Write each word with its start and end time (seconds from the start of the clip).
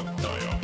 juhatajamäng. 0.00 0.60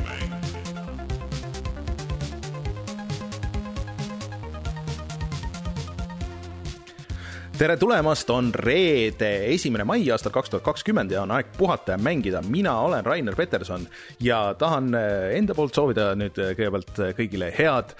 tere 7.58 7.76
tulemast, 7.76 8.30
on 8.30 8.50
reede, 8.54 9.46
esimene 9.54 9.84
mai 9.88 10.02
aastal 10.12 10.32
kaks 10.32 10.50
tuhat 10.52 10.64
kakskümmend 10.64 11.10
ja 11.10 11.22
on 11.22 11.30
aeg 11.32 11.54
puhata 11.56 11.94
ja 11.94 11.98
mängida. 11.98 12.42
mina 12.42 12.78
olen 12.80 13.06
Rainer 13.06 13.34
Peterson 13.34 13.86
ja 14.20 14.54
tahan 14.58 14.94
eh, 14.94 15.38
enda 15.38 15.54
poolt 15.54 15.74
soovida 15.74 16.10
nüüd 16.14 16.36
eh, 16.36 16.52
kõigepealt 16.58 17.00
eh, 17.00 17.14
kõigile 17.16 17.52
head 17.58 17.96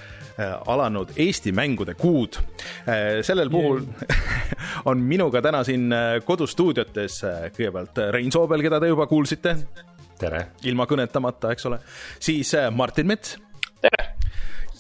alanud 0.67 1.15
Eesti 1.17 1.53
mängude 1.53 1.95
kuud. 1.95 2.37
sellel 3.23 3.51
puhul 3.51 3.81
on 4.91 4.99
minuga 5.01 5.41
täna 5.43 5.65
siin 5.65 5.89
kodustuudiotes 6.25 7.23
kõigepealt 7.57 8.03
Rein 8.13 8.33
Soobel, 8.33 8.61
keda 8.61 8.81
te 8.81 8.91
juba 8.93 9.07
kuulsite, 9.09 9.57
tere. 10.21 10.43
ilma 10.69 10.87
kõnetamata, 10.89 11.53
eks 11.55 11.69
ole, 11.71 11.81
siis 12.23 12.53
eh, 12.57 12.69
Martin 12.75 13.09
Mets 13.11 13.37
tere! 13.83 14.13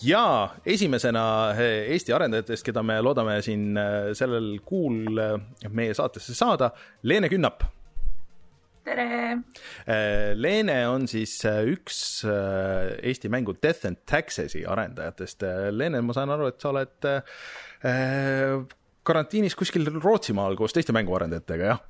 ja 0.05 0.25
esimesena 0.67 1.25
eh, 1.57 1.93
Eesti 1.95 2.15
arendajatest, 2.17 2.65
keda 2.67 2.85
me 2.87 2.99
loodame 3.05 3.39
siin 3.45 3.73
eh, 3.81 4.12
sellel 4.17 4.57
kuul 4.67 5.09
meie 5.71 5.97
saatesse 5.97 6.37
saada, 6.37 6.71
Leene 7.09 7.31
Künnap. 7.33 7.67
tere! 8.87 9.11
Leene 10.37 10.77
on 10.89 11.09
siis 11.11 11.35
üks 11.45 11.98
Eesti 12.27 13.31
mängu 13.33 13.57
Death 13.62 13.89
and 13.89 13.98
Taxes'i 14.07 14.62
arendajatest. 14.67 15.43
Leene, 15.75 16.01
ma 16.07 16.15
saan 16.17 16.31
aru, 16.33 16.48
et 16.53 16.62
sa 16.62 16.71
oled 16.71 17.09
eh, 17.11 18.62
karantiinis 19.07 19.59
kuskil 19.59 19.91
Rootsimaal 19.98 20.57
koos 20.59 20.75
teiste 20.75 20.95
mänguarendajatega, 20.97 21.75
jah? 21.75 21.83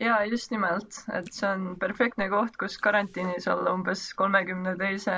Ja 0.00 0.18
just 0.28 0.50
nimelt, 0.50 1.02
et 1.14 1.32
see 1.34 1.48
on 1.48 1.74
perfektne 1.80 2.28
koht, 2.32 2.56
kus 2.60 2.78
karantiinis 2.82 3.48
olla 3.52 3.74
umbes 3.76 4.08
kolmekümne 4.18 4.76
teise 4.80 5.16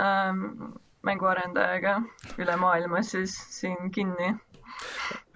ähm, 0.00 0.74
mänguarendajaga 1.04 1.98
üle 2.40 2.56
maailma 2.60 3.02
siis 3.06 3.34
siin 3.58 3.90
kinni. 3.94 4.34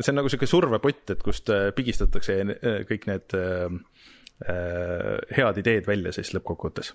see 0.01 0.13
on 0.13 0.19
nagu 0.21 0.31
sihuke 0.33 0.49
survepott, 0.51 1.11
et 1.15 1.23
kust 1.23 1.51
eh, 1.55 1.69
pigistatakse 1.77 2.41
eh, 2.41 2.81
kõik 2.89 3.07
need 3.11 3.37
eh, 3.39 3.77
eh, 4.49 5.37
head 5.39 5.63
ideed 5.63 5.87
välja 5.89 6.15
siis 6.17 6.33
lõppkokkuvõttes 6.37 6.95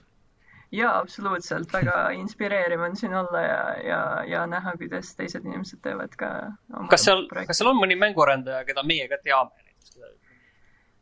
ja 0.73 0.95
absoluutselt, 0.99 1.73
väga 1.73 2.09
inspireeriv 2.21 2.81
on 2.81 2.97
siin 2.99 3.13
olla 3.17 3.41
ja, 3.45 3.61
ja, 3.87 4.01
ja 4.27 4.45
näha, 4.49 4.75
kuidas 4.81 5.13
teised 5.15 5.45
inimesed 5.45 5.81
teevad 5.85 6.17
ka 6.19 6.33
oma 6.73 6.89
kas 6.91 7.05
seal, 7.07 7.27
kas 7.33 7.59
seal 7.59 7.71
on 7.73 7.81
mõni 7.81 7.97
mänguarendaja, 7.99 8.65
keda 8.69 8.85
meie 8.87 9.07
ka 9.11 9.21
teame 9.23 9.53
näiteks? 9.61 9.97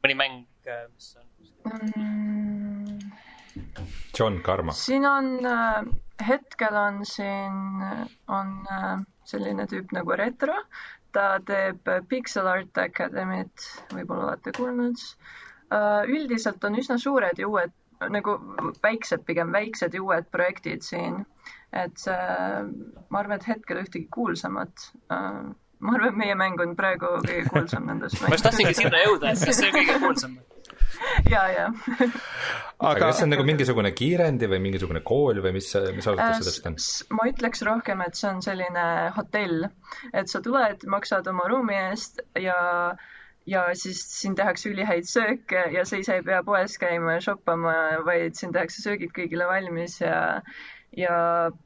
mõni 0.02 0.18
mäng, 0.18 0.42
mis 0.66 1.17
on 1.17 1.80
mm, 1.95 3.00
John 4.17 4.42
Karma. 4.42 4.72
siin 4.72 5.06
on 5.06 5.45
äh,, 5.45 5.84
hetkel 6.28 6.76
on 6.76 7.06
siin, 7.06 7.84
on 8.28 8.56
äh, 8.72 9.03
selline 9.26 9.68
tüüp 9.72 9.94
nagu 9.95 10.18
Retro, 10.18 10.56
ta 11.12 11.40
teeb 11.45 11.88
äh, 11.88 12.02
Pixel 12.08 12.48
Art 12.48 12.78
Academy't, 12.78 13.68
võib-olla 13.94 14.31
olete 14.31 14.56
kuulnud 14.58 15.08
üldiselt 16.12 16.66
on 16.68 16.75
üsna 16.75 16.98
suured 17.00 17.38
ja 17.40 17.48
uued, 17.48 17.72
nagu 18.12 18.34
väiksed, 18.84 19.22
pigem 19.23 19.53
väiksed 19.56 19.94
ja 19.96 20.02
uued 20.03 20.25
projektid 20.28 20.84
siin. 20.84 21.22
et 21.72 22.03
ma 22.12 23.20
arvan, 23.22 23.38
et 23.38 23.48
hetkel 23.48 23.80
ühtegi 23.80 24.09
kuulsamat 24.12 24.90
ma 25.81 25.96
arvan, 25.96 26.12
et 26.12 26.20
meie 26.20 26.38
mäng 26.38 26.62
on 26.62 26.75
praegu 26.78 27.16
kõige 27.25 27.44
kuulsam 27.50 27.88
nendest 27.90 28.22
ma 28.22 28.34
just 28.34 28.46
tahtsingi 28.48 28.78
sinna 28.78 29.03
jõuda, 29.06 29.34
et 29.34 29.46
kas 29.50 29.62
see 29.62 29.70
on 29.72 29.78
kõige 29.80 30.00
kuulsam? 30.06 30.40
ja, 31.30 31.44
ja 31.52 31.68
aga 32.82 32.98
kas 33.00 33.20
see 33.20 33.28
on 33.28 33.34
nagu 33.36 33.46
mingisugune 33.48 33.94
kiirendi 33.98 34.50
või 34.52 34.62
mingisugune 34.64 35.04
kool 35.06 35.42
või 35.44 35.56
mis, 35.59 35.69
mis 35.96 36.08
asutus 36.08 36.42
sellest 36.42 36.68
on? 36.69 36.78
S- 36.81 37.08
ma 37.14 37.30
ütleks 37.30 37.64
rohkem, 37.68 38.03
et 38.06 38.19
see 38.19 38.30
on 38.31 38.44
selline 38.46 38.86
hotell, 39.18 39.69
et 40.14 40.31
sa 40.31 40.44
tuled, 40.46 40.86
maksad 40.90 41.30
oma 41.31 41.47
ruumi 41.52 41.78
eest 41.88 42.24
ja 42.40 42.59
ja 43.50 43.64
siis 43.74 44.03
siin 44.19 44.36
tehakse 44.38 44.69
ülihäid 44.69 45.08
sööke 45.09 45.64
ja 45.74 45.86
sa 45.90 45.97
ise 45.97 46.19
ei 46.19 46.25
pea 46.25 46.44
poes 46.46 46.78
käima 46.81 47.16
ja 47.18 47.24
shoppama, 47.25 47.74
vaid 48.06 48.38
siin 48.38 48.53
tehakse 48.53 48.84
söögid 48.84 49.13
kõigile 49.16 49.48
valmis 49.50 49.98
ja 50.02 50.19
ja 50.97 51.16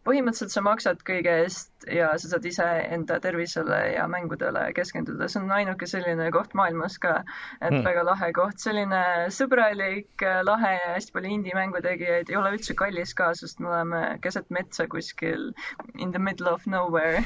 põhimõtteliselt 0.06 0.54
sa 0.54 0.62
maksad 0.66 1.00
kõige 1.06 1.32
eest 1.44 1.88
ja 1.90 2.12
sa 2.22 2.30
saad 2.30 2.46
ise 2.46 2.66
enda 2.94 3.18
tervisele 3.22 3.80
ja 3.96 4.06
mängudele 4.12 4.68
keskenduda, 4.78 5.28
see 5.32 5.42
on 5.42 5.54
ainuke 5.56 5.88
selline 5.90 6.28
koht 6.34 6.54
maailmas 6.58 7.00
ka, 7.02 7.18
et 7.60 7.72
hmm. 7.72 7.84
väga 7.88 8.04
lahe 8.06 8.30
koht, 8.38 8.60
selline 8.62 9.02
sõbralik, 9.34 10.26
lahe 10.46 10.74
ja 10.78 10.92
hästi 10.94 11.16
palju 11.16 11.34
indie-mängu 11.40 11.82
tegijaid, 11.86 12.30
ei 12.30 12.40
ole 12.40 12.54
üldse 12.58 12.78
kallis 12.78 13.16
ka, 13.18 13.32
sest 13.38 13.64
me 13.64 13.72
oleme 13.72 14.04
keset 14.22 14.52
metsa 14.54 14.86
kuskil 14.92 15.50
in 15.96 16.14
the 16.14 16.22
middle 16.22 16.52
of 16.52 16.68
nowhere. 16.70 17.24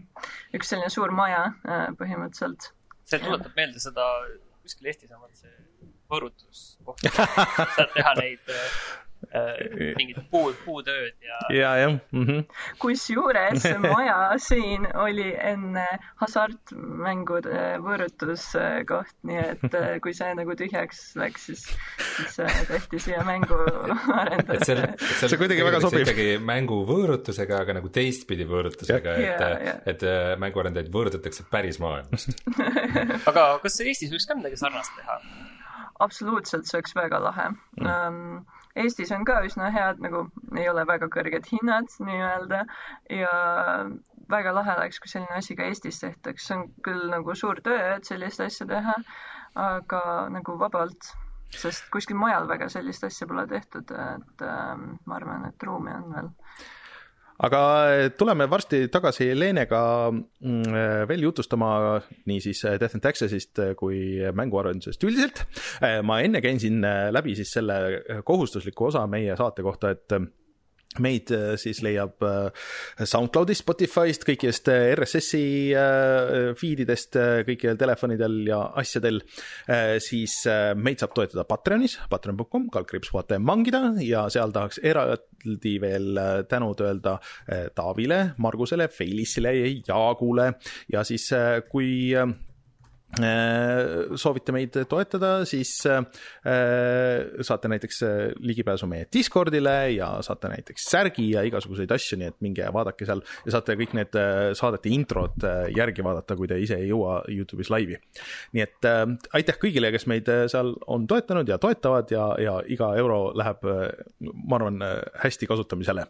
üks 0.56 0.72
selline 0.72 0.88
suur 0.92 1.12
maja 1.12 1.50
äh, 1.68 1.90
põhimõtteliselt. 2.00 2.72
see 3.04 3.20
tuletab 3.20 3.52
meelde 3.58 3.82
seda, 3.82 4.08
kuskil 4.64 4.88
Eestis 4.88 5.12
on 5.12 5.20
vaat 5.20 5.36
see 5.36 5.52
võõrutuskoht, 6.12 7.04
saad 7.12 7.92
teha 7.92 8.16
neid 8.22 8.52
äh, 9.36 9.94
mingid 9.98 10.20
puu, 10.30 10.52
puutööd 10.64 11.14
ja 11.24 11.38
ja, 11.54 11.70
jah 11.80 11.94
mm 12.10 12.24
-hmm. 12.26 12.44
kusjuures 12.82 13.62
see 13.62 13.78
maja 13.92 14.32
siin 14.42 14.86
oli 14.94 15.30
enne 15.38 15.86
hasartmängude 16.22 17.64
võõrutuskoht, 17.84 19.14
nii 19.28 19.40
et 19.42 19.78
äh, 19.78 19.96
kui 20.04 20.14
see 20.14 20.32
nagu 20.38 20.56
tühjaks 20.58 21.04
läks, 21.20 21.46
siis, 21.50 21.64
siis 22.16 22.40
äh, 22.44 22.60
tehti 22.68 22.98
siia 23.06 23.24
mängu 23.24 23.58
arendada 24.22 24.58
et 24.58 24.66
seal, 24.66 24.84
et 24.84 25.00
seal 25.00 25.32
See 25.32 25.40
kuidagi 25.40 25.64
väga 25.64 25.80
sobib. 25.80 26.06
ikkagi 26.06 26.28
mängu 26.38 26.82
võõrutusega, 26.88 27.62
aga 27.64 27.78
nagu 27.80 27.88
teistpidi 27.88 28.46
võõrutusega, 28.48 29.16
et 29.16 29.88
et 29.92 30.02
äh, 30.06 30.34
mänguarendajaid 30.40 30.92
võõrutatakse 30.92 31.46
päris 31.50 31.80
maailmas. 31.82 32.28
aga 33.30 33.46
kas 33.62 33.80
Eestis 33.80 34.12
võiks 34.12 34.28
ka 34.28 34.36
midagi 34.38 34.60
sarnast 34.60 34.94
teha? 34.98 35.18
absoluutselt, 36.02 36.66
see 36.66 36.78
oleks 36.80 36.96
väga 36.98 37.20
lahe 37.22 37.48
mm.. 37.52 38.42
Eestis 38.76 39.10
on 39.12 39.24
ka 39.28 39.40
üsna 39.44 39.68
head 39.74 39.98
nagu, 40.00 40.22
ei 40.56 40.68
ole 40.70 40.84
väga 40.88 41.08
kõrged 41.12 41.48
hinnad 41.50 41.90
nii-öelda 42.06 42.62
ja 43.12 43.32
väga 44.32 44.54
lahe 44.56 44.76
oleks, 44.78 45.00
kui 45.02 45.10
selline 45.12 45.36
asi 45.36 45.56
ka 45.58 45.66
Eestis 45.68 46.00
tehtaks, 46.00 46.46
see 46.48 46.56
on 46.56 46.64
küll 46.86 47.04
nagu 47.12 47.34
suur 47.36 47.60
töö, 47.66 47.80
et 47.96 48.08
sellist 48.08 48.40
asja 48.44 48.66
teha, 48.70 48.94
aga 49.66 50.02
nagu 50.36 50.56
vabalt, 50.62 51.10
sest 51.52 51.90
kuskil 51.92 52.16
mujal 52.16 52.48
väga 52.48 52.70
sellist 52.72 53.04
asja 53.08 53.28
pole 53.28 53.44
tehtud, 53.50 53.92
et 53.92 54.46
ähm, 54.48 54.86
ma 55.04 55.18
arvan, 55.20 55.44
et 55.50 55.68
ruumi 55.68 55.92
on 55.98 56.08
veel. 56.16 56.30
Aga 57.42 57.62
tuleme 58.18 58.46
varsti 58.50 58.86
tagasi 58.92 59.30
Leenega 59.38 59.82
mm, 60.12 60.76
veel 61.10 61.24
jutustama 61.26 61.72
niisiis 62.30 62.64
Death 62.80 62.98
and 62.98 63.04
Taxes'ist 63.04 63.62
kui 63.78 64.20
mänguarendusest 64.34 65.04
üldiselt. 65.08 65.44
ma 66.06 66.20
enne 66.22 66.42
käin 66.44 66.60
siin 66.62 66.80
läbi 66.82 67.34
siis 67.38 67.52
selle 67.58 68.22
kohustusliku 68.24 68.90
osa 68.90 69.06
meie 69.10 69.36
saate 69.38 69.64
kohta, 69.66 69.90
et 69.90 70.16
meid 71.00 71.30
äh, 71.32 71.54
siis 71.60 71.80
leiab 71.84 72.22
äh, 72.26 72.50
SoundCloudist, 72.98 73.62
Spotify'st, 73.64 74.26
kõikidest 74.28 74.68
äh, 74.72 74.92
RSS-i 74.96 75.44
feed 76.58 76.82
idest 76.84 77.16
kõikidel 77.46 77.78
telefonidel 77.80 78.34
ja 78.48 78.58
asjadel, 78.78 79.20
siis 80.02 80.34
meid 80.78 81.00
saab 81.00 81.14
toetada 81.16 81.44
Patreonis, 81.48 81.96
patreon.com, 82.10 82.68
kaldkriips 82.72 83.12
puhata 83.12 83.38
ja 83.38 83.42
mangida 83.42 83.82
ja 84.02 84.24
seal 84.32 84.52
tahaks 84.54 84.80
eraldi 84.84 85.74
veel 85.82 86.20
tänud 86.50 86.80
öelda 86.84 87.16
Taavile, 87.76 88.20
Margusele, 88.42 88.88
Felisile 88.92 89.54
ja 89.56 89.72
Jaagule. 89.92 90.52
Ja 90.92 91.04
siis 91.06 91.28
kui 91.70 92.12
soovite 93.12 94.54
meid 94.54 94.76
toetada, 94.88 95.32
siis 95.48 95.74
äh, 95.90 96.00
saate 97.44 97.68
näiteks 97.68 98.02
äh, 98.06 98.12
ligipääsu 98.40 98.86
meie 98.88 99.06
Discordile 99.12 99.92
ja 99.92 100.08
saate 100.24 100.48
näiteks 100.52 100.86
särgi 100.90 101.28
ja 101.34 101.42
igasuguseid 101.46 101.92
asju, 101.92 102.18
nii 102.20 102.30
et 102.32 102.38
minge 102.44 102.68
vaadake 102.74 103.06
seal 103.08 103.22
ja 103.44 103.54
saate 103.54 103.76
kõik 103.80 103.94
need 103.98 104.16
äh, 104.18 104.52
saadete 104.58 104.92
introd 104.92 105.44
äh, 105.44 105.66
järgi 105.76 106.04
vaadata, 106.04 106.36
kui 106.38 106.48
te 106.50 106.58
ise 106.62 106.78
ei 106.80 106.88
jõua 106.90 107.20
Youtube'is 107.32 107.70
laivi. 107.72 107.98
nii 108.56 108.64
et 108.64 108.88
äh, 108.88 109.04
aitäh 109.38 109.60
kõigile, 109.60 109.92
kes 109.94 110.08
meid 110.10 110.30
äh, 110.32 110.46
seal 110.52 110.74
on 110.86 111.06
toetanud 111.10 111.48
ja 111.48 111.60
toetavad 111.62 112.12
ja, 112.14 112.30
ja 112.40 112.58
iga 112.72 112.92
euro 113.00 113.20
läheb, 113.36 113.62
ma 114.22 114.58
arvan, 114.58 114.80
hästi 115.22 115.48
kasutamisele. 115.50 116.06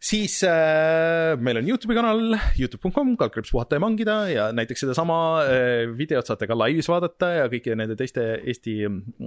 siis 0.00 0.38
äh, 0.46 1.34
meil 1.40 1.62
on 1.62 1.72
Youtube'i 1.72 1.96
kanal 1.96 2.36
Youtube.com, 2.60 3.16
kaldkriips 3.16 3.52
puhata 3.54 3.80
ja 3.80 3.84
mangida 3.84 4.18
ja 4.30 4.50
näiteks 4.52 4.84
sedasama 4.84 5.18
äh, 5.46 5.96
videot 6.26 6.34
saate 6.34 6.48
ka 6.50 6.58
laivis 6.58 6.88
vaadata 6.90 7.32
ja 7.42 7.48
kõikide 7.50 7.78
nende 7.78 7.96
teiste 7.98 8.22
Eesti 8.42 8.76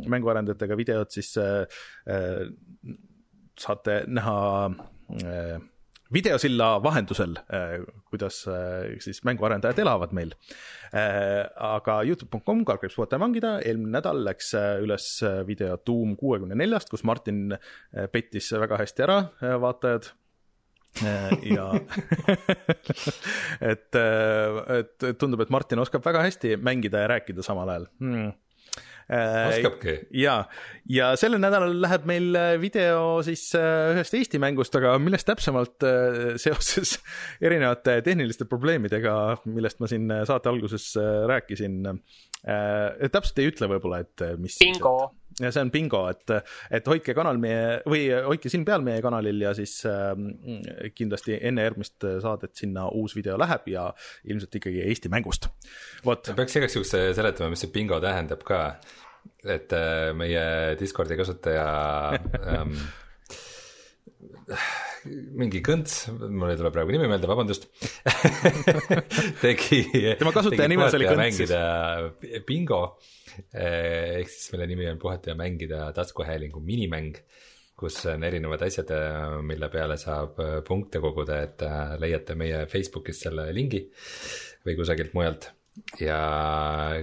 mänguarendajatega 0.09 0.77
videot 0.77 1.11
siis 1.15 1.35
äh, 1.39 1.65
äh, 2.09 2.47
saate 3.59 4.03
näha 4.07 4.39
äh, 5.23 5.59
videosilla 6.09 6.79
vahendusel, 6.81 7.35
kuidas 8.09 8.39
siis 8.97 9.19
mänguarendajad 9.29 9.77
elavad 9.83 10.09
meil. 10.17 10.31
aga 10.89 11.99
Youtube.com 12.01 12.63
kaldkriips 12.65 12.95
puhata 12.97 13.19
ja 13.19 13.21
mangida, 13.21 13.51
eelmine 13.61 13.93
nädal 13.93 14.23
läks 14.25 14.55
üles 14.81 15.05
video 15.45 15.77
Doom 15.85 16.15
kuuekümne 16.17 16.57
neljast, 16.57 16.89
kus 16.89 17.05
Martin 17.05 17.53
pettis 18.09 18.49
väga 18.57 18.81
hästi 18.81 19.05
ära 19.05 19.19
vaatajad 19.61 20.09
ja 21.55 21.69
et, 23.71 23.95
et 23.95 25.07
tundub, 25.21 25.43
et 25.43 25.53
Martin 25.53 25.81
oskab 25.83 26.05
väga 26.05 26.25
hästi 26.27 26.57
mängida 26.59 27.05
ja 27.05 27.11
rääkida 27.15 27.45
samal 27.45 27.75
ajal 27.75 27.89
hmm 28.01 28.37
oskabki. 29.09 29.93
ja, 30.21 30.43
ja 30.89 31.07
sellel 31.17 31.41
nädalal 31.41 31.71
läheb 31.81 32.03
meil 32.09 32.35
video 32.61 33.23
siis 33.25 33.47
ühest 33.57 34.13
Eesti 34.13 34.41
mängust, 34.41 34.75
aga 34.77 34.93
millest 35.01 35.25
täpsemalt 35.25 35.85
seoses 36.41 36.97
erinevate 37.47 37.99
tehniliste 38.05 38.45
probleemidega, 38.49 39.15
millest 39.49 39.81
ma 39.81 39.89
siin 39.89 40.13
saate 40.29 40.51
alguses 40.51 40.91
rääkisin. 41.29 41.81
täpselt 43.09 43.41
ei 43.41 43.49
ütle 43.49 43.71
võib-olla, 43.73 44.03
et 44.05 44.27
mis. 44.37 44.59
bingo 44.61 44.95
ja 45.39 45.51
see 45.53 45.63
on 45.63 45.71
bingo, 45.73 46.01
et, 46.11 46.33
et 46.73 46.87
hoidke 46.89 47.13
kanal 47.17 47.39
meie 47.41 47.79
või 47.89 48.07
hoidke 48.11 48.51
silm 48.51 48.65
peal 48.67 48.83
meie 48.85 49.03
kanalil 49.05 49.45
ja 49.45 49.53
siis 49.57 49.75
äh, 49.87 50.11
kindlasti 50.95 51.37
enne 51.37 51.67
järgmist 51.67 52.07
saadet 52.23 52.55
sinna 52.59 52.87
uus 52.95 53.15
video 53.17 53.37
läheb 53.39 53.69
ja 53.71 53.89
ilmselt 54.29 54.59
ikkagi 54.59 54.83
Eesti 54.87 55.11
mängust. 55.13 55.49
vot. 56.05 56.33
peaks 56.35 56.59
igaks 56.59 56.79
juhuks 56.79 56.95
seletama, 57.17 57.53
mis 57.53 57.63
see 57.65 57.73
bingo 57.73 58.01
tähendab 58.03 58.43
ka, 58.47 58.63
et 59.45 59.73
äh, 59.75 60.09
meie 60.17 60.43
Discordi 60.79 61.17
kasutaja 61.19 61.69
ähm, 62.41 62.75
mingi 65.39 65.61
kõnts, 65.63 66.07
mul 66.11 66.51
ei 66.51 66.57
tule 66.59 66.71
praegu 66.73 66.93
nimi 66.93 67.07
meelde, 67.09 67.29
vabandust 67.29 67.69
tegi. 69.43 69.83
tema 70.19 70.33
kasutaja 70.35 70.67
nimes 70.71 70.97
oli 70.97 71.07
kõnts. 71.07 71.21
mängida 71.23 72.43
bingo 72.47 72.81
ehk 73.53 74.31
siis 74.31 74.49
mille 74.53 74.67
nimi 74.69 74.89
on 74.91 74.99
puhata 75.01 75.33
ja 75.33 75.37
mängida 75.39 75.91
taskuhäälingu 75.95 76.61
minimäng, 76.63 77.17
kus 77.79 78.01
on 78.11 78.23
erinevad 78.27 78.65
asjad, 78.67 78.91
eh, 78.95 79.37
mille 79.45 79.69
peale 79.73 79.97
saab 79.97 80.41
eh, 80.43 80.57
punkte 80.67 81.01
koguda, 81.03 81.43
et 81.47 81.63
leiate 82.01 82.35
meie 82.39 82.65
Facebookist 82.71 83.27
selle 83.27 83.49
lingi 83.55 83.85
või 84.65 84.75
kusagilt 84.79 85.15
mujalt 85.15 85.51
ja 85.99 86.19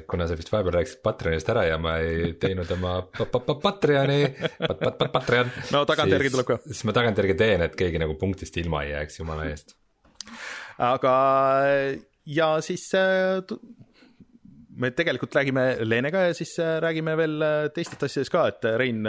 kuna 0.08 0.26
sa 0.28 0.36
vist 0.36 0.50
vahepeal 0.52 0.74
rääkisid 0.78 1.02
Patreonist 1.04 1.50
ära 1.52 1.64
ja 1.68 1.78
ma 1.80 1.96
ei 2.02 2.34
teinud 2.40 2.70
oma 2.76 2.98
Patreoni, 3.66 4.20
Patreon. 5.12 5.52
no 5.72 5.84
tagantjärgi 5.88 6.32
tuleb 6.34 6.50
ka. 6.50 6.58
siis 6.66 6.84
ma 6.88 6.94
tagantjärgi 6.96 7.36
teen, 7.38 7.64
et 7.66 7.76
keegi 7.78 8.00
nagu 8.02 8.16
punktist 8.20 8.56
ilma 8.60 8.84
ei 8.84 8.92
jääks, 8.94 9.20
jumala 9.20 9.48
eest. 9.50 9.76
aga 10.82 11.14
ja 12.26 12.50
siis 12.64 12.88
me 14.76 14.90
tegelikult 14.96 15.34
räägime 15.36 15.64
Leenega 15.84 16.26
ja 16.28 16.34
siis 16.34 16.56
äh, 16.58 16.78
räägime 16.82 17.16
veel 17.16 17.42
äh, 17.42 17.68
teistest 17.74 18.02
asjadest 18.06 18.32
ka, 18.32 18.46
et 18.52 18.66
äh, 18.68 18.76
Rein, 18.80 19.06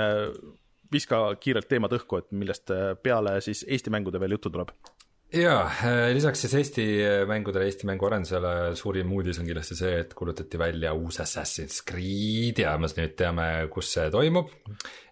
viska 0.92 1.20
kiirelt 1.42 1.68
teemad 1.68 1.94
õhku, 1.98 2.22
et 2.22 2.32
millest 2.32 2.72
peale 3.04 3.40
siis 3.44 3.66
Eesti 3.68 3.92
mängude 3.92 4.22
veel 4.24 4.38
juttu 4.38 4.52
tuleb 4.54 4.72
jaa, 5.36 5.66
lisaks 6.16 6.46
siis 6.46 6.54
Eesti 6.56 6.86
mängudele, 7.28 7.66
Eesti 7.68 7.90
mänguarendusele 7.90 8.54
suurim 8.80 9.12
uudis 9.12 9.42
on 9.42 9.50
kindlasti 9.50 9.76
see, 9.76 9.98
et 10.06 10.14
kuulutati 10.16 10.60
välja 10.60 10.94
uus 10.96 11.20
Assassin's 11.20 11.82
Creed 11.90 12.62
ja 12.64 12.78
me 12.80 12.88
nüüd 12.88 13.18
teame, 13.20 13.50
kus 13.74 13.92
see 13.98 14.08
toimub 14.14 14.54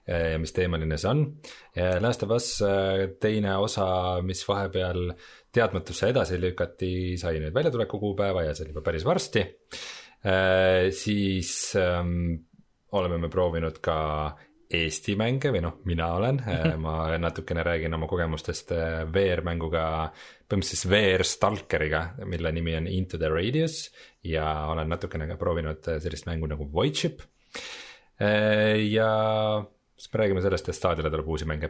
ja 0.08 0.40
mis 0.40 0.56
teemaline 0.56 0.96
see 1.02 1.12
on. 1.12 1.26
Last 2.00 2.24
of 2.24 2.32
Us 2.32 2.48
teine 3.20 3.58
osa, 3.60 3.90
mis 4.24 4.46
vahepeal 4.48 5.10
teadmatusse 5.52 6.14
edasi 6.14 6.40
lükati, 6.40 6.94
sai 7.20 7.42
nüüd 7.44 7.56
väljatuleku 7.58 8.00
kuupäeva 8.00 8.48
ja 8.48 8.56
see 8.56 8.70
on 8.70 8.72
juba 8.72 8.86
päris 8.88 9.04
varsti 9.04 9.44
siis 10.96 11.76
ähm, 11.78 12.34
oleme 12.98 13.20
me 13.22 13.30
proovinud 13.30 13.78
ka 13.84 13.98
Eesti 14.76 15.14
mänge 15.20 15.52
või 15.54 15.62
noh, 15.62 15.76
mina 15.86 16.08
olen 16.18 16.40
äh, 16.42 16.72
ma 16.82 16.96
natukene 17.22 17.62
räägin 17.64 17.94
oma 17.94 18.08
kogemustest 18.10 18.74
äh, 18.74 19.04
VR-mänguga, 19.06 19.84
põhimõtteliselt 20.50 20.72
siis 20.72 20.90
VR 20.90 21.24
Stalkeriga, 21.30 22.02
mille 22.26 22.52
nimi 22.56 22.74
on 22.80 22.90
Into 22.90 23.20
the 23.22 23.30
Radius 23.30 23.84
ja 24.26 24.48
olen 24.72 24.90
natukene 24.90 25.30
ka 25.30 25.38
proovinud 25.38 25.86
sellist 26.02 26.26
mängu 26.26 26.50
nagu 26.50 26.68
Voidship. 26.74 27.22
ja 28.18 29.10
siis 29.98 30.14
me 30.14 30.20
räägime 30.22 30.42
sellest, 30.42 30.70
et 30.70 30.78
staadionile 30.78 31.14
tuleb 31.14 31.30
uusi 31.30 31.46
mänge. 31.46 31.70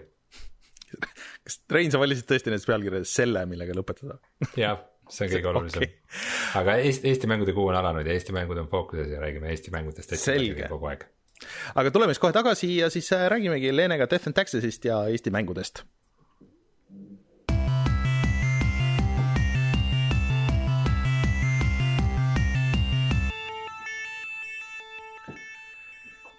kas 1.43 1.59
Rein, 1.71 1.91
sa 1.91 1.99
valisid 1.99 2.29
tõesti 2.29 2.53
nendes 2.53 2.67
pealkirjades 2.69 3.15
selle, 3.19 3.43
millega 3.49 3.75
lõpetada? 3.75 4.21
jah 4.55 4.79
see 5.09 5.27
on 5.27 5.33
kõige 5.33 5.51
olulisem. 5.51 5.83
Okay.. 5.83 6.21
aga 6.61 6.77
Eesti, 6.81 7.09
Eesti 7.11 7.29
mängude 7.29 7.55
kuu 7.55 7.69
on 7.71 7.79
alanud 7.79 8.07
ja 8.07 8.15
Eesti 8.15 8.35
mängud 8.35 8.61
on 8.61 8.69
fookuses 8.71 9.11
ja 9.11 9.21
räägime 9.21 9.51
Eesti 9.53 9.73
mängudest 9.73 10.15
kogu 10.69 10.91
aeg. 10.91 11.05
aga 11.75 11.91
tuleme 11.91 12.15
siis 12.15 12.23
kohe 12.23 12.33
tagasi 12.35 12.77
ja 12.77 12.89
siis 12.89 13.11
äh, 13.13 13.27
räägimegi 13.31 13.75
Leenega 13.75 14.09
Death 14.09 14.27
and 14.31 14.37
Taxes'ist 14.39 14.87
ja 14.87 15.05
Eesti 15.11 15.33
mängudest. 15.35 15.85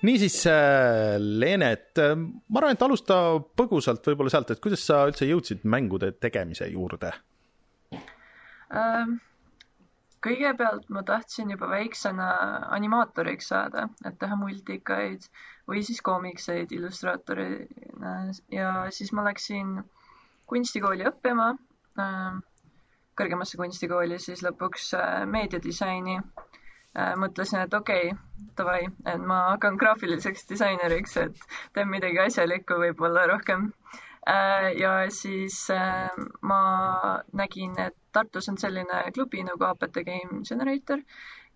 Niisiis, 0.07 0.45
äh, 0.47 1.17
Leene, 1.19 1.73
et 1.73 1.99
äh, 1.99 2.13
ma 2.15 2.61
arvan, 2.61 2.77
et 2.77 2.83
alusta 2.85 3.17
põgusalt 3.59 4.05
võib-olla 4.07 4.31
sealt, 4.31 4.53
et 4.53 4.61
kuidas 4.63 4.85
sa 4.87 5.01
üldse 5.09 5.27
jõudsid 5.27 5.65
mängude 5.67 6.13
tegemise 6.21 6.69
juurde 6.71 7.11
kõigepealt 10.27 10.89
ma 10.91 11.03
tahtsin 11.07 11.51
juba 11.53 11.69
väiksena 11.71 12.29
animaatoriks 12.77 13.51
saada, 13.53 13.87
et 14.09 14.17
teha 14.19 14.39
multikaid 14.41 15.29
või 15.71 15.83
siis 15.87 16.01
koomikseid 16.07 16.73
illustraatorina 16.75 18.15
ja 18.55 18.73
siis 18.97 19.13
ma 19.13 19.25
läksin 19.29 19.77
kunstikooli 20.51 21.07
õppima, 21.11 21.53
ähm, 22.03 22.43
kõrgemasse 23.19 23.59
kunstikooli 23.61 24.19
siis 24.23 24.43
lõpuks 24.47 24.93
äh, 24.99 25.25
meediadisaini. 25.31 26.19
Äh, 26.97 27.13
mõtlesin, 27.21 27.61
et 27.61 27.75
okei 27.77 28.11
okay,, 28.11 28.51
davai, 28.59 28.83
et 29.05 29.21
ma 29.31 29.43
hakkan 29.53 29.77
graafiliseks 29.77 30.47
disaineriks, 30.49 31.17
et 31.27 31.43
teen 31.77 31.91
midagi 31.93 32.23
asjalikku, 32.25 32.79
võib-olla 32.87 33.27
rohkem 33.31 33.71
Äh, 34.27 34.73
ja 34.79 35.07
siis 35.11 35.69
ma 36.43 36.61
nägin, 37.33 37.77
et 37.79 37.95
Tartus 38.17 38.49
on 38.49 38.57
selline 38.61 39.03
klubi 39.15 39.43
nagu 39.45 39.65
APT 39.69 40.01
Game 40.07 40.43
Generator. 40.49 41.03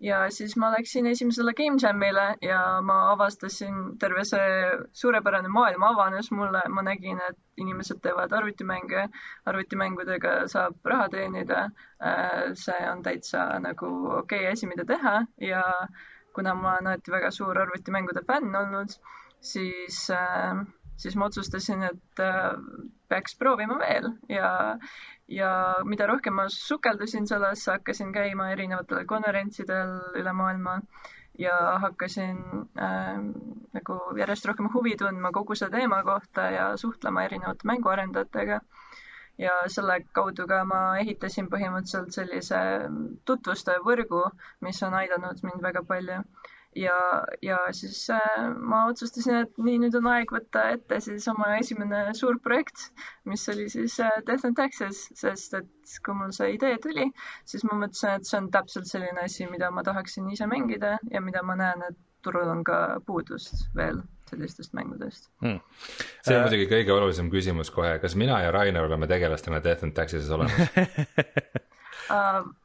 Ja 0.01 0.23
siis 0.33 0.55
ma 0.57 0.71
läksin 0.73 1.05
esimesele 1.05 1.53
Game 1.53 1.77
Jamile 1.81 2.35
ja 2.41 2.81
ma 2.81 2.95
avastasin, 3.11 3.75
terve 4.01 4.23
see 4.25 4.71
suurepärane 5.01 5.49
maailm 5.53 5.83
avanes 5.85 6.31
mulle, 6.33 6.61
ma 6.69 6.81
nägin, 6.87 7.21
et 7.29 7.37
inimesed 7.61 8.01
teevad 8.01 8.33
arvutimänge, 8.33 9.05
arvutimängudega 9.45 10.33
saab 10.49 10.91
raha 10.93 11.05
teenida. 11.13 11.67
Äh, 12.01 12.55
see 12.63 12.81
on 12.89 13.05
täitsa 13.05 13.45
nagu 13.61 13.91
okei 14.17 14.41
okay 14.45 14.51
asi, 14.55 14.69
mida 14.73 14.85
teha. 14.89 15.19
Ja 15.37 15.63
kuna 16.33 16.55
ma 16.55 16.73
olen 16.73 16.93
alati 16.93 17.13
väga 17.13 17.31
suur 17.31 17.61
arvutimängude 17.61 18.25
fänn 18.25 18.55
olnud, 18.57 18.97
siis 19.53 20.07
äh, 20.17 20.65
siis 21.01 21.15
ma 21.17 21.25
otsustasin, 21.29 21.83
et 21.87 22.21
äh, 22.21 22.51
peaks 23.09 23.35
proovima 23.39 23.77
veel. 23.81 24.11
Ja, 24.29 24.51
ja 25.31 25.49
mida 25.87 26.05
rohkem 26.09 26.33
ma 26.35 26.45
sukeldusin 26.49 27.27
sellesse, 27.29 27.71
hakkasin 27.71 28.11
käima 28.15 28.49
erinevatel 28.55 29.05
konverentsidel 29.07 29.93
üle 30.21 30.33
maailma 30.35 30.73
ja 31.39 31.55
hakkasin 31.85 32.39
äh, 32.87 33.19
nagu 33.77 33.97
järjest 34.19 34.45
rohkem 34.51 34.67
huvi 34.73 34.95
tundma 34.99 35.31
kogu 35.37 35.55
selle 35.55 35.77
teema 35.77 36.01
kohta 36.03 36.49
ja 36.55 36.65
suhtlema 36.77 37.23
erinevate 37.29 37.67
mänguarendajatega. 37.73 38.59
ja 39.41 39.51
selle 39.73 39.93
kaudu 40.17 40.45
ka 40.47 40.57
ma 40.69 40.79
ehitasin 41.01 41.47
põhimõtteliselt 41.53 42.11
sellise 42.17 42.57
tutvustaja 43.25 43.79
võrgu, 43.87 44.19
mis 44.67 44.81
on 44.83 44.93
aidanud 44.99 45.39
mind 45.47 45.63
väga 45.67 45.81
palju 45.93 46.19
ja, 46.75 47.23
ja 47.41 47.57
siis 47.71 48.09
äh, 48.09 48.19
ma 48.57 48.85
otsustasin, 48.89 49.41
et 49.45 49.57
nii, 49.59 49.79
nüüd 49.85 49.95
on 49.99 50.07
aeg 50.11 50.31
võtta 50.33 50.67
ette 50.75 50.99
siis 51.03 51.27
oma 51.31 51.55
esimene 51.59 52.03
suur 52.17 52.39
projekt, 52.43 52.87
mis 53.29 53.43
oli 53.51 53.67
siis 53.71 53.97
äh, 54.03 54.21
Death 54.27 54.47
and 54.47 54.57
Taxes, 54.59 55.03
sest 55.17 55.57
et 55.59 55.97
kui 56.05 56.15
mul 56.15 56.31
see 56.35 56.53
idee 56.55 56.77
tuli, 56.83 57.09
siis 57.47 57.65
ma 57.67 57.77
mõtlesin, 57.83 58.21
et 58.21 58.29
see 58.29 58.39
on 58.39 58.47
täpselt 58.53 58.87
selline 58.89 59.25
asi, 59.25 59.47
mida 59.51 59.71
ma 59.73 59.83
tahaksin 59.87 60.29
ise 60.31 60.47
mängida 60.49 60.97
ja 61.11 61.21
mida 61.23 61.43
ma 61.43 61.57
näen, 61.59 61.83
et 61.89 61.99
turul 62.21 62.49
on 62.53 62.63
ka 62.63 63.01
puudust 63.05 63.65
veel 63.75 64.03
sellistest 64.29 64.75
mängudest. 64.77 65.27
Hmm.. 65.43 65.59
see 66.23 66.37
on 66.37 66.45
äh, 66.45 66.47
muidugi 66.47 66.69
kõige 66.71 66.95
olulisem 66.95 67.31
küsimus 67.33 67.73
kohe, 67.73 67.97
kas 67.99 68.15
mina 68.15 68.39
ja 68.45 68.51
Rainer 68.55 68.87
oleme 68.87 69.09
tegelastena 69.11 69.59
Death 69.63 69.83
and 69.83 69.97
Taxesis 69.97 70.31
olemas? 70.31 70.71
Uh, 72.11 72.47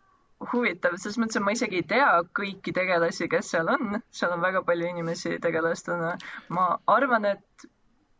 huvitav, 0.52 0.96
selles 1.00 1.18
mõttes, 1.20 1.38
et 1.38 1.44
ma 1.44 1.54
isegi 1.56 1.80
ei 1.80 1.86
tea 1.88 2.10
kõiki 2.36 2.74
tegelasi, 2.76 3.28
kes 3.32 3.54
seal 3.54 3.70
on, 3.72 4.00
seal 4.12 4.34
on 4.36 4.44
väga 4.44 4.62
palju 4.66 4.90
inimesi 4.90 5.38
tegelastena. 5.42 6.16
ma 6.52 6.66
arvan, 6.92 7.24
et 7.24 7.68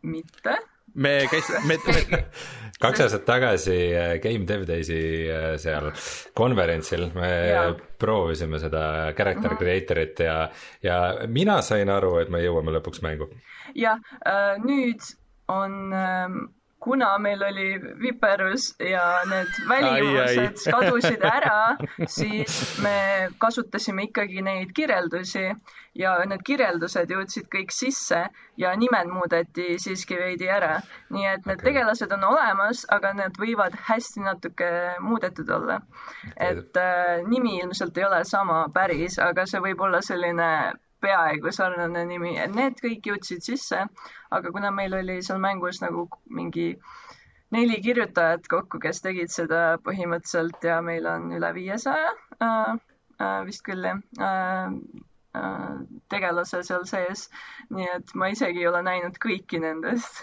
mitte, 0.06 0.56
me 0.94 1.18
käisime, 1.30 1.60
me, 1.68 1.76
me 2.10 2.22
kaks 2.82 3.04
aastat 3.04 3.24
tagasi 3.28 3.76
äh, 3.96 4.14
Game 4.22 4.46
Dev 4.48 4.64
Daysi 4.68 4.98
äh, 5.28 5.46
seal 5.60 5.90
konverentsil 6.36 7.08
me 7.14 7.30
ja. 7.50 7.62
proovisime 7.98 8.60
seda 8.60 9.12
character 9.16 9.50
mm 9.50 9.56
-hmm. 9.56 9.62
creator'it 9.62 10.20
ja, 10.24 10.50
ja 10.82 11.26
mina 11.26 11.60
sain 11.62 11.90
aru, 11.90 12.18
et 12.18 12.28
me 12.28 12.42
jõuame 12.44 12.72
lõpuks 12.78 13.02
mängu. 13.02 13.28
jah 13.74 14.00
äh,, 14.26 14.56
nüüd 14.64 15.00
on 15.48 15.92
äh, 15.92 16.28
kuna 16.86 17.08
meil 17.18 17.42
oli 17.42 17.66
viperus 18.02 18.68
ja 18.78 19.02
need 19.26 19.56
välimused 19.68 20.62
kadusid 20.70 21.24
ära, 21.38 21.74
siis 22.06 22.78
me 22.84 22.94
kasutasime 23.42 24.06
ikkagi 24.06 24.44
neid 24.46 24.70
kirjeldusi 24.76 25.48
ja 25.98 26.12
need 26.30 26.44
kirjeldused 26.46 27.10
jõudsid 27.10 27.48
kõik 27.50 27.74
sisse 27.74 28.22
ja 28.62 28.72
nimed 28.78 29.10
muudeti 29.10 29.80
siiski 29.82 30.18
veidi 30.20 30.46
ära. 30.52 30.78
nii 31.10 31.26
et 31.32 31.46
need 31.48 31.58
okay. 31.58 31.72
tegelased 31.72 32.14
on 32.14 32.24
olemas, 32.30 32.84
aga 32.94 33.12
need 33.18 33.42
võivad 33.42 33.74
hästi 33.88 34.22
natuke 34.22 34.70
muudetud 35.02 35.50
olla. 35.58 35.80
et 36.36 36.82
äh, 36.86 37.26
nimi 37.26 37.58
ilmselt 37.64 37.98
ei 37.98 38.06
ole 38.06 38.24
sama 38.24 38.66
päris, 38.74 39.18
aga 39.18 39.46
see 39.50 39.62
võib 39.64 39.82
olla 39.88 40.02
selline 40.06 40.50
peaaegu 41.06 41.52
sarnane 41.58 42.04
nimi, 42.10 42.34
et 42.44 42.54
need 42.60 42.78
kõik 42.84 43.10
jõudsid 43.10 43.44
sisse, 43.48 43.82
aga 44.38 44.52
kuna 44.54 44.72
meil 44.78 44.94
oli 45.00 45.18
seal 45.28 45.42
mängus 45.42 45.82
nagu 45.84 46.06
mingi 46.40 46.68
neli 47.56 47.80
kirjutajat 47.88 48.48
kokku, 48.50 48.80
kes 48.82 49.02
tegid 49.04 49.32
seda 49.32 49.64
põhimõtteliselt 49.88 50.64
ja 50.70 50.80
meil 50.90 51.06
on 51.10 51.28
üle 51.38 51.52
viiesaja 51.56 52.14
äh, 52.42 52.72
äh, 53.22 53.40
vist 53.48 53.62
küll 53.68 53.86
jah 53.86 54.00
äh, 54.30 54.80
tegelase 56.12 56.62
seal 56.66 56.84
sees. 56.88 57.26
nii 57.74 57.86
et 57.96 58.12
ma 58.18 58.28
isegi 58.32 58.62
ei 58.62 58.68
ole 58.70 58.82
näinud 58.86 59.16
kõiki 59.22 59.60
nendest 59.62 60.20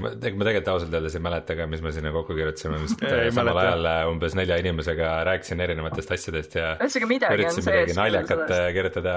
ma, 0.00 0.10
ma 0.10 0.12
tegelikult 0.16 0.70
ausalt 0.74 0.96
öeldes 0.96 1.16
ei 1.16 1.24
mäleta 1.24 1.56
ka, 1.58 1.68
mis 1.70 1.84
me 1.84 1.92
sinna 1.94 2.12
kokku 2.14 2.36
kirjutasime, 2.36 2.76
ma 2.76 2.88
lihtsalt 2.88 3.36
samal 3.38 3.62
ajal 3.62 3.88
äh, 3.90 4.00
umbes 4.10 4.36
nelja 4.38 4.58
inimesega 4.62 5.14
rääkisin 5.30 5.62
erinevatest 5.64 6.12
asjadest 6.18 6.58
ja 6.60 6.74
ühesõnaga 6.78 7.10
midagi 7.14 7.48
on 7.50 7.62
sees. 7.68 7.94
naljakat 7.98 8.44
äh, 8.58 8.66
kirjutada, 8.76 9.16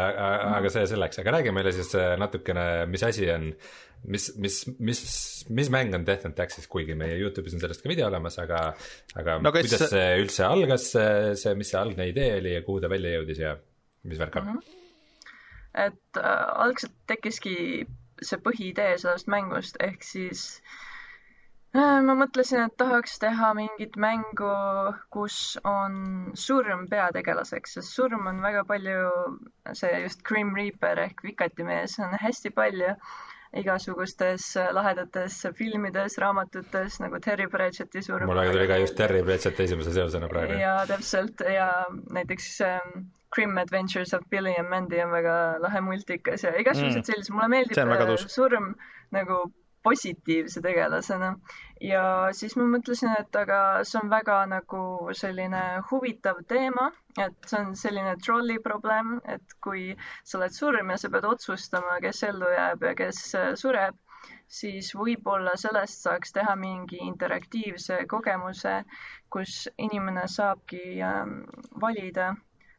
aga 0.59 0.71
see 0.73 0.87
selleks, 0.93 1.21
aga 1.23 1.37
räägi 1.39 1.55
meile 1.55 1.75
siis 1.75 1.91
natukene, 2.21 2.69
mis 2.91 3.05
asi 3.07 3.27
on 3.33 3.51
mis, 4.07 4.29
mis, 4.37 4.61
mis, 4.79 5.01
mis 5.49 5.69
mäng 5.73 5.95
on 5.95 6.05
Death 6.07 6.27
and 6.29 6.37
Taxes, 6.37 6.67
kuigi 6.71 6.95
meie 6.97 7.17
Youtube'is 7.19 7.57
on 7.57 7.63
sellest 7.63 7.83
ka 7.83 7.91
video 7.91 8.07
olemas, 8.11 8.37
aga, 8.43 8.63
aga 9.17 9.37
no, 9.43 9.53
kuidas 9.55 9.87
see 9.91 10.07
üldse 10.21 10.47
algas, 10.47 10.91
see, 10.93 11.35
see, 11.41 11.55
mis 11.59 11.73
see 11.73 11.81
algne 11.81 12.09
idee 12.13 12.35
oli 12.39 12.57
ja 12.57 12.65
kuhu 12.65 12.83
ta 12.83 12.91
välja 12.91 13.17
jõudis 13.17 13.43
ja 13.43 13.55
mis 14.07 14.21
värk 14.21 14.41
on 14.41 14.51
mm? 14.51 14.59
-hmm 14.59 14.76
et 15.85 16.19
äh, 16.21 16.43
algselt 16.65 16.95
tekkiski 17.11 17.55
see 18.25 18.39
põhiidee 18.47 18.97
sellest 19.01 19.29
mängust, 19.29 19.77
ehk 19.87 20.03
siis 20.05 20.43
äh, 21.75 21.99
ma 22.07 22.15
mõtlesin, 22.17 22.63
et 22.65 22.77
tahaks 22.81 23.17
teha 23.21 23.51
mingit 23.57 23.97
mängu, 24.01 24.51
kus 25.13 25.37
on 25.67 25.99
surm 26.47 26.87
peategelaseks, 26.93 27.77
sest 27.77 27.93
surm 27.99 28.29
on 28.31 28.41
väga 28.45 28.63
palju, 28.71 29.05
see 29.77 29.93
just 30.05 30.23
Grim 30.31 30.55
Reaper 30.57 31.03
ehk 31.07 31.23
vikatimees 31.29 31.99
on 32.07 32.17
hästi 32.25 32.53
palju 32.61 32.95
igasugustes 33.55 34.55
lahedates 34.75 35.39
filmides, 35.55 36.17
raamatutes 36.19 36.99
nagu 36.99 37.19
Terry 37.23 37.47
Pratchetti 37.47 38.01
surm. 38.03 38.27
mulle 38.27 38.47
tuli 38.51 38.67
ka 38.67 38.79
just 38.81 38.97
Terry 38.97 39.23
Pratchett 39.23 39.59
esimese 39.59 39.93
seosena 39.93 40.27
praegu. 40.27 40.59
ja 40.59 40.79
täpselt 40.87 41.43
ja 41.53 41.69
näiteks 42.13 42.49
ähm, 42.61 43.07
Grim 43.35 43.57
Adventures 43.57 44.13
of 44.13 44.23
Billy 44.29 44.53
and 44.59 44.69
Mandy 44.69 45.01
on 45.03 45.11
väga 45.11 45.37
lahe 45.59 45.81
multikas 45.81 46.43
ja 46.43 46.53
igasugused 46.59 47.01
mm. 47.03 47.07
sellised, 47.11 47.33
mulle 47.35 47.47
meeldib 47.47 48.27
surm 48.27 48.73
nagu 49.11 49.41
positiivse 49.83 50.61
tegelasena. 50.61 51.35
ja 51.81 52.03
siis 52.33 52.55
ma 52.57 52.65
mõtlesin, 52.71 53.11
et 53.19 53.35
aga 53.35 53.59
see 53.85 53.99
on 54.01 54.09
väga 54.09 54.37
nagu 54.49 54.81
selline 55.19 55.61
huvitav 55.91 56.41
teema, 56.49 56.87
et 57.25 57.51
see 57.51 57.59
on 57.59 57.75
selline 57.75 58.15
trolli 58.25 58.57
probleem, 58.63 59.19
et 59.35 59.55
kui 59.63 59.91
sa 60.23 60.39
oled 60.39 60.57
surm 60.57 60.89
ja 60.93 60.97
sa 60.97 61.11
pead 61.13 61.29
otsustama, 61.29 61.99
kes 62.01 62.23
ellu 62.31 62.49
jääb 62.55 62.87
ja 62.89 62.95
kes 63.03 63.21
äh, 63.37 63.53
sureb, 63.61 63.99
siis 64.59 64.89
võib-olla 64.95 65.53
sellest 65.59 66.01
saaks 66.07 66.33
teha 66.33 66.55
mingi 66.55 66.99
interaktiivse 67.11 68.01
kogemuse, 68.09 68.79
kus 69.29 69.67
inimene 69.77 70.25
saabki 70.31 70.83
ähm, 71.03 71.41
valida 71.81 72.33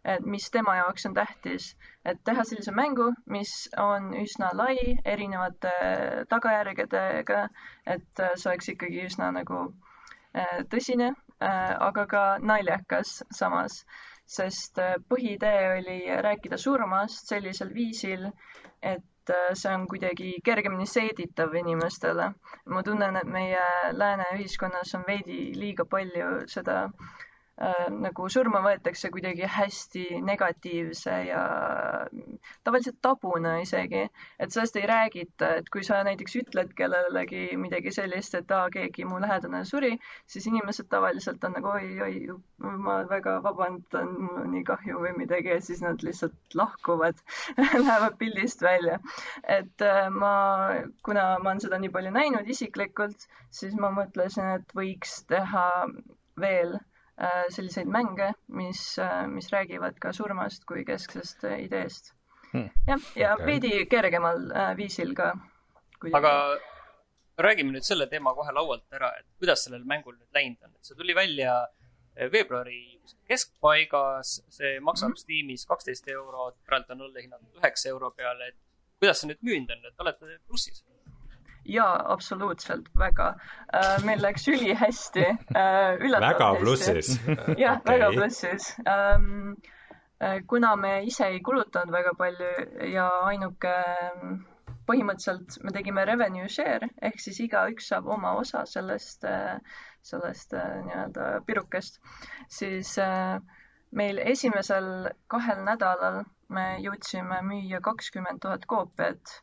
et 0.09 0.25
mis 0.35 0.47
tema 0.55 0.75
jaoks 0.79 1.07
on 1.09 1.15
tähtis, 1.17 1.65
et 2.05 2.21
teha 2.25 2.45
sellise 2.49 2.73
mängu, 2.77 3.09
mis 3.35 3.53
on 3.83 4.07
üsna 4.23 4.51
lai 4.57 4.77
erinevate 5.05 5.73
tagajärgedega, 6.31 7.41
et 7.95 8.23
see 8.35 8.51
oleks 8.53 8.71
ikkagi 8.75 9.05
üsna 9.09 9.29
nagu 9.37 9.61
äh, 9.67 10.63
tõsine, 10.73 11.11
äh, 11.43 11.75
aga 11.91 12.07
ka 12.15 12.23
naljakas 12.53 13.19
samas, 13.41 13.83
sest 14.39 14.81
äh, 14.85 14.97
põhiidee 15.13 15.61
oli 15.77 16.01
rääkida 16.29 16.61
surmast 16.65 17.29
sellisel 17.35 17.75
viisil, 17.77 18.31
et 18.83 19.05
see 19.61 19.73
on 19.75 19.85
kuidagi 19.91 20.39
kergemini 20.45 20.87
seeditav 20.89 21.53
inimestele. 21.61 22.31
ma 22.73 22.83
tunnen, 22.83 23.17
et 23.17 23.29
meie 23.29 23.65
lääne 23.93 24.25
ühiskonnas 24.39 24.95
on 24.97 25.05
veidi 25.07 25.41
liiga 25.57 25.85
palju 25.85 26.31
seda 26.49 26.79
äh, 26.85 26.93
äh, 26.93 27.38
nagu 27.91 28.29
surma 28.31 28.61
võetakse 28.63 29.09
kuidagi 29.11 29.47
hästi 29.51 30.05
negatiivse 30.23 31.15
ja 31.27 31.41
tavaliselt 32.65 33.01
tabuna 33.03 33.57
isegi, 33.63 34.05
et 34.39 34.55
sellest 34.55 34.77
ei 34.79 34.87
räägita, 34.87 35.49
et 35.61 35.71
kui 35.75 35.83
sa 35.87 35.99
näiteks 36.07 36.37
ütled 36.43 36.71
kellelegi 36.79 37.57
midagi 37.59 37.91
sellist, 37.97 38.37
et 38.39 38.55
aa, 38.55 38.69
keegi 38.77 39.07
mu 39.11 39.19
lähedane 39.25 39.65
suri, 39.67 39.91
siis 40.31 40.47
inimesed 40.53 40.87
tavaliselt 40.93 41.45
on 41.49 41.57
nagu 41.59 41.73
oi-oi, 41.73 42.39
ma 42.87 43.01
väga 43.11 43.39
vabandan, 43.49 44.15
mul 44.29 44.43
on 44.45 44.53
nii 44.55 44.65
kahju 44.71 45.03
või 45.03 45.17
midagi 45.19 45.55
ja 45.57 45.61
siis 45.71 45.83
nad 45.83 46.05
lihtsalt 46.07 46.59
lahkuvad 46.63 47.19
lähevad 47.89 48.19
pildist 48.23 48.63
välja. 48.63 49.01
et 49.59 49.83
äh, 49.83 50.07
ma, 50.15 50.35
kuna 51.03 51.27
ma 51.43 51.51
olen 51.51 51.65
seda 51.67 51.83
nii 51.83 51.91
palju 51.99 52.15
näinud 52.15 52.55
isiklikult, 52.55 53.27
siis 53.51 53.75
ma 53.75 53.91
mõtlesin, 53.99 54.55
et 54.61 54.79
võiks 54.79 55.19
teha 55.27 55.67
veel 56.39 56.79
Äh, 56.79 56.98
selliseid 57.51 57.89
mänge, 57.91 58.33
mis, 58.47 58.99
äh, 59.03 59.27
mis 59.27 59.51
räägivad 59.53 59.99
ka 59.99 60.13
surmast 60.13 60.65
kui 60.69 60.85
kesksest 60.87 61.45
äh, 61.45 61.65
ideest 61.65 62.13
hmm.. 62.53 62.69
jah, 62.87 63.09
ja 63.17 63.33
okay. 63.35 63.47
veidi 63.47 63.87
kergemal 63.91 64.45
viisil 64.79 65.15
ka. 65.19 65.33
aga 66.15 66.33
räägime 67.39 67.75
nüüd 67.75 67.87
selle 67.87 68.07
teema 68.11 68.35
kohe 68.35 68.55
laualt 68.55 68.87
ära, 68.95 69.11
et 69.19 69.27
kuidas 69.39 69.67
sellel 69.67 69.85
mängul 69.87 70.15
nüüd 70.15 70.39
läinud 70.39 70.63
on, 70.69 70.77
et 70.79 70.91
see 70.91 70.99
tuli 70.99 71.17
välja 71.19 71.59
veebruari 72.33 72.79
keskpaigas, 73.31 74.41
see 74.51 74.79
maksab 74.83 75.13
mm 75.13 75.15
-hmm. 75.15 75.23
Steamis 75.23 75.67
kaksteist 75.67 76.09
eurot, 76.09 76.57
praegu 76.67 76.93
on 76.93 77.03
olla 77.07 77.21
hinnatud 77.21 77.61
üheksa 77.61 77.89
euro 77.89 78.11
peale, 78.11 78.49
et 78.49 78.57
kuidas 78.99 79.21
see 79.21 79.31
nüüd 79.31 79.43
müünud 79.43 79.71
on, 79.75 79.85
et 79.87 80.07
olete 80.07 80.39
plussis? 80.47 80.85
Jaa, 81.69 82.13
absoluutselt, 82.13 82.89
väga. 82.99 83.29
Äh, 83.75 84.05
meil 84.05 84.23
läks 84.23 84.49
ülihästi, 84.49 85.25
äh, 85.55 85.97
üllatavalt 86.01 86.39
väga 86.39 86.53
plussis. 86.61 87.11
jah 87.65 87.81
väga 87.85 88.11
plussis. 88.15 88.71
Ähm, 88.87 89.57
äh, 90.21 90.41
kuna 90.47 90.77
me 90.77 91.03
ise 91.07 91.29
ei 91.29 91.41
kulutanud 91.41 91.93
väga 91.93 92.15
palju 92.19 92.53
ja 92.93 93.09
ainuke 93.29 93.75
põhimõtteliselt 94.89 95.61
me 95.65 95.73
tegime 95.77 96.05
revenue 96.09 96.49
share 96.49 96.89
ehk 97.05 97.21
siis 97.21 97.41
igaüks 97.45 97.91
saab 97.93 98.09
oma 98.09 98.33
osa 98.41 98.65
sellest, 98.67 99.27
sellest 100.03 100.55
nii-öelda 100.57 101.27
pirukast, 101.47 102.01
siis 102.49 102.95
meil 104.01 104.21
esimesel 104.25 105.11
kahel 105.29 105.61
nädalal 105.67 106.23
me 106.49 106.65
jõudsime 106.81 107.43
müüa 107.45 107.83
kakskümmend 107.85 108.41
tuhat 108.41 108.65
koopiat 108.65 109.37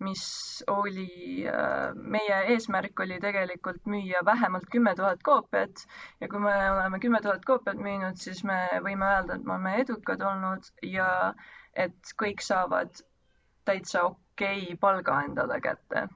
mis 0.00 0.22
oli, 0.72 1.44
äh, 1.48 1.92
meie 1.94 2.38
eesmärk 2.54 3.00
oli 3.04 3.18
tegelikult 3.20 3.84
müüa 3.86 4.24
vähemalt 4.24 4.68
kümme 4.72 4.94
tuhat 4.96 5.22
koopiat 5.22 5.84
ja 6.20 6.28
kui 6.28 6.40
me 6.40 6.54
oleme 6.72 7.00
kümme 7.00 7.20
tuhat 7.22 7.44
koopiat 7.44 7.76
müünud, 7.76 8.16
siis 8.16 8.42
me 8.44 8.58
võime 8.86 9.08
öelda, 9.08 9.36
et 9.36 9.44
me 9.44 9.56
oleme 9.56 9.74
edukad 9.82 10.24
olnud 10.24 10.70
ja 10.82 11.10
et 11.74 12.14
kõik 12.22 12.40
saavad 12.44 13.02
täitsa 13.68 14.06
okei 14.08 14.62
okay 14.62 14.80
palga 14.80 15.20
endale 15.26 15.60
kätte. 15.60 16.08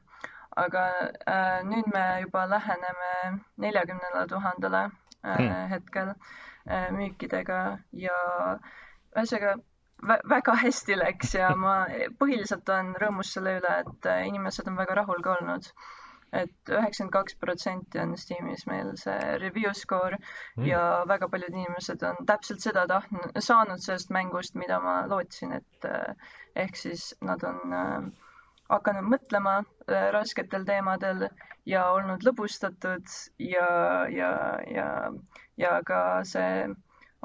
aga 0.56 0.82
äh, 1.28 1.60
nüüd 1.66 1.88
me 1.92 2.02
juba 2.22 2.44
läheneme 2.46 3.40
neljakümnele 3.58 4.26
tuhandele 4.30 4.82
äh, 4.86 5.36
hmm. 5.36 5.68
hetkel 5.72 6.12
äh, 6.14 6.90
müükidega 6.94 7.78
ja 7.92 8.18
ühesõnaga 9.16 9.56
väga 10.08 10.54
hästi 10.60 10.96
läks 10.98 11.34
ja 11.38 11.50
ma 11.56 11.74
põhiliselt 12.20 12.68
olen 12.68 12.94
rõõmus 13.00 13.34
selle 13.36 13.58
üle, 13.60 13.74
et 13.84 14.08
äh, 14.10 14.24
inimesed 14.28 14.68
on 14.70 14.80
väga 14.80 14.98
rahul 15.02 15.22
ka 15.24 15.36
olnud. 15.38 15.70
et 16.34 16.70
üheksakümmend 16.70 17.12
kaks 17.14 17.36
protsenti 17.38 17.98
on 18.02 18.16
Steamis 18.18 18.64
meil 18.66 18.88
see 18.98 19.36
review 19.38 19.70
score 19.78 20.16
mm. 20.18 20.64
ja 20.66 20.80
väga 21.06 21.28
paljud 21.30 21.54
inimesed 21.54 22.02
on 22.08 22.26
täpselt 22.26 22.64
seda 22.64 22.88
tahtnud, 22.90 23.38
saanud 23.38 23.78
sellest 23.84 24.10
mängust, 24.10 24.56
mida 24.58 24.80
ma 24.82 24.96
lootsin, 25.06 25.52
et 25.60 25.86
äh, 25.86 26.32
ehk 26.64 26.76
siis 26.80 27.12
nad 27.22 27.44
on 27.46 27.76
äh, 27.78 28.08
hakanud 28.72 29.06
mõtlema 29.14 29.60
rasketel 30.16 30.64
teemadel 30.66 31.28
ja 31.70 31.84
olnud 31.92 32.24
lõbustatud 32.26 33.14
ja, 33.38 33.68
ja, 34.10 34.32
ja, 34.74 34.88
ja 35.60 35.76
ka 35.86 36.00
see 36.26 36.66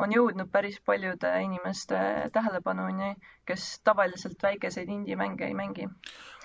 on 0.03 0.13
jõudnud 0.13 0.49
päris 0.51 0.79
paljude 0.85 1.31
inimeste 1.43 1.97
tähelepanuni, 2.33 3.13
kes 3.47 3.67
tavaliselt 3.85 4.41
väikeseid 4.43 4.89
indie-mänge 4.89 5.47
ei 5.47 5.57
mängi. 5.57 5.87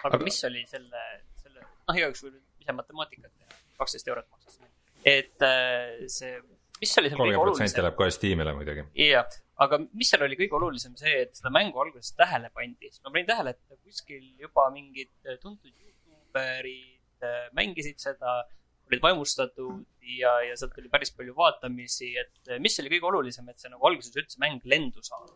aga 0.05 0.21
mis 0.23 0.41
oli 0.49 0.65
selle, 0.71 1.05
selle, 1.43 1.63
noh, 1.63 2.01
igaüks 2.01 2.25
võib 2.27 2.41
ise 2.63 2.77
matemaatikat 2.77 3.33
teha, 3.33 3.63
kaksteist 3.79 4.11
eurot 4.11 4.29
maksas. 4.33 4.61
et 5.05 5.47
äh, 5.47 6.05
see, 6.09 6.37
mis 6.81 6.99
oli 7.01 7.13
seal 7.13 7.21
kõige 7.21 7.37
kolmkümmend 7.37 7.43
olulisem? 7.43 7.63
protsenti 7.63 7.87
läheb 7.87 7.99
kohe 8.01 8.15
Steamile 8.15 8.57
muidugi. 8.59 8.87
jah, 9.05 9.39
aga 9.67 9.81
mis 9.85 10.11
seal 10.13 10.27
oli 10.27 10.39
kõige 10.41 10.59
olulisem, 10.61 10.99
see, 11.01 11.15
et 11.27 11.39
seda 11.39 11.53
mängu 11.55 11.81
alguses 11.85 12.15
tähele 12.19 12.51
pandi, 12.55 12.91
sest 12.91 13.05
ma 13.05 13.15
panin 13.15 13.31
tähele, 13.31 13.55
et 13.55 13.81
kuskil 13.85 14.27
juba 14.41 14.69
mingid 14.75 15.13
tuntud 15.43 15.73
Youtuberid 15.73 17.25
äh, 17.25 17.49
mängisid 17.57 18.03
seda, 18.03 18.43
olid 18.91 19.03
vaimustatud 19.03 19.85
ja, 20.19 20.35
ja 20.49 20.57
sealt 20.57 20.75
tuli 20.77 20.93
päris 20.93 21.15
palju 21.17 21.35
vaatamisi, 21.37 22.13
et 22.21 22.53
äh, 22.53 22.61
mis 22.63 22.79
oli 22.83 22.93
kõige 22.93 23.11
olulisem, 23.13 23.49
et 23.49 23.59
see 23.61 23.73
nagu 23.73 23.91
alguses 23.91 24.15
üldse 24.17 24.43
mäng 24.43 24.65
lendu 24.65 25.05
saab? 25.07 25.33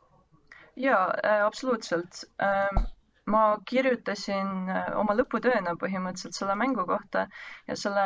jaa 0.78 1.08
äh,, 1.24 1.42
absoluutselt 1.46 2.24
ähm 2.44 2.86
ma 3.28 3.42
kirjutasin 3.68 4.70
äh, 4.72 4.88
oma 5.00 5.14
lõputööna 5.18 5.74
põhimõtteliselt 5.80 6.36
selle 6.36 6.56
mängu 6.58 6.84
kohta 6.88 7.26
ja 7.68 7.76
selle 7.76 8.04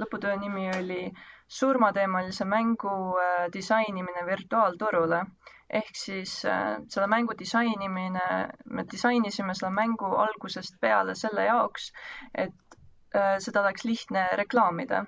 lõputöö 0.00 0.34
nimi 0.40 0.66
oli 0.74 1.00
surmateemalise 1.58 2.46
mängu 2.48 2.94
äh, 3.22 3.46
disainimine 3.54 4.26
virtuaalturule. 4.26 5.24
ehk 5.74 5.96
siis 5.96 6.32
äh, 6.44 6.76
selle 6.88 7.06
mängu 7.10 7.34
disainimine, 7.38 8.26
me 8.64 8.84
disainisime 8.90 9.54
selle 9.54 9.72
mängu 9.74 10.10
algusest 10.26 10.76
peale 10.80 11.14
selle 11.18 11.46
jaoks, 11.46 11.88
et 12.34 12.78
seda 13.38 13.60
oleks 13.60 13.84
lihtne 13.84 14.28
reklaamida. 14.40 15.04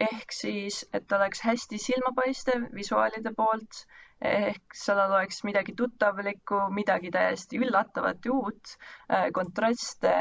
ehk 0.00 0.32
siis, 0.32 0.82
et 0.92 1.12
oleks 1.12 1.40
hästi 1.40 1.78
silmapaistev 1.80 2.66
visuaalide 2.74 3.30
poolt 3.36 3.86
ehk 4.24 4.74
sellel 4.76 5.12
oleks 5.12 5.42
midagi 5.44 5.74
tuttavlikku, 5.76 6.60
midagi 6.74 7.10
täiesti 7.12 7.60
üllatavat 7.60 8.24
ja 8.24 8.32
uut, 8.32 8.76
äh, 9.12 9.28
kontraste, 9.32 10.14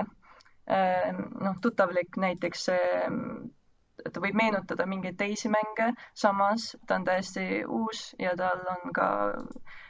äh, 0.67 1.11
noh, 1.41 1.59
tuttavlik 1.61 2.17
näiteks 2.17 2.67
ta 4.13 4.21
võib 4.23 4.37
meenutada 4.39 4.85
mingeid 4.89 5.17
teisi 5.19 5.49
mänge, 5.53 5.91
samas 6.13 6.71
ta 6.87 6.99
on 6.99 7.07
täiesti 7.07 7.63
uus 7.65 8.03
ja 8.19 8.35
tal 8.39 8.61
on 8.75 8.93
ka, 8.95 9.07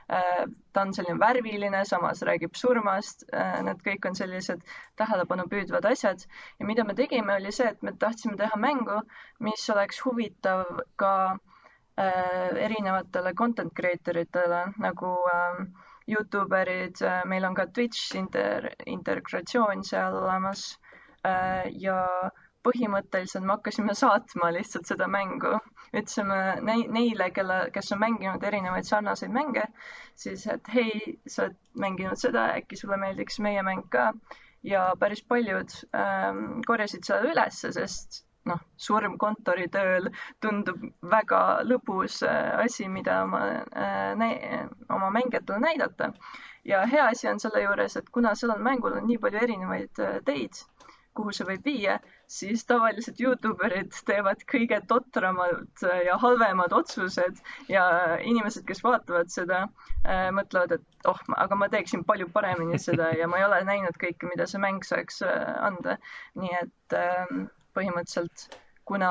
äh, 0.10 0.46
ta 0.74 0.86
on 0.86 0.94
selline 0.98 1.20
värviline, 1.20 1.84
samas 1.86 2.24
räägib 2.28 2.56
surmast, 2.60 3.26
need 3.70 3.82
kõik 3.88 4.08
on 4.10 4.16
sellised 4.16 4.64
tähelepanu 5.02 5.48
püüdvad 5.52 5.90
asjad. 5.92 6.24
Ja 6.60 6.70
mida 6.70 6.84
me 6.84 6.96
tegime, 6.96 7.40
oli 7.40 7.52
see, 7.52 7.72
et 7.74 7.84
me 7.84 7.96
tahtsime 8.06 8.38
teha 8.40 8.60
mängu, 8.60 9.02
mis 9.40 9.70
oleks 9.74 10.04
huvitav 10.06 10.66
ka 11.02 11.16
äh, 11.34 11.44
Äh, 11.98 12.50
erinevatele 12.60 13.32
content 13.34 13.72
creator 13.74 14.18
itele 14.20 14.66
nagu 14.84 15.14
Youtuberid, 16.08 17.02
äh, 17.02 17.22
meil 17.26 17.46
on 17.46 17.56
ka 17.56 17.66
Twitch 17.68 18.16
inter-, 18.20 18.74
integratsioon 18.86 19.84
seal 19.84 20.18
olemas 20.20 20.78
äh, 21.24 21.72
ja 21.72 22.02
põhimõtteliselt 22.66 23.46
me 23.46 23.56
hakkasime 23.56 23.96
saatma 23.98 24.52
lihtsalt 24.56 24.92
seda 24.92 25.08
mängu. 25.08 25.56
ütlesime 25.96 26.38
neile, 26.92 27.30
kelle, 27.32 27.58
kes 27.76 27.92
on 27.96 28.00
mänginud 28.02 28.44
erinevaid 28.44 28.88
sarnaseid 28.88 29.32
mänge, 29.32 29.64
siis 30.24 30.46
et 30.52 30.68
hei, 30.74 31.16
sa 31.28 31.46
oled 31.46 31.56
mänginud 31.86 32.20
seda, 32.20 32.50
äkki 32.60 32.80
sulle 32.80 32.98
meeldiks 33.00 33.40
meie 33.40 33.64
mäng 33.64 33.86
ka. 33.90 34.12
ja 34.66 34.86
päris 35.00 35.22
paljud 35.30 35.74
ähm, 35.94 36.62
korjasid 36.68 37.06
seda 37.06 37.32
ülesse, 37.32 37.72
sest 37.72 38.26
noh, 38.50 38.62
surm 38.78 39.18
kontoritööl 39.22 40.10
tundub 40.44 40.82
väga 41.14 41.42
lõbus 41.70 42.22
äh, 42.26 42.52
asi, 42.66 42.88
mida 42.90 43.22
oma 43.26 43.42
äh,, 43.86 44.66
oma 44.90 45.10
mängijatele 45.14 45.62
näidata. 45.68 46.12
ja 46.66 46.86
hea 46.90 47.08
asi 47.14 47.28
on 47.30 47.40
selle 47.40 47.62
juures, 47.62 47.98
et 47.98 48.10
kuna 48.10 48.34
sellel 48.36 48.62
mängul 48.68 48.98
on 48.98 49.08
nii 49.08 49.22
palju 49.22 49.42
erinevaid 49.48 50.02
äh, 50.02 50.20
teid, 50.26 50.66
kuhu 51.16 51.34
see 51.36 51.48
võib 51.48 51.68
viia, 51.70 51.96
siis 52.38 52.66
tavaliselt 52.70 53.20
Youtuberid 53.24 53.96
teevad 54.10 54.44
kõige 54.52 54.80
totramad 54.90 55.84
ja 56.06 56.18
halvemad 56.22 56.76
otsused 56.76 57.40
ja 57.72 57.86
inimesed, 58.22 58.66
kes 58.68 58.84
vaatavad 58.86 59.32
seda 59.34 59.62
äh,, 59.66 60.30
mõtlevad, 60.36 60.78
et 60.80 61.10
oh, 61.12 61.22
aga 61.38 61.60
ma 61.60 61.70
teeksin 61.72 62.04
palju 62.08 62.30
paremini 62.36 62.80
seda 62.82 63.12
ja 63.20 63.30
ma 63.32 63.40
ei 63.42 63.48
ole 63.48 63.62
näinud 63.72 64.00
kõike, 64.02 64.30
mida 64.32 64.48
see 64.50 64.62
mäng 64.64 64.84
saaks 64.88 65.22
äh, 65.26 65.56
anda. 65.70 65.98
nii 66.42 66.54
et 66.62 66.98
äh, 67.00 67.36
põhimõtteliselt, 67.76 68.60
kuna 68.86 69.10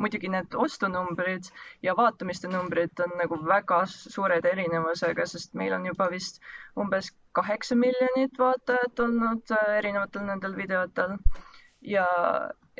muidugi 0.00 0.28
need 0.32 0.54
ostunumbrid 0.64 1.48
ja 1.84 1.94
vaatamiste 1.98 2.48
numbrid 2.48 3.00
on 3.04 3.12
nagu 3.20 3.38
väga 3.48 3.82
suured 3.92 4.46
erinevusega, 4.50 5.26
sest 5.34 5.54
meil 5.60 5.74
on 5.76 5.84
juba 5.90 6.06
vist 6.14 6.40
umbes 6.80 7.10
kaheksa 7.38 7.76
miljonit 7.76 8.38
vaatajat 8.40 9.00
olnud 9.06 9.54
äh, 9.58 9.72
erinevatel 9.80 10.24
nendel 10.30 10.56
videotel. 10.56 11.16
Ja 11.94 12.06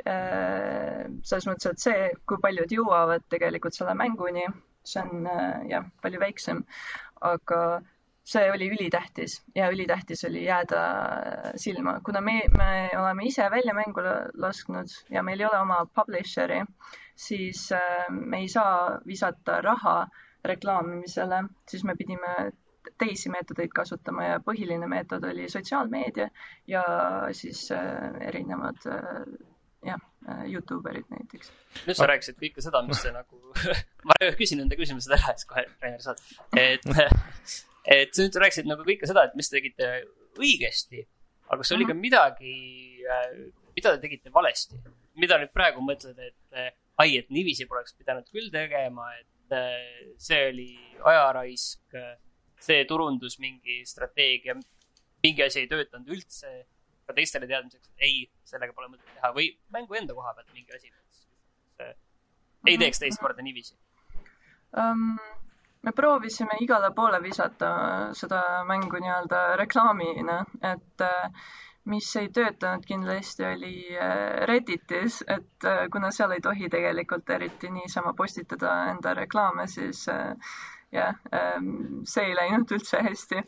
äh, 0.00 1.04
selles 1.22 1.48
mõttes, 1.50 1.70
et 1.74 1.82
see, 1.84 2.06
kui 2.26 2.40
paljud 2.46 2.72
jõuavad 2.78 3.26
tegelikult 3.34 3.76
selle 3.76 3.94
mänguni, 4.00 4.46
see 4.88 5.02
on 5.04 5.28
äh, 5.28 5.66
jah, 5.74 5.90
palju 6.04 6.22
väiksem, 6.22 6.64
aga 7.34 7.60
see 8.24 8.50
oli 8.52 8.70
ülitähtis 8.72 9.42
ja 9.54 9.68
ülitähtis 9.70 10.24
oli 10.24 10.44
jääda 10.44 10.82
silma, 11.56 12.00
kuna 12.04 12.20
me, 12.20 12.40
me 12.56 12.90
oleme 12.98 13.26
ise 13.28 13.50
välja 13.50 13.74
mängu 13.74 14.00
lasknud 14.34 14.88
ja 15.10 15.22
meil 15.22 15.40
ei 15.40 15.46
ole 15.46 15.60
oma 15.60 15.84
publisher'i, 15.86 16.64
siis 17.16 17.72
äh, 17.72 18.06
me 18.10 18.40
ei 18.40 18.48
saa 18.48 19.00
visata 19.06 19.60
raha 19.60 20.06
reklaamimisele, 20.44 21.42
siis 21.68 21.84
me 21.84 21.96
pidime 21.96 22.52
teisi 22.98 23.30
meetodeid 23.32 23.72
kasutama 23.76 24.24
ja 24.24 24.40
põhiline 24.44 24.88
meetod 24.88 25.24
oli 25.24 25.48
sotsiaalmeedia 25.48 26.28
ja 26.68 26.82
siis 27.32 27.66
äh, 27.72 28.16
erinevad 28.28 28.88
äh, 28.88 29.20
jah, 29.84 30.00
Youtuberid 30.48 31.04
näiteks. 31.12 31.52
nüüd 31.84 31.98
sa 31.98 32.08
rääkisid 32.08 32.40
kõike 32.40 32.64
seda, 32.64 32.80
mis 32.88 33.04
see 33.04 33.12
nagu 33.12 33.52
ma 34.08 34.16
küsin 34.40 34.64
enda 34.64 34.80
küsimused 34.80 35.12
ära, 35.12 35.36
siis 35.36 35.48
kohe 35.52 35.68
Rainer 35.84 36.00
saad, 36.00 36.24
et 36.56 36.88
et 37.84 38.14
sa 38.14 38.24
nüüd 38.24 38.38
rääkisid 38.40 38.68
nagu 38.68 38.84
kõike 38.86 39.08
seda, 39.08 39.26
et 39.28 39.36
mis 39.38 39.50
te 39.50 39.58
tegite 39.58 39.90
õigesti, 40.40 41.04
aga 41.48 41.60
kas 41.60 41.72
oli 41.76 41.86
ka 41.88 41.96
midagi, 41.96 42.54
äh, 43.04 43.32
mida 43.76 43.94
te 43.94 44.02
tegite 44.06 44.32
valesti? 44.34 44.80
mida 45.14 45.36
nüüd 45.38 45.52
praegu 45.54 45.78
mõtled, 45.84 46.16
et 46.18 46.56
äh, 46.58 46.72
ai, 46.98 47.12
et 47.20 47.28
niiviisi 47.30 47.68
poleks 47.70 47.94
pidanud 47.94 48.26
küll 48.34 48.48
tegema, 48.50 49.12
et 49.20 49.54
äh, 49.54 50.08
see 50.18 50.40
oli 50.48 50.72
ajaraisk, 51.06 51.94
see 52.64 52.80
turundus 52.90 53.38
mingi 53.38 53.84
strateegia, 53.86 54.56
mingi 55.22 55.44
asi 55.44 55.62
ei 55.62 55.68
töötanud 55.70 56.10
üldse, 56.16 56.50
ka 57.06 57.14
teistele 57.14 57.46
teadmiseks, 57.46 57.92
et 57.92 58.08
ei, 58.08 58.24
sellega 58.48 58.74
pole 58.74 58.90
mõtet 58.90 59.06
teha 59.14 59.30
või 59.36 59.52
mängu 59.76 60.00
enda 60.00 60.16
koha 60.18 60.34
pealt 60.34 60.50
mingi 60.56 60.74
asi, 60.74 60.90
ei 62.64 62.80
teeks 62.80 63.02
teist 63.04 63.20
korda 63.22 63.44
niiviisi 63.44 63.76
um,? 64.80 65.18
Me 65.84 65.92
proovisime 65.92 66.56
igale 66.64 66.90
poole 66.96 67.20
visata 67.22 67.68
seda 68.16 68.40
mängu 68.68 69.00
nii-öelda 69.02 69.40
reklaamina, 69.60 70.38
et 70.72 71.04
äh, 71.04 71.44
mis 71.92 72.08
ei 72.16 72.30
töötanud 72.32 72.86
kindlasti, 72.88 73.44
oli 73.50 73.74
äh, 73.92 74.46
Redditis, 74.48 75.20
et 75.36 75.68
äh, 75.68 75.84
kuna 75.92 76.10
seal 76.16 76.32
ei 76.36 76.40
tohi 76.46 76.70
tegelikult 76.72 77.30
eriti 77.36 77.70
niisama 77.70 78.14
postitada 78.16 78.72
enda 78.94 79.14
reklaame, 79.20 79.66
siis 79.68 80.06
jah, 80.94 81.16
see 82.06 82.24
ei 82.28 82.36
läinud 82.38 82.70
üldse 82.76 83.00
hästi 83.02 83.42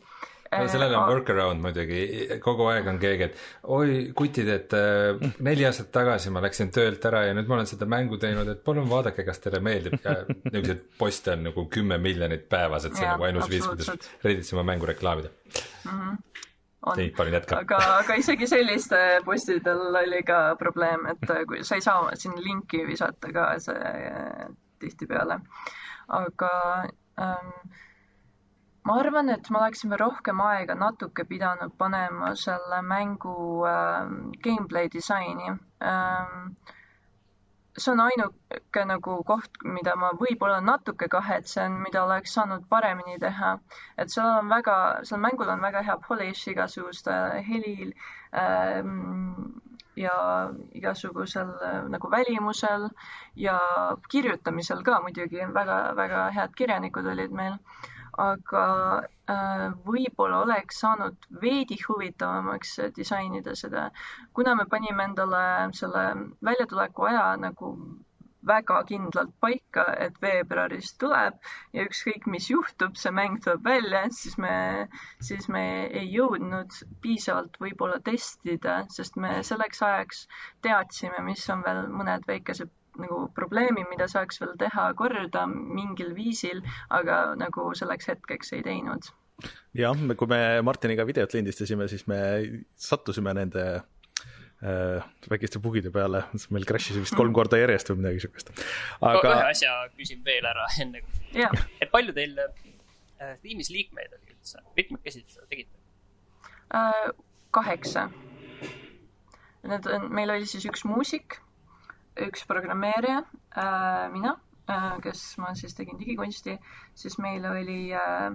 no 0.51 0.67
sellel 0.71 0.95
on 0.97 1.09
workaround 1.11 1.63
muidugi, 1.63 2.01
kogu 2.43 2.67
aeg 2.71 2.87
on 2.91 2.99
keegi, 3.01 3.29
et 3.29 3.71
oi 3.77 3.97
kutid, 4.17 4.49
et 4.53 4.75
äh, 4.77 5.33
neli 5.45 5.67
aastat 5.67 5.91
tagasi 5.95 6.33
ma 6.33 6.43
läksin 6.45 6.71
töölt 6.75 7.03
ära 7.09 7.25
ja 7.27 7.35
nüüd 7.37 7.49
ma 7.49 7.59
olen 7.59 7.69
seda 7.69 7.89
mängu 7.89 8.19
teinud, 8.21 8.49
et 8.53 8.63
palun 8.65 8.89
vaadake, 8.89 9.25
kas 9.27 9.43
teile 9.43 9.61
meeldib 9.63 9.99
ja 10.03 10.19
niisuguseid 10.27 10.85
poste 10.99 11.35
on 11.35 11.47
nagu 11.49 11.67
kümme 11.73 11.99
miljonit 12.01 12.47
päevas, 12.51 12.87
et 12.87 12.97
see 12.97 13.05
on 13.05 13.15
nagu 13.15 13.29
ainus 13.29 13.51
viis, 13.51 13.67
kuidas 13.67 14.11
Redditis 14.23 14.53
oma 14.55 14.67
mängu 14.71 14.89
reklaamida 14.89 15.33
mm. 15.33 15.91
-hmm 15.91 16.17
on. 16.87 17.57
aga, 17.57 17.77
aga 17.97 18.15
isegi 18.15 18.47
selliste 18.47 18.99
postidel 19.25 19.95
oli 19.95 20.21
ka 20.23 20.55
probleem, 20.59 21.07
et 21.11 21.33
kui 21.49 21.63
sa 21.67 21.75
ei 21.75 21.83
saa 21.83 22.15
sinna 22.15 22.41
linki 22.43 22.85
visata 22.87 23.31
ka 23.33 23.47
see 23.59 24.47
tihtipeale. 24.79 25.39
aga 26.07 26.51
ähm, 27.19 27.51
ma 28.87 28.95
arvan, 29.01 29.29
et 29.33 29.49
ma 29.51 29.63
oleksin 29.65 29.91
veel 29.91 29.99
rohkem 30.03 30.41
aega 30.45 30.75
natuke 30.79 31.25
pidanud 31.27 31.73
panema 31.81 32.33
selle 32.43 32.81
mängu 32.93 33.35
äh, 33.67 34.09
gameplay 34.47 34.89
disaini 34.93 35.53
ähm,. 35.91 36.55
see 37.77 37.91
on 37.91 37.99
ainuke 38.01 38.83
nagu 38.89 39.15
koht, 39.23 39.59
mida 39.75 39.93
ma 40.03 40.07
võib-olla 40.21 40.61
natuke 40.65 41.07
kahetsen, 41.13 41.75
mida 41.83 42.05
oleks 42.07 42.31
saanud 42.33 42.63
paremini 42.71 43.19
teha. 43.21 43.51
et 43.97 44.09
seal 44.13 44.31
on 44.39 44.49
väga, 44.49 44.77
seal 45.09 45.21
mängul 45.25 45.51
on 45.53 45.61
väga 45.67 45.83
hea 45.89 45.97
polish 46.07 46.47
igasugustel 46.53 47.35
helil 47.49 47.91
ähm, 48.43 49.59
ja 49.97 50.15
igasugusel 50.79 51.51
äh, 51.69 51.83
nagu 51.89 52.11
välimusel 52.11 52.89
ja 53.35 53.59
kirjutamisel 54.09 54.81
ka 54.89 55.01
muidugi 55.05 55.45
väga-väga 55.59 56.25
head 56.39 56.57
kirjanikud 56.57 57.13
olid 57.13 57.37
meil 57.41 57.61
aga 58.17 58.63
äh, 59.29 59.67
võib-olla 59.85 60.41
oleks 60.45 60.81
saanud 60.83 61.29
veidi 61.41 61.77
huvitavamaks 61.83 62.73
disainida 62.95 63.55
seda, 63.55 63.89
kuna 64.33 64.55
me 64.57 64.65
panime 64.71 65.05
endale 65.11 65.43
selle 65.81 66.05
väljatuleku 66.49 67.09
aja 67.11 67.29
nagu 67.45 67.75
väga 68.47 68.77
kindlalt 68.89 69.33
paika, 69.43 69.83
et 70.05 70.17
veebruaris 70.23 70.93
tuleb 71.01 71.37
ja 71.75 71.85
ükskõik, 71.87 72.27
mis 72.33 72.49
juhtub, 72.51 72.95
see 73.01 73.11
mäng 73.19 73.39
tuleb 73.43 73.65
välja, 73.67 74.03
siis 74.19 74.37
me, 74.41 74.53
siis 75.29 75.49
me 75.55 75.63
ei 76.01 76.07
jõudnud 76.13 76.77
piisavalt 77.03 77.59
võib-olla 77.63 77.99
testida, 78.09 78.79
sest 78.97 79.19
me 79.25 79.41
selleks 79.51 79.83
ajaks 79.89 80.23
teadsime, 80.67 81.23
mis 81.27 81.43
on 81.53 81.65
veel 81.67 81.85
mõned 81.99 82.27
väikesed 82.29 82.71
nagu 83.01 83.27
probleemi, 83.35 83.85
mida 83.91 84.07
saaks 84.11 84.41
veel 84.41 84.55
teha 84.59 84.89
korda 84.97 85.45
mingil 85.49 86.13
viisil, 86.17 86.63
aga 86.93 87.35
nagu 87.39 87.71
selleks 87.77 88.11
hetkeks 88.13 88.53
ei 88.57 88.65
teinud. 88.65 89.11
jah, 89.77 90.07
kui 90.17 90.31
me 90.31 90.41
Martiniga 90.65 91.05
videot 91.05 91.33
lindistasime, 91.37 91.87
siis 91.91 92.07
me 92.09 92.19
sattusime 92.75 93.33
nende 93.37 93.65
äh, 93.77 95.05
väikeste 95.29 95.61
bugide 95.63 95.91
peale, 95.93 96.23
meil 96.55 96.65
crash'is 96.69 96.97
vist 97.01 97.17
kolm 97.17 97.35
korda 97.37 97.59
järjest 97.61 97.93
või 97.93 98.01
midagi 98.01 98.25
siukest. 98.25 98.53
aga. 99.01 99.35
ühe 99.35 99.51
asja 99.51 99.75
küsin 99.97 100.23
veel 100.25 100.49
ära 100.49 100.65
enne 100.81 101.03
kui 101.05 101.43
yeah., 101.43 101.67
et 101.81 101.93
palju 101.93 102.15
teil 102.17 102.37
äh, 102.41 103.35
tiimis 103.43 103.69
liikmeid 103.73 104.17
oli 104.17 104.33
üldse, 104.33 104.63
mitmekesi 104.79 105.23
te 105.23 105.37
seda 105.37 105.49
tegite 105.49 105.73
äh,? 106.73 107.13
kaheksa. 107.57 108.09
Need 109.67 109.87
on, 109.89 110.09
meil 110.13 110.29
oli 110.29 110.45
siis 110.47 110.65
üks 110.69 110.83
muusik 110.85 111.39
üks 112.25 112.45
programmeerija 112.49 113.19
äh,, 113.21 114.07
mina 114.13 114.33
äh,, 114.69 114.95
kes 115.03 115.21
ma 115.41 115.53
siis 115.55 115.75
tegin 115.77 115.99
digikunsti, 115.99 116.57
siis 116.95 117.17
meil 117.23 117.45
oli 117.49 117.93
äh, 117.93 118.31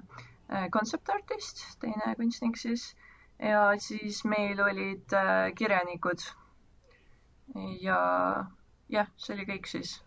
äh, 0.49 0.69
concept 0.71 1.11
artist, 1.11 1.65
teine 1.81 2.15
kunstnik 2.21 2.57
siis, 2.61 2.87
ja 3.39 3.65
siis 3.79 4.25
meil 4.25 4.61
olid 4.63 5.13
äh, 5.19 5.51
kirjanikud. 5.59 6.23
ja 7.83 7.99
jah, 8.89 9.09
see 9.17 9.35
oli 9.37 9.45
kõik 9.51 9.67
siis 9.69 9.99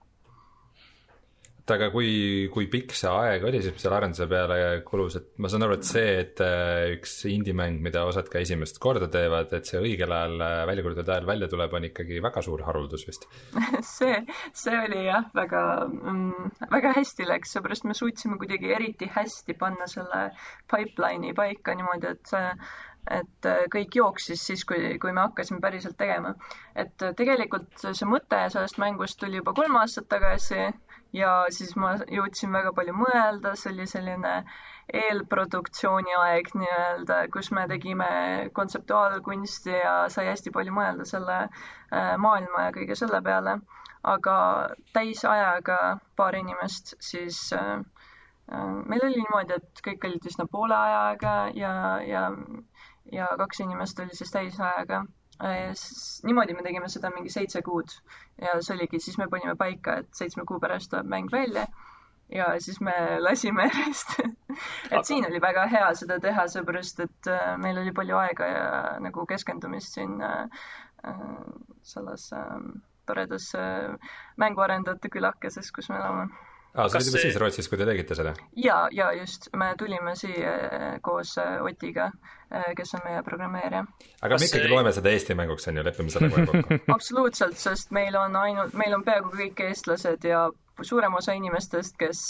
et 1.65 1.71
aga 1.73 1.87
kui, 1.89 2.09
kui 2.53 2.67
pikk 2.69 2.93
see 2.93 3.09
aeg 3.09 3.45
oli 3.49 3.57
siis, 3.63 3.73
selle 3.81 3.97
arenduse 3.97 4.27
peale 4.29 4.57
kulus, 4.85 5.15
et 5.17 5.31
ma 5.41 5.49
saan 5.49 5.65
aru, 5.65 5.79
et 5.79 5.87
see, 5.87 6.11
et 6.21 6.41
äh, 6.45 6.91
üks 6.93 7.15
indie-mäng, 7.31 7.79
mida 7.81 8.03
osad 8.05 8.29
ka 8.29 8.43
esimest 8.43 8.77
korda 8.83 9.09
teevad, 9.09 9.49
et 9.57 9.65
see 9.65 9.81
õigel 9.81 10.13
ajal, 10.13 10.37
äh, 10.45 10.59
välja 10.69 10.85
kuulutatud 10.85 11.09
ajal 11.15 11.29
välja 11.31 11.49
tuleb, 11.49 11.73
on 11.73 11.89
ikkagi 11.89 12.21
väga 12.21 12.45
suur 12.45 12.61
haruldus 12.67 13.07
vist 13.09 13.25
see, 13.95 14.21
see 14.53 14.77
oli 14.77 15.07
jah, 15.07 15.25
väga 15.33 15.65
mm,, 15.89 16.53
väga 16.69 16.93
hästi 16.99 17.29
läks, 17.31 17.57
seepärast 17.57 17.89
me 17.89 17.97
suutsime 17.97 18.37
kuidagi 18.41 18.69
eriti 18.77 19.09
hästi 19.17 19.57
panna 19.57 19.89
selle 19.89 20.27
pipeline'i 20.69 21.33
paika 21.33 21.73
niimoodi, 21.73 22.13
et 22.13 22.37
et 23.15 23.45
äh, 23.49 23.65
kõik 23.73 23.97
jooksis 23.97 24.41
siis, 24.51 24.63
kui, 24.69 24.95
kui 25.01 25.11
me 25.13 25.25
hakkasime 25.25 25.61
päriselt 25.61 25.97
tegema. 25.97 26.33
et 26.75 27.09
tegelikult 27.17 27.73
see 27.85 28.05
mõte 28.09 28.39
sellest 28.53 28.77
mängust 28.81 29.19
tuli 29.21 29.41
juba 29.41 29.53
kolm 29.57 29.77
aastat 29.81 30.09
tagasi 30.13 30.61
ja 31.15 31.31
siis 31.55 31.75
ma 31.79 31.93
jõudsin 32.11 32.51
väga 32.55 32.71
palju 32.77 32.93
mõelda, 32.97 33.53
see 33.59 33.71
oli 33.73 33.85
selline 33.87 34.33
eelproduktsiooni 35.01 36.13
aeg 36.21 36.51
nii-öelda, 36.61 37.19
kus 37.33 37.49
me 37.57 37.63
tegime 37.71 38.09
kontseptuaalkunsti 38.59 39.73
ja 39.77 39.95
sai 40.15 40.27
hästi 40.29 40.53
palju 40.57 40.75
mõelda 40.75 41.07
selle 41.09 41.37
äh, 41.45 42.13
maailma 42.21 42.67
ja 42.67 42.75
kõige 42.79 42.99
selle 43.01 43.21
peale. 43.29 43.59
aga 44.05 44.33
täisajaga 44.93 45.77
paar 46.15 46.35
inimest, 46.37 46.91
siis 47.01 47.39
äh, 47.57 47.79
äh, 48.53 48.67
meil 48.91 49.05
oli 49.07 49.23
niimoodi, 49.23 49.57
et 49.57 49.81
kõik 49.87 50.05
olid 50.09 50.27
üsna 50.29 50.45
poole 50.51 50.77
ajaga 50.77 51.33
ja, 51.57 51.71
ja, 52.05 52.27
ja 53.11 53.31
kaks 53.41 53.63
inimest 53.65 53.99
oli 54.05 54.13
siis 54.19 54.31
täisajaga 54.35 55.05
Äh, 55.43 55.73
niimoodi 56.23 56.53
me 56.55 56.63
tegime 56.63 56.87
seda 56.91 57.09
mingi 57.11 57.31
seitse 57.33 57.61
kuud. 57.65 57.91
Ja 58.41 58.53
see 58.63 58.75
oligi, 58.77 59.01
siis 59.03 59.17
me 59.19 59.27
panime 59.31 59.55
paika, 59.59 59.97
et 60.03 60.15
seitsme 60.15 60.45
kuu 60.47 60.59
pärast 60.63 60.91
tuleb 60.93 61.09
mäng 61.11 61.27
välja. 61.31 61.65
Ja 62.31 62.47
siis 62.59 62.79
me 62.81 62.93
lasime 63.19 63.65
järjest. 63.67 64.15
Et 64.19 64.93
Aga... 64.93 65.03
siin 65.03 65.27
oli 65.27 65.41
väga 65.43 65.67
hea 65.71 65.91
seda 65.99 66.19
teha, 66.23 66.47
seepärast 66.53 67.03
et 67.05 67.31
äh, 67.31 67.53
meil 67.61 67.81
oli 67.83 67.93
palju 67.93 68.17
aega 68.21 68.49
ja 68.53 68.65
nagu 69.03 69.25
keskendumist 69.29 69.99
siin 69.99 70.21
äh, 70.23 70.65
selles 71.83 72.31
toredas 73.05 73.51
mänguarendajate 74.41 75.11
külakeses, 75.13 75.67
kus 75.71 75.91
me 75.91 75.99
elame 75.99 76.29
aa, 76.75 76.89
sa 76.89 76.99
olid 76.99 77.09
juba 77.09 77.21
siis 77.23 77.37
Rootsis, 77.39 77.69
kui 77.71 77.79
te 77.79 77.87
tegite 77.87 78.17
seda? 78.17 78.33
ja, 78.59 78.77
ja 78.91 79.11
just, 79.15 79.47
me 79.57 79.71
tulime 79.79 80.15
siia 80.19 80.51
eh, 80.55 80.83
koos 81.05 81.35
eh, 81.41 81.55
Otiga, 81.63 82.09
eh, 82.51 82.71
kes 82.77 82.95
on 82.97 83.05
meie 83.07 83.23
programmeerija. 83.23 83.85
aga 84.21 84.33
kas 84.35 84.43
me 84.43 84.49
ikkagi 84.49 84.67
see... 84.67 84.73
loeme 84.73 84.93
seda 84.97 85.15
Eesti 85.15 85.37
mänguks, 85.39 85.67
on 85.71 85.79
ju, 85.79 85.87
lepime 85.87 86.13
selle 86.13 86.29
kohe 86.33 86.45
kokku 86.51 86.79
absoluutselt, 86.97 87.57
sest 87.61 87.95
meil 87.95 88.19
on 88.19 88.37
ainult, 88.41 88.77
meil 88.83 88.95
on 88.97 89.05
peaaegu 89.07 89.33
kõik 89.39 89.65
eestlased 89.69 90.27
ja 90.27 90.45
suurem 90.83 91.13
osa 91.15 91.31
inimestest, 91.31 91.95
kes 91.95 92.21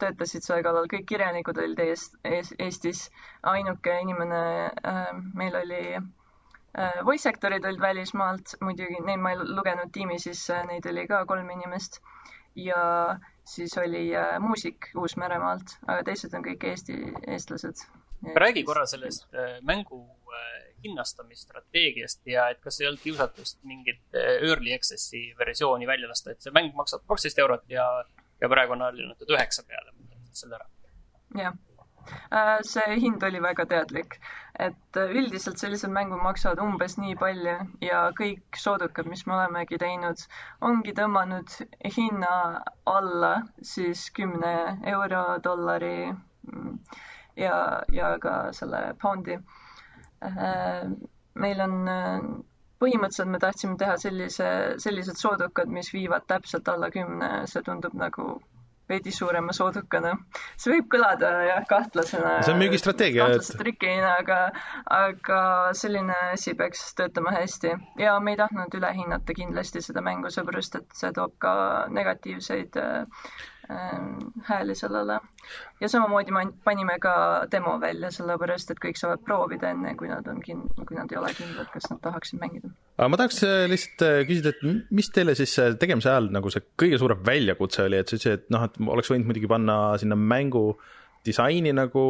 töötasid 0.00 0.46
selle 0.46 0.62
kallal, 0.64 0.86
kõik 0.88 1.04
kirjanikud 1.10 1.58
olid 1.60 1.82
eest, 1.84 2.16
eest, 2.24 2.54
Eestis. 2.56 3.02
ainuke 3.44 3.98
inimene 4.00 4.40
meil 5.36 5.58
oli 5.60 5.82
voice 7.04 7.28
actor'id 7.28 7.66
olid 7.68 7.80
välismaalt, 7.82 8.56
muidugi 8.64 9.02
neid 9.04 9.20
ma 9.20 9.34
ei 9.34 9.44
lugenud 9.50 9.92
tiimi 9.92 10.16
sisse, 10.22 10.62
neid 10.70 10.88
oli 10.88 11.04
ka 11.10 11.26
kolm 11.28 11.50
inimest 11.52 12.00
ja 12.58 13.18
siis 13.44 13.78
oli 13.78 14.16
äh, 14.16 14.38
muusik 14.40 14.90
Uus-Meremaalt, 14.96 15.78
aga 15.86 16.04
teised 16.10 16.34
on 16.36 16.44
kõik 16.46 16.64
Eesti, 16.70 16.96
eestlased. 17.26 17.84
räägi 18.36 18.64
korra 18.66 18.86
sellest 18.86 19.28
äh, 19.34 19.58
mängu 19.62 20.00
äh, 20.34 20.56
hinnastamisstrateegiast 20.84 22.26
ja 22.26 22.48
et 22.50 22.60
kas 22.62 22.80
ei 22.80 22.88
olnud 22.88 23.02
kiusatust 23.02 23.62
mingit 23.66 24.02
early 24.14 24.74
access'i 24.74 25.22
versiooni 25.38 25.86
välja 25.86 26.10
lasta, 26.10 26.34
et 26.34 26.42
see 26.42 26.54
mäng 26.54 26.74
maksab 26.78 27.06
kaksteist 27.06 27.38
eurot 27.38 27.64
ja, 27.70 27.86
ja 28.40 28.50
praegu 28.50 28.76
on 28.76 28.84
allahinnatud 28.86 29.34
üheksa 29.34 29.66
peale, 29.66 29.94
selle 30.32 30.60
ära. 30.60 30.70
jah 31.38 31.56
see 32.68 32.96
hind 33.02 33.22
oli 33.28 33.40
väga 33.42 33.64
teadlik, 33.70 34.16
et 34.66 34.96
äh, 35.00 35.10
üldiselt 35.20 35.60
sellised 35.62 35.92
mängud 35.94 36.22
maksavad 36.24 36.60
umbes 36.64 36.96
nii 36.98 37.14
palju 37.20 37.54
ja 37.84 38.00
kõik 38.20 38.58
soodukad, 38.62 39.06
mis 39.12 39.24
me 39.26 39.36
olemegi 39.36 39.78
teinud, 39.82 40.24
ongi 40.70 40.94
tõmmanud 40.98 41.54
hinna 41.96 42.32
alla 42.94 43.32
siis 43.72 44.06
kümne 44.18 44.54
euro, 44.94 45.22
dollari 45.44 45.94
mm, 46.10 46.76
ja, 47.44 47.56
ja 48.00 48.12
ka 48.22 48.36
selle 48.60 48.82
poundi. 49.02 49.38
Äh, 50.24 50.84
meil 51.38 51.60
on 51.68 51.76
põhimõtteliselt 52.82 53.30
me 53.34 53.38
tahtsime 53.42 53.76
teha 53.78 53.94
sellise, 53.98 54.48
sellised 54.82 55.18
soodukad, 55.18 55.70
mis 55.78 55.92
viivad 55.94 56.26
täpselt 56.30 56.68
alla 56.74 56.90
kümne, 56.94 57.30
see 57.50 57.62
tundub 57.66 57.94
nagu 57.98 58.26
veidi 58.88 59.12
suurema 59.14 59.52
soodukana. 59.56 60.14
see 60.56 60.72
võib 60.74 60.88
kõlada 60.94 61.32
jah, 61.48 61.66
kahtlasena. 61.68 62.38
see 62.42 62.54
on 62.54 62.62
müügistrateegia. 62.62 63.26
kahtlase 63.26 63.58
trikina, 63.60 64.14
aga, 64.22 64.38
aga 65.00 65.40
selline 65.82 66.16
asi 66.32 66.54
peaks 66.58 66.86
töötama 66.98 67.34
hästi 67.36 67.74
ja 68.04 68.16
me 68.20 68.34
ei 68.34 68.40
tahtnud 68.40 68.74
üle 68.80 68.92
hinnata 68.96 69.36
kindlasti 69.36 69.84
seda 69.84 70.04
mängu, 70.04 70.32
seepärast 70.32 70.80
et 70.80 70.98
see 71.02 71.12
toob 71.16 71.36
ka 71.44 71.52
negatiivseid 72.00 72.80
äh, 72.80 73.24
hääli 74.44 74.74
sellele. 74.74 75.20
ja 75.80 75.88
samamoodi 75.88 76.32
panime 76.64 76.98
ka 77.00 77.46
demo 77.52 77.80
välja, 77.80 78.10
sellepärast 78.10 78.70
et 78.72 78.80
kõik 78.80 78.96
saavad 78.96 79.20
proovida 79.24 79.70
enne, 79.70 79.94
kui 79.96 80.08
nad 80.08 80.26
on 80.28 80.40
kin-, 80.44 80.64
kui 80.86 80.96
nad 80.96 81.12
ei 81.12 81.18
ole 81.20 81.32
kindlad, 81.36 81.68
kas 81.72 81.90
nad 81.90 82.00
tahaksid 82.04 82.40
mängida. 82.40 82.70
aga 82.96 83.08
ma 83.12 83.18
tahaks 83.20 83.42
äh, 83.44 83.66
lihtsalt 83.70 84.04
äh, 84.06 84.20
küsida, 84.28 84.54
et 84.54 84.88
mis 84.90 85.10
teile 85.12 85.34
siis 85.38 85.52
äh, 85.60 85.74
tegemise 85.80 86.10
ajal 86.12 86.30
nagu 86.32 86.52
see 86.52 86.64
kõige 86.80 87.00
suurem 87.02 87.20
väljakutse 87.26 87.84
oli, 87.84 88.00
et 88.00 88.08
sa 88.08 88.16
ütlesid, 88.16 88.40
et 88.40 88.54
noh, 88.54 88.64
et 88.64 88.80
oleks 88.96 89.12
võinud 89.12 89.28
muidugi 89.28 89.52
panna 89.52 89.76
sinna 90.00 90.16
mängu 90.16 90.64
disaini 91.26 91.74
nagu 91.76 92.06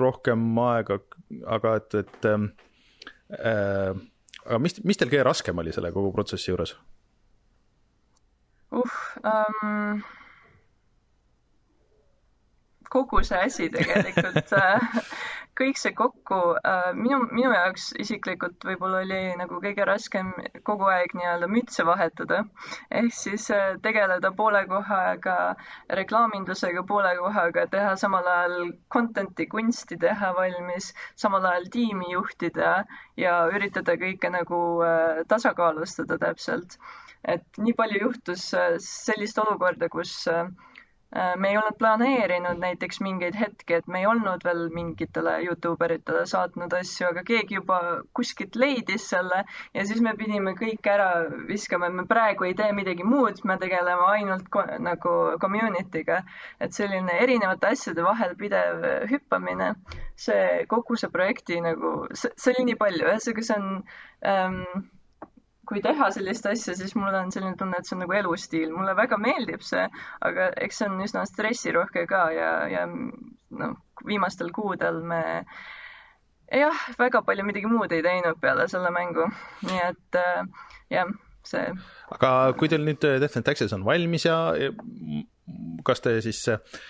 rohkem 0.00 0.44
aega, 0.66 1.00
aga 1.56 1.74
et, 1.80 1.98
et 2.02 2.28
äh, 2.28 3.96
aga 4.44 4.60
mis, 4.60 4.78
mis 4.84 5.00
teil 5.00 5.10
kõige 5.12 5.26
raskem 5.30 5.64
oli 5.64 5.72
selle 5.72 5.94
kogu 5.96 6.12
protsessi 6.12 6.52
juures? 6.52 6.76
uh 8.68 8.96
um 9.24 10.04
kogu 12.90 13.22
see 13.24 13.38
asi 13.48 13.68
tegelikult 13.74 14.54
kõik 15.58 15.78
see 15.80 15.94
kokku 15.96 16.38
äh, 16.56 16.90
minu, 16.94 17.18
minu 17.34 17.50
jaoks 17.50 17.88
isiklikult 18.02 18.62
võib-olla 18.68 19.00
oli 19.02 19.18
nagu 19.40 19.58
kõige 19.62 19.86
raskem 19.88 20.30
kogu 20.66 20.86
aeg 20.92 21.14
nii-öelda 21.18 21.48
mütse 21.50 21.86
vahetada. 21.88 22.44
ehk 23.00 23.14
siis 23.14 23.48
äh, 23.54 23.74
tegeleda 23.82 24.30
poole 24.38 24.62
kohaga 24.70 25.38
reklaamindusega, 26.00 26.84
poole 26.92 27.16
kohaga 27.18 27.66
teha 27.74 27.96
samal 28.02 28.30
ajal 28.34 28.70
content'i, 28.94 29.48
kunsti 29.50 29.98
teha 30.06 30.32
valmis, 30.38 30.92
samal 31.16 31.50
ajal 31.50 31.68
tiimi 31.74 32.12
juhtida 32.14 32.84
ja 33.24 33.34
üritada 33.54 33.98
kõike 33.98 34.30
nagu 34.38 34.62
äh, 34.86 35.24
tasakaalustada 35.34 36.22
täpselt. 36.22 36.78
et 37.24 37.44
nii 37.58 37.74
palju 37.74 38.06
juhtus 38.06 38.52
äh, 38.54 38.76
sellist 38.78 39.38
olukorda, 39.42 39.88
kus 39.90 40.20
äh, 40.30 40.46
Äh, 40.46 40.67
me 41.12 41.48
ei 41.48 41.56
olnud 41.56 41.76
planeerinud 41.80 42.58
näiteks 42.60 43.00
mingeid 43.00 43.36
hetki, 43.40 43.78
et 43.78 43.86
me 43.88 44.02
ei 44.02 44.06
olnud 44.06 44.42
veel 44.44 44.66
mingitele 44.74 45.38
Youtube 45.44 45.86
eritele 45.86 46.26
saatnud 46.28 46.74
asju, 46.76 47.06
aga 47.08 47.22
keegi 47.30 47.56
juba 47.56 47.78
kuskilt 48.18 48.58
leidis 48.60 49.06
selle 49.12 49.38
ja 49.74 49.86
siis 49.88 50.02
me 50.04 50.12
pidime 50.18 50.52
kõik 50.58 50.90
ära 50.92 51.08
viskama, 51.48 51.88
et 51.88 51.96
me 52.00 52.04
praegu 52.10 52.44
ei 52.48 52.56
tee 52.58 52.68
midagi 52.76 53.08
muud, 53.08 53.40
me 53.48 53.56
tegeleme 53.62 54.10
ainult 54.18 54.60
nagu 54.84 55.14
community'ga. 55.40 56.20
et 56.60 56.74
selline 56.74 57.16
erinevate 57.22 57.72
asjade 57.72 58.04
vahel 58.04 58.36
pidev 58.36 58.84
hüppamine, 59.08 59.72
see 60.16 60.66
kogu 60.68 60.96
see 60.96 61.08
projekti 61.08 61.60
nagu, 61.64 61.94
see 62.12 62.52
oli 62.52 62.68
nii 62.68 62.80
palju, 62.84 63.08
ühesõnaga 63.08 63.48
see 63.48 63.56
on 63.56 63.68
ähm, 64.28 64.88
kui 65.68 65.82
teha 65.84 66.08
sellist 66.14 66.46
asja, 66.48 66.74
siis 66.78 66.94
mul 66.96 67.14
on 67.14 67.32
selline 67.34 67.56
tunne, 67.60 67.78
et 67.78 67.88
see 67.88 67.96
on 67.96 68.02
nagu 68.04 68.16
elustiil, 68.16 68.70
mulle 68.72 68.94
väga 68.96 69.18
meeldib 69.20 69.64
see, 69.66 69.84
aga 70.24 70.50
eks 70.64 70.80
see 70.80 70.88
on 70.88 71.02
üsna 71.04 71.24
stressirohke 71.28 72.06
ka 72.08 72.22
ja, 72.32 72.52
ja 72.72 72.86
noh, 72.88 73.76
viimastel 74.08 74.52
kuudel 74.56 75.02
me 75.04 75.22
jah, 76.48 76.84
väga 77.00 77.22
palju 77.26 77.44
midagi 77.44 77.70
muud 77.70 77.92
ei 77.92 78.04
teinud 78.04 78.40
peale 78.40 78.68
selle 78.72 78.92
mängu, 78.94 79.28
nii 79.68 79.82
et 79.90 80.20
äh, 80.20 80.68
jah, 80.94 81.12
see. 81.46 81.66
aga 82.16 82.32
kui 82.58 82.72
teil 82.72 82.86
nüüd 82.88 83.04
Death 83.04 83.36
and 83.36 83.48
Taxes 83.48 83.76
on 83.76 83.84
valmis 83.88 84.24
ja 84.28 84.38
kas 85.84 86.04
te 86.04 86.16
siis 86.24 86.40
äh, 86.52 86.80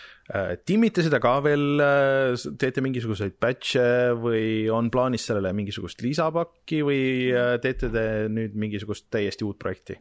timmite 0.68 1.04
seda 1.04 1.20
ka 1.24 1.38
veel, 1.44 1.80
äh, 1.80 2.48
teete 2.60 2.82
mingisuguseid 2.84 3.38
batch'e 3.40 3.86
või 4.20 4.68
on 4.72 4.90
plaanis 4.92 5.24
sellele 5.30 5.54
mingisugust 5.56 6.02
lisapakki 6.04 6.82
või 6.84 7.00
äh, 7.32 7.54
teete 7.64 7.88
te 7.94 8.04
nüüd 8.32 8.58
mingisugust 8.58 9.08
täiesti 9.10 9.48
uut 9.48 9.58
projekti? 9.58 9.98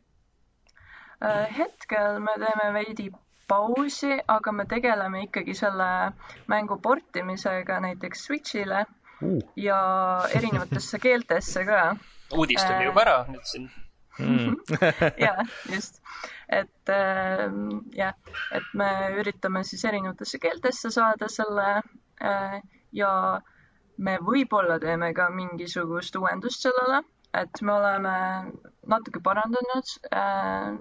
hetkel 1.18 2.20
me 2.22 2.36
teeme 2.38 2.68
veidi 2.76 3.08
pausi, 3.50 4.12
aga 4.30 4.52
me 4.54 4.68
tegeleme 4.70 5.24
ikkagi 5.26 5.56
selle 5.58 5.88
mängu 6.52 6.78
portimisega 6.84 7.80
näiteks 7.88 8.28
Switch'ile 8.28 8.84
uh. 9.26 9.40
ja 9.58 9.80
erinevatesse 10.38 11.00
keeltesse 11.02 11.66
ka. 11.66 11.82
uudis 12.38 12.62
tuli 12.62 12.86
juba 12.92 13.06
ära 13.08 13.18
nüüd 13.32 13.50
siin 13.50 13.70
mm. 14.20 14.56
jaa, 15.26 15.48
just 15.74 16.02
et 16.48 16.90
äh, 16.90 17.52
jah, 17.98 18.16
et 18.56 18.72
me 18.80 18.90
üritame 19.20 19.64
siis 19.68 19.84
erinevatesse 19.90 20.40
keeltesse 20.40 20.92
saada 20.94 21.28
selle 21.32 21.68
äh, 22.24 22.58
ja 22.96 23.12
me 23.98 24.18
võib-olla 24.24 24.80
teeme 24.80 25.12
ka 25.18 25.28
mingisugust 25.34 26.16
uuendust 26.16 26.64
sellele, 26.64 27.02
et 27.36 27.62
me 27.62 27.76
oleme 27.76 28.16
natuke 28.88 29.22
parandanud 29.24 29.94
äh,. 30.12 30.78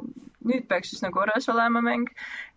nüüd 0.46 0.68
peaks 0.70 0.92
üsna 0.94 1.08
korras 1.10 1.48
olema 1.50 1.80
mäng 1.82 2.06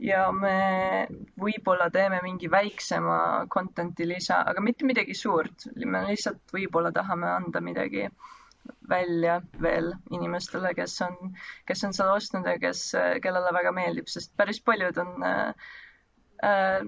ja 0.05 0.27
me 0.31 1.07
võib-olla 1.41 1.87
teeme 1.89 2.19
mingi 2.21 2.45
väiksema 2.51 3.47
content'i 3.49 4.05
lisa, 4.05 4.43
aga 4.45 4.61
mitte 4.61 4.85
midagi 4.85 5.15
suurt. 5.17 5.65
me 5.85 6.03
lihtsalt 6.11 6.53
võib-olla 6.53 6.91
tahame 6.93 7.31
anda 7.33 7.63
midagi 7.65 8.05
äh, 8.05 8.29
välja 8.89 9.39
veel 9.61 9.91
inimestele, 10.11 10.73
kes 10.77 10.95
on, 11.05 11.35
kes 11.69 11.83
on 11.87 11.93
seda 11.95 12.13
ostnud 12.17 12.47
ja 12.49 12.57
kes, 12.61 12.81
kellele 13.23 13.53
väga 13.55 13.71
meeldib, 13.75 14.09
sest 14.11 14.33
päris 14.39 14.59
paljud 14.65 14.97
on 15.03 15.23
äh, 15.27 15.69
äh, 16.45 16.81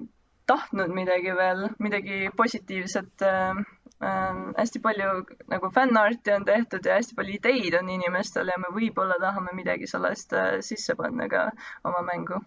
tahtnud 0.51 0.93
midagi 0.95 1.35
veel, 1.37 1.67
midagi 1.79 2.23
positiivset 2.37 3.25
äh, 3.27 3.61
äh,. 4.01 4.39
hästi 4.57 4.81
palju 4.83 5.09
nagu 5.51 5.71
fännarti 5.75 6.33
on 6.35 6.45
tehtud 6.47 6.85
ja 6.85 6.97
hästi 6.99 7.17
palju 7.17 7.37
ideid 7.37 7.77
on 7.79 7.89
inimestel 7.89 8.51
ja 8.51 8.57
me 8.61 8.71
võib-olla 8.75 9.19
tahame 9.21 9.55
midagi 9.57 9.89
sellest 9.89 10.33
äh, 10.37 10.57
sisse 10.65 10.95
panna 10.99 11.29
ka 11.31 11.49
oma 11.87 12.01
mängu. 12.07 12.41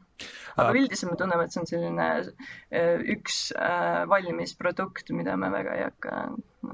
aga 0.57 0.69
uh, 0.71 0.81
üldiselt 0.81 1.12
me 1.12 1.21
tunneme, 1.21 1.45
et 1.45 1.55
see 1.55 1.62
on 1.62 1.71
selline 1.71 2.09
äh, 2.19 3.07
üks 3.17 3.38
äh, 3.59 4.05
valmis 4.11 4.55
produkt, 4.59 5.11
mida 5.11 5.37
me 5.37 5.51
väga 5.55 5.79
ei 5.79 5.87
hakka 5.88 6.19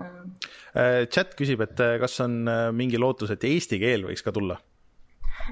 äh, 0.01 1.07
chat 1.12 1.37
küsib, 1.38 1.62
et 1.64 1.87
kas 2.03 2.21
on 2.25 2.43
mingi 2.77 3.01
lootus, 3.01 3.33
et 3.33 3.47
eesti 3.49 3.81
keel 3.81 4.09
võiks 4.11 4.25
ka 4.27 4.35
tulla? 4.37 4.61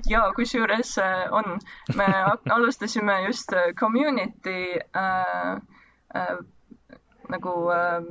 ja 0.07 0.33
kusjuures 0.37 0.99
on, 1.31 1.59
me 1.97 2.07
alustasime 2.57 3.23
just 3.27 3.53
community 3.81 4.79
äh, 4.97 5.53
äh, 6.15 6.37
nagu 7.29 7.71
äh, 7.71 8.03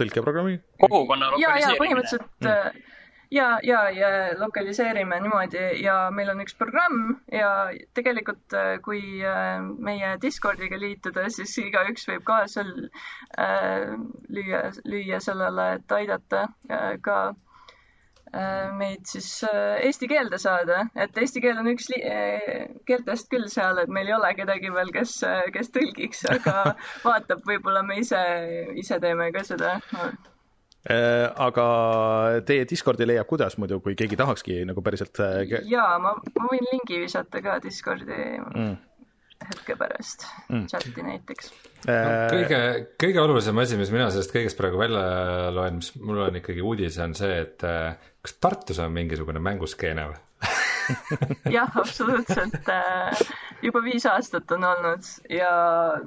tõlkeprogrammi? 0.00 0.58
kogukonna 0.80 1.30
lokaliseerimine. 1.34 1.60
ja, 1.60 1.74
ja 1.74 1.80
põhimõtteliselt 1.80 2.48
mm. 2.48 2.80
ja, 3.36 3.48
ja, 3.66 3.82
ja 3.96 4.10
lokaliseerime 4.40 5.20
niimoodi 5.24 5.62
ja 5.82 5.96
meil 6.14 6.32
on 6.34 6.42
üks 6.44 6.56
programm 6.58 7.16
ja 7.32 7.52
tegelikult 7.98 8.58
kui 8.86 9.02
äh, 9.26 9.60
meie 9.60 10.16
Discordiga 10.22 10.80
liituda, 10.80 11.28
siis 11.34 11.54
igaüks 11.64 12.08
võib 12.10 12.26
kaasa 12.28 12.66
äh, 12.66 13.94
lüüa, 14.28 14.66
lüüa 14.84 15.22
sellele, 15.24 15.72
et 15.78 15.96
aidata 16.00 16.46
äh, 16.70 16.92
ka 17.04 17.22
Äh, 17.32 17.51
meid 18.78 19.04
siis 19.08 19.28
äh, 19.44 19.82
eesti 19.86 20.08
keelde 20.08 20.38
saada, 20.40 20.86
et 20.96 21.16
eesti 21.20 21.42
keel 21.44 21.58
on 21.60 21.70
üks 21.74 21.90
äh, 21.98 22.70
keeltest 22.88 23.30
küll 23.32 23.48
seal, 23.52 23.80
et 23.82 23.92
meil 23.92 24.08
ei 24.08 24.16
ole 24.16 24.32
kedagi 24.38 24.72
veel, 24.72 24.92
kes, 24.94 25.18
kes 25.52 25.72
tõlgiks, 25.74 26.24
aga 26.32 26.74
vaatab, 27.06 27.42
võib-olla 27.48 27.84
me 27.86 28.00
ise, 28.00 28.20
ise 28.80 29.00
teeme 29.02 29.30
ka 29.36 29.44
seda 29.46 29.74
no.. 29.92 30.12
aga 31.46 31.66
teie 32.48 32.64
Discordi 32.68 33.06
leiab 33.06 33.28
kuidas 33.30 33.58
muidu, 33.60 33.82
kui 33.84 33.94
keegi 33.98 34.18
tahakski 34.18 34.62
nagu 34.68 34.82
päriselt? 34.84 35.20
jaa, 35.68 35.92
ma, 36.02 36.16
ma 36.16 36.48
võin 36.48 36.72
lingi 36.72 37.04
visata 37.04 37.44
ka 37.44 37.60
Discordi 37.62 38.22
mm 38.40 38.72
hetke 39.42 39.76
pärast 39.78 40.26
mm. 40.48 40.66
chati 40.70 41.02
näiteks 41.02 41.52
no,. 41.86 41.94
kõige, 42.32 42.60
kõige 43.00 43.22
olulisem 43.22 43.62
asi, 43.62 43.78
mis 43.80 43.92
mina 43.94 44.10
sellest 44.10 44.34
kõigest 44.34 44.58
praegu 44.58 44.80
välja 44.80 45.52
loen, 45.54 45.80
mis 45.80 45.92
mul 46.00 46.24
on 46.28 46.42
ikkagi 46.42 46.64
uudis, 46.64 46.98
on 47.02 47.16
see, 47.18 47.40
et 47.46 47.64
kas 48.22 48.36
Tartus 48.40 48.82
on 48.82 48.94
mingisugune 48.94 49.42
mänguskeene 49.42 50.10
või? 50.10 50.20
jah, 51.56 51.76
absoluutselt. 51.76 52.68
Äh, 52.68 53.18
juba 53.62 53.82
viis 53.84 54.06
aastat 54.06 54.50
on 54.52 54.64
olnud 54.66 55.06
ja 55.30 55.52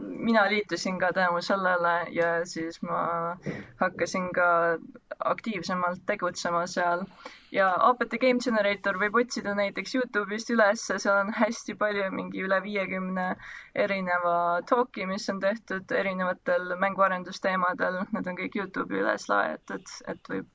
mina 0.02 0.46
liitusin 0.52 1.00
ka 1.00 1.12
tänu 1.16 1.42
sellele 1.42 1.96
ja 2.12 2.46
siis 2.46 2.82
ma 2.82 3.38
hakkasin 3.80 4.32
ka 4.36 4.50
aktiivsemalt 5.20 6.04
tegutsema 6.06 6.66
seal 6.68 7.06
ja 7.56 7.70
APT 7.88 8.18
Game 8.20 8.42
Generator 8.44 8.98
võib 9.00 9.16
otsida 9.22 9.54
näiteks 9.56 9.96
Youtube'ist 9.96 10.52
ülesse, 10.52 10.98
seal 11.02 11.22
on 11.24 11.32
hästi 11.36 11.76
palju, 11.80 12.08
mingi 12.16 12.44
üle 12.44 12.60
viiekümne 12.64 13.28
erineva 13.86 14.36
talk'i, 14.70 15.08
mis 15.10 15.28
on 15.32 15.40
tehtud 15.44 15.92
erinevatel 15.96 16.76
mänguarendusteemadel, 16.82 18.02
need 18.16 18.32
on 18.32 18.40
kõik 18.42 18.60
Youtube'i 18.60 19.02
üles 19.04 19.28
laetud, 19.32 19.94
et 20.12 20.32
võib, 20.32 20.50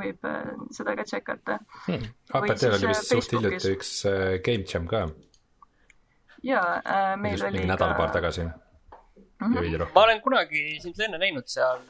võib 0.00 0.30
äh, 0.30 0.50
seda 0.74 0.96
ka 0.98 1.06
tšekata 1.06 1.60
hmm.. 1.86 2.10
APT-l 2.34 2.78
oli 2.78 2.90
vist 2.90 3.14
suht 3.14 3.36
hiljuti 3.36 3.76
üks 3.76 3.94
Game 4.46 4.66
Jam 4.66 4.90
ka. 4.90 5.06
jaa 6.46 7.16
meil 7.20 7.36
just 7.36 7.46
oli 7.50 7.66
nädal-paar 7.68 8.10
tagasi 8.14 8.46
mm. 8.46 9.54
-hmm. 9.54 9.86
ma 9.94 10.02
olen 10.02 10.22
kunagi 10.24 10.80
sind 10.80 11.00
enne 11.06 11.18
näinud 11.20 11.46
seal 11.46 11.82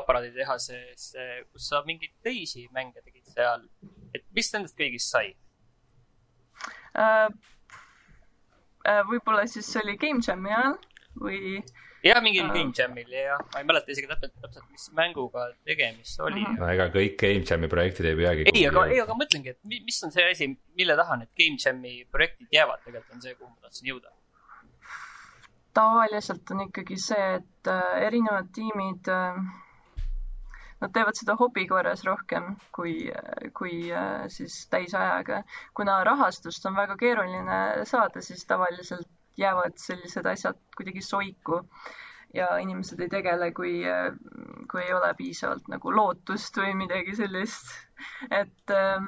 aparaaditehases, 0.00 1.08
kus 1.52 1.70
sa 1.70 1.82
mingeid 1.86 2.14
teisi 2.24 2.66
mänge 2.74 3.02
tegid 3.02 3.26
seal, 3.34 3.66
et 4.14 4.26
mis 4.36 4.52
nendest 4.56 4.78
kõigist 4.78 5.14
sai 5.14 5.34
uh,? 6.98 7.28
Võib-olla 8.84 9.46
siis 9.48 9.64
see 9.64 9.80
oli 9.80 9.94
Game 9.96 10.20
Jam'i 10.20 10.52
ajal 10.52 10.74
või? 11.16 11.62
jah, 12.04 12.20
mingil 12.24 12.44
uh, 12.44 12.52
Game 12.52 12.72
Jamil 12.76 13.12
ja 13.12 13.38
ma 13.40 13.62
ei 13.62 13.68
mäleta 13.68 13.92
isegi 13.94 14.08
täpselt, 14.10 14.34
täpselt, 14.42 14.66
mis 14.72 14.90
mänguga 14.96 15.46
tegemist 15.64 16.20
oli 16.20 16.42
uh. 16.42 16.50
-huh. 16.50 16.58
no 16.60 16.68
ega 16.72 16.88
kõik 16.92 17.16
Game 17.20 17.46
Jam'i 17.48 17.70
projektid 17.72 18.10
ei 18.10 18.18
peagi. 18.18 18.44
ei, 18.52 18.66
aga, 18.68 18.84
ei, 18.92 19.00
aga 19.04 19.16
mõtlengi, 19.16 19.54
et 19.54 19.60
mis 19.64 20.02
on 20.04 20.12
see 20.14 20.26
asi, 20.30 20.50
mille 20.76 20.98
taha 21.00 21.16
need 21.22 21.32
Game 21.38 21.56
Jam'i 21.64 21.96
projektid 22.12 22.52
jäävad, 22.52 22.84
tegelikult 22.84 23.16
on 23.16 23.24
see, 23.24 23.34
kuhu 23.38 23.50
ma 23.50 23.66
tahtsin 23.68 23.90
jõuda 23.92 24.12
tavaliselt 25.74 26.50
on 26.54 26.68
ikkagi 26.68 26.96
see, 27.02 27.30
et 27.40 27.70
erinevad 28.06 28.52
tiimid 28.54 29.08
nad 30.84 30.92
teevad 30.92 31.16
seda 31.16 31.36
hobi 31.40 31.64
korras 31.70 32.04
rohkem 32.04 32.54
kui, 32.76 32.94
kui 33.56 33.76
äh, 33.92 34.26
siis 34.28 34.56
täisajaga. 34.72 35.42
kuna 35.74 35.98
rahastust 36.04 36.66
on 36.68 36.76
väga 36.76 36.96
keeruline 37.00 37.60
saada, 37.88 38.20
siis 38.22 38.44
tavaliselt 38.46 39.08
jäävad 39.40 39.78
sellised 39.80 40.26
asjad 40.26 40.60
kuidagi 40.76 41.00
soiku. 41.02 41.62
ja 42.34 42.48
inimesed 42.58 43.00
ei 43.00 43.08
tegele, 43.08 43.52
kui, 43.54 43.82
kui 44.70 44.80
ei 44.82 44.92
ole 44.92 45.12
piisavalt 45.14 45.68
nagu 45.70 45.92
lootust 45.94 46.56
või 46.58 46.74
midagi 46.74 47.14
sellist. 47.16 47.70
et 48.30 48.74
ähm, 48.74 49.06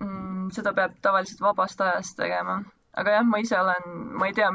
mm, 0.00 0.50
seda 0.54 0.72
peab 0.72 1.00
tavaliselt 1.02 1.42
vabast 1.42 1.80
ajast 1.80 2.16
tegema 2.16 2.60
aga 2.98 3.10
jah, 3.18 3.26
ma 3.26 3.38
ise 3.42 3.58
olen, 3.58 3.90
ma 4.18 4.26
ei 4.30 4.34
tea, 4.34 4.50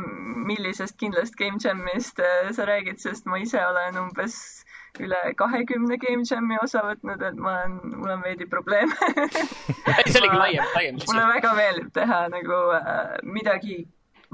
millisest 0.50 0.98
kindlast 1.00 1.38
Game 1.40 1.60
Jamist 1.64 2.20
äh, 2.20 2.52
sa 2.56 2.66
räägid, 2.68 3.00
sest 3.00 3.26
ma 3.32 3.40
ise 3.40 3.62
olen 3.68 4.00
umbes 4.02 4.65
üle 5.04 5.20
kahekümne 5.38 5.98
Game 6.02 6.24
Jami 6.30 6.60
osa 6.64 6.84
võtnud, 6.86 7.22
et 7.28 7.42
ma 7.42 7.58
olen, 7.60 7.80
mul 7.96 8.16
on 8.16 8.24
veidi 8.26 8.48
probleeme 8.50 8.96
ei, 9.12 10.08
see 10.12 10.22
oligi 10.22 10.40
laiem, 10.40 10.72
laiem. 10.76 11.02
mulle 11.04 11.28
väga 11.34 11.54
meeldib 11.60 11.92
teha 11.96 12.22
nagu 12.34 12.62
äh, 12.80 13.18
midagi 13.26 13.84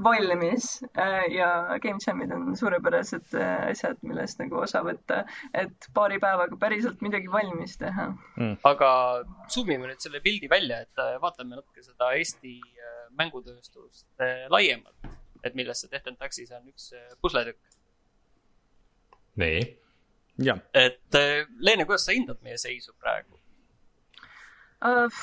valmis 0.04 0.84
äh, 0.98 1.32
ja 1.32 1.78
Game 1.82 1.98
Jamid 2.06 2.32
on 2.32 2.56
suurepärased 2.56 3.34
äh, 3.34 3.70
asjad, 3.70 3.98
millest 4.02 4.40
nagu 4.40 4.60
osa 4.62 4.82
võtta, 4.86 5.22
et 5.54 5.88
paari 5.94 6.18
päevaga 6.22 6.56
päriselt 6.60 7.02
midagi 7.04 7.30
valmis 7.32 7.76
teha 7.80 8.08
mm.. 8.36 8.56
aga 8.68 8.90
zoom 9.52 9.72
ime 9.74 9.90
nüüd 9.90 10.02
selle 10.02 10.22
pildi 10.24 10.50
välja, 10.50 10.82
et 10.86 11.02
äh, 11.02 11.18
vaatame 11.22 11.58
natuke 11.58 11.84
seda 11.84 12.12
Eesti 12.18 12.58
mängutööstust 13.12 14.06
laiemalt, 14.48 15.10
et 15.44 15.56
millest 15.58 15.84
see 15.84 15.92
Death 15.92 16.08
and 16.08 16.16
Taxis 16.16 16.52
on 16.56 16.64
üks 16.70 16.88
pusletükk. 17.20 17.60
nii. 19.36 19.60
Et 20.74 21.20
Leene, 21.60 21.84
kuidas 21.84 22.06
sa 22.06 22.12
hindad 22.16 22.40
meie 22.42 22.58
seisu 22.58 22.94
praegu 23.00 23.36
uh,? 24.84 25.22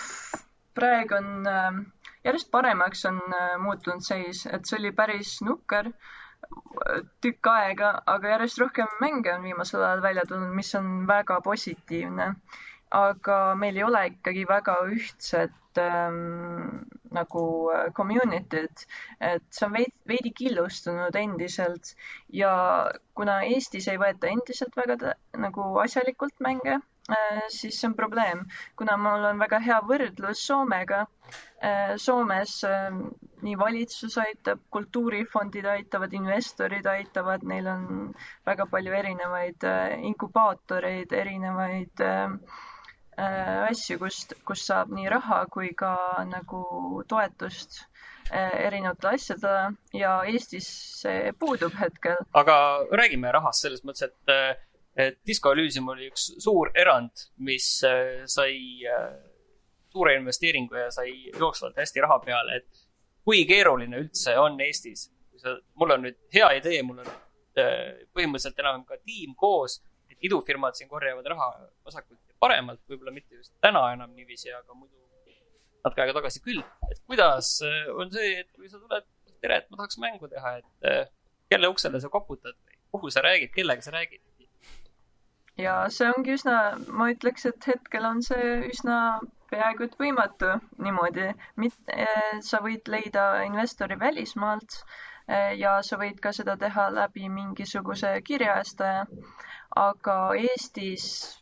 praegu 0.75 1.15
on 1.17 1.47
uh, 1.49 1.79
järjest 2.23 2.51
paremaks 2.51 3.05
on 3.05 3.19
äh, 3.33 3.57
muutunud 3.61 4.03
seis, 4.05 4.45
et 4.45 4.65
see 4.67 4.79
oli 4.79 4.91
päris 4.95 5.37
nukker 5.45 5.91
äh, 5.91 7.03
tükk 7.23 7.51
aega, 7.53 7.91
aga 8.15 8.33
järjest 8.35 8.61
rohkem 8.63 8.97
mänge 9.03 9.33
on 9.33 9.45
viimasel 9.47 9.83
ajal 9.83 10.03
välja 10.03 10.25
tulnud, 10.27 10.55
mis 10.55 10.73
on 10.79 11.07
väga 11.07 11.39
positiivne. 11.45 12.33
Aga 12.97 13.37
meil 13.55 13.77
ei 13.77 13.83
ole 13.85 14.01
ikkagi 14.11 14.45
väga 14.49 14.75
ühtset 14.93 15.77
ähm, 15.81 16.85
nagu 17.13 17.43
äh, 17.73 17.89
community't, 17.93 18.85
et 19.21 19.43
see 19.53 19.65
on 19.67 19.73
veidi, 19.77 19.93
veidi 20.13 20.31
killustunud 20.41 21.15
endiselt 21.21 21.93
ja 22.41 22.53
kuna 23.15 23.39
Eestis 23.45 23.87
ei 23.93 24.01
võeta 24.01 24.31
endiselt 24.33 24.75
väga 24.77 25.13
nagu 25.37 25.69
asjalikult 25.85 26.39
mänge, 26.39 26.79
siis 27.49 27.79
see 27.81 27.87
on 27.89 27.95
probleem, 27.97 28.43
kuna 28.77 28.97
mul 29.01 29.23
on 29.31 29.39
väga 29.41 29.59
hea 29.65 29.79
võrdlus 29.89 30.43
Soomega 30.45 31.05
Äh, 31.61 31.97
Soomes 31.99 32.53
ähm, 32.63 32.99
nii 33.43 33.55
valitsus 33.59 34.15
aitab, 34.21 34.61
kultuurifondid 34.71 35.65
aitavad, 35.67 36.13
investorid 36.19 36.85
aitavad, 36.87 37.43
neil 37.51 37.67
on 37.67 37.83
väga 38.47 38.65
palju 38.71 38.93
erinevaid 38.99 39.65
äh, 39.67 39.97
inkubaatoreid, 40.11 41.11
erinevaid 41.23 42.03
äh, 42.05 42.37
asju, 43.19 43.99
kust, 43.99 44.33
kust 44.47 44.69
saab 44.69 44.93
nii 44.95 45.09
raha 45.11 45.43
kui 45.51 45.73
ka 45.77 45.93
nagu 46.29 46.63
toetust 47.09 47.81
erinevatele 48.29 49.17
asjadele 49.17 49.97
ja 49.97 50.19
Eestis 50.29 50.67
see 51.01 51.31
puudub 51.39 51.73
hetkel. 51.79 52.19
aga 52.37 52.55
räägime 53.01 53.31
rahast 53.33 53.65
selles 53.65 53.81
mõttes, 53.83 54.05
et, 54.05 54.59
et 54.95 55.17
Disco 55.25 55.51
Elysium 55.55 55.89
oli 55.95 56.11
üks 56.11 56.27
suur 56.43 56.69
erand, 56.77 57.25
mis 57.41 57.71
sai 58.29 58.59
suure 59.89 60.15
investeeringu 60.15 60.77
ja 60.77 60.91
sai 60.93 61.13
jooksvalt 61.39 61.77
hästi 61.77 62.03
raha 62.05 62.19
peale, 62.25 62.59
et 62.61 62.85
kui 63.25 63.43
keeruline 63.49 64.03
üldse 64.03 64.37
on 64.39 64.59
Eestis. 64.61 65.09
mul 65.75 65.95
on 65.95 66.03
nüüd 66.03 66.17
hea 66.33 66.49
idee, 66.59 66.81
mul 66.83 66.99
on 67.03 67.09
äh, 67.09 68.01
põhimõtteliselt 68.13 68.59
enam 68.59 68.83
ka 68.85 68.97
tiim 69.05 69.35
koos, 69.39 69.79
et 70.11 70.17
idufirmad 70.27 70.75
siin 70.75 70.89
korjavad 70.89 71.25
raha 71.31 71.49
vasakult 71.85 72.19
paremalt, 72.39 72.81
võib-olla 72.89 73.13
mitte 73.15 73.35
just 73.35 73.53
täna 73.63 73.83
enam 73.93 74.15
niiviisi, 74.15 74.51
aga 74.55 74.73
muidu 74.73 74.99
natuke 75.83 76.03
aega 76.03 76.17
tagasi 76.19 76.41
küll. 76.43 76.63
et 76.91 77.01
kuidas 77.07 77.53
äh, 77.67 77.87
on 77.95 78.11
see, 78.11 78.39
et 78.41 78.49
kui 78.55 78.69
sa 78.71 78.79
tuled, 78.79 79.07
tere, 79.41 79.61
et 79.61 79.69
ma 79.69 79.81
tahaks 79.81 79.99
mängu 80.03 80.29
teha, 80.31 80.57
et 80.61 80.89
äh, 80.91 81.05
kelle 81.51 81.71
uksele 81.71 82.01
sa 82.01 82.11
koputad 82.13 82.55
või 82.65 82.79
kuhu 82.95 83.11
sa 83.13 83.23
räägid, 83.25 83.53
kellega 83.55 83.85
sa 83.85 83.95
räägid? 83.95 84.23
ja 85.59 85.75
see 85.91 86.07
ongi 86.15 86.37
üsna, 86.37 86.55
ma 86.87 87.09
ütleks, 87.13 87.45
et 87.49 87.67
hetkel 87.67 88.07
on 88.07 88.23
see 88.23 88.55
üsna 88.69 89.19
peaaegu 89.51 89.87
et 89.87 89.95
võimatu 89.99 90.53
niimoodi. 90.83 91.31
mit-, 91.59 91.93
eh, 91.93 92.39
sa 92.45 92.61
võid 92.63 92.87
leida 92.87 93.43
investori 93.47 93.99
välismaalt 93.99 94.83
ja 95.61 95.75
sa 95.85 95.97
võid 96.01 96.17
ka 96.23 96.31
seda 96.33 96.55
teha 96.57 96.87
läbi 96.89 97.27
mingisuguse 97.29 98.15
kirjastaja. 98.25 99.05
aga 99.77 100.15
Eestis 100.37 101.38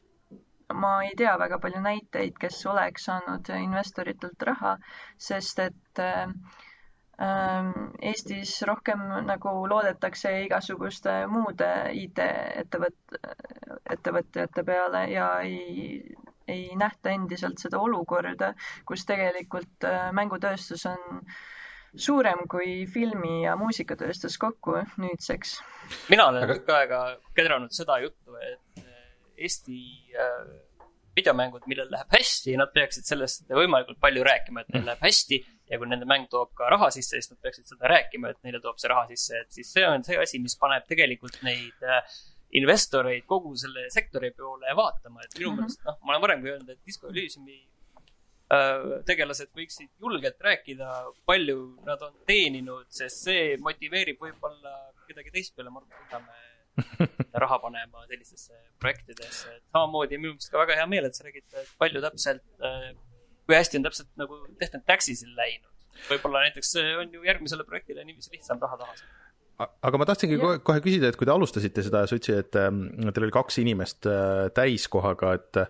ma 0.74 0.94
ei 1.06 1.14
tea 1.18 1.36
väga 1.40 1.60
palju 1.64 1.82
näiteid, 1.82 2.38
kes 2.40 2.66
oleks 2.68 3.08
saanud 3.10 3.50
investoritelt 3.56 4.48
raha, 4.52 4.78
sest 5.18 5.60
et 5.64 6.02
äh, 6.04 6.32
Eestis 8.12 8.52
rohkem 8.70 9.00
nagu 9.26 9.54
loodetakse 9.70 10.36
igasuguste 10.44 11.16
muude 11.32 11.70
IT-ettevõt-, 12.04 13.18
ettevõtjate 13.96 14.64
peale 14.68 15.08
ja 15.10 15.30
ei 15.42 16.04
ei 16.48 16.76
nähta 16.80 17.12
endiselt 17.12 17.60
seda 17.60 17.80
olukorda, 17.84 18.54
kus 18.88 19.06
tegelikult 19.08 19.84
äh, 19.88 20.12
mängutööstus 20.16 20.86
on 20.88 21.26
suurem 21.98 22.46
kui 22.52 22.86
filmi- 22.94 23.44
ja 23.44 23.56
muusikatööstus 23.60 24.38
kokku 24.38 24.78
nüüdseks. 25.02 25.58
mina 26.10 26.28
olen 26.32 26.46
Aga... 26.50 26.78
aega 26.78 27.02
kedranud 27.36 27.74
seda 27.76 28.00
juttu, 28.04 28.36
et 28.52 28.87
Eesti 29.38 29.82
äh, 30.18 30.48
videomängud, 31.18 31.66
millel 31.70 31.90
läheb 31.92 32.14
hästi, 32.14 32.56
nad 32.60 32.72
peaksid 32.76 33.08
sellest 33.08 33.48
võimalikult 33.50 34.00
palju 34.02 34.26
rääkima, 34.28 34.64
et 34.64 34.74
neil 34.76 34.86
läheb 34.88 35.06
hästi 35.06 35.40
ja 35.68 35.80
kui 35.80 35.90
nende 35.90 36.08
mäng 36.10 36.28
toob 36.32 36.54
ka 36.58 36.70
raha 36.72 36.90
sisse, 36.94 37.18
siis 37.18 37.32
nad 37.32 37.40
peaksid 37.44 37.70
seda 37.72 37.92
rääkima, 37.92 38.32
et 38.32 38.42
neile 38.46 38.62
toob 38.64 38.80
see 38.82 38.92
raha 38.92 39.08
sisse, 39.12 39.42
et 39.44 39.60
siis 39.60 39.72
see 39.74 39.86
on 39.88 40.06
see 40.08 40.20
asi, 40.22 40.42
mis 40.44 40.58
paneb 40.60 40.86
tegelikult 40.90 41.40
neid 41.48 41.88
äh, 41.88 42.20
investoreid 42.60 43.26
kogu 43.28 43.56
selle 43.60 43.88
sektori 43.94 44.32
poole 44.38 44.76
vaatama, 44.78 45.26
et 45.26 45.40
minu 45.40 45.52
mhm. 45.52 45.64
meelest 45.64 45.82
mm 45.82 45.90
-hmm. 45.90 45.98
noh, 45.98 46.06
ma 46.06 46.14
olen 46.14 46.26
varemgi 46.28 46.54
öelnud, 46.54 46.70
et 46.70 46.86
Disco 46.86 47.10
Elysiumi 47.12 47.58
äh, 48.54 48.90
tegelased 49.06 49.52
võiksid 49.58 49.92
julgelt 50.00 50.42
rääkida, 50.50 50.92
palju 51.26 51.60
nad 51.86 52.02
on 52.02 52.14
teeninud, 52.26 52.88
sest 52.90 53.26
see 53.30 53.58
motiveerib 53.58 54.22
võib-olla 54.22 54.76
kedagi 55.08 55.32
teist 55.32 55.56
peale 55.56 55.72
Kullamäe 55.72 56.47
raha 57.44 57.60
panema 57.64 58.06
sellistesse 58.08 58.58
projektidesse, 58.82 59.54
et 59.58 59.64
samamoodi 59.76 60.20
minu 60.22 60.36
meelest 60.36 60.54
ka 60.54 60.62
väga 60.64 60.80
hea 60.82 60.90
meel, 60.90 61.10
et 61.10 61.18
sa 61.18 61.28
räägid, 61.28 61.48
et 61.54 61.72
palju 61.82 62.04
täpselt, 62.04 62.44
äh, 62.62 62.90
kui 63.48 63.58
hästi 63.58 63.80
on 63.80 63.88
täpselt 63.88 64.12
nagu 64.20 64.42
Tehtud 64.60 64.86
Taxisil 64.90 65.34
läinud. 65.38 65.74
võib-olla 66.12 66.44
näiteks 66.46 66.76
on 67.02 67.14
ju 67.14 67.24
järgmisele 67.26 67.64
projektile 67.66 68.04
niiviisi 68.06 68.36
lihtsam 68.36 68.60
raha 68.62 68.78
taha 68.78 69.00
saada 69.00 69.28
aga 69.58 70.00
ma 70.00 70.06
tahtsingi 70.06 70.38
kohe, 70.38 70.60
kohe 70.66 70.82
küsida, 70.86 71.10
et 71.10 71.18
kui 71.18 71.28
te 71.28 71.34
alustasite 71.34 71.84
seda, 71.86 72.04
sa 72.10 72.18
ütlesid, 72.18 72.46
et 72.46 72.58
ähm, 72.62 72.84
teil 73.10 73.26
oli 73.26 73.34
kaks 73.34 73.58
inimest 73.64 74.08
äh, 74.10 74.50
täiskohaga, 74.58 75.34
et 75.40 75.62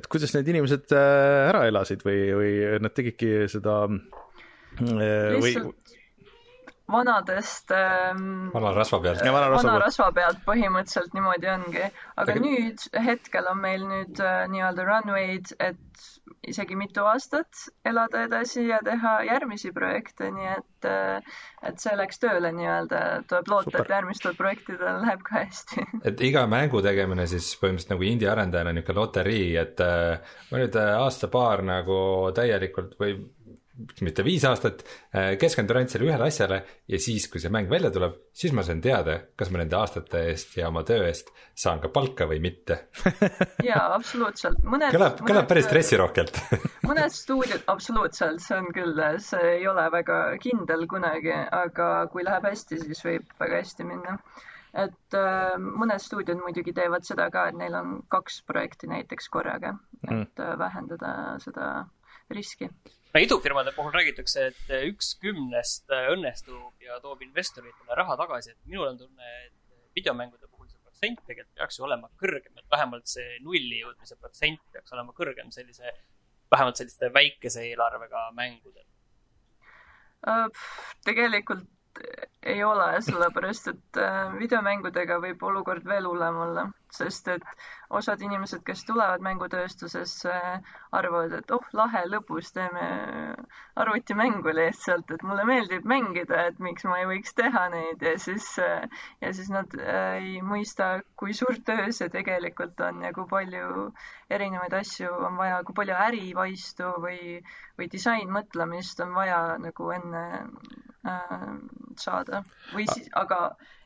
et 0.00 0.08
kuidas 0.10 0.32
need 0.36 0.48
inimesed 0.54 0.94
äh, 0.96 1.50
ära 1.50 1.66
elasid 1.68 2.04
või, 2.06 2.22
või 2.38 2.54
nad 2.84 2.94
tegidki 2.96 3.44
seda 3.52 3.82
äh, 3.90 5.36
või 5.44 5.54
vanadest 6.90 7.70
ähm, 7.72 8.50
vana 8.52 8.72
rasva 8.76 9.00
pealt. 9.00 9.22
vana 9.24 9.48
rasva, 9.48 9.70
vana 9.70 9.78
rasva 9.84 10.10
pealt 10.16 10.42
põhimõtteliselt 10.44 11.16
niimoodi 11.16 11.50
ongi. 11.54 11.86
aga 12.16 12.32
Tegi... 12.32 12.44
nüüd 12.44 12.84
hetkel 13.06 13.48
on 13.50 13.62
meil 13.62 13.86
nüüd 13.88 14.20
äh, 14.20 14.44
nii-öelda 14.52 14.88
runway'd, 14.90 15.54
et 15.64 16.10
isegi 16.48 16.76
mitu 16.76 17.04
aastat 17.08 17.64
elada 17.88 18.24
edasi 18.26 18.66
ja 18.68 18.78
teha 18.84 19.14
järgmisi 19.24 19.72
projekte, 19.72 20.28
nii 20.34 20.50
et, 20.52 20.88
äh, 20.88 21.38
et 21.68 21.80
see 21.80 21.94
läks 21.96 22.20
tööle 22.22 22.50
nii-öelda, 22.56 23.00
tuleb 23.30 23.50
loota, 23.52 23.78
et 23.80 23.92
järgmistel 23.94 24.36
projektidel 24.38 25.00
läheb 25.04 25.24
ka 25.26 25.44
hästi. 25.44 25.86
et 26.10 26.24
iga 26.28 26.44
mängu 26.50 26.82
tegemine 26.84 27.26
siis 27.30 27.48
põhimõtteliselt 27.60 27.94
nagu 27.94 28.08
indie-arendajana 28.10 28.74
niisugune 28.76 29.00
loterii, 29.00 29.48
et 29.60 29.80
äh, 29.84 30.36
ma 30.50 30.60
nüüd 30.60 30.76
äh, 30.80 30.92
aasta-paar 31.00 31.64
nagu 31.64 31.98
täielikult 32.36 32.98
või 33.00 33.16
mitte 34.06 34.22
viis 34.22 34.44
aastat, 34.46 34.84
äh, 35.14 35.32
keskendun 35.40 35.80
ainult 35.80 35.92
sellele 35.92 36.12
ühele 36.12 36.28
asjale 36.28 36.60
ja 36.90 37.00
siis, 37.02 37.26
kui 37.30 37.42
see 37.42 37.50
mäng 37.52 37.70
välja 37.70 37.90
tuleb, 37.94 38.14
siis 38.36 38.54
ma 38.54 38.62
saan 38.66 38.82
teada, 38.84 39.16
kas 39.38 39.50
ma 39.50 39.60
nende 39.60 39.76
aastate 39.78 40.22
eest 40.30 40.54
ja 40.60 40.68
oma 40.70 40.84
töö 40.86 41.08
eest 41.08 41.32
saan 41.58 41.82
ka 41.82 41.90
palka 41.94 42.28
või 42.30 42.38
mitte 42.44 42.78
jaa, 43.68 43.88
absoluutselt. 43.96 44.62
kõlab, 44.62 45.20
kõlab 45.26 45.50
päris 45.50 45.66
stressirohkelt 45.66 46.40
mõned 46.88 47.14
stuudiod, 47.14 47.66
absoluutselt, 47.74 48.42
see 48.44 48.58
on 48.60 48.70
küll, 48.76 49.04
see 49.26 49.52
ei 49.58 49.68
ole 49.70 49.88
väga 49.94 50.22
kindel 50.42 50.86
kunagi, 50.90 51.34
aga 51.34 51.92
kui 52.14 52.26
läheb 52.26 52.50
hästi, 52.52 52.82
siis 52.86 53.06
võib 53.06 53.38
väga 53.42 53.62
hästi 53.64 53.90
minna 53.90 54.18
et 54.74 55.18
äh, 55.18 55.54
mõned 55.58 56.02
stuudiod 56.02 56.38
muidugi 56.42 56.74
teevad 56.74 57.06
seda 57.06 57.26
ka, 57.34 57.48
et 57.50 57.58
neil 57.58 57.74
on 57.78 57.96
kaks 58.10 58.42
projekti 58.46 58.90
näiteks 58.90 59.30
korraga, 59.34 59.76
et 60.06 60.12
mm. 60.12 60.42
äh, 60.46 60.58
vähendada 60.62 61.14
seda 61.42 61.72
riski 62.30 62.70
no 63.14 63.20
idufirmade 63.22 63.72
puhul 63.76 63.92
räägitakse, 63.94 64.48
et 64.50 64.72
üks 64.90 65.12
kümnest 65.22 65.92
õnnestub 66.14 66.82
ja 66.82 66.98
toob 67.02 67.22
investoritele 67.22 67.98
raha 67.98 68.16
tagasi, 68.18 68.54
et 68.54 68.70
minul 68.70 68.90
on 68.90 68.98
tunne, 68.98 69.28
et 69.46 69.94
videomängude 69.94 70.48
puhul 70.50 70.66
see 70.68 70.80
protsent 70.82 71.22
tegelikult 71.28 71.60
peaks 71.60 71.78
ju 71.78 71.86
olema 71.86 72.10
kõrgem, 72.20 72.58
et 72.58 72.66
vähemalt 72.74 73.06
see 73.10 73.38
nulli 73.44 73.78
jõudmise 73.84 74.18
protsent 74.18 74.64
peaks 74.74 74.96
olema 74.96 75.14
kõrgem 75.14 75.52
sellise, 75.54 75.94
vähemalt 76.50 76.80
selliste 76.82 77.12
väikese 77.14 77.62
eelarvega 77.68 78.26
mängudel. 78.34 78.86
Äh, 80.26 80.66
tegelikult 81.06 81.68
ei 82.44 82.64
ole, 82.64 82.86
sellepärast 83.00 83.70
et 83.70 83.98
äh, 84.00 84.32
videomängudega 84.36 85.16
võib 85.22 85.42
olukord 85.48 85.86
veel 85.88 86.04
hullem 86.04 86.36
olla, 86.44 86.64
sest 86.92 87.30
et 87.32 87.44
osad 87.98 88.20
inimesed, 88.26 88.60
kes 88.66 88.82
tulevad 88.84 89.24
mängutööstusesse, 89.24 90.34
arvavad, 90.98 91.32
et 91.38 91.54
oh, 91.56 91.64
lahe, 91.78 92.02
lõbus, 92.10 92.50
teeme 92.56 92.88
arvutimängu 93.80 94.52
lihtsalt, 94.58 95.14
et 95.16 95.24
mulle 95.24 95.46
meeldib 95.48 95.88
mängida, 95.88 96.42
et 96.50 96.60
miks 96.66 96.84
ma 96.90 97.00
ei 97.00 97.08
võiks 97.14 97.32
teha 97.40 97.64
neid. 97.72 98.04
Ja 98.04 98.14
siis, 98.20 98.50
ja 99.24 99.32
siis 99.32 99.48
nad 99.54 99.72
äh, 99.80 100.20
ei 100.20 100.38
mõista, 100.44 100.90
kui 101.16 101.32
suur 101.36 101.56
töö 101.64 101.88
see 101.96 102.12
tegelikult 102.12 102.80
on 102.84 103.06
ja 103.08 103.14
kui 103.16 103.28
palju 103.30 103.88
erinevaid 104.34 104.76
asju 104.82 105.12
on 105.30 105.40
vaja, 105.40 105.62
kui 105.64 105.80
palju 105.80 105.96
ärivaistu 106.10 106.92
või, 107.06 107.38
või 107.80 107.88
disainmõtlemist 107.96 109.00
on 109.06 109.16
vaja 109.16 109.40
nagu 109.64 109.94
enne 109.96 110.26
äh, 110.42 110.83
saada. 112.00 112.42
Või 112.72 112.86
siis, 112.90 113.08
aga 113.20 113.38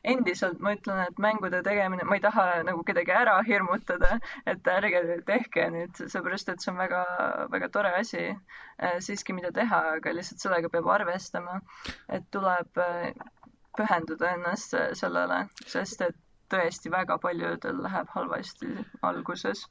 endiselt 0.07 0.61
ma 0.63 0.73
ütlen, 0.77 1.01
et 1.03 1.19
mängude 1.21 1.61
tegemine, 1.65 2.05
ma 2.07 2.17
ei 2.17 2.23
taha 2.23 2.45
nagu 2.67 2.83
kedagi 2.87 3.11
ära 3.15 3.35
hirmutada, 3.47 4.19
et 4.47 4.69
ärge 4.71 5.01
tehke 5.27 5.67
nüüd, 5.73 5.99
seepärast 5.99 6.53
et 6.53 6.63
see 6.63 6.71
on 6.73 6.79
väga, 6.79 7.01
väga 7.51 7.69
tore 7.75 7.91
asi 7.99 8.23
äh, 8.29 8.97
siiski, 9.03 9.35
mida 9.35 9.51
teha, 9.55 9.81
aga 9.97 10.15
lihtsalt 10.15 10.45
sellega 10.45 10.71
peab 10.71 10.87
arvestama, 10.95 11.59
et 12.07 12.27
tuleb 12.31 12.83
äh, 12.85 13.11
pühenduda 13.77 14.33
ennast 14.37 14.75
sellele, 14.99 15.43
sest 15.67 16.07
et 16.07 16.17
tõesti 16.49 16.89
väga 16.91 17.19
paljudel 17.21 17.83
läheb 17.85 18.09
halvasti 18.15 18.71
alguses 19.05 19.67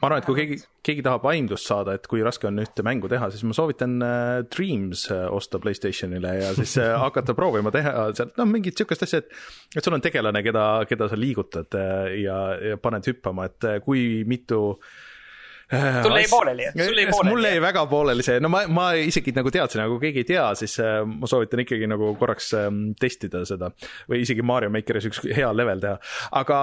ma 0.00 0.08
arvan, 0.08 0.22
et 0.22 0.28
kui 0.28 0.38
keegi, 0.38 0.56
keegi 0.86 1.04
tahab 1.04 1.26
aimdust 1.28 1.68
saada, 1.68 1.94
et 1.98 2.08
kui 2.08 2.22
raske 2.24 2.48
on 2.48 2.62
ühte 2.62 2.84
mängu 2.86 3.10
teha, 3.12 3.28
siis 3.32 3.44
ma 3.44 3.56
soovitan 3.56 3.98
äh, 4.04 4.38
Dreams 4.48 5.04
äh, 5.12 5.26
osta 5.28 5.60
Playstationile 5.60 6.32
ja 6.38 6.54
siis 6.56 6.78
äh, 6.80 6.94
hakata 7.04 7.36
proovima 7.36 7.72
teha 7.74 8.08
sealt, 8.16 8.32
noh, 8.40 8.48
mingit 8.48 8.80
sihukest 8.80 9.04
asja, 9.06 9.20
et, 9.20 9.38
et 9.76 9.84
sul 9.84 9.96
on 9.96 10.04
tegelane, 10.04 10.40
keda, 10.46 10.66
keda 10.88 11.10
sa 11.10 11.20
liigutad 11.20 11.76
ja, 12.16 12.40
ja 12.72 12.80
paned 12.80 13.12
hüppama, 13.12 13.50
et 13.50 13.72
kui 13.84 14.22
mitu 14.28 14.62
sul 15.70 16.16
jäi 16.16 16.26
pooleli, 16.26 16.64
sul 16.72 16.96
jäi 16.98 17.10
pooleli. 17.12 17.30
mul 17.30 17.44
jäi 17.46 17.58
väga 17.62 17.82
pooleli 17.86 18.24
see, 18.26 18.40
no 18.42 18.48
ma, 18.50 18.64
ma 18.72 18.86
isegi 18.98 19.34
nagu 19.36 19.52
teadsin, 19.54 19.82
aga 19.84 19.92
kui 19.92 20.08
keegi 20.08 20.24
ei 20.24 20.28
tea, 20.32 20.46
siis 20.58 20.78
ma 21.06 21.28
soovitan 21.30 21.62
ikkagi 21.62 21.86
nagu 21.92 22.14
korraks 22.18 22.48
ähm, 22.58 22.80
testida 22.98 23.44
seda. 23.46 23.68
või 24.10 24.24
isegi 24.24 24.42
Mario 24.42 24.72
Makeris 24.74 25.06
üks 25.12 25.20
hea 25.28 25.52
level 25.54 25.84
teha. 25.84 26.00
aga 26.40 26.62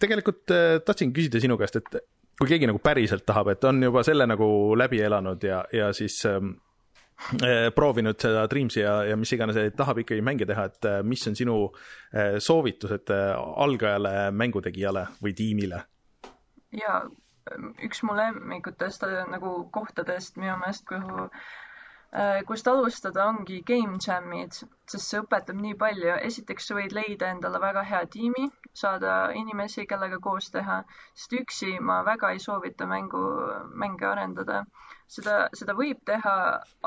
tegelikult 0.00 0.54
tahtsin 0.86 1.12
küsida 1.18 1.42
sinu 1.42 1.58
käest, 1.60 1.82
et 1.82 2.00
kui 2.38 2.48
keegi 2.48 2.68
nagu 2.70 2.80
päriselt 2.82 3.26
tahab, 3.26 3.52
et 3.52 3.64
on 3.66 3.82
juba 3.82 4.04
selle 4.06 4.26
nagu 4.30 4.48
läbi 4.78 5.02
elanud 5.02 5.42
ja, 5.44 5.62
ja 5.74 5.90
siis 5.96 6.20
ähm, 6.28 6.52
äh, 7.42 7.68
proovinud 7.74 8.18
seda 8.22 8.46
Dreamsi 8.50 8.82
ja, 8.84 8.98
ja 9.10 9.16
mis 9.18 9.32
iganes, 9.34 9.58
tahab 9.76 10.02
ikkagi 10.04 10.24
mänge 10.24 10.46
teha, 10.48 10.68
et 10.70 10.90
äh, 10.90 10.98
mis 11.02 11.26
on 11.30 11.38
sinu 11.38 11.60
äh, 11.68 12.38
soovitused 12.42 13.10
algajale 13.12 14.30
mängutegijale 14.30 15.08
või 15.22 15.34
tiimile? 15.38 15.84
ja 16.76 17.00
üks 17.82 18.02
mu 18.04 18.12
lemmikutest 18.12 19.06
nagu 19.32 19.52
kohtadest 19.72 20.36
minu 20.36 20.58
meelest, 20.60 20.84
kuhu 20.90 21.30
kust 22.48 22.68
alustada, 22.68 23.26
ongi 23.28 23.58
game 23.68 23.98
jam'id, 24.00 24.54
sest 24.88 25.10
see 25.10 25.20
õpetab 25.20 25.58
nii 25.60 25.74
palju. 25.82 26.14
esiteks 26.28 26.68
sa 26.68 26.76
võid 26.78 26.94
leida 26.96 27.28
endale 27.34 27.60
väga 27.60 27.82
hea 27.90 28.00
tiimi, 28.14 28.46
saada 28.82 29.16
inimesi, 29.40 29.84
kellega 29.90 30.18
koos 30.28 30.48
teha, 30.54 30.78
sest 31.14 31.36
üksi 31.40 31.74
ma 31.90 31.98
väga 32.06 32.30
ei 32.32 32.40
soovita 32.40 32.86
mängu, 32.86 33.20
mänge 33.84 34.08
arendada. 34.12 34.64
seda, 35.08 35.36
seda 35.60 35.74
võib 35.74 36.00
teha, 36.04 36.34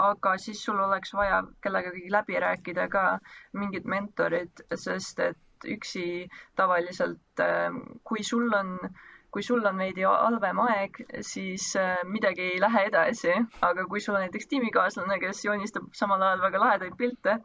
aga 0.07 0.35
siis 0.37 0.63
sul 0.65 0.79
oleks 0.79 1.13
vaja 1.13 1.43
kellegagi 1.61 2.09
läbi 2.17 2.41
rääkida 2.41 2.87
ka, 2.89 3.05
mingid 3.53 3.85
mentorid, 3.85 4.65
sest 4.73 5.19
et 5.19 5.37
üksi 5.65 6.27
tavaliselt, 6.55 7.41
ähm, 7.45 7.81
kui 8.03 8.23
sul 8.23 8.53
on 8.53 8.77
kui 9.31 9.43
sul 9.43 9.63
on 9.65 9.77
veidi 9.79 10.03
halvem 10.03 10.59
aeg, 10.65 10.97
siis 11.23 11.69
äh, 11.79 12.01
midagi 12.07 12.49
ei 12.49 12.59
lähe 12.59 12.83
edasi, 12.89 13.33
aga 13.63 13.85
kui 13.89 14.03
sul 14.03 14.17
on 14.17 14.25
näiteks 14.25 14.49
tiimikaaslane, 14.51 15.19
kes 15.23 15.45
joonistab 15.45 15.87
samal 15.95 16.23
ajal 16.27 16.43
väga 16.43 16.61
lahedaid 16.65 16.97
pilte, 16.99 17.37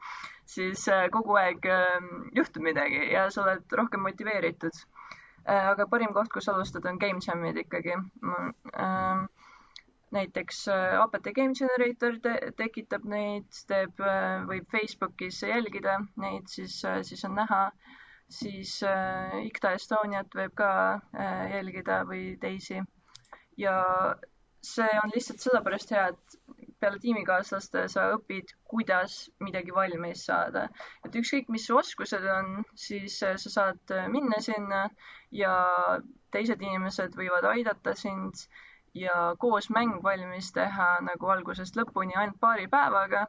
siis 0.57 0.87
äh, 0.91 1.07
kogu 1.14 1.39
aeg 1.39 1.68
ähm, 1.70 2.11
juhtub 2.34 2.66
midagi 2.66 3.05
ja 3.12 3.28
sa 3.30 3.45
oled 3.45 3.76
rohkem 3.80 4.03
motiveeritud. 4.07 4.82
Äh, 5.47 5.68
aga 5.72 5.87
parim 5.91 6.14
koht, 6.14 6.32
kus 6.34 6.51
alustada, 6.51 6.91
on 6.91 6.99
game 6.99 7.22
jam'id 7.22 7.62
ikkagi. 7.62 7.95
Ähm, 7.95 9.28
näiteks 10.16 10.64
APT 11.03 11.30
Game 11.34 11.55
Generator 11.59 12.18
te 12.22 12.34
tekitab 12.59 13.07
neid, 13.11 13.47
teeb, 13.68 13.99
võib 14.49 14.66
Facebookis 14.70 15.43
jälgida 15.43 15.99
neid, 16.22 16.47
siis, 16.51 16.78
siis 17.07 17.24
on 17.26 17.34
näha. 17.39 17.66
Siis 18.29 18.79
IKTA 19.47 19.72
Estoniat 19.79 20.33
võib 20.35 20.55
ka 20.59 20.70
jälgida 21.53 22.03
või 22.09 22.37
teisi. 22.41 22.81
ja 23.57 23.77
see 24.66 24.99
on 25.05 25.12
lihtsalt 25.14 25.41
sellepärast 25.41 25.93
hea, 25.95 26.09
et 26.12 26.39
peale 26.81 26.99
tiimikaaslaste 27.03 27.87
sa 27.93 28.07
õpid, 28.16 28.53
kuidas 28.70 29.16
midagi 29.47 29.74
valmis 29.74 30.24
saada. 30.29 30.66
et 31.07 31.18
ükskõik, 31.20 31.49
mis 31.55 31.66
su 31.68 31.77
oskused 31.79 32.24
on, 32.37 32.62
siis 32.87 33.16
äh, 33.27 33.37
sa 33.43 33.53
saad 33.57 33.95
äh, 33.97 34.09
minna 34.12 34.41
sinna 34.45 34.83
ja 35.33 35.55
teised 36.35 36.62
inimesed 36.62 37.16
võivad 37.16 37.49
aidata 37.53 37.95
sind 37.95 38.47
ja 38.95 39.35
koos 39.39 39.70
mäng 39.70 40.03
valmis 40.03 40.53
teha 40.53 40.89
nagu 41.09 41.33
algusest 41.33 41.77
lõpuni 41.81 42.16
ainult 42.16 42.41
paari 42.41 42.68
päevaga 42.77 43.27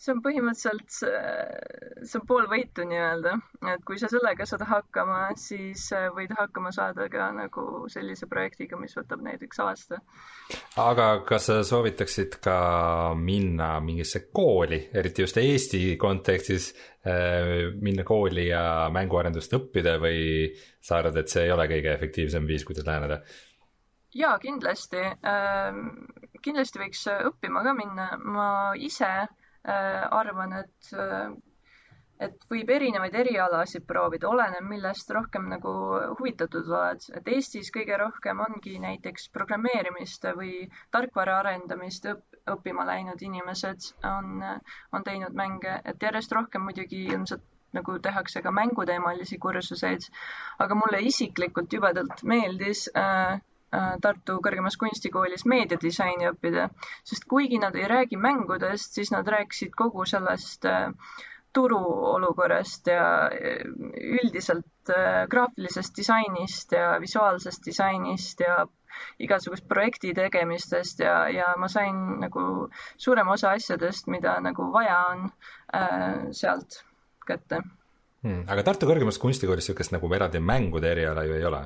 see 0.00 0.14
on 0.14 0.20
põhimõtteliselt, 0.24 0.94
see 2.08 2.18
on 2.18 2.24
pool 2.28 2.46
võitu 2.48 2.86
nii-öelda, 2.88 3.34
et 3.74 3.82
kui 3.88 3.98
sa 4.00 4.08
sellega 4.08 4.46
saad 4.48 4.62
hakkama, 4.68 5.18
siis 5.40 5.90
äh, 5.96 6.06
võid 6.16 6.32
hakkama 6.38 6.72
saada 6.72 7.08
ka 7.12 7.26
nagu 7.36 7.64
sellise 7.92 8.28
projektiga, 8.30 8.78
mis 8.80 8.96
võtab 8.96 9.20
näiteks 9.26 9.60
aasta. 9.60 10.00
aga 10.80 11.08
kas 11.28 11.50
sa 11.50 11.58
soovitaksid 11.66 12.38
ka 12.44 12.56
minna 13.18 13.74
mingisse 13.84 14.24
kooli, 14.32 14.86
eriti 14.96 15.26
just 15.26 15.36
Eesti 15.40 15.82
kontekstis, 16.00 16.70
äh, 17.04 17.68
minna 17.76 18.06
kooli 18.08 18.48
ja 18.48 18.88
mänguarendust 18.92 19.52
õppida 19.58 19.98
või 20.00 20.48
sa 20.80 21.02
arvad, 21.02 21.20
et 21.20 21.28
see 21.28 21.44
ei 21.44 21.52
ole 21.52 21.68
kõige 21.68 21.92
efektiivsem 21.92 22.48
viis, 22.48 22.64
kuidas 22.64 22.88
läheneda? 22.88 23.20
jaa, 24.16 24.32
kindlasti. 24.42 25.04
Ähm, 25.28 25.84
kindlasti 26.42 26.80
võiks 26.80 27.04
õppima 27.12 27.60
ka 27.62 27.76
minna, 27.78 28.08
ma 28.24 28.48
ise 28.80 29.10
Äh, 29.20 29.39
arvan, 29.64 30.52
et, 30.62 30.90
äh, 30.94 31.32
et 32.26 32.44
võib 32.52 32.70
erinevaid 32.70 33.14
erialasid 33.16 33.84
proovida, 33.88 34.28
oleneb, 34.28 34.64
millest 34.68 35.10
rohkem 35.16 35.48
nagu 35.52 35.72
huvitatud 36.18 36.68
oled. 36.68 37.06
et 37.16 37.28
Eestis 37.28 37.70
kõige 37.74 37.96
rohkem 38.00 38.40
ongi 38.40 38.78
näiteks 38.78 39.28
programmeerimist 39.36 40.24
või 40.36 40.68
tarkvara 40.90 41.38
arendamist 41.40 42.06
õpp, 42.12 42.40
õppima 42.56 42.84
läinud 42.86 43.22
inimesed 43.22 43.92
on, 44.04 44.42
on 44.92 45.04
teinud 45.04 45.34
mänge, 45.34 45.80
et 45.84 46.02
järjest 46.02 46.32
rohkem 46.32 46.62
muidugi 46.68 47.04
ilmselt 47.06 47.44
nagu 47.72 47.98
tehakse 48.02 48.42
ka 48.42 48.50
mänguteemalisi 48.50 49.38
kursuseid, 49.38 50.08
aga 50.58 50.74
mulle 50.74 51.04
isiklikult 51.06 51.72
jubedalt 51.72 52.24
meeldis 52.26 52.88
äh, 52.96 53.36
Äh, 53.36 53.40
Tartu 54.02 54.40
Kõrgemas 54.42 54.76
Kunstikoolis 54.80 55.44
meediadisaini 55.46 56.26
õppida, 56.32 56.68
sest 57.06 57.26
kuigi 57.30 57.60
nad 57.62 57.76
ei 57.78 57.86
räägi 57.90 58.18
mängudest, 58.18 58.96
siis 58.98 59.12
nad 59.14 59.28
rääkisid 59.28 59.76
kogu 59.78 60.06
sellest 60.10 60.66
äh, 60.66 60.90
turuolukorrast 61.54 62.90
ja 62.90 63.04
äh, 63.30 63.62
üldiselt 64.22 64.66
graafilisest 65.30 65.96
disainist 65.96 66.72
ja 66.74 66.96
visuaalsest 67.00 67.66
disainist 67.66 68.40
ja 68.42 68.64
igasugust 69.22 69.68
projekti 69.68 70.14
tegemistest 70.14 71.00
ja, 71.04 71.28
ja 71.30 71.52
ma 71.58 71.68
sain 71.68 72.00
nagu 72.24 72.42
suurema 72.98 73.36
osa 73.36 73.54
asjadest, 73.56 74.08
mida 74.10 74.38
nagu 74.42 74.70
vaja 74.72 74.98
on 75.12 75.28
äh, 75.74 76.26
sealt 76.32 76.82
kätte 77.26 77.62
hmm,. 78.22 78.44
aga 78.48 78.66
Tartu 78.66 78.90
Kõrgemas 78.90 79.20
Kunstikoolis 79.22 79.68
niisugust 79.68 79.94
nagu 79.94 80.10
eraldi 80.16 80.42
mängude 80.42 80.90
eriala 80.90 81.24
ju 81.28 81.38
ei 81.38 81.46
ole? 81.52 81.64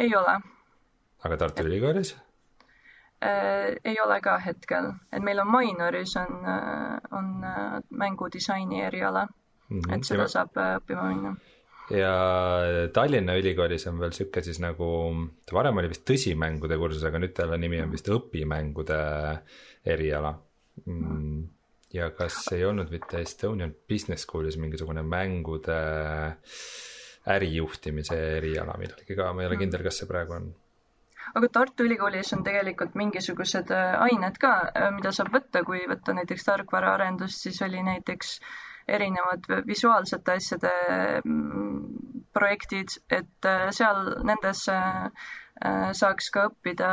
ei 0.00 0.16
ole 0.16 0.40
aga 1.22 1.36
Tartu 1.36 1.66
Ülikoolis 1.68 2.14
äh,? 3.22 3.78
ei 3.84 3.96
ole 4.04 4.18
ka 4.20 4.36
hetkel, 4.42 4.90
et 5.12 5.22
meil 5.22 5.40
on 5.42 5.50
minoris 5.52 6.16
on, 6.20 6.42
äh, 6.42 6.98
on 7.18 7.32
äh, 7.46 7.80
mängudisaini 7.90 8.82
eriala 8.82 9.26
mm, 9.26 9.78
-hmm. 9.78 9.94
et 9.94 10.04
seda 10.04 10.26
ja... 10.26 10.28
saab 10.28 10.58
õppima 10.58 11.08
minna. 11.08 11.34
ja 11.90 12.14
Tallinna 12.92 13.36
Ülikoolis 13.38 13.86
on 13.86 14.00
veel 14.00 14.14
sihuke 14.16 14.42
siis 14.42 14.60
nagu, 14.60 14.88
varem 15.52 15.82
oli 15.82 15.92
vist 15.92 16.06
tõsimängude 16.10 16.78
kursus, 16.78 17.04
aga 17.04 17.22
nüüd 17.22 17.36
selle 17.36 17.58
nimi 17.58 17.82
on 17.82 17.92
vist 17.92 18.10
õpimängude 18.10 19.02
eriala 19.86 20.34
mm. 20.86 21.44
ja 21.94 22.10
kas 22.10 22.40
ei 22.52 22.64
olnud 22.64 22.90
mitte 22.90 23.20
Estonian 23.20 23.74
Business 23.88 24.26
Schoolis 24.26 24.58
mingisugune 24.58 25.02
mängude 25.02 25.78
ärijuhtimise 27.32 28.18
eriala 28.38 28.74
millalgi 28.78 29.14
ka, 29.14 29.30
ma 29.32 29.44
ei 29.44 29.50
ole 29.50 29.60
kindel, 29.60 29.84
kas 29.86 30.02
see 30.02 30.10
praegu 30.10 30.34
on 30.40 30.50
aga 31.38 31.48
Tartu 31.52 31.84
Ülikoolis 31.88 32.32
on 32.36 32.42
tegelikult 32.46 32.96
mingisugused 32.98 33.70
äh, 33.74 33.94
ained 34.06 34.38
ka, 34.42 34.50
äh, 34.76 34.90
mida 34.96 35.12
saab 35.16 35.30
võtta, 35.36 35.62
kui 35.68 35.80
võtta 35.90 36.14
näiteks 36.18 36.44
tarkvaraarendust, 36.48 37.46
siis 37.46 37.60
oli 37.66 37.82
näiteks 37.86 38.34
erinevad 38.96 39.46
visuaalsete 39.68 40.34
asjade 40.40 40.72
mm, 41.24 42.24
projektid, 42.36 42.96
et 43.18 43.48
äh, 43.48 43.68
seal 43.78 44.02
nendes 44.28 44.66
saaks 45.94 46.30
ka 46.34 46.48
õppida 46.50 46.88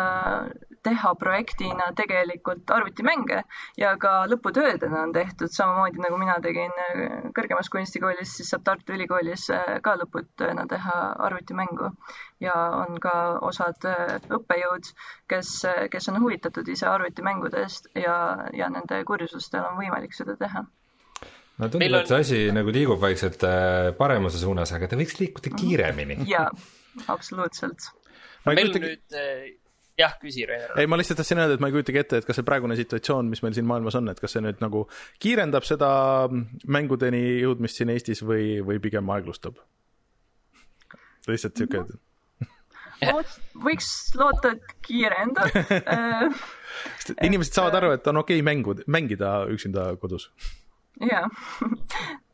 teha 0.83 1.11
projektina 1.15 1.89
tegelikult 1.95 2.71
arvutimänge 2.71 3.41
ja 3.77 3.93
ka 3.99 4.23
lõputöödena 4.31 5.03
on 5.03 5.13
tehtud 5.15 5.51
samamoodi 5.51 6.01
nagu 6.03 6.17
mina 6.21 6.37
tegin 6.43 6.71
äh, 6.85 7.03
kõrgemas 7.35 7.71
kunstikoolis, 7.73 8.37
siis 8.37 8.51
saab 8.53 8.65
Tartu 8.67 8.95
Ülikoolis 8.95 9.49
äh, 9.55 9.77
ka 9.83 9.95
lõputööna 9.99 10.67
teha 10.69 10.97
arvutimängu. 11.27 11.91
ja 12.39 12.53
on 12.79 12.99
ka 13.03 13.13
osad 13.43 13.85
äh, 13.89 14.17
õppejõud, 14.31 14.91
kes, 15.27 15.53
kes 15.91 16.09
on 16.09 16.21
huvitatud 16.23 16.67
ise 16.67 16.87
arvutimängudest 16.87 17.91
ja, 17.95 18.15
ja 18.55 18.69
nende 18.71 19.03
kursustel 19.05 19.65
on 19.67 19.79
võimalik 19.81 20.15
seda 20.15 20.37
teha 20.39 20.63
no 21.59 21.67
tundub 21.67 21.91
on..., 21.91 21.99
et 21.99 22.07
see 22.07 22.23
asi 22.23 22.41
nagu 22.55 22.71
liigub 22.71 23.01
vaikselt 23.01 23.43
paremuse 23.97 24.39
suunas, 24.39 24.71
aga 24.75 24.87
ta 24.87 24.99
võiks 24.99 25.19
liikuda 25.19 25.55
kiiremini. 25.59 26.21
jaa, 26.29 26.47
absoluutselt. 27.11 27.91
Meil 28.47 28.61
kujuta... 28.61 28.85
nüüd 28.85 29.57
jah, 29.99 30.15
küsi, 30.21 30.45
Reiner. 30.47 30.73
ei, 30.79 30.87
ma 30.89 30.99
lihtsalt 30.99 31.19
tahtsin 31.21 31.41
öelda, 31.41 31.57
et 31.57 31.63
ma 31.63 31.69
ei 31.69 31.75
kujutagi 31.75 32.01
ette, 32.01 32.21
et 32.21 32.27
kas 32.27 32.39
see 32.39 32.47
praegune 32.47 32.77
situatsioon, 32.79 33.31
mis 33.31 33.41
meil 33.43 33.55
siin 33.57 33.67
maailmas 33.69 33.97
on, 33.99 34.11
et 34.11 34.21
kas 34.21 34.35
see 34.35 34.43
nüüd 34.45 34.61
nagu 34.63 34.85
kiirendab 35.23 35.67
seda 35.67 35.89
mängudeni 36.71 37.23
jõudmist 37.43 37.79
siin 37.79 37.91
Eestis 37.93 38.23
või, 38.25 38.59
või 38.65 38.79
pigem 38.83 39.09
aeglustab? 39.15 39.59
lihtsalt 41.29 41.59
sihuke 41.59 41.83
võiks 43.63 43.89
loota, 44.19 44.55
et 44.55 44.73
kiirendab 44.87 45.53
inimesed 47.27 47.55
saavad 47.55 47.77
aru, 47.79 47.91
et 47.95 48.07
on 48.11 48.23
okei 48.23 48.39
okay 48.39 48.47
mängu, 48.47 48.75
mängida 48.91 49.43
üksinda 49.53 49.91
kodus 50.01 50.29
jaa, 50.99 51.27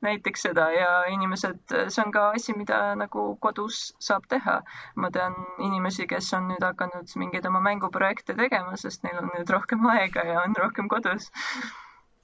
näiteks 0.05 0.45
seda 0.47 0.67
ja 0.73 0.89
inimesed, 1.11 1.73
see 1.91 2.03
on 2.03 2.13
ka 2.15 2.29
asi, 2.37 2.53
mida 2.57 2.79
nagu 2.99 3.25
kodus 3.43 3.79
saab 4.03 4.27
teha. 4.31 4.61
ma 4.95 5.11
tean 5.11 5.35
inimesi, 5.65 6.07
kes 6.07 6.31
on 6.37 6.49
nüüd 6.51 6.63
hakanud 6.63 7.11
mingeid 7.21 7.47
oma 7.49 7.61
mänguprojekte 7.65 8.35
tegema, 8.37 8.77
sest 8.79 9.03
neil 9.03 9.19
on 9.21 9.31
nüüd 9.33 9.51
rohkem 9.55 9.85
aega 9.93 10.25
ja 10.29 10.41
on 10.43 10.55
rohkem 10.59 10.89
kodus. 10.91 11.29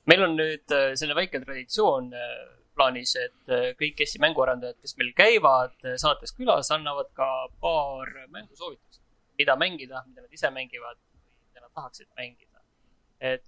meil 0.10 0.26
on 0.28 0.36
nüüd 0.40 0.76
äh, 0.78 0.92
selline 0.96 1.18
väike 1.20 1.44
traditsioon 1.46 2.12
äh, 2.18 2.36
plaanis, 2.76 3.16
et 3.20 3.54
äh, 3.54 3.72
kõik 3.80 4.06
Eesti 4.06 4.22
mänguarendajad, 4.24 4.80
kes 4.82 4.98
meil 5.02 5.14
käivad 5.18 5.90
saates 6.02 6.36
külas, 6.38 6.72
annavad 6.74 7.12
ka 7.18 7.30
paar 7.64 8.14
mängusoovitust, 8.30 9.02
mida 9.40 9.58
mängida, 9.60 10.06
mida 10.08 10.26
nad 10.26 10.40
ise 10.40 10.54
mängivad, 10.54 11.02
mida 11.50 11.66
nad 11.66 11.74
tahaksid 11.76 12.10
mängida. 12.18 12.48
et 13.22 13.46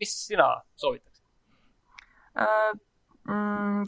mis 0.00 0.12
sina 0.26 0.48
soovitad? 0.76 1.10
Äh, 2.34 2.72
mm, 2.72 2.89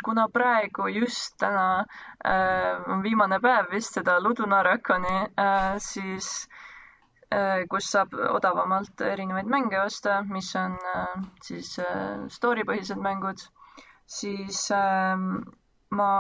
kuna 0.05 0.27
praegu 0.29 0.89
just 0.93 1.37
täna 1.41 1.85
äh, 2.25 2.83
on 2.93 3.03
viimane 3.03 3.39
päev 3.41 3.71
vist 3.73 3.95
seda 3.99 4.19
Ludunarakoni, 4.21 5.17
äh, 5.41 5.79
siis 5.79 6.49
kus 7.73 7.87
saab 7.89 8.13
odavamalt 8.29 9.01
erinevaid 9.01 9.47
mänge 9.49 9.79
osta, 9.81 10.19
mis 10.29 10.51
on 10.61 10.75
siis 11.41 11.71
story 12.29 12.61
põhised 12.69 13.01
mängud, 13.01 13.41
siis 14.05 14.67
ähm, 14.77 15.39
ma 15.97 16.11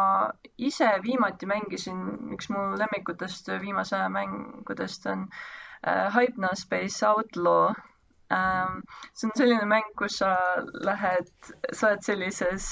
ise 0.57 0.89
viimati 1.05 1.45
mängisin, 1.51 2.01
üks 2.33 2.49
mu 2.49 2.65
lemmikutest 2.81 3.53
viimase 3.61 4.01
mängudest 4.09 5.05
on 5.13 5.27
Hypnospace 6.17 7.05
Outlaw 7.11 7.75
see 9.15 9.29
on 9.29 9.35
selline 9.37 9.67
mäng, 9.69 9.91
kus 9.99 10.21
sa 10.23 10.33
lähed, 10.87 11.31
sa 11.73 11.91
oled 11.91 12.07
sellises 12.07 12.69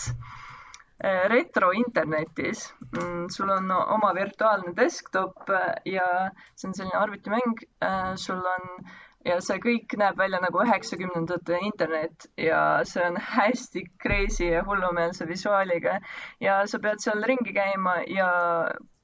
äh, 1.04 1.28
retrointernetis. 1.32 2.72
Mm, 2.96 3.28
sul 3.28 3.50
on 3.50 3.70
oma 3.70 4.14
virtuaalne 4.16 4.74
desktop 4.76 5.50
äh, 5.50 5.74
ja 5.84 6.08
see 6.54 6.70
on 6.70 6.74
selline 6.74 6.98
arvutimäng. 7.02 7.62
Äh, 7.84 8.14
sul 8.16 8.42
on 8.56 8.84
ja 9.26 9.36
see 9.44 9.61
kõik 9.61 9.94
näeb 10.00 10.16
välja 10.18 10.40
nagu 10.40 10.62
üheksakümnendate 10.64 11.58
internet 11.66 12.26
ja 12.40 12.61
see 12.88 13.04
on 13.04 13.18
hästi 13.20 13.82
crazy 14.02 14.48
ja 14.48 14.62
hullumeelse 14.64 15.26
visuaaliga 15.28 15.98
ja 16.40 16.62
sa 16.70 16.80
pead 16.80 17.04
seal 17.04 17.20
ringi 17.28 17.52
käima 17.56 17.98
ja 18.08 18.30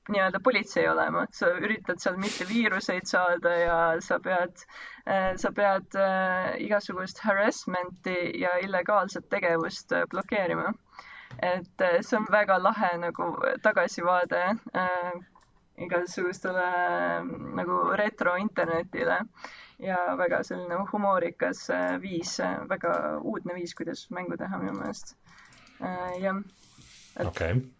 nii-öelda 0.09 0.41
politsei 0.45 0.87
olema, 0.89 1.25
et 1.27 1.35
sa 1.35 1.51
üritad 1.59 2.01
seal 2.03 2.19
mitte 2.21 2.47
viiruseid 2.49 3.09
saada 3.11 3.55
ja 3.59 3.77
sa 4.05 4.19
pead, 4.23 4.63
äh, 5.09 5.33
sa 5.41 5.53
pead 5.57 5.97
äh, 5.99 6.55
igasugust 6.67 7.23
harassment'i 7.25 8.17
ja 8.41 8.57
illegaalset 8.63 9.29
tegevust 9.31 9.93
äh, 9.93 10.07
blokeerima. 10.11 10.73
et 11.43 11.83
see 12.07 12.17
on 12.17 12.27
väga 12.33 12.57
lahe 12.63 12.93
nagu 13.03 13.25
tagasivaade 13.63 14.43
äh, 14.79 15.17
igasugustele 15.85 16.69
nagu 17.59 17.81
retrointernetile 18.01 19.19
ja 19.83 19.99
väga 20.17 20.43
selline 20.47 20.79
humoorikas 20.93 21.67
viis, 22.01 22.39
väga 22.71 23.19
uudne 23.21 23.59
viis, 23.59 23.75
kuidas 23.75 24.07
mängu 24.11 24.39
teha 24.39 24.63
minu 24.63 24.79
meelest 24.79 25.17
äh,. 25.83 26.23
jah. 26.23 26.41
okei 27.27 27.53
okay 27.53 27.76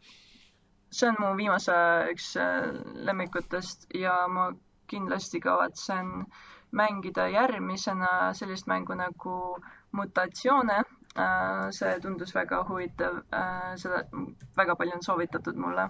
see 0.91 1.09
on 1.09 1.17
mu 1.21 1.31
viimase 1.37 1.75
üks 2.13 2.35
äh, 2.41 2.69
lemmikutest 3.09 3.87
ja 3.95 4.27
ma 4.29 4.51
kindlasti 4.91 5.41
kavatsen 5.41 6.27
mängida 6.73 7.27
järgmisena 7.33 8.33
sellist 8.35 8.67
mängu 8.67 8.95
nagu 8.95 9.57
Mutatsioone. 9.93 10.79
Äh, 11.17 11.71
see 11.73 11.99
tundus 12.01 12.35
väga 12.35 12.63
huvitav, 12.69 13.23
äh, 13.33 13.75
seda 13.81 14.03
väga 14.57 14.77
palju 14.77 14.95
on 14.99 15.03
soovitatud 15.03 15.57
mulle. 15.57 15.89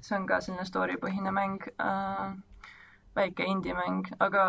see 0.00 0.14
on 0.16 0.26
ka 0.26 0.40
selline 0.40 0.64
story 0.64 0.94
põhine 1.02 1.30
mäng, 1.34 1.56
väike 3.16 3.42
indie-mäng, 3.50 4.04
aga 4.22 4.44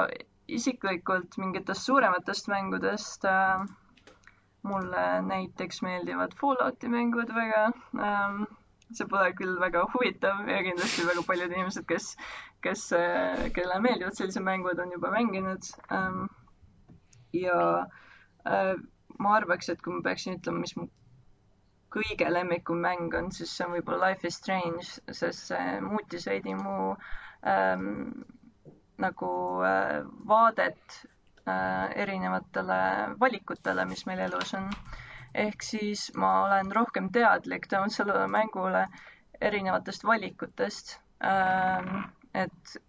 isiklikult 0.47 1.37
mingitest 1.41 1.87
suurematest 1.89 2.47
mängudest 2.51 3.25
mulle 4.63 5.21
näiteks 5.21 5.81
meeldivad 5.81 6.35
Fallouti 6.41 6.87
mängud 6.89 7.33
väga 7.35 7.63
ähm, 7.97 8.43
see 8.97 9.07
pole 9.09 9.31
küll 9.37 9.57
väga 9.61 9.83
huvitav 9.93 10.47
ja 10.49 10.61
kindlasti 10.65 11.05
väga 11.07 11.23
paljud 11.27 11.51
inimesed, 11.53 11.85
kes, 11.89 12.11
kes, 12.65 12.87
kellele 13.55 13.81
meeldivad 13.85 14.17
sellised 14.17 14.45
mängud, 14.45 14.79
on 14.81 14.93
juba 14.95 15.11
mänginud. 15.13 15.67
Ähm, 15.93 16.23
ja 17.33 17.87
äh, 18.45 18.73
ma 19.19 19.35
arvaks, 19.35 19.69
et 19.69 19.81
kui 19.83 19.93
ma 19.93 20.01
peaksin 20.05 20.39
ütlema, 20.39 20.63
mis 20.63 20.75
mu 20.79 20.87
kõige 21.93 22.29
lemmikum 22.29 22.81
mäng 22.85 23.13
on, 23.17 23.31
siis 23.33 23.51
see 23.55 23.65
on 23.65 23.73
võib-olla 23.77 24.09
Life 24.11 24.27
is 24.29 24.37
Strange, 24.41 24.85
sest 25.09 25.49
see 25.49 25.79
muutis 25.85 26.27
veidi 26.29 26.53
mu 26.57 26.93
ähm, 27.49 28.21
nagu 29.01 29.31
äh, 29.65 30.03
vaadet 30.29 30.99
äh, 31.47 31.89
erinevatele 32.03 32.79
valikutele, 33.21 33.85
mis 33.89 34.05
meil 34.09 34.21
elus 34.27 34.53
on 34.59 34.69
ehk 35.35 35.63
siis 35.63 36.09
ma 36.15 36.31
olen 36.45 36.71
rohkem 36.75 37.11
teadlik 37.13 37.67
tänu 37.67 37.89
sellele 37.93 38.27
mängule 38.27 38.87
erinevatest 39.41 40.03
valikutest, 40.03 40.99
ähm, 41.23 42.03
et 42.33 42.79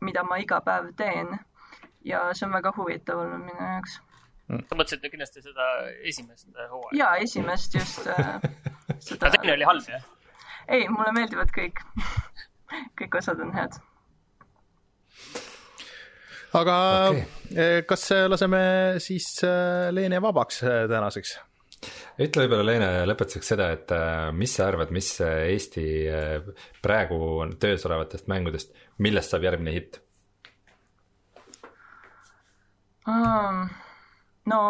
mida 0.00 0.24
ma 0.24 0.38
iga 0.42 0.60
päev 0.60 0.92
teen. 0.96 1.38
ja 2.04 2.20
see 2.34 2.46
on 2.46 2.52
väga 2.52 2.72
huvitav 2.76 3.20
olnud 3.22 3.44
minu 3.44 3.60
jaoks. 3.62 4.00
sa 4.48 4.78
mõtlesid 4.78 5.04
kindlasti 5.10 5.42
seda 5.44 5.68
esimest 6.10 6.48
hooaega? 6.56 6.96
jaa, 6.98 7.14
esimest 7.16 7.74
just 7.78 8.06
äh,. 8.06 8.40
seda... 9.06 9.28
aga 9.28 9.38
teine 9.38 9.54
oli 9.54 9.68
halb, 9.68 9.88
jah? 9.88 10.08
ei, 10.68 10.88
mulle 10.88 11.12
meeldivad 11.18 11.54
kõik 11.54 11.84
kõik 13.00 13.20
osad 13.22 13.40
on 13.44 13.54
head 13.54 13.78
aga 16.58 16.76
okay. 17.12 17.24
Eh, 17.52 17.78
kas 17.84 18.06
laseme 18.32 18.60
siis 19.02 19.26
eh, 19.44 19.90
Leene 19.92 20.22
vabaks 20.24 20.62
eh, 20.64 20.84
tänaseks? 20.88 21.36
Ütle 22.22 22.44
võib-olla, 22.44 22.66
Leene, 22.68 22.90
lõpetuseks 23.08 23.52
seda, 23.54 23.70
et 23.76 23.92
äh, 23.96 24.30
mis 24.36 24.54
sa 24.56 24.68
arvad, 24.70 24.92
mis 24.94 25.10
Eesti 25.24 25.86
äh, 26.12 26.48
praegu 26.84 27.18
töös 27.60 27.86
olevatest 27.88 28.30
mängudest, 28.30 28.74
millest 29.02 29.34
saab 29.34 29.46
järgmine 29.48 29.76
hitt 29.76 30.02
um,? 33.06 33.68
no 34.46 34.60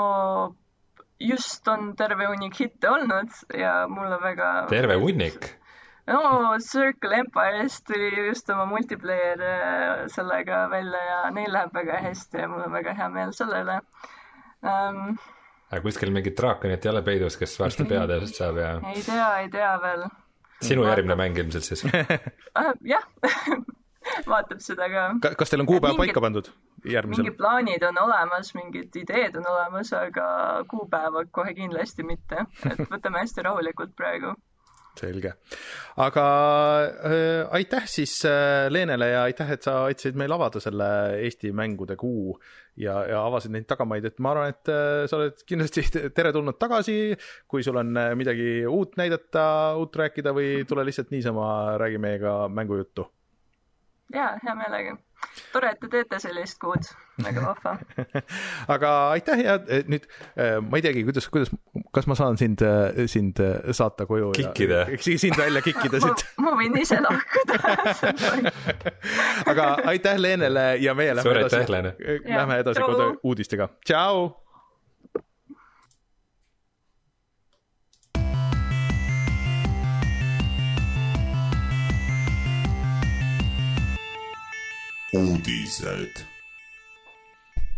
just 1.21 1.69
on 1.69 1.93
terve 1.97 2.27
hunnik 2.27 2.59
hitte 2.61 2.91
olnud 2.91 3.33
ja 3.57 3.87
mulle 3.89 4.19
väga 4.23 4.53
terve 4.71 4.97
hunnik? 5.01 5.51
no 6.07 6.57
Circle 6.59 7.21
Empire'ist 7.23 7.87
tuli 7.87 8.27
just 8.29 8.51
oma 8.51 8.67
multiplayer 8.67 9.45
äh, 9.49 10.07
sellega 10.13 10.67
välja 10.71 11.05
ja 11.11 11.21
neil 11.31 11.53
läheb 11.53 11.75
väga 11.75 12.01
hästi 12.09 12.43
ja 12.43 12.49
mul 12.49 12.67
on 12.67 12.75
väga 12.75 12.97
hea 12.99 13.09
meel 13.09 13.33
selle 13.37 13.63
üle 13.65 13.79
um, 14.63 15.17
aga 15.73 15.83
kuskil 15.87 16.13
mingit 16.15 16.37
draakonit 16.39 16.85
ei 16.85 16.91
ole 16.93 17.03
peidus, 17.07 17.39
kes 17.41 17.55
varsti 17.61 17.87
pead 17.89 18.13
eest 18.19 18.41
saab 18.41 18.61
ja? 18.61 18.73
ei 18.93 19.05
tea, 19.07 19.29
ei 19.45 19.53
tea 19.53 19.71
veel. 19.83 20.05
sinu 20.63 20.85
järgmine 20.89 21.17
mäng 21.19 21.39
ilmselt 21.45 21.69
siis 21.71 21.87
ah, 21.89 22.75
jah 22.95 23.09
vaatab 24.33 24.61
seda 24.61 24.89
ka. 24.93 25.35
kas 25.39 25.53
teil 25.53 25.65
on 25.65 25.71
kuupäev 25.71 25.99
paika 25.99 26.23
pandud 26.25 26.53
järgmisel? 26.85 27.25
mingid 27.25 27.39
plaanid 27.41 27.89
on 27.89 28.01
olemas, 28.05 28.55
mingid 28.59 29.01
ideed 29.03 29.37
on 29.41 29.49
olemas, 29.55 29.93
aga 29.97 30.27
kuupäeva 30.71 31.25
kohe 31.31 31.55
kindlasti 31.59 32.07
mitte, 32.07 32.47
et 32.71 32.85
võtame 32.91 33.23
hästi 33.23 33.47
rahulikult 33.49 33.95
praegu 33.97 34.35
selge, 34.99 35.33
aga 36.03 36.25
äh, 37.09 37.55
aitäh 37.59 37.87
siis 37.91 38.15
äh, 38.29 38.69
Leenele 38.73 39.09
ja 39.13 39.23
aitäh, 39.29 39.55
et 39.55 39.65
sa 39.65 39.83
aitasid 39.89 40.19
meil 40.19 40.33
avada 40.35 40.61
selle 40.63 40.89
Eesti 41.23 41.53
mängude 41.57 41.97
kuu 42.01 42.37
ja, 42.81 42.99
ja 43.09 43.23
avasid 43.27 43.55
neid 43.55 43.69
tagamaid, 43.71 44.07
et 44.09 44.21
ma 44.23 44.33
arvan, 44.35 44.53
et 44.53 44.73
äh, 44.73 45.05
sa 45.11 45.19
oled 45.21 45.45
kindlasti 45.49 45.87
teretulnud 46.17 46.59
tagasi. 46.61 47.17
kui 47.49 47.65
sul 47.65 47.81
on 47.81 47.97
äh, 47.97 48.13
midagi 48.19 48.67
uut 48.69 48.99
näidata, 49.01 49.47
uut 49.81 49.97
rääkida 49.97 50.35
või 50.37 50.67
tule 50.69 50.85
lihtsalt 50.89 51.13
niisama, 51.15 51.79
räägi 51.83 52.03
meiega 52.03 52.37
mängujuttu. 52.49 53.09
ja 54.13 54.35
hea 54.45 54.59
meelega 54.59 54.99
tore, 55.53 55.73
et 55.73 55.81
te 55.81 55.89
teete 55.93 56.19
sellist 56.23 56.59
kuud, 56.63 56.89
väga 57.23 57.45
vahva. 57.45 57.75
Aga 58.75 58.93
aitäh 59.15 59.43
ja 59.45 59.57
eh, 59.69 59.85
nüüd 59.91 60.07
eh, 60.09 60.59
ma 60.65 60.81
ei 60.81 60.85
teagi, 60.85 61.05
kuidas, 61.07 61.29
kuidas, 61.33 61.53
kas 61.95 62.09
ma 62.11 62.17
saan 62.19 62.39
sind, 62.41 62.65
eh, 62.67 63.05
sind 63.11 63.41
saata 63.71 64.07
koju? 64.09 64.33
kikkida. 64.39 64.85
sind 65.25 65.39
välja 65.39 65.63
kikkida 65.65 66.03
siit. 66.03 66.27
ma 66.43 66.55
võin 66.59 66.77
ise 66.81 67.01
lahkuda. 67.05 67.61
Aga 69.53 69.69
aitäh 69.93 70.21
Leenele 70.21 70.69
ja 70.83 70.97
meie 70.99 71.17
lähme 71.19 71.41
edasi, 71.45 71.65
lähme 71.73 72.63
edasi 72.65 72.87
kodu 72.87 73.13
uudistega, 73.23 73.71
tšau. 73.87 74.42
Uudised. 85.13 86.25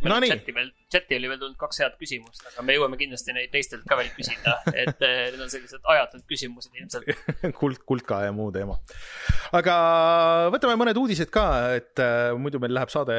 meil 0.05 0.12
on 0.12 0.24
chati 0.28 0.53
veel, 0.53 0.68
chati 0.93 1.16
oli 1.16 1.28
veel 1.30 1.39
tulnud 1.41 1.57
kaks 1.59 1.78
head 1.80 1.95
küsimust, 1.97 2.43
aga 2.51 2.62
me 2.66 2.74
jõuame 2.76 2.99
kindlasti 3.01 3.32
neid 3.32 3.49
teistelt 3.55 3.87
ka 3.89 3.97
veel 3.97 4.11
küsida, 4.12 4.59
et 4.70 5.01
eh, 5.01 5.30
need 5.32 5.41
on 5.41 5.51
sellised 5.51 5.89
ajatud 5.95 6.26
küsimused 6.28 6.76
ilmselt. 6.76 7.09
kuld, 7.61 7.80
kuldka 7.89 8.20
ja 8.26 8.35
muu 8.37 8.51
teema. 8.55 8.76
aga 9.57 9.76
võtame 10.53 10.76
mõned 10.82 11.01
uudised 11.01 11.32
ka, 11.35 11.47
et 11.78 12.05
äh, 12.05 12.35
muidu 12.37 12.61
meil 12.62 12.76
läheb 12.76 12.93
saade 12.93 13.16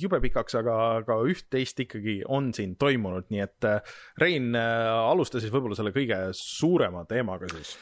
jube 0.00 0.18
pikaks, 0.26 0.58
aga, 0.60 0.78
aga 1.04 1.20
üht-teist 1.30 1.84
ikkagi 1.86 2.18
on 2.26 2.50
siin 2.56 2.74
toimunud, 2.80 3.30
nii 3.30 3.44
et 3.46 3.70
äh, 3.70 3.94
Rein 4.20 4.50
äh,, 4.58 4.90
alusta 5.14 5.40
siis 5.40 5.54
võib-olla 5.54 5.78
selle 5.78 5.94
kõige 5.94 6.26
suurema 6.36 7.06
teemaga 7.08 7.48
siis 7.54 7.76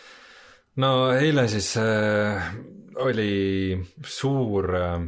no 0.81 0.93
eile 1.17 1.49
siis 1.53 1.73
äh, 1.81 2.53
oli 3.03 3.81
suur 4.05 4.71
äh, 4.77 5.01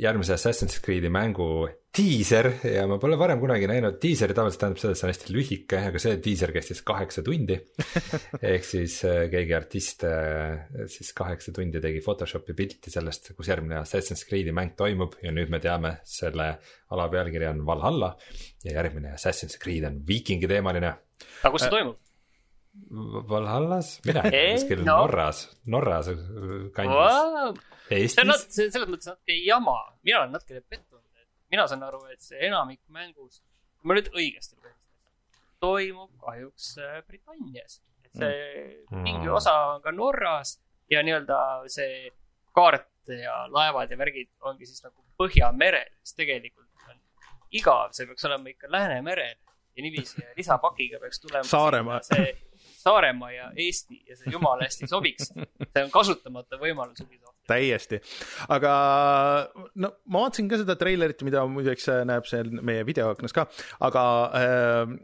järgmise 0.00 0.36
Assassin's 0.36 0.78
Creed'i 0.84 1.10
mängu 1.12 1.66
diiser 1.96 2.48
ja 2.68 2.84
ma 2.88 2.98
pole 3.00 3.16
varem 3.18 3.40
kunagi 3.40 3.68
näinud, 3.70 3.96
diiser 4.02 4.32
tavaliselt 4.36 4.60
tähendab 4.60 4.80
seda, 4.82 4.92
et 4.92 5.00
see 5.00 5.06
on 5.06 5.12
hästi 5.12 5.34
lühike, 5.34 5.80
aga 5.90 6.00
see 6.02 6.16
diiser 6.24 6.52
kestis 6.52 6.82
kaheksa 6.86 7.24
tundi. 7.24 7.56
ehk 8.52 8.66
siis 8.68 8.98
äh, 9.08 9.22
keegi 9.32 9.56
artist 9.56 10.04
äh, 10.08 10.66
siis 10.92 11.12
kaheksa 11.16 11.54
tundi 11.56 11.80
tegi 11.82 12.02
Photoshopi 12.04 12.56
pilti 12.58 12.92
sellest, 12.92 13.32
kus 13.38 13.50
järgmine 13.52 13.78
Assassin's 13.80 14.26
Creed'i 14.28 14.54
mäng 14.56 14.74
toimub 14.78 15.16
ja 15.24 15.32
nüüd 15.34 15.52
me 15.52 15.60
teame, 15.64 15.96
selle 16.04 16.50
alapealkiri 16.92 17.48
on 17.52 17.64
Valhalla. 17.66 18.12
ja 18.64 18.76
järgmine 18.80 19.14
Assassin's 19.16 19.56
Creed 19.62 19.86
on 19.88 20.02
viikingi 20.06 20.50
teemaline. 20.50 20.92
aga 21.42 21.54
kus 21.54 21.64
see 21.64 21.72
äh, 21.72 21.78
toimub? 21.78 22.02
Valhallas, 23.30 23.94
mina 24.04 24.26
ei 24.28 24.34
tea, 24.34 24.48
kuskil 24.58 24.82
no. 24.84 24.98
Norras, 25.00 25.46
Norras 25.72 26.10
kandis 26.76 26.92
wow 26.92 27.56
see 27.88 28.22
on 28.22 28.32
nat-, 28.32 28.48
selles 28.50 28.88
mõttes 28.90 29.10
natuke 29.10 29.36
jama, 29.44 29.76
mina 30.06 30.22
olen 30.22 30.34
natukene 30.36 30.62
pettunud, 30.66 31.04
et 31.20 31.54
mina 31.54 31.66
saan 31.70 31.84
aru, 31.86 32.02
et 32.12 32.22
see 32.24 32.40
enamik 32.48 32.82
mängust, 32.92 33.42
kui 33.78 33.90
ma 33.90 33.98
nüüd 33.98 34.10
õigesti 34.14 34.58
lugesin, 34.58 34.82
toimub 35.62 36.12
kahjuks 36.22 36.74
äh, 36.82 37.00
Britannias. 37.06 37.80
et 38.04 38.12
see 38.20 38.36
mm. 38.90 39.02
mingi 39.02 39.32
osa 39.32 39.54
on 39.74 39.82
ka 39.84 39.92
Norras 39.94 40.56
ja 40.90 41.02
nii-öelda 41.06 41.38
see 41.72 42.10
kaart 42.56 42.88
ja 43.12 43.44
laevad 43.52 43.90
ja 43.90 43.98
värgid 43.98 44.30
ongi 44.40 44.66
siis 44.66 44.82
nagu 44.84 45.02
Põhjamerel, 45.16 45.88
mis 45.96 46.12
tegelikult 46.12 46.90
on 46.90 46.98
igav, 47.56 47.92
see 47.96 48.04
peaks 48.04 48.26
olema 48.28 48.50
ikka 48.50 48.68
Läänemerel 48.68 49.36
ja 49.76 49.84
niiviisi 49.84 50.20
ja 50.20 50.34
lisapakiga 50.36 51.00
peaks 51.00 51.20
tulema. 51.20 51.44
Saaremaa. 51.48 52.02
see 52.04 52.34
Saaremaa 52.82 53.30
ja 53.32 53.50
Eesti 53.56 54.02
ja 54.08 54.16
see 54.16 54.32
jumala 54.32 54.68
hästi 54.68 54.88
sobiks. 54.90 55.32
see 55.32 55.84
on 55.84 55.90
kasutamata 55.90 56.60
võimalus 56.60 57.00
Ubisoft 57.04 57.35
täiesti, 57.48 58.00
aga 58.52 58.76
no 59.74 59.92
ma 60.06 60.24
vaatasin 60.26 60.48
ka 60.50 60.62
seda 60.62 60.78
treilerit, 60.80 61.22
mida 61.26 61.44
muideks 61.50 61.90
näeb 62.08 62.26
seal 62.28 62.50
meie 62.60 62.86
videoaknas 62.88 63.36
ka, 63.36 63.46
aga 63.86 64.06
äh, 64.40 64.96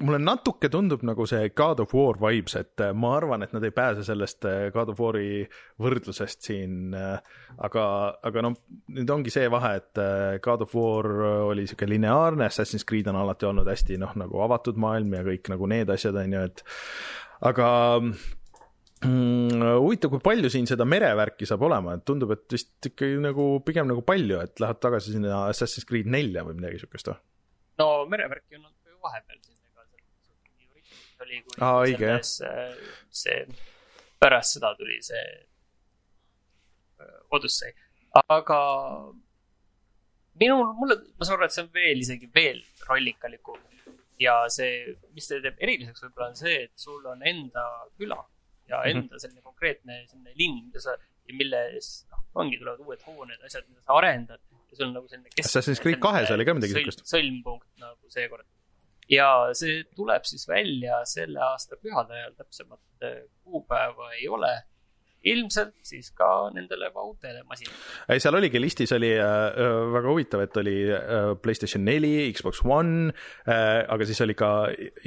mulle 0.00 0.18
natuke 0.22 0.70
tundub 0.72 1.02
nagu 1.06 1.26
see 1.28 1.50
God 1.56 1.82
of 1.82 1.92
War 1.94 2.18
vibes, 2.20 2.56
et 2.58 2.80
äh, 2.80 2.92
ma 2.96 3.14
arvan, 3.18 3.44
et 3.44 3.52
nad 3.54 3.64
ei 3.64 3.74
pääse 3.74 4.04
sellest 4.06 4.46
äh, 4.48 4.66
God 4.74 4.92
of 4.92 5.00
War'i 5.02 5.44
võrdlusest 5.82 6.48
siin. 6.48 6.94
Äh, 6.96 7.38
aga, 7.62 7.84
aga 8.24 8.44
noh, 8.48 8.56
nüüd 8.96 9.12
ongi 9.12 9.32
see 9.34 9.48
vahe, 9.52 9.74
et 9.82 10.02
God 10.44 10.64
of 10.66 10.76
War 10.78 11.08
oli 11.52 11.66
sihuke 11.68 11.88
lineaarne, 11.90 12.48
Assassin's 12.48 12.86
Creed 12.88 13.10
on 13.12 13.20
alati 13.20 13.48
olnud 13.48 13.68
hästi 13.68 14.00
noh, 14.00 14.14
nagu 14.18 14.40
avatud 14.44 14.80
maailm 14.80 15.18
ja 15.18 15.24
kõik 15.26 15.52
nagu 15.52 15.68
need 15.70 15.92
asjad 15.92 16.16
on 16.22 16.38
ju, 16.38 16.46
et 16.48 16.64
aga 17.52 17.68
huvitav, 19.02 20.12
kui 20.12 20.22
palju 20.22 20.50
siin 20.52 20.68
seda 20.70 20.86
merevärki 20.86 21.46
saab 21.48 21.64
olema, 21.66 21.96
et 21.96 22.04
tundub, 22.06 22.34
et 22.36 22.44
vist 22.54 22.90
ikkagi 22.90 23.18
nagu 23.22 23.46
pigem 23.66 23.88
nagu 23.90 24.04
palju, 24.06 24.38
et 24.44 24.62
läheb 24.62 24.80
tagasi 24.82 25.16
sinna 25.16 25.46
Assassin's 25.48 25.86
Creed 25.88 26.10
nelja 26.10 26.44
või 26.46 26.58
midagi 26.60 26.82
siukest 26.82 27.10
või? 27.10 27.18
no 27.82 27.88
merevärki 28.10 28.58
on 28.58 28.66
olnud 28.68 28.92
ju 28.92 28.98
vahepeal 29.02 29.40
siin, 29.40 29.58
ega 29.66 29.86
seal 29.88 31.26
oli, 31.26 31.40
kui 31.46 31.58
Aa, 31.58 31.80
õige, 31.86 32.12
selles, 32.12 32.36
äh, 32.46 32.94
see, 33.22 33.40
pärast 34.22 34.58
seda 34.58 34.74
tuli 34.78 35.00
see 35.02 35.26
äh, 37.02 37.34
Odyssey, 37.34 37.74
aga 38.22 38.60
minul, 40.40 40.72
mulle, 40.78 41.00
ma 41.18 41.26
saan 41.26 41.40
aru, 41.40 41.48
et 41.48 41.56
see 41.56 41.66
on 41.66 41.72
veel 41.74 42.04
isegi 42.04 42.30
veel 42.34 42.62
rollikalikum 42.86 43.58
ja 44.22 44.44
see, 44.52 44.94
mis 45.16 45.26
ta 45.26 45.40
teeb 45.42 45.58
eriliseks 45.58 46.04
võib-olla 46.06 46.30
on 46.30 46.38
see, 46.38 46.68
et 46.68 46.78
sul 46.78 47.02
on 47.10 47.24
enda 47.26 47.64
küla 47.98 48.20
ja 48.70 48.80
mhm. 48.82 49.04
enda 49.04 49.20
selline 49.22 49.42
konkreetne 49.44 50.02
selline 50.06 50.34
linn, 50.38 50.62
mida 50.68 50.82
sa, 50.82 50.96
milles 51.32 51.92
noh, 52.10 52.24
ongi, 52.42 52.58
tulevad 52.60 52.82
uued 52.84 53.04
hooned, 53.08 53.44
asjad, 53.46 53.68
mida 53.68 53.84
sa 53.84 53.98
arendad 54.00 54.40
ja 54.40 54.78
sul 54.78 54.88
on 54.88 54.96
nagu 54.98 55.10
selline 55.10 55.30
keskne. 55.30 55.46
Assassin's 55.48 55.82
Creed 55.84 56.00
kahes 56.02 56.32
oli 56.34 56.48
ka 56.48 56.56
midagi 56.56 56.76
siukest. 56.78 57.06
sõlmpunkt 57.08 57.70
nagu 57.82 58.12
seekord. 58.12 58.48
ja 59.10 59.28
see 59.58 59.82
tuleb 59.96 60.26
siis 60.28 60.46
välja 60.48 61.02
selle 61.08 61.42
aasta 61.44 61.76
pühade 61.80 62.16
ajal, 62.16 62.36
täpsemat 62.38 63.08
kuupäeva 63.42 64.12
ei 64.16 64.28
ole 64.30 64.52
ilmselt 65.28 65.74
siis 65.86 66.10
ka 66.16 66.28
nendele 66.54 66.90
uutele 67.02 67.42
masinatele. 67.48 68.18
seal 68.22 68.38
oligi 68.38 68.60
listis 68.60 68.92
oli 68.96 69.12
äh, 69.14 69.24
äh, 69.24 69.78
väga 69.94 70.10
huvitav, 70.10 70.42
et 70.44 70.56
oli 70.62 70.76
äh, 70.90 71.32
Playstation 71.42 71.84
neli, 71.84 72.32
Xbox 72.32 72.62
One 72.64 73.12
äh,, 73.46 73.82
aga 73.88 74.06
siis 74.08 74.20
oli 74.24 74.36
ka 74.38 74.52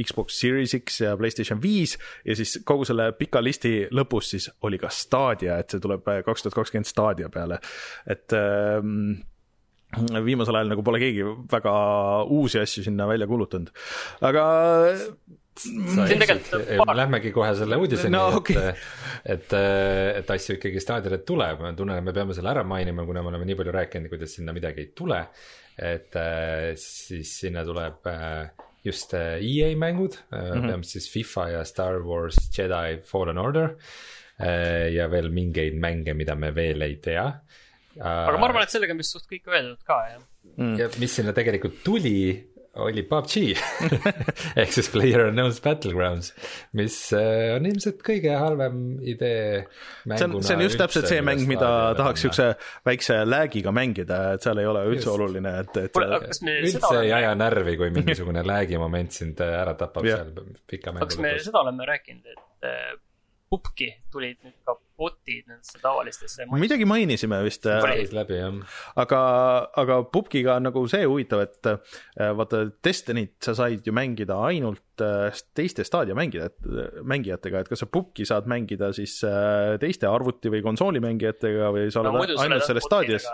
Xbox 0.01 0.39
Series 0.39 0.76
X 0.80 1.01
ja 1.01 1.16
Playstation 1.18 1.61
viis 1.63 1.97
ja 2.26 2.36
siis 2.36 2.59
kogu 2.66 2.88
selle 2.88 3.11
pika 3.20 3.43
listi 3.43 3.88
lõpus 3.91 4.34
siis 4.36 4.49
oli 4.68 4.80
ka 4.82 4.91
Stadia, 4.93 5.59
et 5.59 5.72
see 5.72 5.84
tuleb 5.84 6.07
äh, 6.11 6.22
kaks 6.26 6.45
tuhat 6.45 6.59
kakskümmend 6.61 6.89
Stadia 6.89 7.30
peale, 7.34 7.59
et 8.07 8.36
äh, 8.36 8.80
viimasel 10.26 10.59
ajal 10.59 10.74
nagu 10.74 10.84
pole 10.86 10.99
keegi 11.01 11.26
väga 11.51 11.74
uusi 12.32 12.59
asju 12.61 12.86
sinna 12.88 13.07
välja 13.07 13.28
kuulutanud, 13.30 13.72
aga. 14.26 14.45
Lähmegi 16.95 17.32
kohe 17.36 17.53
selle 17.56 17.78
uudiseni 17.80 18.16
no,, 18.18 18.26
okay. 18.41 18.74
et, 19.24 19.38
et, 19.38 19.53
et 20.20 20.34
asju 20.36 20.58
ikkagi 20.58 20.82
staadionile 20.84 21.22
tuleb, 21.28 21.62
ma 21.64 21.72
tunnen, 21.78 22.01
et 22.01 22.06
me 22.06 22.14
peame 22.16 22.36
selle 22.36 22.51
ära 22.51 22.66
mainima, 22.68 23.06
kuna 23.08 23.24
me 23.24 23.32
oleme 23.32 23.47
nii 23.47 23.60
palju 23.62 23.76
rääkinud, 23.78 24.12
kuidas 24.12 24.36
sinna 24.36 24.56
midagi 24.56 24.84
ei 24.84 24.91
tule. 24.97 25.22
et 25.76 26.14
siis 26.80 27.32
sinna 27.41 27.66
tuleb 27.68 28.06
just 28.86 29.14
EA 29.16 29.74
mängud 29.76 30.16
mm, 30.16 30.38
-hmm. 30.38 30.68
peamiselt 30.70 30.91
siis 30.91 31.12
FIFA 31.12 31.49
ja 31.49 31.64
Star 31.64 31.99
Wars 32.03 32.38
Jedi 32.58 33.01
Fallen 33.03 33.38
Order. 33.38 33.76
ja 34.91 35.12
veel 35.12 35.30
mingeid 35.32 35.76
mänge, 35.80 36.14
mida 36.14 36.36
me 36.36 36.51
veel 36.56 36.82
ei 36.82 36.95
tea. 36.95 37.26
aga 37.99 38.38
ma 38.38 38.47
arvan, 38.47 38.64
et 38.64 38.72
sellega 38.72 38.91
on 38.91 38.99
vist 38.99 39.16
suht 39.16 39.28
kõik 39.32 39.47
öeldud 39.47 39.84
ka, 39.88 39.99
jah 40.12 40.24
mm.. 40.58 40.76
ja 40.80 40.89
mis 40.99 41.16
sinna 41.16 41.34
tegelikult 41.36 41.80
tuli 41.84 42.20
oli 42.84 43.03
PUBG 43.07 43.36
ehk 44.61 44.73
siis 44.76 44.89
Player 44.91 45.26
Unknown's 45.30 45.61
Battlegrounds, 45.63 46.32
mis 46.78 46.97
äh, 47.15 47.55
on 47.55 47.67
ilmselt 47.69 48.01
kõige 48.05 48.36
halvem 48.39 48.82
idee. 49.07 49.63
see 50.09 50.28
on, 50.28 50.38
see 50.43 50.57
on 50.57 50.63
just 50.65 50.80
täpselt 50.82 51.07
see 51.09 51.21
mäng, 51.26 51.45
mida 51.49 51.69
tahaks 51.97 52.26
siukse 52.26 52.49
väikse 52.88 53.21
lag'iga 53.28 53.73
mängida, 53.76 54.21
et 54.36 54.45
seal 54.45 54.59
ei 54.63 54.69
ole 54.69 54.86
üldse 54.89 55.07
just. 55.07 55.13
oluline, 55.15 55.55
et, 55.63 55.82
et. 55.86 56.01
üldse 56.55 56.95
ei 57.01 57.13
aja 57.15 57.34
närvi, 57.39 57.78
kui 57.80 57.91
mingisugune 57.95 58.43
lag'i 58.51 58.80
moment 58.82 59.15
sind 59.15 59.43
äh, 59.43 59.55
ära 59.61 59.78
tapab 59.80 60.07
seal 60.07 60.34
pika 60.67 60.95
mängu 60.95 61.07
lõpus. 61.07 61.15
kas 61.15 61.23
me 61.23 61.36
seda 61.47 61.63
oleme 61.63 61.88
rääkinud, 61.91 62.34
et 62.36 62.71
äh, 62.71 62.95
pubki 63.51 63.93
tulid 64.11 64.41
nüüd 64.43 64.59
ka 64.67 64.78
bot'id 65.00 65.46
nendesse 65.50 65.80
tavalistesse. 65.82 66.48
midagi 66.52 66.88
mainisime 66.88 67.39
vist, 67.46 67.68
käis 67.86 68.14
läbi 68.16 68.39
jah. 68.39 68.60
aga, 69.02 69.22
aga 69.84 70.00
pubgiga 70.12 70.56
on 70.60 70.68
nagu 70.70 70.86
see 70.91 71.06
huvitav, 71.06 71.46
et 71.46 71.72
äh, 71.72 72.32
vaata 72.38 72.66
Destiny't 72.86 73.38
sa 73.46 73.56
said 73.58 73.88
ju 73.88 73.96
mängida 73.96 74.38
ainult 74.48 75.04
äh, 75.04 75.43
teiste 75.58 75.86
staadia 75.88 76.18
mängijad, 76.18 76.56
mängijatega, 77.04 77.64
et 77.64 77.72
kas 77.72 77.84
sa 77.84 77.89
pubgi 77.91 78.28
saad 78.28 78.50
mängida 78.52 78.91
siis 78.96 79.18
äh, 79.28 79.76
teiste 79.82 80.10
arvuti 80.12 80.54
või 80.54 80.64
konsooli 80.66 81.04
mängijatega 81.04 81.74
või 81.76 81.89
sa 81.93 82.06
oled 82.06 82.38
ainult 82.38 82.68
selles 82.68 82.88
staadias. 82.88 83.28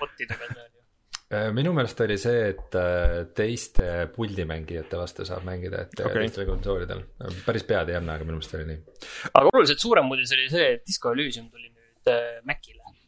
bot'idega 0.00 0.48
seal 0.48 0.70
ju. 0.70 0.83
Äh, 1.32 1.48
minu 1.56 1.72
meelest 1.72 2.00
oli 2.04 2.16
see, 2.20 2.50
et 2.52 2.76
äh, 2.76 3.22
teiste 3.36 3.86
puldimängijate 4.12 4.98
vastu 5.00 5.24
saab 5.24 5.46
mängida, 5.48 5.86
et 5.86 5.94
Okei. 5.96 6.10
okay. 6.10 6.26
teistel 6.26 6.48
konsoolidel. 6.50 7.00
päris 7.46 7.64
pead 7.68 7.88
ei 7.88 7.96
anna, 7.96 8.18
aga 8.18 8.26
minu 8.28 8.36
meelest 8.36 8.56
oli 8.58 8.66
nii. 8.68 8.82
aga 9.30 9.52
oluliselt 9.54 9.80
suurem 9.80 10.12
uudis 10.12 10.34
oli 10.36 10.50
see, 10.52 10.66
et 10.76 10.84
Disco 10.84 11.14
Elysium 11.16 11.48
tuli 11.48 11.70
nüüd 11.70 12.12
äh, 12.12 12.36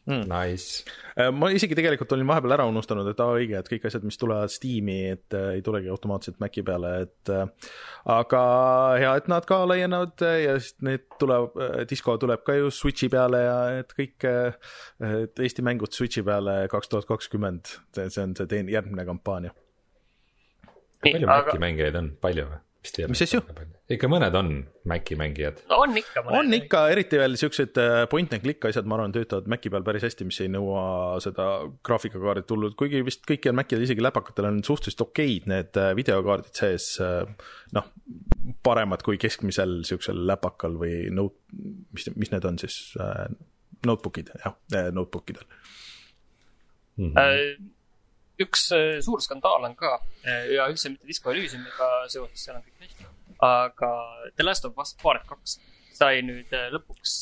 Macile. 0.07 0.27
Nice. 0.31 0.85
Äh, 1.19 1.31
ma 1.35 1.49
isegi 1.51 1.75
tegelikult 1.75 2.11
olin 2.15 2.27
vahepeal 2.29 2.55
ära 2.55 2.65
unustanud, 2.69 3.07
et 3.11 3.19
aa 3.19 3.33
õige, 3.35 3.57
et 3.59 3.67
kõik 3.67 3.87
asjad, 3.89 4.05
mis 4.07 4.19
tulevad 4.19 4.51
Steam'i, 4.53 4.97
et 5.17 5.35
äh, 5.35 5.57
ei 5.57 5.63
tulegi 5.65 5.91
automaatselt 5.91 6.39
Maci 6.39 6.63
peale, 6.67 6.93
et 7.03 7.31
äh, 7.33 7.71
aga 8.13 8.43
hea, 9.01 9.13
et 9.19 9.27
nad 9.31 9.47
ka 9.49 9.59
laienevad 9.67 10.23
äh, 10.23 10.37
ja 10.45 10.57
siis 10.61 10.77
need 10.87 11.03
tuleb, 11.19 11.57
Disco 11.89 12.15
tuleb 12.21 12.45
ka 12.47 12.55
ju 12.55 12.71
Switch'i 12.71 13.09
peale 13.11 13.41
ja 13.43 13.57
et 13.81 13.91
kõik 13.97 14.27
äh, 14.29 14.75
et 15.23 15.43
Eesti 15.43 15.65
mängud 15.65 15.91
Switch'i 15.95 16.23
peale 16.27 16.59
kaks 16.71 16.93
tuhat 16.93 17.09
kakskümmend, 17.09 17.73
see, 17.97 18.07
on 18.23 18.37
see 18.37 18.47
teine, 18.47 18.71
järgmine 18.71 19.07
kampaania. 19.07 19.51
palju 21.03 21.27
aga 21.27 21.51
Maci 21.51 21.65
mängijaid 21.67 21.99
on, 21.99 22.13
palju 22.23 22.47
või? 22.47 22.63
Mis 23.11 23.23
asju?? 23.25 23.41
ikka 23.87 24.09
mõned 24.11 24.35
on 24.35 24.49
Maci 24.87 25.15
mängijad. 25.19 25.61
no 25.69 25.79
on 25.83 25.95
ikka. 25.99 26.23
on. 26.25 26.51
ikka, 26.57 26.81
eriti 26.91 27.19
veel 27.19 27.37
siuksed 27.39 27.79
äh, 27.81 28.01
point 28.11 28.33
and 28.35 28.43
click 28.43 28.65
asjad, 28.67 28.87
ma 28.89 28.97
arvan, 28.97 29.13
töötavad 29.15 29.47
Maci 29.51 29.71
peal 29.71 29.85
päris 29.87 30.05
hästi, 30.07 30.27
mis 30.27 30.39
ei 30.43 30.51
nõua 30.51 30.83
seda 31.23 31.47
graafikakaardi 31.87 32.43
tulnud, 32.49 32.75
kuigi 32.79 33.03
vist 33.07 33.23
kõikidel 33.29 33.55
Macidel, 33.57 33.85
isegi 33.87 34.03
läpakatel 34.03 34.49
on 34.49 34.59
suhteliselt 34.67 35.05
okeid 35.07 35.47
need 35.51 35.79
äh, 35.79 35.93
videokaardid 35.97 36.59
sees, 36.59 36.89
noh, 37.75 37.91
paremad 38.65 39.03
kui 39.07 39.19
keskmisel 39.21 39.79
siuksel 39.87 40.25
läpakal 40.27 40.75
või 40.79 41.07
note, 41.13 41.39
mis, 41.95 42.09
mis 42.15 42.33
need 42.35 42.47
on 42.47 42.59
siis 42.61 42.79
äh,, 43.03 43.27
notebook'id, 43.87 44.33
jah, 44.43 44.57
notebook 44.95 45.35
idel. 45.35 45.47
Mhm. 46.97 47.17
Äh, 47.17 47.73
üks 48.43 48.67
äh, 48.75 48.99
suur 49.05 49.21
skandaal 49.23 49.65
on 49.65 49.75
ka 49.77 49.97
äh, 50.23 50.53
ja 50.55 50.67
üldse 50.71 50.91
mitte 50.93 51.09
Disco 51.09 51.33
Elysiumiga 51.33 51.89
seoses, 52.11 52.43
seal 52.43 52.59
on 52.59 52.65
kõik 52.65 52.85
hästi. 52.85 53.09
aga 53.47 53.91
The 54.37 54.45
Last 54.45 54.67
of 54.69 54.77
Us 54.81 54.93
Part 55.01 55.25
kaks 55.29 55.57
sai 55.97 56.21
nüüd 56.25 56.53
äh, 56.53 56.69
lõpuks, 56.73 57.15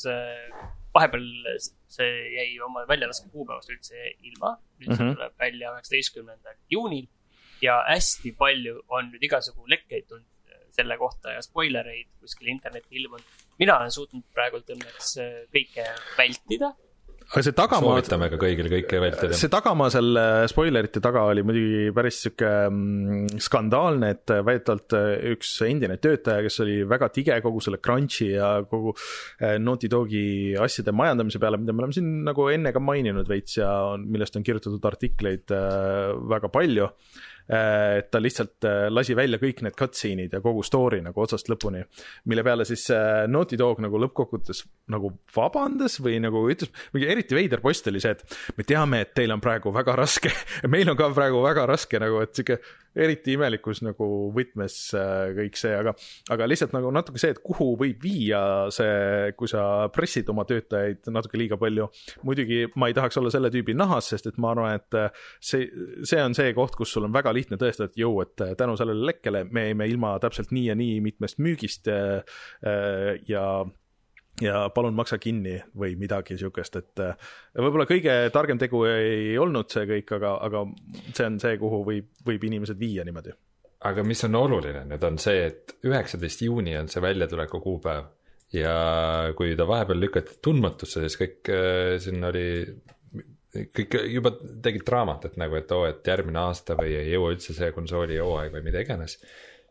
vahepeal 0.96 1.28
see 1.96 2.14
jäi 2.36 2.50
oma 2.64 2.84
väljalaske 2.90 3.30
kuupäevast 3.32 3.72
üldse 3.72 4.00
ilma. 4.28 4.58
nüüd 4.80 4.92
see 4.92 5.04
Mhm. 5.06 5.16
tuleb 5.16 5.36
välja 5.40 5.74
üheksateistkümnendal 5.74 6.58
juunil 6.72 7.08
ja 7.64 7.82
hästi 7.88 8.36
palju 8.36 8.82
on 8.88 9.12
nüüd 9.14 9.24
igasugu 9.24 9.68
lekkeid 9.72 10.08
tulnud 10.10 10.32
selle 10.76 10.98
kohta 11.00 11.32
ja 11.32 11.42
spoilereid 11.42 12.10
kuskil 12.20 12.50
internetti 12.52 13.00
ilmunud. 13.00 13.24
mina 13.60 13.78
olen 13.80 13.92
suutnud 13.92 14.24
praegult 14.36 14.68
õnneks 14.76 15.16
kõike 15.56 15.86
vältida 16.18 16.74
aga 17.26 17.42
see 17.46 17.56
tagamaa, 17.58 17.96
soovitame 17.98 18.30
ka 18.32 18.38
kõigil 18.42 18.70
kõike 18.70 19.00
vältida. 19.02 19.38
see 19.38 19.52
tagamaa 19.52 19.90
selle 19.94 20.26
spoilerite 20.52 21.02
taga 21.04 21.24
oli 21.32 21.44
muidugi 21.46 21.90
päris 21.96 22.20
sihuke 22.22 22.52
mm, 22.70 23.42
skandaalne, 23.42 24.12
et 24.16 24.34
väidetavalt 24.46 24.96
äh, 24.98 25.12
üks 25.34 25.56
endine 25.66 25.98
töötaja, 26.02 26.46
kes 26.46 26.62
oli 26.66 26.80
väga 26.90 27.10
tige 27.16 27.40
kogu 27.46 27.64
selle 27.66 27.82
crunch'i 27.84 28.32
ja 28.36 28.52
kogu 28.70 28.94
äh, 28.96 29.58
Naughty 29.62 29.90
Dogi 29.92 30.26
asjade 30.62 30.94
majandamise 30.96 31.42
peale, 31.42 31.60
mida 31.62 31.74
me 31.74 31.86
oleme 31.86 31.98
siin 31.98 32.12
nagu 32.28 32.50
enne 32.54 32.74
ka 32.76 32.84
maininud 32.84 33.30
veits 33.32 33.58
ja 33.58 33.72
on, 33.96 34.06
millest 34.12 34.38
on 34.38 34.46
kirjutatud 34.46 34.86
artikleid 34.92 35.56
äh, 35.56 36.14
väga 36.36 36.52
palju. 36.54 36.92
Et 37.46 38.08
ta 38.10 38.22
lihtsalt 38.22 38.66
äh, 38.66 38.88
lasi 38.90 39.16
välja 39.18 39.38
kõik 39.42 39.62
need 39.66 39.76
cutscene'id 39.78 40.34
ja 40.34 40.42
kogu 40.42 40.64
story 40.66 41.02
nagu 41.06 41.22
otsast 41.22 41.50
lõpuni, 41.52 41.84
mille 42.32 42.46
peale 42.46 42.66
siis 42.66 42.88
äh, 42.94 43.26
Naughty 43.30 43.60
Dog 43.60 43.82
nagu 43.86 44.00
lõppkokkuvõttes 44.02 44.64
nagu 44.94 45.12
vabandas 45.36 46.00
või 46.02 46.18
nagu 46.24 46.42
ütles, 46.50 46.72
mingi 46.94 47.10
eriti 47.12 47.38
veider 47.38 47.62
post 47.62 47.86
oli 47.92 48.02
see, 48.02 48.16
et 48.16 48.58
me 48.58 48.66
teame, 48.66 49.04
et 49.06 49.14
teil 49.18 49.34
on 49.36 49.44
praegu 49.44 49.74
väga 49.76 49.98
raske, 50.00 50.34
meil 50.74 50.90
on 50.90 50.98
ka 50.98 51.12
praegu 51.14 51.44
väga 51.46 51.68
raske 51.70 52.02
nagu, 52.02 52.24
et 52.26 52.34
sihuke 52.34 52.60
eriti 52.96 53.36
imelikus 53.36 53.82
nagu 53.86 54.08
võtmes 54.36 54.78
äh, 54.98 55.34
kõik 55.36 55.60
see, 55.60 55.74
aga, 55.76 55.94
aga 56.34 56.48
lihtsalt 56.48 56.76
nagu 56.76 56.92
natuke 56.96 57.22
see, 57.22 57.34
et 57.36 57.42
kuhu 57.44 57.74
võib 57.80 58.04
viia 58.04 58.42
see, 58.74 59.32
kui 59.40 59.52
sa 59.52 59.88
pressid 59.94 60.30
oma 60.32 60.48
töötajaid 60.50 61.12
natuke 61.14 61.40
liiga 61.40 61.60
palju. 61.62 61.90
muidugi 62.28 62.66
ma 62.80 62.90
ei 62.90 62.98
tahaks 62.98 63.20
olla 63.22 63.34
selle 63.34 63.52
tüübi 63.54 63.76
nahas, 63.78 64.10
sest 64.14 64.32
et 64.32 64.40
ma 64.42 64.54
arvan, 64.56 64.80
et 64.80 65.00
äh, 65.00 65.24
see, 65.44 65.70
see 66.08 66.22
on 66.24 66.38
see 66.38 66.54
koht, 66.58 66.78
kus 66.80 66.96
sul 66.96 67.08
on 67.08 67.16
väga 67.16 67.34
lihtne 67.36 67.60
tõestada, 67.62 67.92
et 67.92 68.00
jõu, 68.00 68.20
et 68.26 68.46
äh, 68.46 68.56
tänu 68.60 68.78
sellele 68.80 69.12
lekkele 69.12 69.46
me 69.52 69.70
jäime 69.70 69.90
ilma 69.92 70.16
täpselt 70.24 70.54
nii 70.56 70.70
ja 70.70 70.78
nii 70.80 71.02
mitmest 71.06 71.42
müügist 71.44 71.90
ja 71.92 73.46
ja 74.42 74.66
palun 74.76 74.96
maksa 74.96 75.18
kinni 75.22 75.56
või 75.80 75.96
midagi 76.00 76.38
sihukest, 76.40 76.80
et 76.82 77.04
äh, 77.04 77.30
võib-olla 77.56 77.88
kõige 77.90 78.16
targem 78.36 78.60
tegu 78.62 78.84
ei 78.90 79.38
olnud 79.40 79.72
see 79.72 79.86
kõik, 79.90 80.16
aga, 80.18 80.36
aga 80.48 80.66
see 81.14 81.28
on 81.30 81.40
see, 81.44 81.60
kuhu 81.62 81.84
võib, 81.88 82.10
võib 82.28 82.48
inimesed 82.50 82.80
viia 82.80 83.06
niimoodi. 83.08 83.36
aga 83.86 84.04
mis 84.04 84.24
on 84.28 84.36
oluline 84.36 84.84
nüüd 84.90 85.04
on 85.08 85.18
see, 85.22 85.46
et 85.52 85.78
üheksateist 85.86 86.42
juuni 86.48 86.76
on 86.78 86.92
see 86.92 87.04
väljatuleku 87.04 87.62
kuupäev 87.64 88.12
ja 88.56 88.76
kui 89.38 89.56
ta 89.56 89.68
vahepeal 89.68 90.00
lükati 90.04 90.40
tundmatusse, 90.44 91.06
siis 91.06 91.18
kõik 91.20 91.52
äh, 91.54 91.96
siin 92.04 92.24
oli, 92.28 92.46
kõik 93.56 93.98
juba 94.12 94.36
tegid 94.64 94.86
draamat, 94.88 95.30
et 95.30 95.40
nagu, 95.42 95.58
et 95.60 95.72
oo, 95.76 95.86
et 95.90 96.08
järgmine 96.08 96.44
aasta 96.44 96.78
või 96.80 96.96
ei 97.00 97.12
jõua 97.14 97.34
üldse 97.36 97.56
see 97.56 97.72
konsooli 97.76 98.20
hooaeg 98.20 98.56
või 98.58 98.66
mida 98.68 98.84
iganes. 98.84 99.20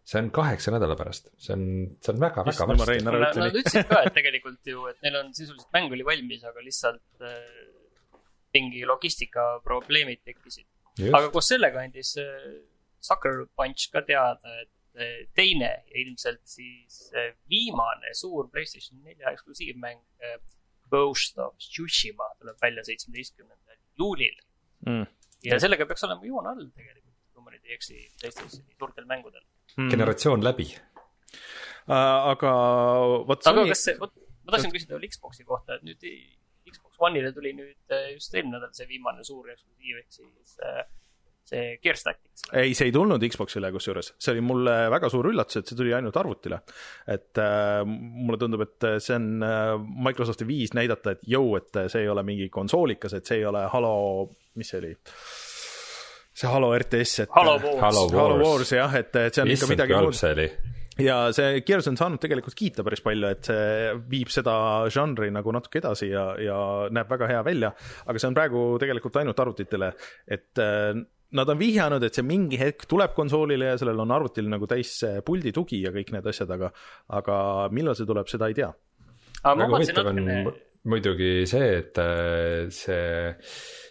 See 0.05 0.21
on 0.21 0.29
kaheksa 0.37 0.75
nädala 0.75 0.97
pärast, 1.01 1.31
see 1.41 1.55
on, 1.57 1.65
see 2.05 2.13
on 2.13 2.21
väga-väga 2.21 2.53
Issand 2.53 2.75
jumal, 2.75 2.91
varsti 2.91 3.07
Nad 3.09 3.39
nad 3.41 3.57
ütlesid 3.61 3.89
ka, 3.89 4.03
et 4.05 4.17
tegelikult 4.19 4.69
ju, 4.69 4.85
et 4.91 5.01
neil 5.07 5.17
on 5.23 5.33
sisuliselt 5.37 5.71
mäng 5.77 5.95
oli 5.97 6.05
valmis, 6.07 6.45
aga 6.45 6.65
lihtsalt 6.65 7.25
äh, 7.25 7.41
mingi 8.55 8.85
logistikaprobleemid 8.89 10.23
tekkisid. 10.29 10.69
aga 11.09 11.31
koos 11.35 11.49
sellega 11.51 11.83
andis 11.83 12.15
äh, 12.21 12.49
Sucker 13.05 13.47
Punch 13.57 13.89
ka 13.93 14.05
teada, 14.07 14.55
et 14.63 15.01
äh, 15.01 15.25
teine 15.37 15.71
ja 15.73 16.03
ilmselt 16.05 16.45
siis 16.49 17.09
äh, 17.17 17.33
viimane 17.51 18.15
suur 18.17 18.49
Playstation 18.53 19.03
nelja 19.05 19.33
eksklusiivmäng 19.35 20.05
äh, 20.21 20.39
Ghost 20.93 21.39
of 21.39 21.57
Tsushima 21.59 22.29
tuleb 22.39 22.61
välja 22.63 22.85
seitsmeteistkümnendal 22.85 23.81
juulil. 23.99 24.37
Mm. 24.85 25.07
ja 25.45 25.57
sellega 25.61 25.87
peaks 25.89 26.05
olema 26.05 26.27
joon 26.29 26.47
all 26.47 26.67
tegelikult, 26.77 27.17
kui 27.33 27.45
ma 27.45 27.53
nüüd 27.55 27.69
ei 27.69 27.77
eksi, 27.79 28.03
PlayStationi 28.21 28.77
suurtel 28.77 29.07
mängudel. 29.09 29.41
Generatsioon 29.77 30.45
läbi. 30.45 30.69
Äh, 31.85 31.95
aga 31.95 32.53
vot 33.29 33.45
aga 33.45 33.61
Sony, 33.61 33.73
kas 33.75 33.87
see, 33.89 33.97
vot 34.01 34.15
ma 34.45 34.57
tahtsin 34.57 34.75
küsida 34.75 34.97
veel 34.97 35.11
Xbox'i 35.13 35.47
kohta, 35.49 35.79
et 35.79 35.87
nüüd 35.87 36.05
Xbox 36.71 37.01
One'ile 37.09 37.33
tuli 37.37 37.55
nüüd 37.57 37.95
äh, 37.95 38.13
just 38.15 38.35
eelmine 38.35 38.59
nädal 38.59 38.75
see 38.77 38.89
viimane 38.89 39.25
suur 39.27 39.51
eksklusiiv 39.53 40.01
ehk 40.01 40.15
siis 40.15 40.59
äh, 40.65 40.85
see 41.49 41.65
Gears 41.85 42.05
Tactics. 42.07 42.47
ei, 42.53 42.73
see 42.77 42.89
ei 42.89 42.95
tulnud 42.95 43.25
Xbox'ile 43.29 43.71
kusjuures, 43.75 44.15
see 44.17 44.35
oli 44.35 44.45
mulle 44.45 44.77
väga 44.93 45.11
suur 45.13 45.29
üllatus, 45.33 45.61
et 45.61 45.71
see 45.71 45.79
tuli 45.79 45.93
ainult 45.97 46.17
arvutile. 46.21 46.61
et 47.17 47.41
äh, 47.43 47.81
mulle 47.89 48.41
tundub, 48.41 48.65
et 48.65 48.89
see 49.05 49.19
on 49.19 49.45
äh, 49.45 49.75
Microsofti 50.09 50.49
viis 50.49 50.77
näidata, 50.77 51.17
et 51.17 51.27
jõu, 51.37 51.57
et 51.61 51.85
see 51.93 52.05
ei 52.05 52.13
ole 52.13 52.25
mingi 52.27 52.49
konsoolikas, 52.53 53.19
et 53.19 53.29
see 53.29 53.43
ei 53.43 53.49
ole 53.51 53.67
Halo, 53.73 53.97
mis 54.61 54.73
see 54.73 54.81
oli? 54.83 54.95
See 56.35 56.51
Halo 56.51 56.73
RTS, 56.77 57.25
et 57.25 57.35
Halo 57.35 57.59
Wars. 57.63 57.81
Halo 57.83 58.07
Halo 58.11 58.39
Wars. 58.39 58.47
Wars 58.47 58.73
jah, 58.75 58.97
et, 58.99 59.11
et 59.17 59.35
see 59.37 59.45
on 59.45 59.51
ikka 59.51 59.59
issand, 59.59 59.71
kui 59.71 59.77
midagi 59.77 59.99
muud 60.03 60.19
see 60.19 60.33
oli. 60.35 60.49
ja 61.05 61.17
see 61.35 61.63
Gears 61.67 61.89
on 61.91 61.99
saanud 61.99 62.23
tegelikult 62.23 62.59
kiita 62.59 62.85
päris 62.87 63.03
palju, 63.05 63.31
et 63.31 63.51
see 63.51 63.97
viib 64.11 64.31
seda 64.35 64.57
žanri 64.95 65.31
nagu 65.35 65.55
natuke 65.55 65.83
edasi 65.83 66.11
ja, 66.13 66.29
ja 66.43 66.59
näeb 66.95 67.11
väga 67.11 67.31
hea 67.31 67.43
välja, 67.47 67.75
aga 68.05 68.23
see 68.23 68.31
on 68.31 68.39
praegu 68.39 68.69
tegelikult 68.83 69.19
ainult 69.23 69.45
arvutitele, 69.47 69.93
et 70.27 70.63
äh, 70.63 71.05
Nad 71.35 71.51
on 71.51 71.59
vihjanud, 71.59 72.05
et 72.07 72.15
see 72.15 72.23
mingi 72.23 72.59
hetk 72.61 72.85
tuleb 72.87 73.11
konsoolile 73.17 73.73
ja 73.73 73.79
sellel 73.81 73.99
on 74.05 74.13
arvutil 74.15 74.47
nagu 74.47 74.69
täis 74.71 74.93
see 75.01 75.23
puldi 75.27 75.51
tugi 75.57 75.81
ja 75.83 75.91
kõik 75.91 76.13
need 76.15 76.29
asjad, 76.31 76.53
aga, 76.55 76.69
aga 77.19 77.39
millal 77.75 77.97
see 77.99 78.07
tuleb, 78.07 78.29
seda 78.31 78.47
ei 78.53 78.55
tea. 78.55 78.69
väga 79.43 79.67
huvitav 79.73 80.13
on 80.13 80.21
muidugi 80.93 81.33
see, 81.51 81.73
et 81.81 81.99
äh, 81.99 82.71
see 82.71 83.35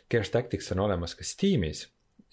Gears 0.07 0.31
Tactics 0.31 0.71
on 0.71 0.85
olemas 0.85 1.17
ka 1.19 1.27
Steamis 1.27 1.83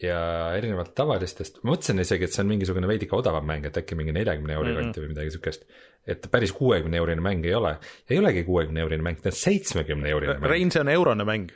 ja 0.02 0.18
erinevalt 0.56 0.94
tavalistest, 0.96 1.62
ma 1.62 1.74
mõtlesin 1.74 2.00
isegi, 2.00 2.24
et 2.24 2.32
see 2.34 2.42
on 2.44 2.48
mingisugune 2.50 2.88
veidike 2.88 3.16
odavam 3.16 3.46
mäng, 3.46 3.66
et 3.66 3.76
äkki 3.76 3.94
mingi 3.98 4.12
neljakümne 4.16 4.54
euri 4.56 4.72
Mhm. 4.72 4.80
kanti 4.82 5.00
või 5.00 5.08
midagi 5.14 5.30
siukest. 5.36 5.64
et 6.06 6.26
päris 6.32 6.52
kuuekümne 6.56 6.96
eurine 6.96 7.20
mäng 7.20 7.44
ei 7.44 7.54
ole, 7.54 7.76
ei 8.08 8.18
olegi 8.18 8.44
kuuekümne 8.44 8.80
eurine 8.80 9.02
mäng, 9.02 9.20
ta 9.20 9.28
on 9.28 9.36
seitsmekümne 9.36 10.08
eurine 10.08 10.38
mäng. 10.38 10.48
Rein, 10.50 10.70
see 10.70 10.80
on 10.80 10.88
eurone 10.88 11.24
mäng. 11.24 11.50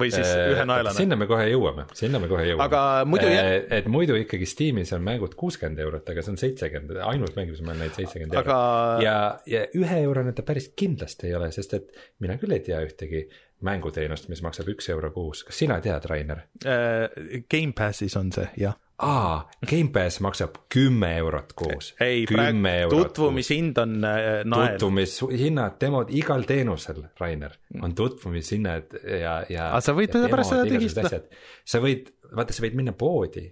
või 0.00 0.08
siis 0.10 0.26
ühenaelane. 0.32 0.94
sinna 0.96 1.16
me 1.16 1.26
kohe 1.28 1.44
jõuame, 1.50 1.84
sinna 1.92 2.18
me 2.22 2.28
kohe 2.30 2.44
jõuame. 2.48 2.64
Aga 2.64 3.04
muidu 3.04 3.26
jä- 3.28 3.66
et 3.76 3.86
muidu 3.86 4.14
ikkagi 4.16 4.46
Steamis 4.48 4.92
on 4.96 5.02
mängud 5.04 5.34
kuuskümmend 5.36 5.78
eurot, 5.78 6.08
aga 6.08 6.22
see 6.22 6.30
on 6.32 6.38
seitsekümmend, 6.40 6.96
ainult 7.04 7.36
mäng, 7.36 7.50
mis 7.50 7.60
ma 7.60 7.72
olen 7.74 7.82
näinud 7.84 7.98
seitsekümmend 7.98 8.32
eurot 8.32 8.46
aga 8.48 9.02
ja, 9.04 9.16
ja 9.46 9.66
ühe 9.76 9.98
eurone 10.06 10.32
ta 10.32 10.42
päris 10.46 10.70
kindlasti 10.76 11.26
ei 11.28 11.34
ole, 11.36 11.50
sest 11.52 11.74
et 11.74 11.92
mina 12.18 12.38
küll 12.40 12.52
ei 12.56 12.60
tea 12.64 12.80
ühtegi 12.86 13.26
mänguteenust, 13.66 14.28
mis 14.32 14.42
maksab 14.44 14.68
üks 14.72 14.88
euro 14.92 15.10
kuus, 15.14 15.42
kas 15.46 15.58
sina 15.62 15.80
tead, 15.84 16.06
Rainer? 16.10 16.46
äh, 16.64 17.42
Gamepassis 17.50 18.16
on 18.16 18.32
see, 18.34 18.46
jah. 18.60 18.76
aa, 19.04 19.42
Gamepass 19.68 20.20
maksab 20.24 20.62
kümme 20.72 21.12
eurot 21.20 21.52
kuus. 21.58 21.92
ei, 22.00 22.24
praegu 22.30 22.90
tutvumishind 22.94 23.80
on 23.82 23.96
äh, 24.04 24.28
nael. 24.44 24.76
tutvumishinnad, 24.78 25.78
demod 25.80 26.12
igal 26.16 26.46
teenusel, 26.48 27.02
Rainer, 27.20 27.56
on 27.82 27.94
tutvumishinnad 27.96 28.98
ja, 29.04 29.40
ja. 29.48 29.70
Aga 29.70 29.84
sa 29.88 29.96
võid 29.96 30.12
teda 30.16 30.32
pärast 30.32 30.54
seda 30.54 30.68
tühistada.. 30.68 31.22
sa 31.64 31.82
võid, 31.84 32.12
vaata, 32.36 32.56
sa 32.56 32.66
võid 32.66 32.80
minna 32.80 32.96
poodi 32.96 33.46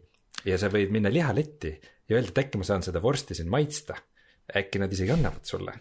ja 0.48 0.58
sa 0.60 0.70
võid 0.72 0.92
minna 0.94 1.12
lihaletti 1.12 1.72
ja 2.08 2.16
öelda, 2.16 2.32
et 2.32 2.42
äkki 2.44 2.60
ma 2.60 2.66
saan 2.66 2.84
seda 2.86 3.02
vorsti 3.04 3.36
siin 3.36 3.50
maitsta. 3.52 3.96
äkki 4.56 4.80
nad 4.80 4.92
isegi 4.92 5.12
annavad 5.12 5.44
sulle. 5.44 5.74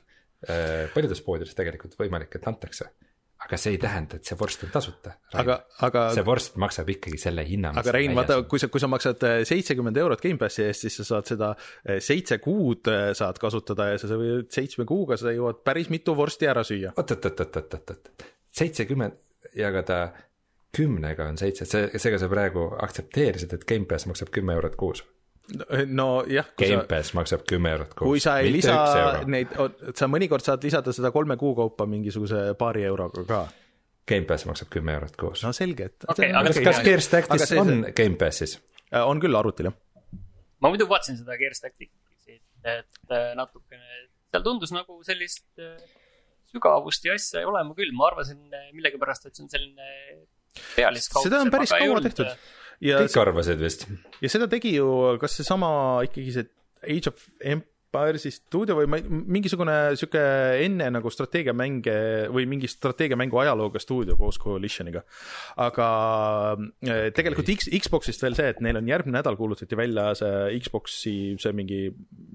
paljudes 0.93 1.21
poodides 1.25 1.55
tegelikult 1.57 1.95
võimalik, 1.97 2.35
et 2.35 2.47
antakse. 2.47 2.91
Aga 3.47 3.59
see 3.59 3.75
ei 3.77 3.81
tähenda, 3.81 4.19
et 4.19 4.27
see 4.27 4.37
vorst 4.39 4.65
on 4.67 4.71
tasuta. 4.73 5.13
aga, 5.39 5.57
aga 5.87 6.03
see 6.15 6.25
vorst 6.27 6.57
maksab 6.59 6.89
ikkagi 6.91 7.19
selle 7.21 7.45
hinna. 7.47 7.71
aga 7.79 7.93
Rein, 7.95 8.15
vaata, 8.17 8.41
kui 8.49 8.59
sa, 8.61 8.69
kui 8.71 8.83
sa 8.83 8.89
maksad 8.91 9.23
seitsekümmend 9.47 9.97
eurot 10.03 10.23
Gamepassi 10.23 10.65
eest, 10.67 10.85
siis 10.85 10.99
sa 11.01 11.07
saad 11.13 11.31
seda 11.31 11.53
eh, 11.55 12.01
seitse 12.03 12.41
kuud 12.43 12.91
eh, 12.91 13.09
saad 13.17 13.39
kasutada 13.41 13.91
ja 13.93 14.01
sa 14.01 14.19
võid 14.19 14.51
seitsme 14.53 14.87
kuuga 14.89 15.17
sa 15.19 15.31
jõuad 15.35 15.63
päris 15.65 15.91
mitu 15.93 16.15
vorsti 16.17 16.51
ära 16.51 16.65
süüa. 16.67 16.93
oot, 16.95 17.15
oot, 17.15 17.29
oot, 17.31 17.45
oot, 17.47 17.77
oot, 17.79 17.95
oot, 17.95 18.27
seitsekümmend 18.59 19.23
jagada 19.57 20.01
kümnega 20.77 21.27
on 21.31 21.39
seitse, 21.39 21.65
see, 21.65 21.87
seega 21.95 22.19
sa 22.21 22.29
praegu 22.31 22.67
aktsepteerisid, 22.83 23.55
et 23.55 23.65
Gamepass 23.69 24.09
maksab 24.09 24.31
kümme 24.35 24.57
eurot 24.57 24.75
kuus. 24.79 25.03
nojah, 25.87 26.49
kui 26.57 26.67
sa, 26.67 26.75
Gamepass 26.75 27.13
maksab 27.15 27.45
kümme 27.47 27.71
eurot 27.75 27.93
kuus. 27.93 28.07
kui 28.07 28.23
sa 28.23 28.37
ei 28.43 28.51
lisa 28.51 28.75
neid, 29.29 29.53
sa 29.95 30.09
mõnikord 30.11 30.43
saad 30.45 30.63
lisada 30.67 30.93
seda 30.95 31.11
kolme 31.15 31.37
kuu 31.39 31.53
kaupa 31.57 31.87
mingisuguse 31.89 32.49
paari 32.59 32.83
euroga 32.87 33.23
ka. 33.27 33.41
Gamepass 34.07 34.47
maksab 34.47 34.71
kümme 34.71 34.95
eurot 34.97 35.15
kuus 35.19 35.43
no 35.45 35.53
selge, 35.55 35.91
et. 35.91 36.07
Okei, 36.07 36.31
aga 36.31 36.51
kas, 36.51 36.63
kas 36.69 36.81
Gears 36.85 37.11
Tactics 37.13 37.53
on 37.59 37.85
Gamepassis? 37.95 38.57
on 39.03 39.19
küll 39.23 39.35
arvutil, 39.35 39.71
jah. 39.71 39.77
ma 40.63 40.71
muidu 40.71 40.87
vaatasin 40.89 41.19
seda 41.19 41.35
Gears 41.39 41.63
Tacticsit, 41.63 42.43
et 42.63 43.15
äh, 43.15 43.31
natukene, 43.39 44.03
seal 44.31 44.45
tundus 44.45 44.71
nagu 44.75 44.99
sellist 45.07 45.47
äh, 45.63 45.75
sügavust 46.51 47.07
ja 47.07 47.15
asja 47.17 47.41
ei 47.41 47.49
olema 47.49 47.75
küll, 47.77 47.91
ma 47.95 48.07
arvasin 48.11 48.39
äh, 48.51 48.69
millegipärast, 48.75 49.27
et 49.27 49.35
see 49.35 49.45
on 49.45 49.51
selline 49.51 49.91
pealiskaudse. 50.75 51.29
seda 51.29 51.43
on 51.43 51.51
päris 51.53 51.75
kaua 51.75 52.03
tehtud. 52.05 52.47
Ja 52.83 53.01
kõik 53.05 53.19
arvasid 53.21 53.61
vist. 53.61 53.87
ja 54.21 54.31
seda 54.31 54.49
tegi 54.51 54.75
ju, 54.77 54.87
kas 55.21 55.39
seesama 55.39 55.69
ikkagi 56.07 56.35
see 56.35 56.53
Age 56.87 57.09
of 57.09 57.23
Empires'i 57.87 58.31
stuudio 58.35 58.75
või 58.77 58.87
ma 58.91 58.99
mingisugune 59.07 59.75
sihuke 59.97 60.21
enne 60.65 60.89
nagu 60.91 61.09
strateegiamänge 61.11 61.95
või 62.35 62.43
mingi 62.49 62.67
strateegiamängu 62.69 63.39
ajalooga 63.41 63.79
stuudio 63.79 64.17
koos 64.19 64.37
Coalitioniga. 64.41 65.03
aga 65.63 65.87
eh, 66.83 67.07
tegelikult 67.15 67.49
X, 67.55 67.69
Xbox'ist 67.71 68.21
veel 68.21 68.35
see, 68.35 68.49
et 68.51 68.59
neil 68.61 68.77
on 68.77 68.87
järgmine 68.87 69.17
nädal 69.17 69.37
kuulutati 69.39 69.77
välja 69.79 70.09
see 70.19 70.59
Xbox'i 70.59 71.15
see 71.39 71.55
mingi, 71.55 71.79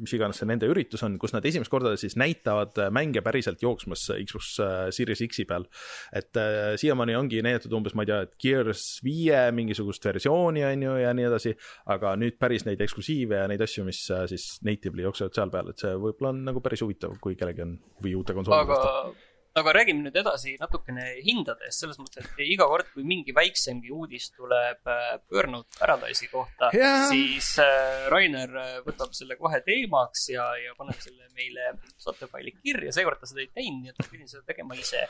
mis 0.00 0.14
iganes 0.16 0.40
see 0.40 0.48
nende 0.48 0.66
üritus 0.70 1.04
on, 1.06 1.18
kus 1.20 1.34
nad 1.36 1.44
esimest 1.44 1.70
korda 1.70 1.94
siis 2.00 2.16
näitavad 2.16 2.78
mänge 2.90 3.22
päriselt 3.22 3.62
jooksmas 3.62 4.08
Xbox 4.24 4.56
eh, 4.64 4.88
Series 4.90 5.22
X-i 5.28 5.46
peal. 5.48 5.68
et 6.12 6.36
äh, 6.36 6.74
siiamaani 6.80 7.16
ongi 7.16 7.42
näidatud 7.44 7.76
umbes, 7.76 7.94
ma 7.94 8.06
ei 8.06 8.10
tea, 8.10 8.22
et 8.26 8.34
Gears 8.40 8.86
viie 9.04 9.44
mingisugust 9.54 10.04
versiooni 10.04 10.64
on 10.66 10.86
ju 10.88 10.96
ja 11.02 11.12
nii 11.14 11.28
edasi, 11.28 11.54
aga 11.92 12.16
nüüd 12.18 12.38
päris 12.40 12.66
neid 12.66 12.80
eksklusiive 12.82 13.42
ja 13.42 13.48
neid 13.50 13.62
asju, 13.64 13.84
mis 13.86 14.04
äh, 14.10 14.24
siis 14.32 14.56
natively 14.66 15.06
jooksevad 15.06 15.36
seal 15.36 15.51
peal, 15.52 15.68
et 15.72 15.84
see 15.84 15.92
võib-olla 15.94 16.32
on 16.32 16.40
nagu 16.48 16.62
päris 16.64 16.82
huvitav, 16.84 17.18
kui 17.22 17.36
kellelgi 17.38 17.66
on 17.66 17.76
või 18.02 18.16
uute 18.18 18.36
konsoolide 18.36 18.66
aga 18.66 18.80
vastu., 18.80 19.28
aga 19.58 19.72
räägime 19.76 20.06
nüüd 20.06 20.16
edasi 20.16 20.54
natukene 20.60 21.04
hindadest, 21.26 21.82
selles 21.82 21.98
mõttes, 22.00 22.24
et 22.24 22.40
iga 22.44 22.64
kord, 22.70 22.88
kui 22.94 23.04
mingi 23.04 23.34
väiksemgi 23.36 23.92
uudis 23.92 24.30
tuleb 24.36 24.88
äh, 24.88 25.10
Burnout 25.28 25.68
Paradise'i 25.76 26.30
kohta 26.32 26.70
Jaa. 26.76 27.04
siis 27.10 27.50
äh, 27.60 28.06
Rainer 28.12 28.56
äh, 28.62 28.78
võtab 28.86 29.12
selle 29.16 29.36
kohe 29.40 29.60
teemaks 29.66 30.30
ja, 30.32 30.46
ja 30.60 30.72
paneb 30.78 30.96
selle 31.04 31.28
meile 31.36 31.74
saatefaili 32.00 32.56
kirja, 32.62 32.94
seekord 32.96 33.20
ta 33.20 33.28
seda 33.28 33.44
ei 33.44 33.52
teinud, 33.52 33.82
nii 33.82 33.92
et 33.92 34.00
ma 34.00 34.08
pidin 34.08 34.32
seda 34.32 34.46
tegema 34.48 34.78
ise. 34.78 35.04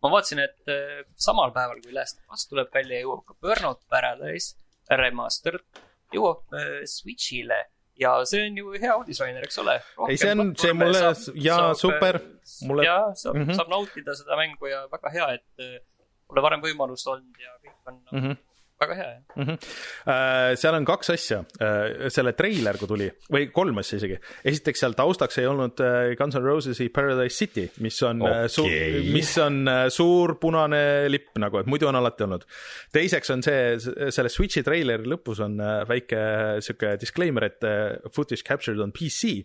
ma 0.00 0.14
vaatasin, 0.14 0.44
et 0.46 0.70
samal 1.18 1.50
päeval, 1.56 1.82
kui 1.82 1.92
Last 1.96 2.22
of 2.22 2.38
Us 2.38 2.46
tuleb 2.48 2.70
välja, 2.74 3.02
jõuab 3.02 3.26
ka 3.26 3.36
Burnout 3.42 3.82
Paradise 3.90 4.54
remastered, 5.02 5.66
jõuab 6.14 6.46
Switch'ile 6.88 7.64
ja 8.00 8.12
see 8.24 8.46
on 8.48 8.56
ju 8.56 8.72
hea 8.80 8.96
uudis, 8.96 9.20
Rainer, 9.20 9.44
eks 9.44 9.58
ole? 9.62 9.76
Ei, 10.08 10.16
see 10.16 10.30
on- 10.32 10.54
see 10.56 10.72
mulle- 10.72 11.14
jaa, 11.48 11.74
super. 11.74 12.20
Mulle- 12.68 12.84
jaa, 12.86 13.14
saab 13.14 13.36
mm. 13.36 13.44
-hmm. 13.46 13.56
saab 13.60 13.68
nautida 13.74 14.14
seda 14.20 14.36
mängu 14.40 14.66
ja 14.72 14.86
väga 14.92 15.10
hea, 15.16 15.26
et 15.38 15.64
äh, 15.66 15.80
pole 16.28 16.42
varem 16.46 16.62
võimalust 16.64 17.06
olnud 17.12 17.36
ja 17.46 17.52
kõik 17.64 17.76
on 17.92 18.00
mm. 18.12 18.22
-hmm. 18.24 18.36
Väga 18.80 18.96
hea, 18.96 19.08
jah. 19.08 19.36
mm. 19.36 19.44
-hmm. 19.46 20.56
seal 20.60 20.76
on 20.78 20.86
kaks 20.88 21.12
asja, 21.14 21.40
selle 22.08 22.32
treiler, 22.38 22.78
kui 22.80 22.88
tuli, 22.88 23.10
või 23.32 23.50
kolm 23.52 23.82
asja 23.82 24.00
isegi. 24.00 24.16
esiteks 24.52 24.84
seal 24.84 24.96
taustaks 24.98 25.38
ei 25.42 25.48
olnud 25.50 25.82
äh, 25.84 26.14
Guns 26.18 26.38
N 26.38 26.46
Roses'i 26.46 26.88
Paradise 26.88 27.36
City, 27.36 27.66
mis 27.84 28.00
on 28.06 28.22
okay. 28.24 28.48
suur 28.48 28.70
mis 29.12 29.32
on 29.44 29.60
suur 29.92 30.36
punane 30.40 30.82
lipp 31.12 31.36
nagu, 31.42 31.60
et 31.60 31.70
muidu 31.70 31.90
on 31.90 32.00
alati 32.00 32.24
olnud. 32.26 32.46
teiseks 32.92 33.30
on 33.36 33.44
see, 33.44 33.76
selle 34.10 34.32
Switch'i 34.32 34.64
treileri 34.66 35.08
lõpus 35.08 35.42
on 35.44 35.60
väike 35.88 36.20
sihuke 36.64 36.96
disclaimer, 37.00 37.50
et 37.50 37.70
footage 38.14 38.46
captured 38.46 38.80
on 38.80 38.92
PC 38.96 39.40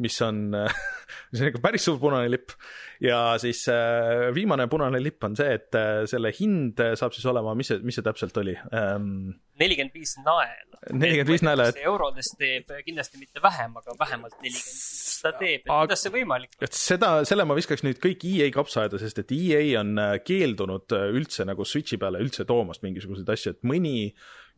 mis 0.00 0.20
on, 0.22 0.38
mis 1.32 1.42
on 1.42 1.50
ikka 1.50 1.62
päris 1.64 1.86
suur 1.88 1.98
punane 2.02 2.30
lipp. 2.30 2.54
ja 3.02 3.34
siis 3.42 3.64
äh, 3.72 4.28
viimane 4.36 4.68
punane 4.70 5.00
lipp 5.02 5.24
on 5.24 5.36
see, 5.38 5.58
et 5.58 5.74
äh, 5.78 6.04
selle 6.10 6.32
hind 6.36 6.80
saab 7.00 7.16
siis 7.16 7.26
olema, 7.30 7.54
mis 7.58 7.72
see, 7.72 7.80
mis 7.84 7.98
see 7.98 8.06
täpselt 8.06 8.36
oli 8.42 8.56
ähm,? 8.70 9.34
nelikümmend 9.60 9.92
viis 9.92 10.14
naela. 10.24 10.78
45 10.94 11.44
naela, 11.44 11.68
et- 11.68 11.82
eurodes 11.84 12.32
teeb 12.40 12.70
kindlasti 12.86 13.20
mitte 13.20 13.42
vähem, 13.44 13.74
aga 13.76 13.96
vähemalt 14.00 14.38
nelikümmend 14.40 14.78
viis 14.80 15.20
ta 15.20 15.32
teeb, 15.36 15.64
et 15.64 15.70
kuidas 15.70 16.04
see 16.04 16.12
võimalik 16.14 16.54
on? 16.56 16.64
et 16.66 16.76
seda, 16.76 17.10
selle 17.28 17.46
ma 17.48 17.56
viskaks 17.58 17.84
nüüd 17.86 18.00
kõik 18.02 18.24
EA 18.30 18.48
kapsaaeda, 18.54 19.00
sest 19.02 19.22
et 19.22 19.34
EA 19.36 19.62
on 19.82 19.94
äh, 20.00 20.14
keeldunud 20.24 20.96
äh, 20.96 21.08
üldse 21.16 21.46
nagu 21.48 21.66
Switch'i 21.68 22.00
peale 22.00 22.22
üldse 22.24 22.46
toomast 22.48 22.84
mingisuguseid 22.86 23.28
asju, 23.34 23.56
et 23.56 23.66
mõni 23.68 23.94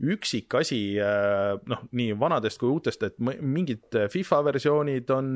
üksik 0.03 0.55
asi, 0.59 0.80
noh, 1.70 1.84
nii 1.94 2.16
vanadest 2.18 2.59
kui 2.61 2.72
uutest, 2.72 3.05
et 3.07 3.20
mingid 3.22 3.98
äh, 3.98 4.09
FIFA 4.12 4.42
versioonid 4.50 5.11
on, 5.14 5.34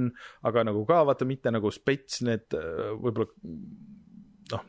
aga 0.48 0.64
nagu 0.66 0.84
ka 0.88 1.02
vaata, 1.06 1.28
mitte 1.28 1.52
nagu 1.54 1.70
spets, 1.74 2.22
need 2.26 2.56
äh, 2.56 2.90
võib-olla 2.98 3.30
noh, 4.52 4.66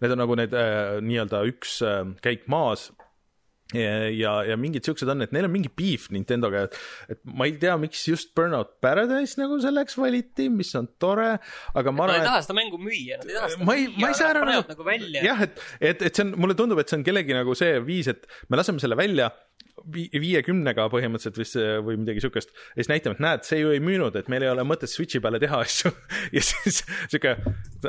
need 0.00 0.14
on 0.14 0.22
nagu 0.24 0.38
need 0.40 0.56
äh, 0.56 0.98
nii-öelda 1.04 1.44
üks 1.50 1.80
äh, 1.86 2.02
käik 2.24 2.46
maas 2.52 2.90
ja, 3.76 4.32
ja, 4.48 4.56
mingid 4.60 4.86
siuksed 4.86 5.10
on, 5.12 5.24
et 5.24 5.34
neil 5.34 5.46
on 5.46 5.52
mingi 5.52 5.70
beef 5.76 6.08
Nintendoga, 6.14 6.64
et, 6.66 6.78
et 7.14 7.20
ma 7.26 7.46
ei 7.48 7.54
tea, 7.60 7.76
miks 7.80 8.02
just 8.08 8.32
Burnout 8.38 8.76
Paradise 8.82 9.38
nagu 9.40 9.60
selleks 9.62 9.98
valiti, 10.00 10.48
mis 10.52 10.72
on 10.78 10.88
tore, 11.02 11.32
aga 11.74 11.94
ma 11.94 12.08
Nad 12.08 12.16
ei 12.16 12.22
arvan, 12.22 12.30
taha 12.32 12.46
seda 12.46 12.58
mängu 12.58 12.80
müüa, 12.82 13.20
nad 13.20 13.30
ei 13.30 13.38
taha 13.38 13.52
seda 13.54 13.68
ma 13.68 13.76
ei, 13.78 13.86
ma 13.96 14.10
ei 14.10 14.18
saa 14.18 14.32
aru 14.34 14.46
panevad 14.46 14.74
nagu 14.74 14.88
välja. 14.88 15.22
jah, 15.26 15.44
et, 15.46 15.62
et, 15.78 16.08
et 16.10 16.10
see 16.10 16.26
on, 16.26 16.34
mulle 16.40 16.58
tundub, 16.58 16.82
et 16.82 16.90
see 16.90 16.98
on 17.00 17.06
kellegi 17.06 17.36
nagu 17.36 17.56
see 17.58 17.78
viis, 17.86 18.10
et 18.10 18.26
me 18.50 18.60
laseme 18.60 18.82
selle 18.82 18.98
välja 18.98 19.30
viiekümnega 19.90 20.84
põhimõtteliselt 20.92 21.38
vist 21.40 21.54
see- 21.56 21.78
või 21.84 21.96
midagi 22.02 22.20
siukest 22.22 22.50
ja 22.52 22.82
siis 22.82 22.90
näitame, 22.90 23.16
et 23.16 23.22
näed, 23.24 23.44
see 23.48 23.60
ju 23.62 23.70
ei 23.74 23.80
müünud, 23.82 24.16
et 24.20 24.28
meil 24.32 24.44
ei 24.44 24.50
ole 24.52 24.64
mõtet 24.68 24.92
Switch'i 24.92 25.20
peale 25.24 25.40
teha 25.42 25.60
asju 25.64 25.90
ja 26.36 26.42
siis 26.44 26.82
sihuke 27.10 27.32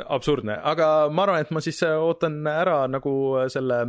absurdne, 0.06 0.56
aga 0.72 0.88
ma 1.12 1.26
arvan, 1.26 1.42
et 1.44 1.52
ma 1.54 1.60
siis 1.64 1.82
äh, 1.86 1.92
ootan 2.00 2.40
ära 2.48 2.78
nagu 2.90 3.12
selle, 3.52 3.82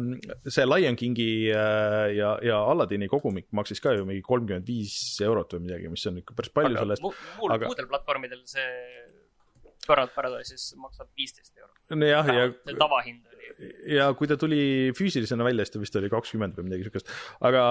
see 0.52 0.68
Lion 0.68 1.00
Kingi 1.00 1.30
äh, 1.54 2.12
ja, 2.18 2.36
ja 2.44 2.60
Aladdini 2.74 3.08
kogumik 3.12 3.48
maksis 3.56 3.80
ka 3.84 3.96
ju 3.98 4.06
mingi 4.10 4.22
kolmkümmend 4.26 4.68
viis 4.68 4.96
eurot 5.24 5.56
või 5.58 5.68
midagi, 5.70 5.92
mis 5.94 6.06
on 6.12 6.20
ikka 6.22 6.36
päris 6.38 6.54
palju 6.54 6.76
aga 6.76 6.84
selle 6.84 6.98
eest. 7.00 7.08
mu- 7.08 7.16
muul, 7.40 7.56
aga- 7.56 7.72
muudel 7.72 7.88
platvormidel 7.92 8.44
see 8.50 8.68
Burnout 9.88 10.14
Paradise'is 10.16 10.70
maksab 10.80 11.10
viisteist 11.18 11.56
eurot. 11.60 11.80
jah, 12.08 12.28
ja 12.32 12.46
see 12.52 12.76
tavahind 12.80 13.26
oli. 13.28 13.33
Ja 13.89 14.10
kui 14.18 14.30
ta 14.30 14.38
tuli 14.39 14.91
füüsilisena 14.98 15.46
välja, 15.46 15.66
siis 15.66 15.76
ta 15.76 15.82
vist 15.82 15.96
oli 16.00 16.10
kakskümmend 16.12 16.58
või 16.58 16.70
midagi 16.70 16.88
siukest, 16.88 17.14
aga 17.46 17.64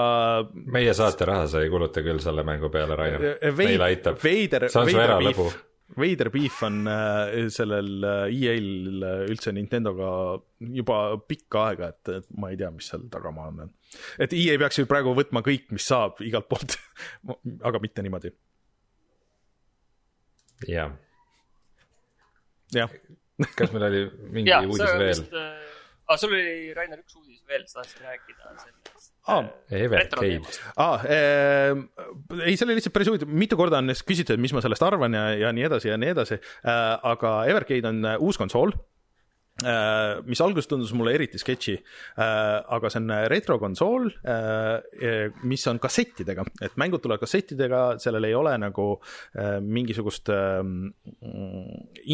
meie 0.53 0.95
saate 0.97 1.27
raha 1.29 1.45
sa 1.51 1.61
ei 1.63 1.71
kuluta 1.73 2.03
küll 2.05 2.21
selle 2.23 2.45
mängu 2.47 2.71
peale, 2.73 2.97
Rainer. 2.99 3.37
meile 3.57 3.87
aitab. 3.89 4.19
veider, 4.23 4.67
see 4.69 4.81
on 4.81 4.89
su 4.89 4.97
veider 4.97 5.09
eralõbu 5.09 5.47
beef,. 5.47 5.59
veider 6.03 6.31
beef 6.33 6.61
on 6.67 6.79
äh, 6.89 7.49
sellel 7.53 8.07
äh, 8.09 8.23
EA-l 8.33 9.07
äh, 9.09 9.23
üldse 9.29 9.53
Nintendoga 9.55 10.11
juba 10.79 10.99
pikka 11.29 11.67
aega, 11.69 11.91
et, 11.93 12.13
et 12.21 12.29
ma 12.39 12.53
ei 12.53 12.59
tea, 12.59 12.71
mis 12.73 12.89
seal 12.91 13.07
tagamaa 13.13 13.51
on. 13.51 13.73
et 14.23 14.37
EA 14.37 14.57
peaks 14.61 14.81
ju 14.81 14.89
praegu 14.89 15.15
võtma 15.17 15.43
kõik, 15.45 15.69
mis 15.75 15.89
saab 15.89 16.21
igalt 16.25 16.49
poolt, 16.51 16.77
aga 17.67 17.83
mitte 17.83 18.05
niimoodi, 18.05 18.33
jah, 20.69 20.95
jah. 22.73 22.97
Kas 23.59 23.73
meil 23.75 23.87
oli 23.89 24.03
mingi 24.33 24.53
jah, 24.53 24.67
uudis 24.67 24.93
veel 24.99 25.09
vist? 25.11 25.33
äh, 25.33 25.73
aga 26.07 26.19
sul 26.21 26.35
oli, 26.35 26.71
Rainer, 26.77 27.01
üks 27.03 27.17
uudis 27.19 27.41
veel, 27.49 27.65
sa 27.69 27.81
tahtsid 27.81 28.05
rääkida 28.05 28.55
sellest 28.63 29.11
Evercade. 29.71 30.03
retroteemast. 30.03 30.63
aa 30.83 30.95
äh,, 30.99 31.83
ei, 32.43 32.57
see 32.57 32.67
oli 32.67 32.77
lihtsalt 32.79 32.95
päris 32.95 33.11
huvitav, 33.11 33.31
mitu 33.31 33.59
korda 33.59 33.79
on 33.79 33.93
küsitud, 34.07 34.41
mis 34.43 34.55
ma 34.55 34.63
sellest 34.63 34.83
arvan 34.83 35.15
ja, 35.15 35.29
ja 35.45 35.53
nii 35.55 35.69
edasi 35.69 35.93
ja 35.93 35.99
nii 35.99 36.11
edasi 36.15 36.39
äh,. 36.39 36.81
aga 37.13 37.37
Evercade 37.51 37.87
on 37.87 38.03
äh, 38.03 38.19
uus 38.19 38.39
konsool 38.41 38.75
mis 40.27 40.41
alguses 40.43 40.67
tundus 40.69 40.93
mulle 40.97 41.13
eriti 41.17 41.39
sketši 41.41 41.75
äh,, 41.75 42.25
aga 42.75 42.91
see 42.91 43.01
on 43.01 43.13
retrokonsool 43.31 44.09
äh,, 44.27 45.31
mis 45.49 45.65
on 45.71 45.79
kassettidega, 45.83 46.45
et 46.63 46.75
mängud 46.79 47.03
tulevad 47.03 47.23
kassettidega, 47.23 47.83
sellel 48.03 48.27
ei 48.29 48.35
ole 48.37 48.53
nagu 48.61 48.87
äh, 48.99 49.57
mingisugust 49.63 50.31
äh, 50.33 50.61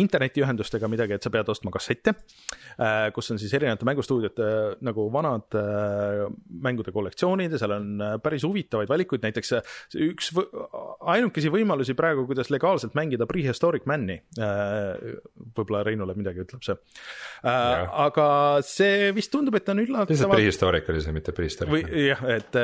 internetiühendust 0.02 0.78
ega 0.80 0.89
midagi, 0.91 1.18
et 1.18 1.26
sa 1.26 1.32
pead 1.34 1.50
ostma 1.52 1.74
kassette 1.74 2.16
äh,, 2.16 3.10
kus 3.16 3.32
on 3.34 3.41
siis 3.41 3.54
erinevate 3.58 3.88
mängustuudiote 3.89 4.50
äh, 4.50 4.76
nagu 4.86 5.08
vanad 5.14 5.58
äh, 5.58 6.26
mängude 6.64 6.93
kollektsioonid 6.95 7.56
ja 7.56 7.62
seal 7.62 7.76
on 7.78 7.89
äh, 8.04 8.16
päris 8.24 8.45
huvitavaid 8.47 8.89
valikuid, 8.91 9.24
näiteks 9.26 9.56
äh, 9.58 9.74
üks 10.10 10.32
võ- 10.36 10.66
ainukesi 11.16 11.52
võimalusi 11.54 11.95
praegu, 11.97 12.26
kuidas 12.30 12.52
legaalselt 12.54 12.97
mängida 12.97 13.28
Prehistoric 13.30 13.88
Man'i 13.89 14.20
äh,. 14.39 15.18
võib-olla 15.56 15.84
Reinule 15.88 16.16
midagi 16.18 16.43
ütleb 16.45 16.64
see 16.66 16.78
äh,. 17.44 17.86
aga 18.06 18.28
see 18.66 19.10
vist 19.16 19.32
tundub, 19.34 19.56
et 19.60 19.70
on 19.72 19.82
lihtsalt 19.82 20.12
üllatavalt 20.14 20.36
prehistoric 20.36 20.90
oli 20.94 21.04
see, 21.04 21.16
mitte 21.16 21.36
prehistoric. 21.36 21.90
jah, 22.06 22.24
et, 22.36 22.60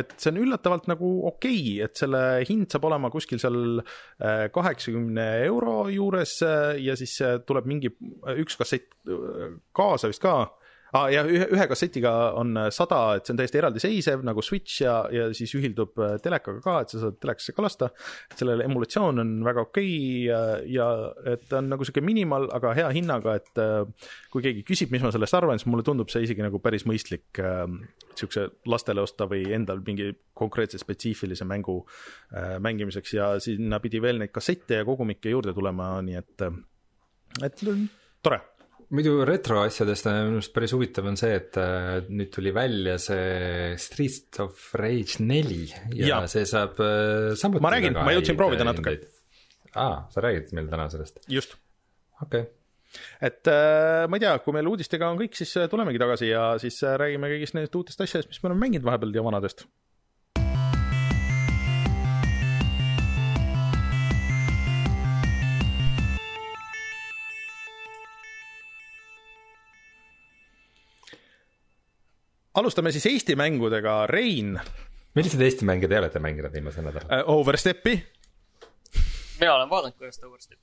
et 0.00 0.14
see 0.16 0.32
on 0.32 0.40
üllatavalt 0.44 0.88
nagu 0.90 1.12
okei 1.30 1.58
okay,, 1.60 1.76
et 1.86 2.04
selle 2.04 2.22
hind 2.48 2.70
saab 2.72 2.88
olema 2.90 3.10
kuskil 3.12 3.40
seal 3.42 3.80
äh, 3.80 4.46
kaheksakümne 4.54 5.28
euro 5.46 5.76
juures 5.92 6.38
äh, 6.46 6.78
ja 6.82 6.96
siis 6.98 7.16
äh, 7.24 7.38
tuleb 7.46 7.68
mingi 7.70 7.92
üks 8.36 8.58
kassett 8.60 8.92
äh, 9.08 9.54
kaasa 9.76 10.10
vist 10.10 10.22
ka 10.24 10.36
ah,. 10.92 11.08
ja 11.12 11.24
ühe, 11.26 11.46
ühe 11.54 11.66
kassetiga 11.70 12.12
on 12.38 12.56
sada, 12.74 13.00
et 13.16 13.26
see 13.26 13.34
on 13.34 13.40
täiesti 13.40 13.60
eraldiseisev 13.60 14.24
nagu 14.26 14.42
Switch 14.44 14.82
ja, 14.84 14.96
ja 15.14 15.28
siis 15.36 15.52
ühildub 15.58 15.98
äh, 16.02 16.16
telekaga 16.22 16.62
ka, 16.64 16.76
et 16.84 16.94
sa 16.94 17.02
saad 17.04 17.18
telekasse 17.22 17.54
ka 17.56 17.64
lasta. 17.64 17.90
sellel 18.36 18.64
emulatsioon 18.66 19.22
on 19.22 19.32
väga 19.46 19.64
okei 19.68 19.90
okay 19.90 20.24
ja, 20.26 20.40
ja 20.66 20.88
et 21.32 21.46
ta 21.50 21.60
on 21.60 21.70
nagu 21.72 21.86
sihuke 21.86 22.02
minimal, 22.04 22.48
aga 22.56 22.74
hea 22.78 22.90
hinnaga, 22.96 23.36
et 23.40 23.62
äh, 23.62 24.10
kui 24.32 24.44
keegi 24.44 24.64
küsib, 24.66 24.92
mis 24.94 25.04
ma 25.04 25.12
sellest 25.14 25.38
arvan, 25.38 25.60
siis 25.60 25.70
mulle 25.70 25.86
tundub 25.86 26.12
see 26.12 26.24
isegi 26.26 26.44
nagu 26.44 26.60
päris 26.62 26.86
mõistlik 26.88 27.40
äh, 27.42 27.64
siukse 28.18 28.48
lastele 28.70 29.04
osta 29.04 29.28
või 29.30 29.46
endal 29.56 29.82
mingi 29.86 30.10
konkreetse 30.36 30.80
spetsiifilise 30.80 31.46
mängu 31.48 31.80
äh, 32.34 32.56
mängimiseks 32.62 33.16
ja 33.16 33.32
sinna 33.42 33.80
pidi 33.82 34.02
veel 34.02 34.20
neid 34.20 34.34
kassette 34.34 34.80
ja 34.80 34.88
kogumikke 34.88 35.32
juurde 35.32 35.54
tulema, 35.56 35.92
nii 36.04 36.20
et, 36.20 36.48
et 37.46 37.66
tore. 38.22 38.40
Muidu 38.94 39.24
retroasjadest 39.28 40.08
on 40.10 40.16
minu 40.26 40.40
arust 40.40 40.52
päris 40.54 40.74
huvitav 40.74 41.08
on 41.10 41.18
see, 41.18 41.32
et 41.38 41.58
äh, 41.60 42.00
nüüd 42.10 42.30
tuli 42.34 42.52
välja 42.54 42.96
see 43.02 43.74
Streets 43.80 44.42
of 44.42 44.70
Rage 44.78 45.22
neli 45.22 45.66
ja, 45.68 46.06
ja 46.06 46.20
see 46.30 46.46
saab 46.48 46.80
äh, 46.82 47.32
samuti 47.38 47.62
Ma 47.64 47.74
räägin, 47.76 47.98
ma 47.98 48.14
jõudsin 48.16 48.38
proovida 48.38 48.66
natuke. 48.66 48.96
aa, 49.74 50.06
sa 50.10 50.24
räägid 50.24 50.54
meile 50.56 50.72
täna 50.72 50.88
sellest, 50.92 51.22
just, 51.30 51.54
okei 52.18 52.46
okay.. 52.46 52.98
et 53.30 53.52
äh, 53.52 54.06
ma 54.10 54.18
ei 54.18 54.26
tea, 54.26 54.34
kui 54.42 54.56
meil 54.58 54.72
uudistega 54.72 55.12
on 55.12 55.20
kõik, 55.22 55.38
siis 55.38 55.54
äh, 55.60 55.70
tulemegi 55.70 56.02
tagasi 56.02 56.32
ja 56.32 56.48
siis 56.62 56.80
äh, 56.82 56.98
räägime 57.00 57.30
kõigist 57.34 57.58
nendest 57.58 57.78
uutest 57.78 58.02
asjadest, 58.06 58.32
mis 58.32 58.42
me 58.42 58.50
oleme 58.50 58.66
mänginud 58.66 58.90
vahepeal 58.90 59.14
ja 59.14 59.26
vanadest. 59.26 59.68
Alustame 72.54 72.92
siis 72.94 73.06
Eesti 73.06 73.36
mängudega, 73.38 74.06
Rein 74.10 74.56
milliseid 75.14 75.42
Eesti 75.42 75.68
mänge 75.68 75.88
te 75.90 75.98
olete 75.98 76.22
mänginud 76.22 76.54
viimasel 76.54 76.86
nädalal? 76.86 77.12
äh,, 77.12 77.22
Overstepi, 77.26 77.94
mina 79.40 79.54
olen 79.54 79.70
vaadanud, 79.70 79.98
kuidas 79.98 80.18
ta 80.18 80.28
uuesti 80.28 80.58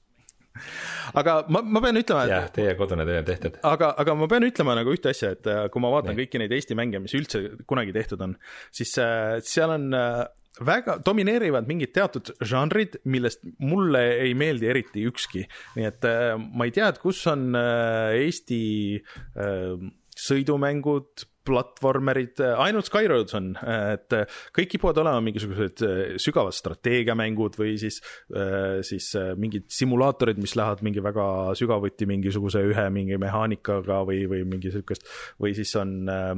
aga 1.17 1.37
ma, 1.53 1.61
ma 1.61 1.81
pean 1.83 1.99
ütlema, 1.99 2.23
et 2.25 2.33
jah, 2.33 2.47
teie 2.53 2.73
kodune 2.79 3.05
töö 3.07 3.19
on 3.21 3.27
tehtud. 3.27 3.59
aga, 3.71 3.91
aga 4.03 4.15
ma 4.17 4.29
pean 4.31 4.47
ütlema 4.47 4.77
nagu 4.79 4.95
ühte 4.95 5.11
asja, 5.13 5.35
et 5.37 5.49
äh, 5.51 5.67
kui 5.73 5.83
ma 5.83 5.91
vaatan 5.93 6.15
Nii. 6.15 6.23
kõiki 6.23 6.41
neid 6.41 6.55
Eesti 6.57 6.77
mänge, 6.79 7.01
mis 7.03 7.15
üldse 7.17 7.43
kunagi 7.69 7.93
tehtud 7.95 8.23
on, 8.25 8.35
siis 8.75 8.95
äh, 9.01 9.37
seal 9.45 9.75
on 9.75 9.91
äh, 9.97 10.25
väga 10.65 10.97
domineerivad 11.05 11.67
mingid 11.69 11.93
teatud 11.93 12.31
žanrid, 12.45 12.97
millest 13.05 13.43
mulle 13.61 14.01
ei 14.23 14.33
meeldi 14.37 14.69
eriti 14.71 15.05
ükski. 15.09 15.45
nii 15.77 15.87
et 15.91 16.07
äh, 16.09 16.33
ma 16.37 16.67
ei 16.67 16.73
tea, 16.75 16.89
et 16.89 16.99
kus 17.03 17.21
on 17.29 17.51
äh, 17.57 18.17
Eesti 18.23 18.61
äh, 18.97 19.87
sõidumängud, 20.17 21.25
platvormerid, 21.47 22.41
ainult 22.59 22.89
Skyroads 22.89 23.35
on, 23.37 23.53
et 23.63 24.15
äh, 24.17 24.39
kõik 24.55 24.73
kipuvad 24.73 24.97
olema 24.99 25.21
mingisugused 25.23 25.83
äh, 25.85 26.01
sügavad 26.19 26.55
strateegiamängud 26.57 27.55
või 27.55 27.77
siis, 27.79 28.01
siis 28.87 29.07
äh, 29.15 29.31
mingid 29.39 29.69
simulaatorid, 29.71 30.41
mis 30.43 30.57
lähevad 30.59 30.83
mingi 30.83 31.03
väga 31.05 31.27
sügavuti 31.55 32.09
mingisuguse 32.09 32.65
ühe 32.67 32.87
mingi 32.91 33.19
mehaanikaga 33.21 34.01
või, 34.09 34.25
või 34.27 34.43
mingi 34.49 34.73
sihukest. 34.75 35.07
Või 35.39 35.55
siis 35.55 35.71
on 35.79 35.95
äh, 36.11 36.33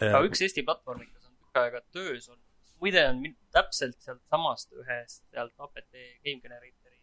aga 0.00 0.24
üks 0.28 0.44
Eesti 0.44 0.64
platvorm, 0.66 1.04
kes 1.04 1.28
on 1.28 1.36
tükk 1.36 1.60
aega 1.62 1.82
töös 1.92 2.28
olnud, 2.32 2.46
muide 2.80 3.04
on 3.12 3.22
täpselt 3.54 4.00
sealtsamast 4.04 4.72
ühest 4.80 5.24
sealt 5.28 5.54
APT 5.60 5.92
Game 6.24 6.40
Generatori 6.40 6.98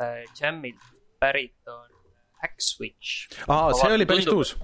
äh, 0.00 0.22
Jamilt 0.38 0.86
pärit 1.20 1.68
on 1.68 1.99
Hackswitch. 2.42 3.30
aa, 3.48 3.70
see 3.78 3.92
oli 3.96 4.06
päris 4.10 4.28
uus. 4.32 4.56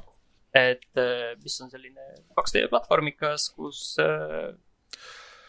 et 0.56 1.00
äh, 1.00 1.32
mis 1.42 1.60
on 1.64 1.70
selline 1.72 2.10
2D 2.38 2.66
platvormikas, 2.72 3.50
kus 3.56 3.96
äh, 4.02 4.52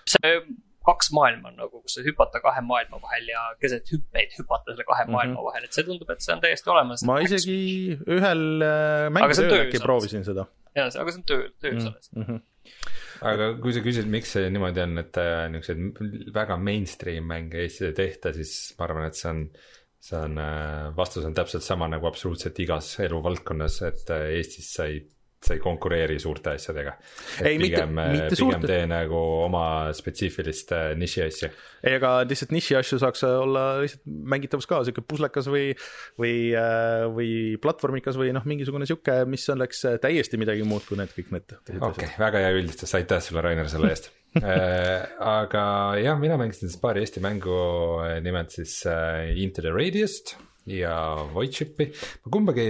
see 0.08 0.34
kaks 0.88 1.10
maailma 1.16 1.50
on 1.52 1.58
nagu, 1.60 1.82
kus 1.84 1.98
sa 1.98 2.04
hüpata 2.06 2.40
kahe 2.44 2.62
maailma 2.64 3.00
vahel 3.04 3.26
ja 3.28 3.42
keset 3.62 3.90
hüppeid 3.92 4.36
hüpata 4.40 4.72
selle 4.72 4.86
kahe 4.88 5.04
Mhm. 5.04 5.12
maailma 5.16 5.44
vahel, 5.50 5.66
et 5.68 5.74
see 5.76 5.84
tundub, 5.88 6.10
et 6.14 6.24
see 6.24 6.36
on 6.36 6.44
täiesti 6.44 6.72
olemas. 6.72 7.04
ma 7.08 7.18
isegi 7.26 7.58
ühel 8.18 8.46
äh, 8.64 9.10
mängutööl 9.12 9.66
äkki 9.66 9.84
proovisin 9.84 10.24
seda 10.28 10.48
jaa, 10.78 10.88
aga 10.88 11.12
see 11.12 11.20
on 11.20 11.28
töö, 11.28 11.50
töös 11.64 11.84
alles. 11.90 12.12
mm. 12.16 12.24
-hmm. 12.24 12.40
aga 13.32 13.50
kui 13.64 13.74
sa 13.76 13.84
küsid, 13.84 14.08
miks 14.14 14.32
see 14.38 14.50
niimoodi 14.54 14.84
on, 14.86 14.98
et 15.04 15.18
äh, 15.24 15.48
niisuguseid 15.52 16.32
väga 16.36 16.58
mainstream 16.70 17.28
mänge 17.34 17.60
Eestis 17.66 17.90
ei 17.90 17.98
tehta, 17.98 18.34
siis 18.34 18.54
ma 18.80 18.88
arvan, 18.88 19.08
et 19.10 19.20
see 19.20 19.30
on, 19.34 19.44
see 20.00 20.18
on, 20.18 20.40
vastus 20.98 21.26
on 21.28 21.36
täpselt 21.38 21.66
sama 21.66 21.90
nagu 21.92 22.08
absoluutselt 22.10 22.58
igas 22.64 22.94
eluvaldkonnas, 23.04 23.82
et 23.90 24.12
äh, 24.14 24.34
Eestis 24.38 24.70
sa 24.78 24.86
ei, 24.90 25.00
sa 25.44 25.56
ei 25.56 25.62
konkureeri 25.62 26.18
suurte 26.22 26.54
asjadega. 26.56 26.94
Ei, 27.42 27.58
mitte- 27.58 27.82
pigem, 27.82 27.96
mitte 27.98 28.30
pigem 28.32 28.40
suurte- 28.40 28.70
tee 28.70 28.86
nagu 28.90 29.18
oma 29.46 29.64
spetsiifilist 29.98 30.74
äh, 30.78 30.92
niši 30.98 31.24
asju. 31.26 31.50
ega 31.88 32.14
lihtsalt 32.26 32.54
niši 32.56 32.78
asju 32.80 33.02
saaks 33.02 33.26
olla 33.30 33.66
lihtsalt 33.84 34.06
mängitavus 34.36 34.70
ka, 34.70 34.84
sihuke 34.88 35.06
puslekas 35.08 35.50
või, 35.52 35.72
või, 36.20 36.36
või 37.18 37.32
platvormikas 37.64 38.20
või 38.20 38.34
noh, 38.38 38.46
mingisugune 38.50 38.90
sihuke, 38.90 39.24
mis 39.30 39.50
oleks 39.54 39.86
täiesti 40.04 40.40
midagi 40.42 40.66
muud 40.68 40.86
kui 40.90 41.00
need 41.00 41.14
kõik 41.18 41.34
need 41.36 41.58
okei 41.58 41.82
okay,, 41.82 42.14
väga 42.22 42.46
hea 42.46 42.56
üldistus, 42.62 42.96
aitäh 42.98 43.22
sulle, 43.24 43.46
Rainer, 43.46 43.70
selle 43.72 43.94
eest 43.94 44.14
Äh, 44.27 44.27
aga 44.44 45.64
jah, 46.02 46.18
mina 46.20 46.38
mängisin 46.40 46.70
siis 46.70 46.82
paari 46.82 47.04
Eesti 47.04 47.24
mängu, 47.24 47.56
nimelt 48.24 48.54
siis 48.56 48.80
äh, 48.90 49.32
Into 49.42 49.64
the 49.66 49.74
Radiust 49.74 50.36
ja 50.68 50.94
Void 51.34 51.56
Shipi. 51.56 51.88
ma 52.26 52.32
kumbagi 52.34 52.66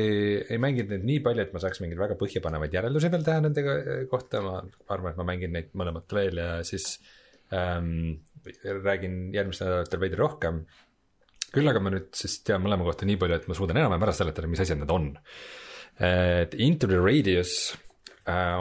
ei 0.47 0.59
mänginud 0.61 0.93
neid 0.93 1.05
nii 1.09 1.21
palju, 1.25 1.45
et 1.45 1.53
ma 1.55 1.61
saaks 1.63 1.81
mingeid 1.81 2.01
väga 2.01 2.17
põhjapanevaid 2.19 2.75
järeldusi 2.77 3.11
veel 3.13 3.25
teha 3.25 3.43
nende 3.45 3.63
äh, 3.73 4.03
kohta, 4.11 4.43
ma 4.45 4.59
arvan, 4.93 5.13
et 5.13 5.21
ma 5.21 5.27
mängin 5.31 5.55
neid 5.55 5.71
mõlemat 5.77 6.17
veel 6.17 6.41
ja 6.41 6.49
siis 6.67 6.97
ähm, 7.55 8.19
räägin 8.63 9.33
järgmistel 9.35 9.71
nädalatel 9.71 10.03
veidi 10.05 10.19
rohkem. 10.19 10.61
küll 11.51 11.71
aga 11.71 11.81
ma 11.81 11.91
nüüd 11.93 12.11
siis 12.15 12.41
tean 12.45 12.61
mõlema 12.63 12.85
kohta 12.85 13.07
nii 13.07 13.17
palju, 13.19 13.39
et 13.39 13.49
ma 13.49 13.57
suudan 13.57 13.79
enam-vähem 13.79 14.07
ära 14.07 14.13
seletada, 14.15 14.49
mis 14.51 14.61
asjad 14.61 14.79
need 14.83 14.93
on. 14.93 15.11
et 15.97 16.53
Into 16.53 16.87
the 16.87 16.99
Radius 17.01 17.73
äh, 17.73 17.86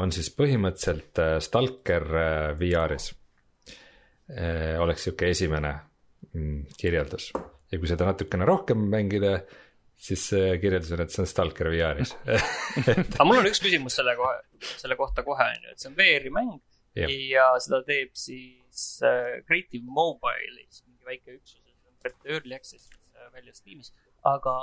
on 0.00 0.12
siis 0.14 0.30
põhimõtteliselt 0.36 1.18
äh, 1.22 1.36
Stalker 1.42 2.04
äh, 2.14 2.50
VR-is. 2.58 3.12
oleks 4.82 5.04
sihuke 5.06 5.28
esimene 5.30 5.70
mm, 6.34 6.72
kirjeldus 6.80 7.28
ja 7.70 7.78
kui 7.78 7.90
seda 7.90 8.08
natukene 8.08 8.46
rohkem 8.48 8.86
mängida, 8.90 9.36
siis 9.96 10.28
äh, 10.36 10.56
kirjeldus 10.62 10.92
on, 10.94 11.02
et 11.04 11.14
see 11.14 11.22
on 11.24 11.30
Stalker 11.30 11.70
VR-is 11.72 12.14
aga 12.86 13.26
mul 13.26 13.40
on 13.40 13.50
üks 13.50 13.62
küsimus 13.64 13.96
selle 13.98 14.16
kohe, 14.18 14.38
selle 14.76 14.98
kohta 14.98 15.24
kohe 15.26 15.46
on 15.50 15.62
ju, 15.66 15.74
et 15.74 15.82
see 15.82 15.90
on 15.90 15.98
VR-i 15.98 16.32
mäng 16.34 16.56
Jah. 16.96 17.12
ja 17.32 17.46
seda 17.62 17.82
teeb 17.88 18.14
siis 18.16 18.86
äh, 19.04 19.38
Creative 19.48 19.84
Mobile'is 19.98 20.82
mingi 20.86 21.08
väike 21.08 21.38
üksus, 21.38 21.62
early 22.24 22.56
access'is 22.56 22.88
äh, 23.16 23.30
väljas 23.34 23.64
tiimis, 23.64 23.92
aga 24.26 24.56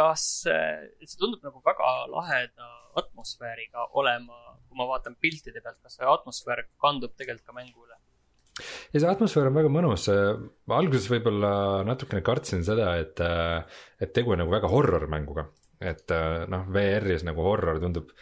kas 0.00 0.26
äh, 0.48 0.88
see 1.04 1.20
tundub 1.20 1.44
nagu 1.46 1.62
väga 1.64 1.90
laheda 2.12 2.68
atmosfääriga 3.00 3.90
olema, 4.00 4.56
kui 4.68 4.80
ma 4.80 4.88
vaatan 4.90 5.16
piltide 5.20 5.62
pealt, 5.62 5.78
kas 5.84 5.98
see 5.98 6.08
atmosfäär 6.08 6.64
kandub 6.82 7.14
tegelikult 7.18 7.46
ka 7.46 7.56
mängu 7.56 7.86
üle? 7.86 7.98
ja 8.92 9.02
see 9.02 9.12
atmosfäär 9.12 9.50
on 9.50 9.56
väga 9.60 9.70
mõnus, 9.72 10.08
ma 10.68 10.80
alguses 10.80 11.08
võib-olla 11.12 11.52
natukene 11.86 12.24
kartsin 12.26 12.66
seda, 12.66 12.92
et, 13.00 13.22
et 14.02 14.12
tegu 14.16 14.34
on 14.34 14.42
nagu 14.42 14.52
väga 14.52 14.70
horror 14.72 15.06
mänguga. 15.12 15.48
et 15.80 16.12
äh, 16.12 16.44
noh, 16.50 16.66
VR-is 16.74 17.24
nagu 17.28 17.44
horror 17.46 17.80
tundub 17.80 18.12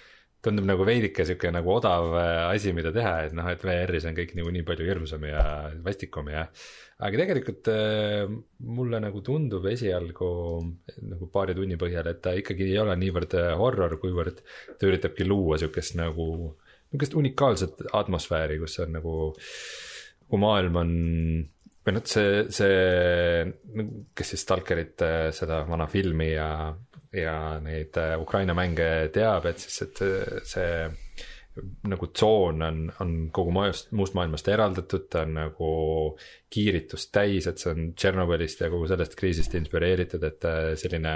tundub 0.44 0.68
nagu 0.68 0.84
veidike 0.86 1.24
sihuke 1.26 1.50
nagu 1.50 1.72
odav 1.74 2.12
asi, 2.52 2.70
mida 2.70 2.92
teha, 2.94 3.14
et 3.26 3.32
noh, 3.34 3.48
et 3.50 3.64
VR-is 3.66 4.04
on 4.06 4.14
kõik 4.14 4.36
nagu 4.38 4.52
nii 4.54 4.62
palju 4.68 4.86
hirmsam 4.86 5.24
ja 5.26 5.42
vastikum 5.82 6.30
ja. 6.30 6.44
Aga 6.98 7.20
tegelikult 7.22 7.68
äh, 7.72 8.30
mulle 8.66 9.00
nagu 9.02 9.22
tundub 9.26 9.66
esialgu 9.70 10.30
nagu 11.10 11.28
paari 11.32 11.54
tunni 11.58 11.78
põhjal, 11.80 12.10
et 12.10 12.22
ta 12.24 12.34
ikkagi 12.38 12.70
ei 12.70 12.80
ole 12.82 12.96
niivõrd 12.98 13.36
äh, 13.38 13.52
horror, 13.60 13.98
kuivõrd 14.02 14.42
ta 14.78 14.88
üritabki 14.88 15.26
luua 15.28 15.60
sihukest 15.60 15.98
nagu, 16.00 16.56
sihukest 16.90 17.14
unikaalset 17.18 17.86
atmosfääri, 17.92 18.58
kus 18.62 18.80
on 18.84 18.98
nagu, 18.98 19.14
kui 20.28 20.42
maailm 20.42 20.82
on 20.82 20.92
või 21.88 21.94
noh, 21.96 22.04
see, 22.04 22.42
see, 22.52 23.94
kes 24.18 24.34
siis 24.34 24.42
Stalkerit, 24.44 25.06
seda 25.32 25.62
vana 25.70 25.86
filmi 25.88 26.34
ja 26.34 26.50
ja 27.12 27.58
neid 27.64 27.96
äh, 27.96 28.20
Ukraina 28.20 28.54
mänge 28.54 29.08
teab, 29.12 29.46
et 29.48 29.62
siis, 29.62 29.80
et 29.86 30.02
äh, 30.04 30.40
see 30.44 30.72
nagu 31.88 32.08
tsoon 32.12 32.62
on, 32.62 32.80
on 33.02 33.12
kogu 33.34 33.52
majast, 33.54 33.90
muust 33.96 34.14
maailmast 34.16 34.48
eraldatud, 34.52 35.06
ta 35.12 35.22
on 35.26 35.34
nagu 35.36 35.70
kiiritust 36.52 37.10
täis, 37.14 37.48
et 37.50 37.60
see 37.60 37.72
on 37.72 37.90
Tšernobõlist 37.92 38.62
ja 38.64 38.70
kogu 38.72 38.88
sellest 38.90 39.16
kriisist 39.18 39.54
inspireeritud, 39.58 40.24
et 40.28 40.48
äh, 40.48 40.60
selline 40.80 41.14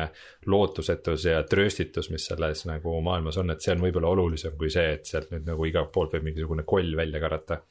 lootusetus 0.50 1.28
ja 1.30 1.42
trööstitus, 1.48 2.10
mis 2.12 2.26
selles 2.30 2.66
nagu 2.68 2.98
maailmas 3.04 3.40
on, 3.42 3.54
et 3.54 3.64
see 3.64 3.74
on 3.76 3.84
võib-olla 3.86 4.12
olulisem 4.16 4.56
kui 4.60 4.72
see, 4.72 4.98
et 4.98 5.08
sealt 5.08 5.32
nüüd 5.34 5.48
nagu 5.48 5.68
igalt 5.68 5.92
poolt 5.94 6.16
võib 6.16 6.28
mingisugune 6.30 6.66
koll 6.68 6.96
välja 6.98 7.22
karata. 7.22 7.62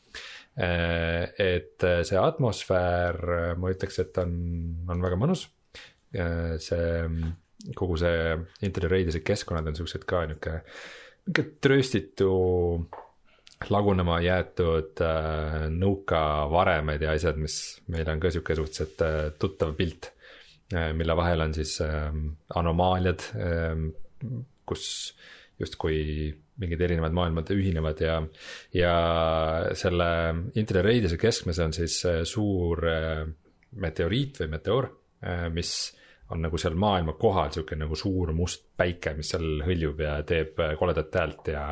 et 0.52 1.84
see 2.04 2.18
atmosfäär, 2.20 3.22
ma 3.56 3.70
ütleks, 3.72 4.02
et 4.04 4.18
on, 4.20 4.34
on 4.92 5.06
väga 5.06 5.16
mõnus. 5.20 5.46
see 6.12 6.90
kogu 7.78 7.98
see 8.00 8.36
Intel 8.66 8.90
Raidise 8.92 9.22
keskkonnad 9.26 9.70
on 9.70 9.78
siuksed 9.78 10.06
ka 10.10 10.26
niuke, 10.30 10.62
niuke 11.28 11.46
trööstitu 11.62 12.32
lagunema 13.70 14.18
jäetud 14.24 15.02
äh, 15.06 15.68
nõukavaremed 15.70 17.04
ja 17.06 17.14
asjad, 17.14 17.38
mis 17.38 17.58
meil 17.94 18.10
on 18.10 18.22
ka 18.22 18.32
sihuke 18.34 18.58
suhteliselt 18.58 19.04
äh, 19.06 19.20
tuttav 19.40 19.76
pilt 19.78 20.12
äh,. 20.74 20.92
mille 20.98 21.16
vahel 21.18 21.46
on 21.46 21.54
siis 21.54 21.76
äh, 21.86 22.10
anomaaliad 22.56 23.28
äh,, 23.36 23.84
kus 24.66 24.88
justkui 25.62 26.32
mingid 26.62 26.82
erinevad 26.82 27.14
maailmad 27.16 27.50
ühinevad 27.54 28.02
ja, 28.02 28.18
ja 28.74 28.96
selle 29.78 30.10
Intel 30.58 30.82
Raidise 30.86 31.18
keskmes 31.22 31.62
on 31.62 31.74
siis 31.76 32.02
äh, 32.10 32.22
suur 32.28 32.86
äh, 32.90 33.24
meteoriit 33.82 34.42
või 34.42 34.54
meteoor 34.58 34.90
äh,, 35.22 35.48
mis 35.54 35.92
on 36.32 36.46
nagu 36.46 36.60
seal 36.62 36.76
maailma 36.80 37.16
kohal 37.20 37.52
sihuke 37.54 37.76
nagu 37.80 37.98
suur 38.00 38.32
must 38.36 38.64
päike, 38.78 39.14
mis 39.18 39.34
seal 39.34 39.64
hõljub 39.66 40.00
ja 40.04 40.16
teeb 40.28 40.60
koledat 40.80 41.18
häält 41.20 41.52
ja, 41.52 41.66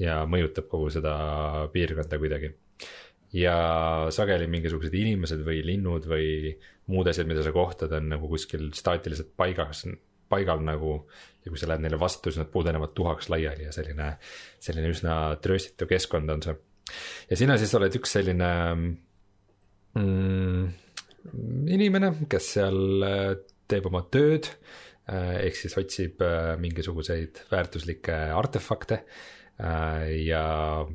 ja 0.00 0.22
mõjutab 0.28 0.68
kogu 0.70 0.90
seda 0.92 1.14
piirkonda 1.72 2.18
kuidagi. 2.20 2.52
ja 3.32 3.56
sageli 4.12 4.46
mingisugused 4.52 4.94
inimesed 4.94 5.44
või 5.46 5.62
linnud 5.64 6.08
või 6.08 6.52
muud 6.92 7.08
asjad, 7.08 7.28
mida 7.30 7.44
sa 7.44 7.52
kohtad, 7.54 7.92
on 7.96 8.10
nagu 8.12 8.28
kuskil 8.28 8.68
staatiliselt 8.76 9.32
paigas, 9.36 9.86
paigal 10.28 10.60
nagu. 10.64 11.06
ja 11.44 11.50
kui 11.50 11.58
sa 11.58 11.66
lähed 11.70 11.82
neile 11.82 11.98
vastu, 11.98 12.30
siis 12.30 12.38
nad 12.38 12.52
pudenevad 12.52 12.92
tuhaks 12.94 13.30
laiali 13.32 13.64
ja 13.66 13.72
selline, 13.74 14.12
selline 14.62 14.92
üsna 14.92 15.16
trööstitu 15.42 15.88
keskkond 15.90 16.30
on 16.30 16.44
see. 16.44 16.54
ja 17.30 17.40
sina 17.40 17.56
siis 17.58 17.74
oled 17.78 17.96
üks 17.98 18.12
selline 18.18 18.50
mm, 19.96 20.68
inimene, 21.72 22.12
kes 22.30 22.52
seal 22.58 22.78
teeb 23.72 23.88
oma 23.88 24.04
tööd 24.12 24.48
äh, 25.10 25.38
ehk 25.46 25.58
siis 25.58 25.76
otsib 25.80 26.22
äh, 26.24 26.54
mingisuguseid 26.60 27.44
väärtuslikke 27.50 28.18
artefakte 28.36 29.02
äh, 29.02 30.06
ja 30.26 30.44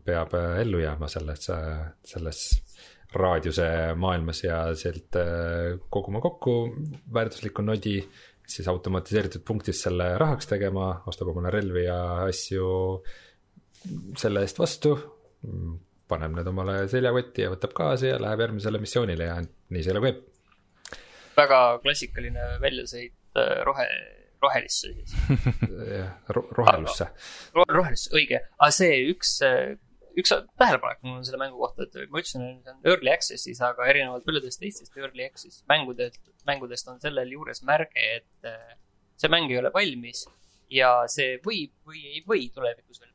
peab 0.05 0.36
ellu 0.38 0.82
jääma 0.84 1.09
selles, 1.11 1.49
selles 2.07 2.45
raadiuse 3.17 3.67
maailmas 3.97 4.43
ja 4.43 4.61
sealt 4.75 5.15
koguma 5.89 6.19
kokku 6.21 6.57
väärtuslikku 7.15 7.63
nodi, 7.63 8.01
siis 8.47 8.67
automatiseeritud 8.67 9.45
punktis 9.47 9.80
selle 9.86 10.09
rahaks 10.19 10.49
tegema, 10.51 10.89
ostab 11.07 11.32
omale 11.32 11.53
relvi 11.55 11.86
ja 11.86 12.01
asju 12.25 12.67
selle 14.19 14.43
eest 14.43 14.59
vastu, 14.59 14.91
paneb 16.11 16.36
need 16.36 16.51
omale 16.51 16.82
seljakotti 16.91 17.45
ja 17.45 17.53
võtab 17.53 17.75
kaasa 17.80 18.11
ja 18.11 18.19
läheb 18.21 18.43
järgmisele 18.43 18.84
missioonile 18.84 19.32
ja 19.32 19.39
nii 19.39 19.86
see 19.86 19.95
elu 19.95 20.03
käib 20.03 20.25
väga 21.38 21.59
klassikaline 21.83 22.45
väljasõit 22.63 23.39
äh, 23.39 23.59
rohe, 23.67 23.88
rohelisse 24.43 24.93
siis. 24.93 25.17
jah, 25.97 26.15
rohelusse. 26.57 27.09
rohelisse, 27.57 28.13
õige, 28.17 28.41
aga 28.57 28.71
see 28.73 29.03
üks, 29.11 29.38
äh, 29.45 29.75
üks 30.17 30.33
tähelepanek 30.33 31.03
mul 31.05 31.19
on 31.19 31.27
selle 31.27 31.41
mängu 31.41 31.61
kohta, 31.61 31.88
et 31.88 32.09
ma 32.11 32.23
ütlesin, 32.23 32.47
et 32.49 32.65
see 32.65 32.75
on 32.75 32.91
early 32.93 33.13
access'is, 33.13 33.61
aga 33.69 33.89
erinevalt 33.91 34.25
paljudest 34.27 34.61
teistest 34.63 34.97
early 34.97 35.27
access 35.27 35.63
mängudest, 35.69 36.21
mängudest 36.49 36.89
on 36.93 37.01
sellel 37.03 37.31
juures 37.38 37.63
märge, 37.67 38.09
et 38.21 38.49
äh, 38.49 38.75
see 39.17 39.31
mäng 39.33 39.51
ei 39.51 39.61
ole 39.61 39.73
valmis 39.73 40.25
ja 40.73 40.91
see 41.11 41.38
võib 41.45 41.73
või 41.88 42.03
ei 42.11 42.23
või 42.27 42.49
tulevikus 42.53 42.99
veel 43.01 43.07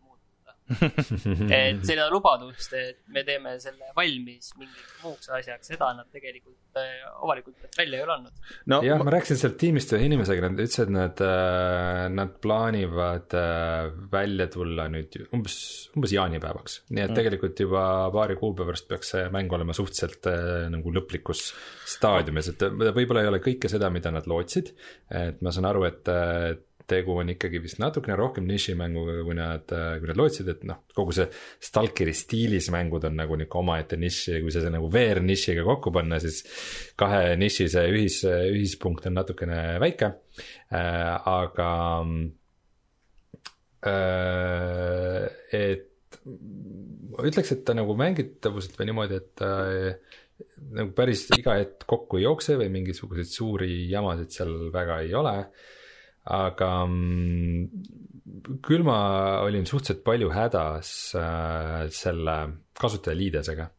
et 1.58 1.82
seda 1.86 2.08
lubadust, 2.12 2.74
et 2.76 3.00
me 3.12 3.24
teeme 3.26 3.54
selle 3.62 3.92
valmis 3.96 4.52
mingiks 4.58 4.92
muuks 5.02 5.30
asjaks, 5.34 5.70
seda 5.72 5.90
nad 5.96 6.08
tegelikult 6.12 6.80
äh, 6.80 7.02
avalikult 7.24 7.78
välja 7.78 8.00
ei 8.00 8.06
ole 8.06 8.14
andnud 8.16 8.54
no,. 8.70 8.80
jah 8.84 8.98
ma..., 9.00 9.06
ma 9.08 9.14
rääkisin 9.16 9.40
sealt 9.40 9.58
tiimist 9.60 9.92
ühe 9.96 10.06
inimesega, 10.08 10.48
nad 10.48 10.62
ütlesid, 10.62 10.88
et 10.88 10.94
nad, 10.94 11.22
äh, 11.26 12.06
nad 12.14 12.34
plaanivad 12.44 13.36
äh, 13.38 13.92
välja 14.12 14.48
tulla 14.52 14.88
nüüd 14.92 15.18
umbes, 15.30 15.58
umbes 15.96 16.16
jaanipäevaks. 16.16 16.80
nii 16.90 17.04
et 17.04 17.10
mm. 17.10 17.20
tegelikult 17.20 17.64
juba 17.66 17.84
paari 18.14 18.38
kuu 18.40 18.54
pärast 18.58 18.88
peaks 18.90 19.14
see 19.16 19.28
mäng 19.34 19.52
olema 19.52 19.76
suhteliselt 19.76 20.28
nagu 20.72 20.92
lõplikus 20.94 21.48
staadiumis, 21.92 22.52
et 22.54 22.66
võib-olla 22.96 23.24
ei 23.24 23.30
ole 23.32 23.42
kõike 23.44 23.70
seda, 23.72 23.90
mida 23.92 24.12
nad 24.14 24.26
lootsid. 24.30 24.72
et 25.12 25.42
ma 25.44 25.52
saan 25.54 25.68
aru, 25.68 25.86
et 25.88 26.12
tegu 26.88 27.14
on 27.20 27.30
ikkagi 27.32 27.60
vist 27.62 27.80
natukene 27.82 28.16
rohkem 28.18 28.46
nišimänguga, 28.48 29.16
kui 29.26 29.36
nad, 29.38 29.72
kui 29.72 30.10
nad 30.10 30.18
lootsid, 30.18 30.50
et 30.52 30.64
noh, 30.68 30.82
kogu 30.96 31.14
see 31.16 31.28
Stalkeri 31.62 32.14
stiilis 32.16 32.70
mängud 32.74 33.04
on 33.08 33.16
nagu 33.18 33.38
nihuke 33.38 33.60
omaette 33.60 33.98
nišš 34.00 34.22
ja 34.34 34.42
kui 34.42 34.54
see 34.54 34.72
nagu 34.72 34.90
VR 34.92 35.22
nišiga 35.24 35.64
kokku 35.68 35.92
panna, 35.94 36.20
siis 36.22 36.42
kahe 36.98 37.34
niši 37.40 37.68
see 37.72 37.92
ühis, 37.94 38.20
ühispunkt 38.26 39.08
on 39.10 39.18
natukene 39.20 39.60
väike. 39.82 40.12
Äh,, 40.72 41.12
aga 41.28 41.70
äh, 43.86 45.28
et 45.52 46.18
ma 46.22 47.28
ütleks, 47.28 47.52
et 47.54 47.62
ta 47.66 47.76
nagu 47.76 47.94
mängitavuselt 47.98 48.76
või 48.78 48.88
niimoodi, 48.90 49.20
et 49.20 49.30
ta 49.38 49.52
äh, 49.68 50.18
nagu 50.72 50.94
päris 50.96 51.26
iga 51.36 51.56
hetk 51.60 51.86
kokku 51.88 52.18
ei 52.18 52.26
jookse 52.26 52.56
või 52.60 52.72
mingisuguseid 52.74 53.30
suuri 53.30 53.86
jamasid 53.90 54.34
seal 54.34 54.56
väga 54.74 55.02
ei 55.04 55.14
ole. 55.18 55.36
äh, 55.42 55.78
aga 56.30 56.70
mm, 56.86 57.68
küll 58.64 58.84
ma 58.86 58.98
olin 59.44 59.66
suhteliselt 59.68 60.04
palju 60.06 60.30
hädas 60.34 60.90
äh, 61.18 61.86
selle 61.94 62.36
kasutajaliidesega. 62.78 63.70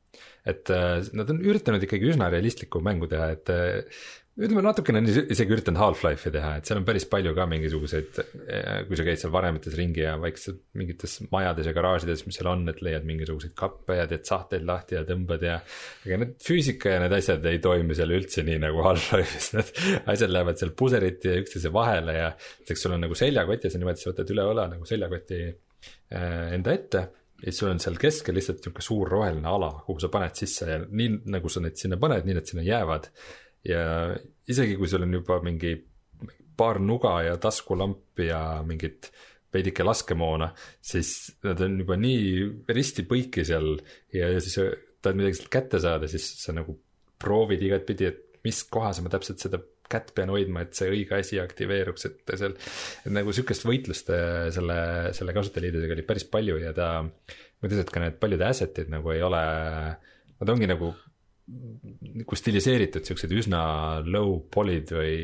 et 0.45 0.69
äh, 0.75 0.99
nad 1.15 1.29
on 1.31 1.39
üritanud 1.39 1.83
ikkagi 1.85 2.09
üsna 2.11 2.27
realistlikku 2.31 2.81
mängu 2.83 3.07
teha, 3.07 3.29
et 3.31 3.49
äh, 3.49 4.01
ütleme 4.33 4.63
natukene 4.65 4.97
on 4.97 5.07
isegi 5.07 5.53
üritanud 5.53 5.77
Half-Life'i 5.77 6.31
teha, 6.33 6.55
et 6.57 6.69
seal 6.69 6.79
on 6.79 6.85
päris 6.87 7.05
palju 7.09 7.35
ka 7.37 7.45
mingisuguseid, 7.51 8.17
eh, 8.47 8.79
kui 8.87 8.97
sa 8.97 9.05
käid 9.05 9.21
seal 9.21 9.33
varemites 9.35 9.75
ringi 9.77 10.01
ja 10.01 10.15
vaikselt 10.21 10.63
mingites 10.79 11.19
majades 11.33 11.69
ja 11.69 11.75
garaažides, 11.77 12.25
mis 12.25 12.39
seal 12.39 12.49
on, 12.49 12.65
et 12.71 12.81
leiad 12.85 13.05
mingisuguseid 13.05 13.53
kappe 13.59 13.99
ja 13.99 14.07
teed 14.09 14.25
sahteid 14.25 14.65
lahti 14.65 14.97
ja 14.97 15.03
tõmbad 15.05 15.45
ja. 15.45 15.59
aga 16.07 16.19
need 16.23 16.35
füüsika 16.41 16.95
ja 16.95 17.03
need 17.03 17.13
asjad 17.19 17.45
ei 17.51 17.61
toimi 17.61 17.97
seal 17.97 18.15
üldse 18.17 18.45
nii 18.47 18.57
nagu 18.65 18.81
Half-Life'is, 18.87 19.51
need 19.59 19.73
asjad 20.15 20.33
lähevad 20.33 20.61
seal 20.61 20.73
puseriti 20.81 21.29
ja 21.29 21.41
üksteise 21.43 21.73
vahele 21.75 22.17
ja. 22.17 22.31
näiteks 22.63 22.87
sul 22.87 22.97
on 22.97 23.05
nagu 23.05 23.19
seljakott 23.19 23.67
ja 23.67 23.73
sa 23.73 23.81
niimoodi, 23.81 24.01
sa 24.01 24.15
võtad 24.15 24.33
üle 24.33 24.47
õla 24.55 24.69
nagu 24.73 24.89
seljakoti 24.89 25.43
äh, 25.45 26.55
enda 26.57 26.73
ette 26.73 27.05
ja 27.43 27.51
siis 27.51 27.61
sul 27.61 27.69
on 27.69 27.81
seal 27.83 28.01
keskel 28.01 28.37
lihtsalt 28.37 28.61
niisugune 28.63 28.85
suur 28.85 29.09
roheline 29.13 29.49
ala, 29.49 29.69
kuhu 29.85 30.01
sa 30.01 30.09
paned 30.09 30.41
sisse 30.41 30.67
ja 30.69 30.81
nii 30.81 31.21
nagu 31.33 31.51
sa 31.51 31.61
need 31.61 31.77
sinna 31.77 32.01
paned, 32.01 32.25
nii 32.25 32.37
need 32.39 32.49
sinna 32.49 32.63
jäävad 32.65 33.09
ja 33.67 33.83
isegi 34.49 34.77
kui 34.79 34.89
sul 34.91 35.05
on 35.05 35.19
juba 35.19 35.39
mingi 35.43 35.75
paar 36.57 36.79
nuga 36.83 37.17
ja 37.25 37.37
taskulampi 37.41 38.27
ja 38.29 38.41
mingit 38.67 39.11
veidike 39.53 39.85
laskemoona, 39.85 40.49
siis 40.81 41.37
nad 41.45 41.61
on 41.61 41.77
juba 41.83 41.97
nii 41.99 42.47
risti 42.73 43.05
põiki 43.09 43.45
seal 43.45 43.75
ja 44.13 44.31
siis 44.41 44.57
tahad 45.03 45.19
midagi 45.19 45.37
sealt 45.37 45.51
kätte 45.53 45.81
saada, 45.83 46.09
siis 46.09 46.25
sa 46.41 46.55
nagu 46.55 46.75
proovid 47.21 47.61
igatpidi, 47.63 48.09
et 48.09 48.41
mis 48.43 48.63
kohas 48.71 48.99
ma 49.03 49.11
täpselt 49.13 49.43
seda 49.43 49.61
kätt 49.93 50.13
pean 50.15 50.31
hoidma, 50.33 50.63
et 50.63 50.75
see 50.77 50.89
õige 50.89 51.19
asi 51.19 51.39
aktiveeruks, 51.41 52.07
et 52.09 52.35
seal. 52.39 52.55
et 53.03 53.13
nagu 53.13 53.33
sihukest 53.35 53.65
võitlust 53.67 54.09
äh, 54.15 54.47
selle, 54.55 54.77
selle 55.15 55.35
kasutajaliidudega 55.35 55.97
oli 55.97 56.05
päris 56.07 56.25
palju 56.31 56.57
ja 56.61 56.73
ta, 56.75 56.89
ma 57.03 57.67
ütlesin, 57.67 57.83
et 57.83 57.93
ka 57.93 58.03
need 58.03 58.17
paljud 58.21 58.45
asset'id 58.47 58.89
nagu 58.93 59.13
ei 59.13 59.21
ole, 59.25 59.43
nad 60.39 60.53
ongi 60.55 60.69
nagu 60.71 60.93
nagu 61.43 62.37
stiliseeritud 62.39 63.03
siuksed 63.07 63.31
üsna 63.35 63.61
low 64.07 64.37
poly'd 64.53 64.93
või. 64.95 65.15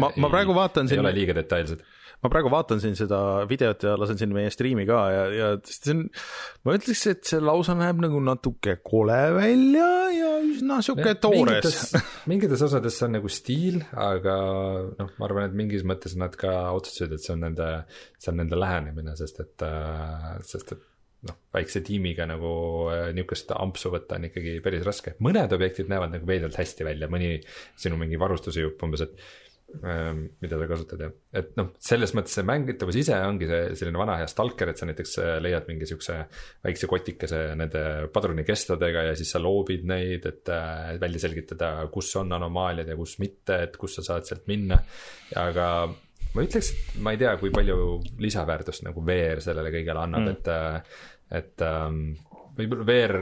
ma, 0.00 0.10
ma 0.20 0.32
praegu 0.32 0.56
vaatan 0.56 0.90
siin. 0.90 1.00
ei 1.00 1.04
ole 1.06 1.12
liiga 1.16 1.36
detailsed. 1.38 1.80
ma 2.20 2.30
praegu 2.32 2.52
vaatan 2.52 2.82
siin 2.82 2.96
seda 2.98 3.18
videot 3.48 3.86
ja 3.86 3.94
lasen 4.00 4.20
siin 4.20 4.34
meie 4.36 4.52
striimi 4.52 4.84
ka 4.88 5.00
ja, 5.12 5.24
ja 5.32 5.48
see 5.64 5.94
on, 5.94 6.04
ma 6.68 6.76
ütleks, 6.76 7.06
et 7.14 7.24
see 7.30 7.40
lausa 7.40 7.76
näeb 7.78 8.04
nagu 8.04 8.20
natuke 8.24 8.76
kole 8.84 9.18
välja 9.38 9.90
ja 10.12 10.32
üsna 10.44 10.80
sihuke 10.84 11.16
toores. 11.22 11.94
mingites 12.30 12.64
osades 12.68 13.00
see 13.00 13.08
on 13.08 13.16
nagu 13.18 13.32
stiil, 13.32 13.80
aga 13.96 14.38
noh, 15.00 15.14
ma 15.16 15.30
arvan, 15.30 15.48
et 15.48 15.56
mingis 15.56 15.86
mõttes 15.88 16.16
nad 16.20 16.36
ka 16.40 16.74
otsustasid, 16.76 17.16
et 17.16 17.24
see 17.24 17.36
on 17.36 17.46
nende, 17.48 17.70
see 18.20 18.34
on 18.34 18.42
nende 18.44 18.60
lähenemine, 18.60 19.16
sest 19.16 19.40
et, 19.44 19.70
sest 20.44 20.76
et 20.76 20.90
noh, 21.28 21.38
väikse 21.54 21.82
tiimiga 21.86 22.26
nagu 22.28 22.50
niisugust 23.14 23.54
ampsu 23.56 23.92
võtta 23.94 24.18
on 24.18 24.28
ikkagi 24.30 24.58
päris 24.64 24.84
raske. 24.86 25.14
mõned 25.24 25.52
objektid 25.56 25.90
näevad 25.92 26.14
nagu 26.14 26.28
veidralt 26.28 26.58
hästi 26.60 26.86
välja, 26.86 27.10
mõni 27.12 27.38
sinu 27.76 28.00
mingi 28.00 28.20
varustuse 28.20 28.64
jupp 28.64 28.82
umbes, 28.86 29.06
et 29.06 29.18
Ehm, 29.82 30.20
mida 30.38 30.58
sa 30.58 30.66
kasutad 30.70 31.00
ja, 31.02 31.08
et 31.34 31.56
noh, 31.58 31.72
selles 31.82 32.12
mõttes 32.14 32.36
see 32.36 32.44
mängitavus 32.46 32.98
ise 33.00 33.16
ongi 33.26 33.48
see 33.50 33.72
selline 33.80 33.98
vana 33.98 34.20
hea 34.20 34.28
stalker, 34.30 34.70
et 34.70 34.78
sa 34.78 34.86
näiteks 34.86 35.16
äh, 35.18 35.30
leiad 35.42 35.66
mingi 35.66 35.88
siukse 35.88 36.18
väikse 36.62 36.88
kotikese 36.90 37.40
nende 37.58 37.82
padrunikestadega 38.14 39.06
ja 39.08 39.16
siis 39.18 39.34
sa 39.34 39.42
loobid 39.42 39.82
neid, 39.90 40.28
et 40.30 40.52
äh, 40.54 40.94
välja 41.02 41.24
selgitada, 41.24 41.72
kus 41.92 42.12
on 42.20 42.30
anomaaliad 42.36 42.92
ja 42.92 42.98
kus 42.98 43.16
mitte, 43.22 43.58
et 43.66 43.74
kus 43.80 43.98
sa 43.98 44.06
saad 44.12 44.28
sealt 44.30 44.46
minna. 44.50 44.78
aga 45.42 45.66
ma 46.34 46.44
ütleks, 46.46 46.70
et 46.70 47.02
ma 47.02 47.14
ei 47.14 47.20
tea, 47.24 47.34
kui 47.40 47.50
palju 47.54 47.98
lisaväärtust 48.22 48.86
nagu 48.86 49.02
VR 49.06 49.42
sellele 49.42 49.74
kõigele 49.74 50.06
annab 50.06 50.24
mm., 50.28 50.36
et, 50.36 50.54
äh, 50.54 51.02
et 51.30 51.62
ähm, 51.64 52.00
võib-olla 52.58 52.86
VR 52.88 53.20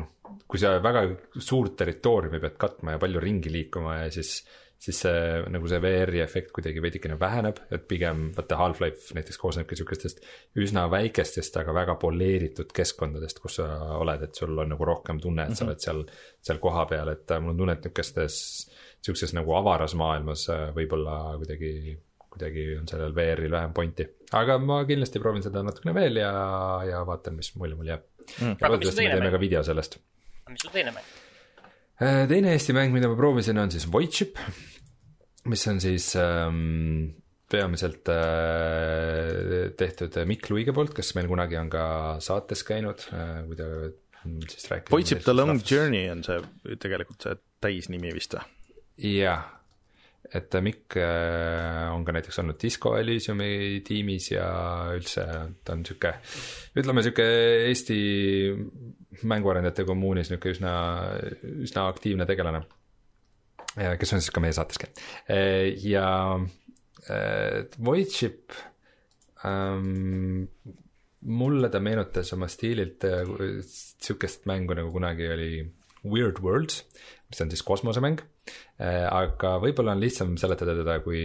noh, 0.00 0.10
kui 0.46 0.60
sa 0.62 0.76
väga 0.82 1.06
suurt 1.38 1.76
territooriumi 1.80 2.40
pead 2.42 2.58
katma 2.60 2.96
ja 2.96 3.02
palju 3.02 3.22
ringi 3.22 3.52
liikuma 3.52 4.02
ja 4.04 4.10
siis 4.14 4.40
siis 4.80 4.96
see 5.04 5.40
nagu 5.52 5.68
see 5.68 5.80
VR-i 5.82 6.22
efekt 6.24 6.54
kuidagi 6.56 6.80
veidikene 6.80 7.18
väheneb, 7.20 7.58
et 7.74 7.82
pigem 7.88 8.30
vaata 8.36 8.56
Half-Life 8.56 9.12
näiteks 9.16 9.36
koosnebki 9.40 9.76
sihukestest 9.76 10.22
üsna 10.62 10.86
väikestest, 10.92 11.58
aga 11.60 11.74
väga 11.76 11.98
poleeritud 12.00 12.72
keskkondadest, 12.76 13.42
kus 13.44 13.58
sa 13.60 13.68
oled, 13.98 14.24
et 14.24 14.40
sul 14.40 14.56
on 14.56 14.72
nagu 14.72 14.88
rohkem 14.88 15.20
tunne, 15.20 15.44
et 15.44 15.58
sa 15.58 15.66
mhm. 15.66 15.72
oled 15.72 15.84
seal, 15.84 16.04
seal 16.48 16.62
kohapeal, 16.62 17.12
et 17.12 17.36
mul 17.36 17.52
on 17.52 17.60
tunne, 17.60 17.76
et 17.76 17.84
nihukestes, 17.84 18.38
sihukeses 19.04 19.36
nagu 19.36 19.52
avaras 19.58 19.96
maailmas 20.00 20.46
äh, 20.54 20.70
võib-olla 20.76 21.18
kuidagi 21.42 21.98
kuidagi 22.30 22.66
on 22.78 22.88
sellel 22.90 23.14
VR-il 23.16 23.54
vähem 23.54 23.72
pointi, 23.76 24.06
aga 24.38 24.58
ma 24.62 24.82
kindlasti 24.88 25.22
proovin 25.22 25.44
seda 25.46 25.64
natukene 25.66 25.94
veel 25.96 26.20
ja, 26.22 26.32
ja 26.88 27.04
vaatan, 27.08 27.38
mis 27.40 27.52
mulje 27.58 27.78
mul 27.78 27.90
jääb 27.90 28.04
mm.. 28.06 28.58
ja 28.60 28.70
loodetavasti 28.70 29.08
me 29.08 29.16
teeme 29.16 29.32
ka 29.34 29.42
video 29.42 29.64
sellest. 29.66 29.98
mis 30.50 30.66
sul 30.66 30.74
teine 30.74 30.94
mäng? 30.96 31.16
Äh, 32.00 32.22
teine 32.30 32.54
Eesti 32.56 32.72
mäng, 32.76 32.94
mida 32.94 33.10
ma 33.10 33.18
proovisin, 33.18 33.58
on 33.60 33.72
siis 33.74 33.88
Voidship 33.92 34.38
mis 35.48 35.66
on 35.68 35.80
siis 35.80 36.12
ähm, 36.16 37.16
peamiselt 37.50 38.08
äh, 38.08 39.72
tehtud 39.76 40.18
Mikk 40.28 40.50
Luige 40.50 40.74
poolt, 40.76 40.94
kes 40.96 41.14
meil 41.16 41.28
kunagi 41.30 41.58
on 41.60 41.70
ka 41.72 41.84
saates 42.24 42.64
käinud 42.68 43.06
äh,, 43.16 43.40
kui 43.48 43.58
ta 43.58 43.68
siis 44.48 44.68
rääkis. 44.70 44.92
Voitsip 44.92 45.24
The 45.24 45.32
Long. 45.32 45.62
Journey 45.64 46.10
on 46.12 46.22
see 46.26 46.76
tegelikult 46.80 47.24
see 47.24 47.38
täisnimi 47.64 48.12
vist 48.16 48.36
või? 48.36 48.44
jah, 49.00 49.46
et 50.34 50.54
Mikk 50.62 50.96
äh, 51.00 51.88
on 51.94 52.04
ka 52.06 52.14
näiteks 52.14 52.40
olnud 52.42 52.58
Disco 52.60 52.94
Elysiumi 52.98 53.80
tiimis 53.86 54.30
ja 54.34 54.48
üldse 54.94 55.24
ta 55.64 55.74
on 55.74 55.84
sihuke, 55.86 56.14
ütleme 56.78 57.04
sihuke 57.06 57.26
Eesti 57.66 58.00
mänguarendajate 59.26 59.86
kommuunis 59.88 60.30
nihuke 60.30 60.52
üsna, 60.54 60.74
üsna 61.64 61.88
aktiivne 61.90 62.28
tegelane 62.28 62.62
kes 63.70 64.12
on 64.16 64.22
siis 64.22 64.32
ka 64.34 64.42
meie 64.42 64.54
saateski. 64.56 64.88
Ja 65.86 66.06
Voidship 67.78 68.54
ähm,, 69.46 70.48
mulle 71.20 71.68
ta 71.68 71.80
meenutas 71.80 72.32
oma 72.32 72.48
stiililt 72.48 73.04
äh, 73.04 73.28
sihukest 73.64 74.46
mängu 74.48 74.76
nagu 74.76 74.92
kunagi 74.92 75.28
oli 75.32 75.52
Weird 76.04 76.40
Worlds, 76.40 76.84
mis 77.30 77.42
on 77.44 77.50
siis 77.52 77.62
kosmosemäng 77.66 78.20
äh,. 78.20 79.06
aga 79.06 79.56
võib-olla 79.62 79.94
on 79.94 80.02
lihtsam 80.02 80.36
seletada 80.40 80.74
teda 80.78 80.98
kui 81.04 81.22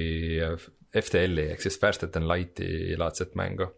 FTL-i 0.96 1.50
ehk 1.56 1.66
siis 1.66 1.80
Faster 1.82 2.12
than 2.12 2.28
light'i 2.30 2.96
laadset 3.00 3.36
mängu. 3.36 3.72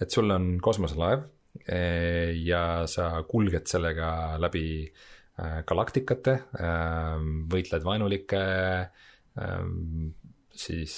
et 0.00 0.10
sul 0.10 0.30
on 0.30 0.54
kosmoselaev 0.62 1.26
äh, 1.68 2.30
ja 2.44 2.84
sa 2.90 3.10
kulged 3.28 3.66
sellega 3.70 4.38
läbi 4.42 4.66
äh, 4.86 5.62
galaktikate, 5.66 6.38
võitled 7.50 7.82
vaenulike 7.86 8.44
siis 10.54 10.94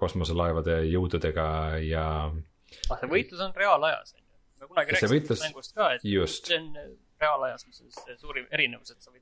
kosmoselaevade 0.00 0.80
jõududega 0.90 1.44
ja. 1.86 2.06
ah, 2.26 2.98
see 2.98 3.10
võitlus 3.12 3.44
on 3.44 3.54
reaalajas, 3.54 4.16
on 4.16 4.24
ju. 4.24 4.40
me 4.58 4.70
kunagi 4.72 4.96
rääkisime 4.96 5.12
võitlus... 5.14 5.44
mängust 5.44 5.76
ka, 5.76 5.92
et 5.94 6.06
just. 6.10 6.50
see 6.50 6.58
on 6.58 6.96
reaalajas, 7.20 7.66
mis 7.68 7.84
on 7.84 7.92
see 7.94 8.16
suurim 8.18 8.48
erinevus, 8.50 8.90
et 8.94 9.04
sa 9.04 9.12
võid 9.12 9.19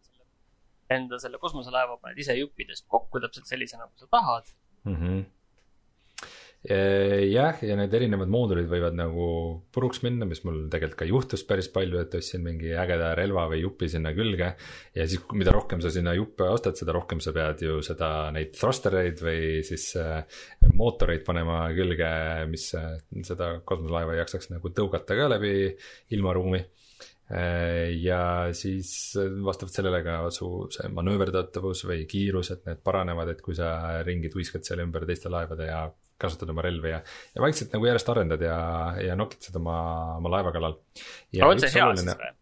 enda 0.94 1.18
selle 1.22 1.40
kosmoselaeva 1.42 1.98
paned 2.02 2.18
ise 2.18 2.36
juppidest 2.38 2.86
kokku 2.88 3.20
täpselt 3.24 3.50
sellisena, 3.50 3.86
nagu 3.86 3.98
sa 3.98 4.10
tahad 4.10 4.54
mm. 4.84 4.94
-hmm 4.94 5.26
jah, 6.66 7.60
ja 7.62 7.76
need 7.78 7.92
erinevad 7.94 8.30
moodulid 8.34 8.66
võivad 8.66 8.96
nagu 8.98 9.26
puruks 9.70 10.00
minna, 10.02 10.26
mis 10.26 10.40
mul 10.42 10.64
tegelikult 10.72 10.98
ka 10.98 11.06
juhtus 11.06 11.44
päris 11.46 11.68
palju, 11.70 12.00
et 12.02 12.16
ostsin 12.18 12.42
mingi 12.42 12.72
ägeda 12.74 13.12
relva 13.14 13.46
või 13.52 13.60
jupi 13.62 13.88
sinna 13.88 14.10
külge. 14.16 14.50
ja 14.94 15.06
siis, 15.06 15.22
mida 15.38 15.54
rohkem 15.54 15.80
sa 15.80 15.92
sinna 15.94 16.16
juppe 16.18 16.48
ostad, 16.50 16.74
seda 16.76 16.96
rohkem 16.96 17.22
sa 17.22 17.32
pead 17.32 17.62
ju 17.62 17.78
seda, 17.86 18.32
neid 18.34 18.50
thruster 18.58 18.98
eid 19.04 19.22
või 19.22 19.62
siis 19.62 19.92
äh, 19.96 20.26
mootoreid 20.74 21.22
panema 21.24 21.68
külge, 21.76 22.10
mis 22.50 22.72
äh, 22.74 22.98
seda 23.22 23.60
kosmoselaeva 23.62 24.16
ei 24.16 24.22
jaksaks 24.24 24.50
nagu 24.50 24.74
tõugata 24.74 25.14
ka 25.14 25.30
läbi 25.30 25.54
ilmaruumi 26.10 26.64
ja 27.28 28.20
siis 28.56 28.90
vastavalt 29.44 29.74
sellele 29.74 29.98
ka 30.00 30.14
su 30.32 30.46
see 30.72 30.88
manööverdatavus 30.96 31.82
või 31.90 32.06
kiirus, 32.08 32.54
et 32.54 32.62
need 32.64 32.80
paranevad, 32.84 33.34
et 33.34 33.42
kui 33.44 33.56
sa 33.58 34.00
ringi 34.06 34.30
tuiskad 34.32 34.64
seal 34.64 34.80
ümber 34.86 35.04
teiste 35.08 35.28
laevade 35.32 35.66
ja 35.68 35.82
kasutad 36.18 36.50
oma 36.50 36.64
relvi 36.64 36.92
ja, 36.92 36.98
ja 37.34 37.44
vaikselt 37.44 37.76
nagu 37.76 37.86
järjest 37.86 38.10
arendad 38.14 38.42
ja, 38.42 38.58
ja 39.04 39.16
nokitsed 39.18 39.56
oma, 39.60 39.78
oma 40.18 40.32
laeva 40.38 40.52
kallal. 40.54 40.78
on 41.46 41.62
see 41.62 41.72
hea 41.76 41.88
siis 42.00 42.10
või? 42.10 42.34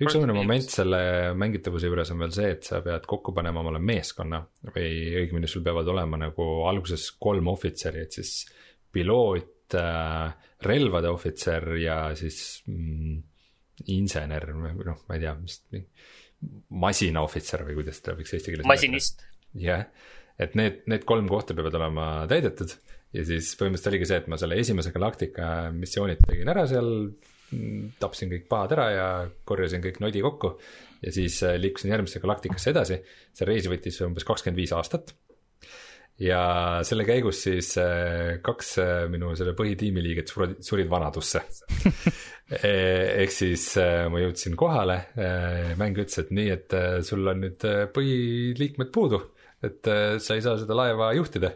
üks 0.00 0.16
oluline 0.16 0.34
moment 0.34 0.72
selle 0.72 1.00
mängitavuse 1.36 1.90
juures 1.90 2.10
on 2.14 2.22
veel 2.24 2.32
see, 2.34 2.50
et 2.56 2.66
sa 2.66 2.80
pead 2.84 3.04
kokku 3.08 3.34
panema 3.36 3.60
omale 3.62 3.82
meeskonna 3.84 4.40
või 4.72 4.88
õigemini 5.22 5.50
sul 5.50 5.64
peavad 5.66 5.88
olema 5.92 6.18
nagu 6.22 6.46
alguses 6.70 7.10
kolm 7.20 7.52
ohvitseri, 7.52 8.06
et 8.06 8.16
siis 8.16 8.32
piloot 8.90 9.76
äh,, 9.78 10.32
relvade 10.64 11.12
ohvitser 11.12 11.68
ja 11.82 11.98
siis 12.18 12.62
mm, 12.66 13.20
insener, 13.86 14.50
noh, 14.54 15.02
ma 15.08 15.16
ei 15.16 15.24
tea, 15.24 15.34
mis, 15.40 15.60
masinaohvitser 16.84 17.64
või 17.66 17.80
kuidas 17.80 18.00
seda 18.00 18.16
võiks 18.18 18.32
eesti 18.36 18.54
keeles 18.54 18.68
masinist. 18.68 19.26
jah 19.54 19.84
yeah., 19.84 20.16
et 20.40 20.54
need, 20.56 20.78
need 20.88 21.04
kolm 21.04 21.26
kohta 21.28 21.52
peavad 21.56 21.74
olema 21.76 22.06
täidetud 22.30 22.72
ja 23.16 23.24
siis 23.26 23.50
põhimõtteliselt 23.58 23.92
oligi 23.92 24.08
see, 24.08 24.20
et 24.22 24.30
ma 24.30 24.38
selle 24.40 24.58
esimese 24.60 24.92
galaktika 24.94 25.48
missioonid 25.74 26.22
tegin 26.24 26.50
ära 26.52 26.66
seal, 26.70 26.90
tapsin 28.02 28.30
kõik 28.30 28.46
pahad 28.50 28.76
ära 28.76 28.86
ja 28.94 29.08
korjasin 29.48 29.82
kõik 29.84 29.98
nodi 30.02 30.22
kokku. 30.24 30.54
ja 31.02 31.12
siis 31.12 31.40
äh, 31.42 31.56
liikusin 31.58 31.90
järgmisse 31.90 32.20
galaktikasse 32.22 32.70
edasi, 32.74 33.00
see 33.34 33.48
reis 33.48 33.66
võttis 33.70 33.98
umbes 34.06 34.26
kakskümmend 34.28 34.60
viis 34.60 34.74
aastat. 34.76 35.14
Ja 36.20 36.42
selle 36.86 37.06
käigus 37.08 37.42
siis 37.46 37.72
äh, 37.80 38.38
kaks 38.44 38.74
äh, 38.82 38.92
minu 39.12 39.32
selle 39.38 39.54
põhitiimi 39.58 40.04
liiget 40.04 40.32
surid, 40.32 40.58
surid 40.64 40.90
vanadusse. 40.92 41.44
Ehk 42.50 43.30
siis 43.30 43.64
ma 44.10 44.18
jõudsin 44.18 44.56
kohale, 44.58 44.96
mäng 45.78 45.94
ütles, 46.02 46.18
et 46.18 46.32
nii, 46.34 46.48
et 46.50 46.74
sul 47.06 47.30
on 47.30 47.44
nüüd 47.44 47.62
põhiliikmed 47.94 48.90
puudu, 48.90 49.20
et 49.62 49.86
sa 49.86 50.34
ei 50.34 50.42
saa 50.42 50.56
seda 50.58 50.74
laeva 50.74 51.12
juhtida. 51.14 51.52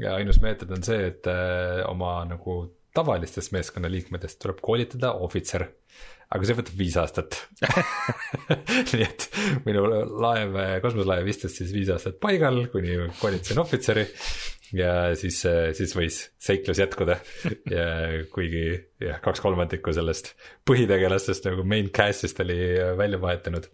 Ja 0.00 0.14
ainus 0.16 0.38
meetod 0.40 0.70
on 0.72 0.84
see, 0.86 1.10
et 1.10 1.26
äh, 1.28 1.82
oma 1.90 2.20
nagu 2.28 2.62
tavalistest 2.96 3.52
meeskonnaliikmetest 3.54 4.40
tuleb 4.42 4.62
koolitada 4.64 5.12
ohvitser. 5.24 5.66
Aga 6.30 6.46
see 6.46 6.56
võtab 6.60 6.78
viis 6.78 6.96
aastat 7.00 7.36
nii 8.92 9.04
et 9.06 9.26
minu 9.66 9.82
laev, 10.22 10.56
kosmoselaev 10.84 11.28
istus 11.30 11.58
siis 11.58 11.74
viis 11.74 11.90
aastat 11.92 12.20
paigal, 12.22 12.62
kuni 12.72 12.96
koolitasin 13.20 13.62
ohvitseri. 13.64 14.06
Ja 14.70 15.16
siis, 15.18 15.40
siis 15.74 15.92
võis 15.98 16.16
seiklus 16.38 16.78
jätkuda. 16.78 17.16
Ja 17.66 17.86
kuigi 18.30 18.62
jah, 19.02 19.18
kaks 19.24 19.42
kolmandikku 19.42 19.90
sellest 19.96 20.36
põhitegelastest 20.68 21.48
nagu 21.48 21.64
main 21.66 21.90
cast'ist 21.90 22.38
oli 22.44 22.60
välja 22.98 23.18
vahetanud 23.18 23.66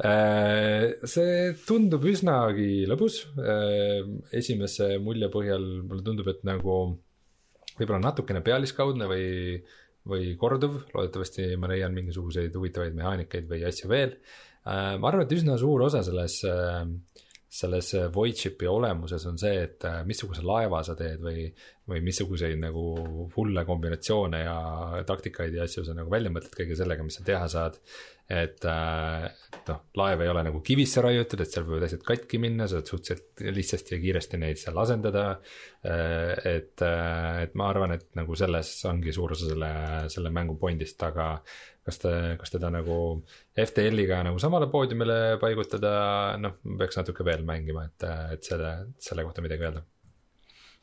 see 0.00 1.32
tundub 1.68 2.06
üsnagi 2.08 2.86
lõbus, 2.88 3.18
esimese 4.32 4.94
mulje 5.02 5.28
põhjal 5.32 5.66
mulle 5.84 6.04
tundub, 6.06 6.30
et 6.32 6.40
nagu 6.48 6.76
võib-olla 7.76 8.00
natukene 8.06 8.40
pealiskaudne 8.44 9.08
või, 9.10 9.26
või 10.08 10.34
korduv, 10.40 10.78
loodetavasti 10.94 11.50
ma 11.60 11.70
leian 11.70 11.94
mingisuguseid 11.96 12.54
huvitavaid 12.56 12.96
mehaanikaid 12.96 13.48
või 13.50 13.64
asju 13.68 13.90
veel. 13.90 14.14
Äh, 14.64 14.94
ma 15.00 15.10
arvan, 15.10 15.26
et 15.26 15.34
üsna 15.36 15.58
suur 15.60 15.84
osa 15.86 16.02
selles, 16.06 16.38
selles 17.50 17.90
void 18.14 18.38
ship'i 18.38 18.68
olemuses 18.70 19.26
on 19.26 19.38
see, 19.40 19.64
et 19.66 19.86
missuguse 20.06 20.44
laeva 20.46 20.84
sa 20.86 20.94
teed 20.98 21.20
või, 21.24 21.48
või 21.90 22.04
missuguseid 22.06 22.60
nagu 22.62 22.84
hulle 23.34 23.64
kombinatsioone 23.66 24.44
ja 24.44 24.56
taktikaid 25.08 25.56
ja 25.56 25.66
asju 25.66 25.84
sa 25.86 25.96
nagu 25.96 26.12
välja 26.12 26.32
mõtled 26.32 26.54
kõige 26.54 26.78
sellega, 26.78 27.06
mis 27.06 27.18
sa 27.18 27.26
teha 27.26 27.48
saad. 27.50 27.80
Et 28.30 28.64
äh, 28.70 29.26
noh, 29.66 29.80
laev 29.98 30.22
ei 30.22 30.30
ole 30.30 30.44
nagu 30.46 30.60
kivisse 30.64 31.02
raiutud, 31.02 31.42
et 31.42 31.50
seal 31.50 31.66
võivad 31.66 31.88
asjad 31.88 32.04
katki 32.06 32.38
minna, 32.42 32.68
sa 32.70 32.78
saad 32.78 32.92
suhteliselt 32.92 33.42
lihtsasti 33.58 33.96
ja 33.96 34.00
kiiresti 34.04 34.40
neid 34.40 34.60
seal 34.60 34.78
asendada. 34.82 35.26
et, 35.80 36.82
et 36.84 37.54
ma 37.56 37.68
arvan, 37.72 37.94
et 37.96 38.08
nagu 38.18 38.34
selles 38.36 38.74
ongi 38.84 39.14
suur 39.16 39.32
osa 39.32 39.46
selle, 39.48 39.70
selle 40.12 40.32
mängu 40.34 40.58
point'ist, 40.60 41.00
aga 41.06 41.30
kas 41.86 42.02
ta, 42.02 42.10
kas 42.40 42.52
teda 42.52 42.70
nagu 42.74 42.96
FTL-iga 43.56 44.20
nagu 44.26 44.40
samale 44.42 44.68
poodiumile 44.72 45.38
paigutada, 45.40 45.94
noh, 46.40 46.58
peaks 46.78 47.00
natuke 47.00 47.24
veel 47.26 47.46
mängima, 47.48 47.86
et, 47.88 48.06
et 48.36 48.50
selle, 48.50 48.74
selle 49.00 49.24
kohta 49.26 49.44
midagi 49.44 49.66
öelda 49.66 49.86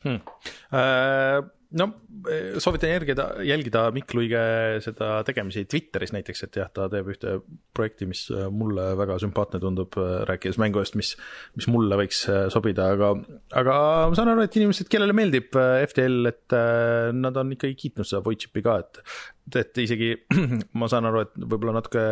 hmm.. 0.04 1.54
No 1.76 1.90
soovitan 2.58 2.90
jälgida, 2.90 3.24
jälgida 3.44 3.90
Mikk 3.92 4.14
Luige 4.16 4.40
seda 4.80 5.18
tegemisi 5.28 5.66
Twitteris 5.68 6.14
näiteks, 6.14 6.42
et 6.46 6.56
jah, 6.56 6.70
ta 6.72 6.86
teeb 6.88 7.10
ühte 7.12 7.34
projekti, 7.76 8.06
mis 8.08 8.22
mulle 8.56 8.86
väga 8.96 9.18
sümpaatne 9.20 9.60
tundub, 9.60 9.98
rääkides 10.30 10.56
mängust, 10.62 10.96
mis, 10.96 11.10
mis 11.58 11.68
mulle 11.68 11.98
võiks 12.00 12.22
sobida, 12.54 12.86
aga, 12.96 13.10
aga 13.60 13.74
ma 14.08 14.16
saan 14.16 14.32
aru, 14.32 14.46
et 14.46 14.56
inimesed, 14.56 14.88
kellele 14.88 15.16
meeldib 15.16 15.58
FTL, 15.58 16.30
et 16.30 16.56
nad 17.18 17.36
on 17.42 17.52
ikkagi 17.52 17.76
kiitnud 17.82 18.08
seda 18.08 18.22
Voitsipi 18.24 18.64
ka, 18.64 18.78
et, 18.86 19.02
et 19.60 19.82
isegi 19.84 20.14
ma 20.80 20.88
saan 20.88 21.10
aru, 21.10 21.26
et 21.26 21.36
võib-olla 21.42 21.76
natuke 21.82 22.06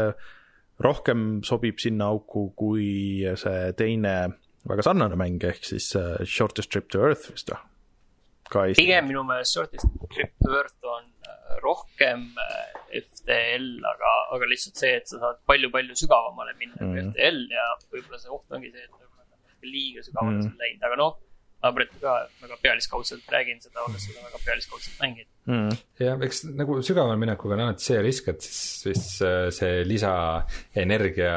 rohkem 0.85 1.41
sobib 1.49 1.81
sinna 1.81 2.11
auku 2.13 2.51
kui 2.61 3.25
see 3.41 3.73
teine 3.81 4.19
väga 4.69 4.85
sarnane 4.85 5.17
mäng, 5.17 5.41
ehk 5.49 5.65
siis 5.65 5.95
Shortest 6.29 6.75
Trip 6.75 6.93
to 6.93 7.01
Earth 7.09 7.33
vist 7.33 7.55
või? 7.55 7.63
Pigem 8.51 9.09
minu 9.11 9.25
meelest 9.27 9.57
Shortest 9.57 9.89
Trip 10.15 10.33
to 10.45 10.53
Earth 10.55 10.91
on 10.97 11.09
äh, 11.27 11.57
rohkem 11.65 12.29
äh, 12.43 13.01
FTL, 13.03 13.69
aga, 13.93 14.13
aga 14.37 14.51
lihtsalt 14.51 14.83
see, 14.83 14.95
et 15.01 15.11
sa 15.11 15.21
saad 15.23 15.43
palju-palju 15.51 15.97
sügavamale 15.99 16.55
minna 16.61 16.79
mm. 16.79 16.93
kui 16.93 17.03
mhm. 17.03 17.13
FTL 17.15 17.43
ja 17.57 17.69
võib-olla 17.93 18.23
see 18.23 18.35
oht 18.39 18.59
ongi 18.59 18.73
see, 18.75 18.87
et 18.87 19.67
liiga 19.67 20.05
sügavale 20.07 20.41
mm. 20.41 20.59
läinud, 20.63 20.87
aga 20.89 21.01
noh 21.01 21.17
naabrit 21.65 21.93
ka 22.01 22.15
väga 22.43 22.59
pealiskaudselt 22.63 23.33
räägin 23.33 23.61
seda, 23.63 23.83
olles 23.87 24.05
seda 24.05 24.23
väga 24.25 24.41
pealiskaudselt 24.45 24.99
mänginud 25.01 25.31
mm.. 25.49 25.79
jah, 26.03 26.21
eks 26.27 26.43
nagu 26.59 26.77
sügavale 26.85 27.17
minekuga 27.21 27.57
on 27.57 27.65
alati 27.67 27.87
see 27.87 28.03
risk, 28.05 28.29
et 28.33 28.45
siis, 28.45 28.61
siis 28.83 29.05
äh, 29.25 29.49
see 29.55 29.81
lisaenergia, 29.89 31.33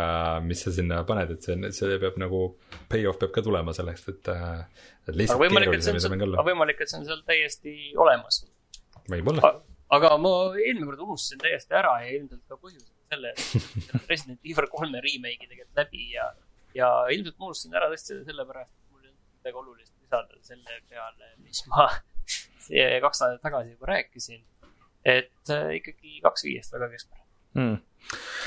mis 0.46 0.66
sa 0.66 0.74
sinna 0.76 1.02
paned, 1.08 1.34
et 1.38 1.48
see, 1.48 1.72
see 1.76 2.00
peab 2.04 2.20
nagu, 2.22 2.44
payoff 2.91 3.22
peab 3.22 3.34
ka 3.38 3.46
tulema 3.46 3.76
selleks, 3.76 4.08
et, 4.12 4.32
äh, 4.34 4.86
et 5.08 5.20
lihtsalt 5.24 5.46
keerulisem 5.46 6.00
ei 6.00 6.06
saa 6.06 6.14
mäng 6.14 6.28
olla. 6.28 6.41
aga 6.41 6.52
võimalik, 6.52 6.84
et 6.84 6.91
see 6.91 7.02
on 7.02 7.08
seal 7.10 7.24
täiesti 7.28 7.76
olemas. 8.00 8.44
võib-olla. 9.10 9.54
aga 9.98 10.14
ma 10.22 10.36
eelmine 10.58 10.91
kord 10.91 11.08
unustasin 11.08 11.41
täiesti 11.46 11.80
ära 11.80 11.96
ja 12.04 12.14
ilmselt 12.18 12.44
ka 12.50 12.60
põhjusega 12.60 12.98
selle, 13.10 13.34
et 13.34 14.10
Resident 14.12 14.44
Evil 14.46 14.70
kolme 14.70 15.02
remake'i 15.06 15.48
tegelikult 15.48 15.80
läbi 15.86 16.12
ja, 16.14 16.28
ja 16.78 16.91
ilmselt 17.16 17.40
ma 17.40 17.50
unustasin 17.50 17.80
ära 17.80 17.90
tõesti 17.94 18.20
sellepärast, 18.28 18.76
et 18.76 18.91
mul 18.91 19.08
ei 19.08 19.10
olnud 19.10 19.40
midagi 19.40 19.64
olulist 19.64 19.99
lisada 20.10 20.41
selle 20.41 20.81
peale, 20.90 21.34
mis 21.44 21.61
ma 21.69 21.88
kaks 23.06 23.22
nädalat 23.22 23.41
tagasi 23.41 23.72
juba 23.76 23.94
rääkisin. 23.94 24.44
et 25.06 25.49
äh, 25.49 25.76
ikkagi 25.80 26.19
kaks 26.22 26.44
viiest 26.44 26.73
väga 26.73 26.90
keskpärane 26.90 27.26
mm.. 27.56 27.77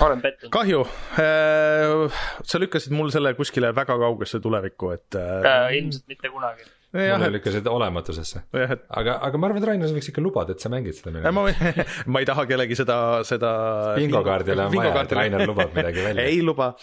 olen 0.05 0.23
pettunud. 0.23 0.53
kahju 0.53 0.83
äh,, 1.23 2.21
sa 2.45 2.61
lükkasid 2.61 2.93
mul 2.93 3.11
selle 3.15 3.35
kuskile 3.35 3.73
väga 3.75 3.97
kaugesse 3.99 4.41
tulevikku, 4.41 4.91
et 4.91 5.17
äh, 5.17 5.41
äh,. 5.41 5.75
ilmselt 5.79 6.07
mitte 6.07 6.29
kunagi 6.29 6.69
mulle 6.93 7.29
et... 7.29 7.35
lükkasid 7.37 7.69
olematusesse. 7.71 8.45
Et... 8.63 8.85
aga, 9.01 9.17
aga 9.29 9.41
ma 9.41 9.49
arvan, 9.49 9.63
et 9.63 9.69
Rainer, 9.71 9.91
sa 9.91 9.97
võiks 9.97 10.11
ikka 10.13 10.25
lubada, 10.25 10.57
et 10.57 10.65
sa 10.65 10.73
mängid 10.73 10.99
seda 10.99 11.15
meelest. 11.15 11.37
ma, 11.37 11.87
ma 12.13 12.23
ei 12.23 12.29
taha 12.29 12.47
kellegi 12.51 12.79
seda, 12.79 12.99
seda. 13.29 13.55
bingokaardile 13.99 14.69
on 14.69 14.77
vaja, 14.77 14.93
et 15.05 15.17
Rainer 15.21 15.47
lubab 15.49 15.73
midagi 15.79 16.05
välja. 16.09 16.27
ei 16.35 16.45
luba, 16.45 16.75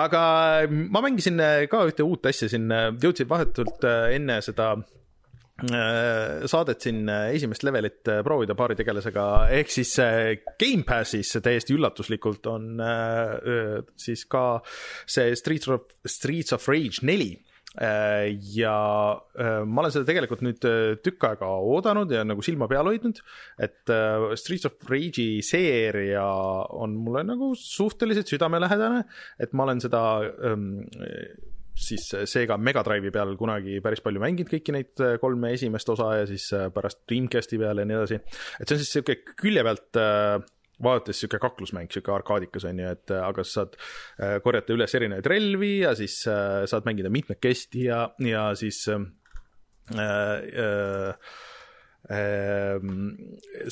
aga 0.00 0.24
ma 0.70 1.04
mängisin 1.04 1.40
ka 1.70 1.86
ühte 1.90 2.06
uut 2.06 2.30
asja 2.32 2.50
siin, 2.52 2.68
jõudsin 3.02 3.30
vahetult 3.30 3.86
enne 3.86 4.42
seda 4.44 4.74
Äh, 5.62 6.48
saadet 6.50 6.82
siin 6.82 7.04
äh, 7.06 7.28
esimest 7.36 7.62
levelit 7.62 8.08
äh, 8.10 8.24
proovida 8.26 8.56
paari 8.58 8.74
tegelasega, 8.74 9.24
ehk 9.54 9.70
siis 9.70 9.92
Gamepassis 10.58 11.30
täiesti 11.44 11.76
üllatuslikult 11.76 12.48
on 12.50 12.82
siis 13.94 14.24
ka 14.26 14.58
see 15.06 15.36
Streets 15.38 15.70
of, 15.70 15.86
Streets 16.10 16.56
of 16.56 16.66
Rage 16.66 17.06
neli 17.06 17.36
ja 17.74 18.74
ma 19.66 19.82
olen 19.82 19.90
seda 19.90 20.06
tegelikult 20.06 20.44
nüüd 20.46 20.66
tükk 21.02 21.24
aega 21.26 21.48
oodanud 21.58 22.12
ja 22.14 22.20
nagu 22.22 22.44
silma 22.46 22.68
peal 22.70 22.86
hoidnud, 22.86 23.18
et 23.58 23.90
Streets 24.38 24.68
of 24.68 24.76
Rage'i 24.86 25.40
seeria 25.42 26.22
on 26.70 26.94
mulle 27.02 27.24
nagu 27.26 27.50
suhteliselt 27.58 28.30
südamelähedane, 28.30 29.02
et 29.42 29.58
ma 29.58 29.66
olen 29.66 29.82
seda 29.82 30.04
ähm, 30.46 30.68
siis 31.74 32.06
seega 32.30 32.56
Megadrive'i 32.60 33.12
peal 33.14 33.34
kunagi 33.38 33.80
päris 33.84 34.02
palju 34.04 34.22
mänginud 34.22 34.50
kõiki 34.50 34.74
neid 34.74 35.02
äh, 35.02 35.16
kolme 35.22 35.52
esimest 35.56 35.90
osa 35.90 36.12
ja 36.20 36.26
siis 36.30 36.46
äh, 36.54 36.68
pärast 36.74 37.02
Dreamcasti 37.10 37.58
peal 37.60 37.82
ja 37.82 37.86
nii 37.88 37.98
edasi. 37.98 38.20
et 38.60 38.68
see 38.68 38.76
on 38.76 38.82
siis 38.82 38.92
sihuke 38.94 39.16
külje 39.34 39.64
pealt 39.66 40.00
äh, 40.00 40.38
vaadates 40.82 41.20
sihuke 41.22 41.38
kaklusmäng, 41.42 41.90
sihuke 41.92 42.12
arkaadikas 42.14 42.66
on 42.68 42.80
ju, 42.82 42.92
et 42.96 43.14
aga 43.14 43.44
sa 43.46 43.64
saad 43.64 43.76
korjata 44.42 44.74
üles 44.74 44.94
erinevaid 44.98 45.28
relvi 45.30 45.74
ja 45.84 45.94
siis 45.98 46.20
saad 46.24 46.88
mängida 46.88 47.12
mitmekesti 47.14 47.86
ja, 47.86 48.08
ja 48.24 48.48
siis 48.58 48.80
äh, 48.90 49.04
äh, 52.10 52.88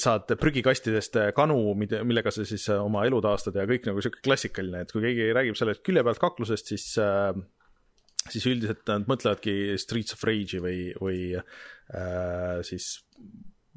saad 0.01 0.31
prügikastidest 0.41 1.19
kanu, 1.37 1.59
millega 1.77 2.33
sa 2.33 2.47
siis 2.49 2.69
oma 2.75 3.05
elu 3.09 3.19
taastad 3.25 3.59
ja 3.59 3.67
kõik 3.69 3.89
nagu 3.91 4.05
sihuke 4.05 4.23
klassikaline, 4.25 4.85
et 4.85 4.95
kui 4.95 5.05
keegi 5.05 5.33
räägib 5.37 5.59
sellest 5.59 5.85
külje 5.87 6.05
pealt 6.07 6.23
kaklusest, 6.23 6.73
siis 6.73 6.87
äh, 7.03 7.35
siis 8.31 8.47
üldiselt 8.47 8.85
nad 8.91 9.09
mõtlevadki 9.11 9.79
Streets 9.81 10.15
of 10.17 10.23
Rage'i 10.27 10.61
või, 10.63 10.83
või 11.03 11.21
äh, 11.39 12.61
siis 12.67 12.95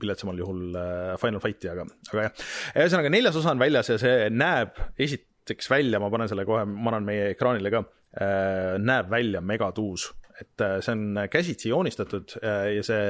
viletsamal 0.02 0.40
juhul 0.40 0.76
äh, 0.80 1.14
Final 1.22 1.42
Fighti, 1.44 1.70
aga, 1.72 1.86
aga 2.12 2.28
jah. 2.28 2.44
ühesõnaga, 2.76 3.14
neljas 3.14 3.40
osa 3.40 3.54
on 3.54 3.62
väljas 3.62 3.92
ja 3.94 3.98
see 4.02 4.28
näeb 4.34 4.78
esiteks 5.02 5.72
välja, 5.72 6.02
ma 6.04 6.12
panen 6.14 6.32
selle 6.32 6.46
kohe, 6.48 6.66
ma 6.68 6.92
annan 6.92 7.08
meie 7.08 7.32
ekraanile 7.34 7.72
ka 7.74 7.84
äh,, 7.86 8.76
näeb 8.82 9.12
välja 9.14 9.44
megatuus 9.46 10.10
et 10.36 10.60
äh, 10.66 10.82
see 10.84 10.92
on 10.92 11.22
käsitsi 11.32 11.70
joonistatud 11.72 12.34
ja 12.44 12.82
see 12.84 13.04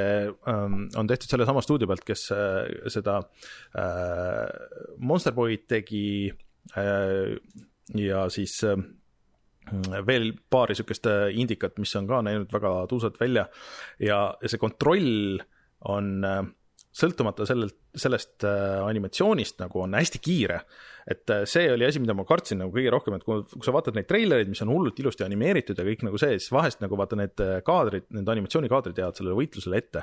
ähm, 0.52 0.84
on 0.94 1.08
tehtud 1.10 1.32
sellesama 1.32 1.64
stuudio 1.66 1.90
pealt, 1.90 2.04
kes 2.06 2.28
seda 2.94 3.16
Monster 5.02 5.34
Boy'd 5.34 5.66
tegi 5.66 6.06
ja 7.98 8.20
siis 8.30 8.60
veel 10.06 10.30
paari 10.54 10.78
sihukest 10.78 11.10
indikat, 11.34 11.82
mis 11.82 11.96
on 11.98 12.06
ka 12.06 12.22
näinud 12.28 12.54
väga 12.54 12.76
tuusad 12.94 13.18
välja 13.18 13.48
ja, 13.98 14.20
ja 14.38 14.52
see 14.52 14.62
kontroll 14.62 15.42
on 15.86 16.24
äh, 16.26 16.44
sõltumata 16.96 17.48
sellelt, 17.48 17.78
sellest 17.96 18.46
äh, 18.48 18.82
animatsioonist 18.86 19.60
nagu 19.64 19.82
on 19.84 19.98
hästi 19.98 20.22
kiire. 20.24 20.62
et 21.06 21.30
see 21.46 21.68
oli 21.70 21.86
asi, 21.86 22.00
mida 22.02 22.16
ma 22.18 22.24
kartsin 22.26 22.58
nagu 22.64 22.74
kõige 22.74 22.90
rohkem, 22.90 23.14
et 23.14 23.24
kui, 23.28 23.44
kui 23.46 23.62
sa 23.62 23.74
vaatad 23.76 23.94
neid 23.94 24.08
treilereid, 24.10 24.50
mis 24.50 24.64
on 24.66 24.72
hullult 24.74 24.98
ilusti 24.98 25.22
animeeritud 25.22 25.78
ja 25.78 25.86
kõik 25.86 26.02
nagu 26.08 26.18
see, 26.18 26.40
siis 26.40 26.50
vahest 26.56 26.82
nagu 26.82 26.98
vaata 26.98 27.20
need 27.20 27.44
kaadrid, 27.68 28.08
need 28.16 28.32
animatsioonikaadrid 28.34 28.98
jäävad 29.04 29.20
sellele 29.20 29.38
võitlusele 29.38 29.78
ette. 29.84 30.02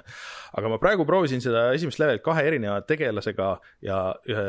aga 0.60 0.70
ma 0.70 0.78
praegu 0.78 1.08
proovisin 1.08 1.42
seda 1.42 1.72
esimest 1.74 1.98
levelit 1.98 2.22
kahe 2.22 2.46
erineva 2.46 2.78
tegelasega 2.86 3.56
ja 3.82 3.98
ühe 4.30 4.46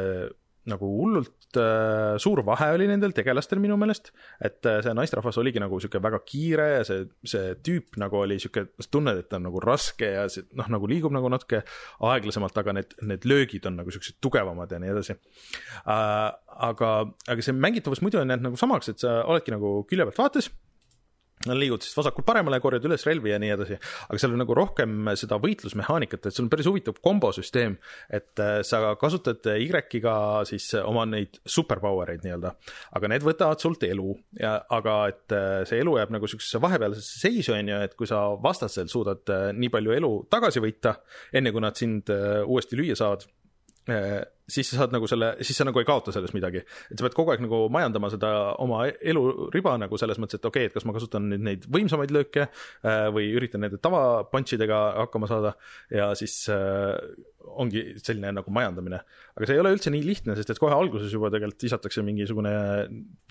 nagu 0.69 0.87
hullult 0.87 1.57
äh, 1.59 2.15
suur 2.21 2.39
vahe 2.47 2.69
oli 2.75 2.87
nendel 2.87 3.11
tegelastel 3.15 3.59
minu 3.63 3.75
meelest, 3.79 4.11
et 4.43 4.63
äh, 4.69 4.79
see 4.85 4.95
naisterahvas 4.95 5.39
oligi 5.41 5.61
nagu 5.63 5.79
sihuke 5.83 6.01
väga 6.03 6.21
kiire 6.27 6.67
ja 6.77 6.85
see, 6.87 7.03
see 7.27 7.53
tüüp 7.65 7.99
nagu 8.01 8.21
oli 8.21 8.39
sihuke, 8.41 8.65
sa 8.79 8.91
tunned, 8.95 9.19
et 9.19 9.29
ta 9.31 9.41
on 9.41 9.47
nagu 9.49 9.63
raske 9.63 10.13
ja 10.15 10.25
see 10.31 10.47
noh, 10.59 10.69
nagu 10.71 10.89
liigub 10.89 11.15
nagu 11.15 11.31
natuke 11.33 11.63
aeglasemalt, 12.11 12.57
aga 12.63 12.77
need, 12.79 12.95
need 13.03 13.27
löögid 13.27 13.67
on 13.69 13.81
nagu 13.81 13.93
siuksed 13.93 14.21
tugevamad 14.23 14.71
ja 14.71 14.79
nii 14.83 14.93
edasi 14.95 15.17
äh,. 15.17 16.29
aga, 16.69 16.93
aga 17.27 17.43
see 17.43 17.55
mängitavus 17.57 18.03
muidu 18.05 18.21
on 18.21 18.29
jäänud 18.29 18.51
nagu 18.51 18.59
samaks, 18.59 18.93
et 18.93 19.03
sa 19.03 19.21
oledki 19.27 19.55
nagu 19.55 19.81
külje 19.89 20.07
pealt 20.07 20.21
vaates 20.21 20.51
liigud 21.51 21.83
siis 21.83 21.95
vasakult 21.97 22.25
paremale, 22.27 22.59
korjad 22.63 22.85
üles 22.87 23.03
relvi 23.07 23.33
ja 23.33 23.39
nii 23.41 23.51
edasi, 23.55 23.77
aga 24.07 24.19
seal 24.21 24.35
on 24.35 24.41
nagu 24.43 24.55
rohkem 24.57 25.09
seda 25.19 25.39
võitlusmehaanikat, 25.43 26.27
et 26.29 26.35
sul 26.35 26.45
on 26.45 26.51
päris 26.53 26.69
huvitav 26.69 26.99
kombosüsteem, 27.03 27.75
et 28.13 28.43
äh, 28.43 28.61
sa 28.67 28.93
kasutad 28.99 29.45
Y-ga 29.53 30.15
siis 30.47 30.69
oma 30.83 31.05
neid 31.09 31.41
superpower 31.43 32.13
eid 32.13 32.23
nii-öelda, 32.25 32.53
aga 32.97 33.11
need 33.11 33.27
võtavad 33.27 33.63
sult 33.63 33.83
elu. 33.87 34.15
Ja 34.39 34.55
aga 34.73 34.97
et 35.11 35.35
äh, 35.35 35.59
see 35.69 35.81
elu 35.83 35.97
jääb 35.99 36.13
nagu 36.15 36.29
siuksesse 36.29 36.61
vahepealsesse 36.63 37.19
seisu, 37.25 37.55
on 37.57 37.73
ju, 37.73 37.81
et 37.87 37.97
kui 37.99 38.09
sa 38.09 38.23
vastasel 38.43 38.89
suudad 38.91 39.33
äh, 39.33 39.49
nii 39.57 39.71
palju 39.73 39.97
elu 39.99 40.13
tagasi 40.31 40.63
võita, 40.63 40.97
enne 41.35 41.51
kui 41.53 41.63
nad 41.63 41.79
sind 41.79 42.11
uuesti 42.13 42.77
lüüa 42.79 42.95
saavad, 42.97 43.27
siis 44.49 44.69
sa 44.69 44.81
saad 44.81 44.93
nagu 44.95 45.07
selle, 45.07 45.33
siis 45.45 45.57
sa 45.59 45.67
nagu 45.67 45.79
ei 45.79 45.87
kaota 45.87 46.13
selles 46.15 46.33
midagi. 46.35 46.63
et 46.91 46.97
sa 46.97 47.05
pead 47.05 47.15
kogu 47.17 47.33
aeg 47.33 47.43
nagu 47.45 47.65
majandama 47.73 48.09
seda 48.13 48.31
oma 48.63 48.83
eluriba 49.01 49.77
nagu 49.81 49.99
selles 49.99 50.19
mõttes, 50.19 50.39
et 50.39 50.45
okei 50.49 50.65
okay,, 50.65 50.71
et 50.71 50.75
kas 50.75 50.87
ma 50.87 50.95
kasutan 50.95 51.29
nüüd 51.31 51.45
neid 51.47 51.67
võimsamaid 51.71 52.11
lööke 52.13 52.47
äh, 52.47 53.07
või 53.15 53.31
üritan 53.37 53.63
nende 53.63 53.79
tava 53.81 54.23
punch 54.31 54.55
idega 54.57 54.81
hakkama 55.03 55.29
saada 55.31 55.55
ja 55.93 56.11
siis 56.19 56.41
äh, 56.51 56.97
ongi 57.59 57.81
selline 57.99 58.31
nagu 58.35 58.51
majandamine. 58.53 58.99
aga 59.33 59.47
see 59.47 59.57
ei 59.57 59.61
ole 59.61 59.73
üldse 59.75 59.91
nii 59.93 60.03
lihtne, 60.05 60.35
sest 60.37 60.53
et 60.53 60.59
kohe 60.61 60.73
alguses 60.75 61.11
juba 61.13 61.31
tegelikult 61.33 61.65
visatakse 61.65 62.03
mingisugune 62.05 62.53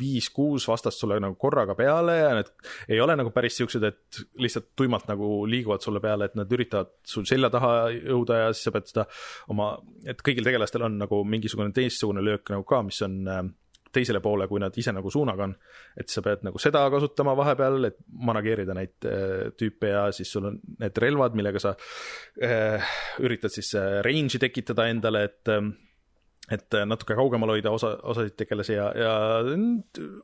viis-kuus 0.01 0.67
vastast 0.69 1.01
sulle 1.01 1.19
nagu 1.23 1.37
korraga 1.41 1.77
peale 1.79 2.17
ja 2.19 2.33
need 2.37 2.51
ei 2.89 3.01
ole 3.03 3.17
nagu 3.19 3.33
päris 3.35 3.57
siuksed, 3.61 3.85
et 3.87 4.23
lihtsalt 4.43 4.73
tuimalt 4.79 5.09
nagu 5.11 5.31
liiguvad 5.49 5.85
sulle 5.85 6.03
peale, 6.05 6.29
et 6.29 6.37
nad 6.39 6.53
üritavad 6.57 6.93
sul 7.09 7.27
selja 7.29 7.51
taha 7.53 7.73
jõuda 7.95 8.41
ja 8.45 8.51
siis 8.53 8.69
sa 8.69 8.75
pead 8.75 8.91
seda 8.91 9.07
oma, 9.53 9.73
et 10.09 10.25
kõigil 10.25 10.47
tegelastel 10.47 10.87
on 10.89 10.99
nagu 11.03 11.25
mingisugune 11.29 11.75
teistsugune 11.75 12.25
löök 12.25 12.55
nagu 12.55 12.65
ka, 12.69 12.83
mis 12.87 13.03
on 13.07 13.19
äh, 13.29 13.43
teisele 13.93 14.23
poole, 14.25 14.47
kui 14.49 14.61
nad 14.63 14.77
ise 14.79 14.93
nagu 14.95 15.11
suunaga 15.13 15.47
on. 15.49 15.55
et 15.99 16.09
sa 16.09 16.23
pead 16.25 16.45
nagu 16.47 16.61
seda 16.63 16.85
kasutama 16.93 17.35
vahepeal, 17.37 17.89
et 17.91 17.99
manageerida 18.29 18.77
neid 18.77 19.09
äh, 19.09 19.53
tüüpe 19.59 19.93
ja 19.93 20.07
siis 20.17 20.33
sul 20.33 20.49
on 20.49 20.59
need 20.81 20.99
relvad, 21.05 21.37
millega 21.39 21.61
sa 21.63 21.75
äh, 22.43 22.93
üritad 23.21 23.53
siis 23.53 23.75
äh, 23.79 24.01
range'i 24.07 24.41
tekitada 24.43 24.89
endale, 24.93 25.27
et 25.29 25.57
et 26.53 26.75
natuke 26.85 27.15
kaugemal 27.17 27.53
hoida 27.55 27.71
osa, 27.73 27.95
osasid 28.11 28.35
tegelasi 28.37 28.75
ja, 28.75 28.89
ja 28.99 29.13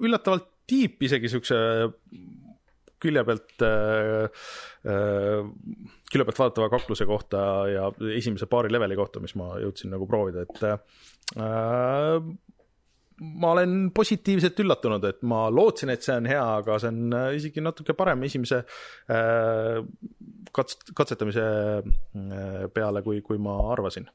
üllatavalt 0.02 0.48
tiip 0.68 1.04
isegi 1.06 1.30
siukse 1.30 1.56
külje 3.02 3.24
pealt 3.28 3.64
äh,, 3.66 4.42
äh, 4.88 5.46
külje 6.10 6.26
pealt 6.28 6.42
vaadatava 6.42 6.68
kakluse 6.72 7.06
kohta 7.08 7.40
ja 7.70 7.88
esimese 8.16 8.48
paari 8.50 8.72
leveli 8.72 8.98
kohta, 8.98 9.22
mis 9.24 9.36
ma 9.38 9.54
jõudsin 9.62 9.92
nagu 9.94 10.08
proovida, 10.10 10.44
et 10.46 10.64
äh, 11.38 12.28
ma 13.18 13.52
olen 13.54 13.90
positiivselt 13.94 14.60
üllatunud, 14.62 15.04
et 15.08 15.22
ma 15.26 15.46
lootsin, 15.50 15.90
et 15.94 16.04
see 16.06 16.16
on 16.18 16.28
hea, 16.30 16.44
aga 16.60 16.78
see 16.82 16.92
on 16.92 17.16
äh, 17.18 17.28
isegi 17.38 17.64
natuke 17.64 17.96
parem 17.98 18.22
esimese 18.28 18.62
äh, 18.62 19.80
kats-, 20.54 20.78
katsetamise 20.96 21.46
peale, 22.74 23.02
kui, 23.06 23.22
kui 23.26 23.40
ma 23.42 23.58
arvasin. 23.72 24.08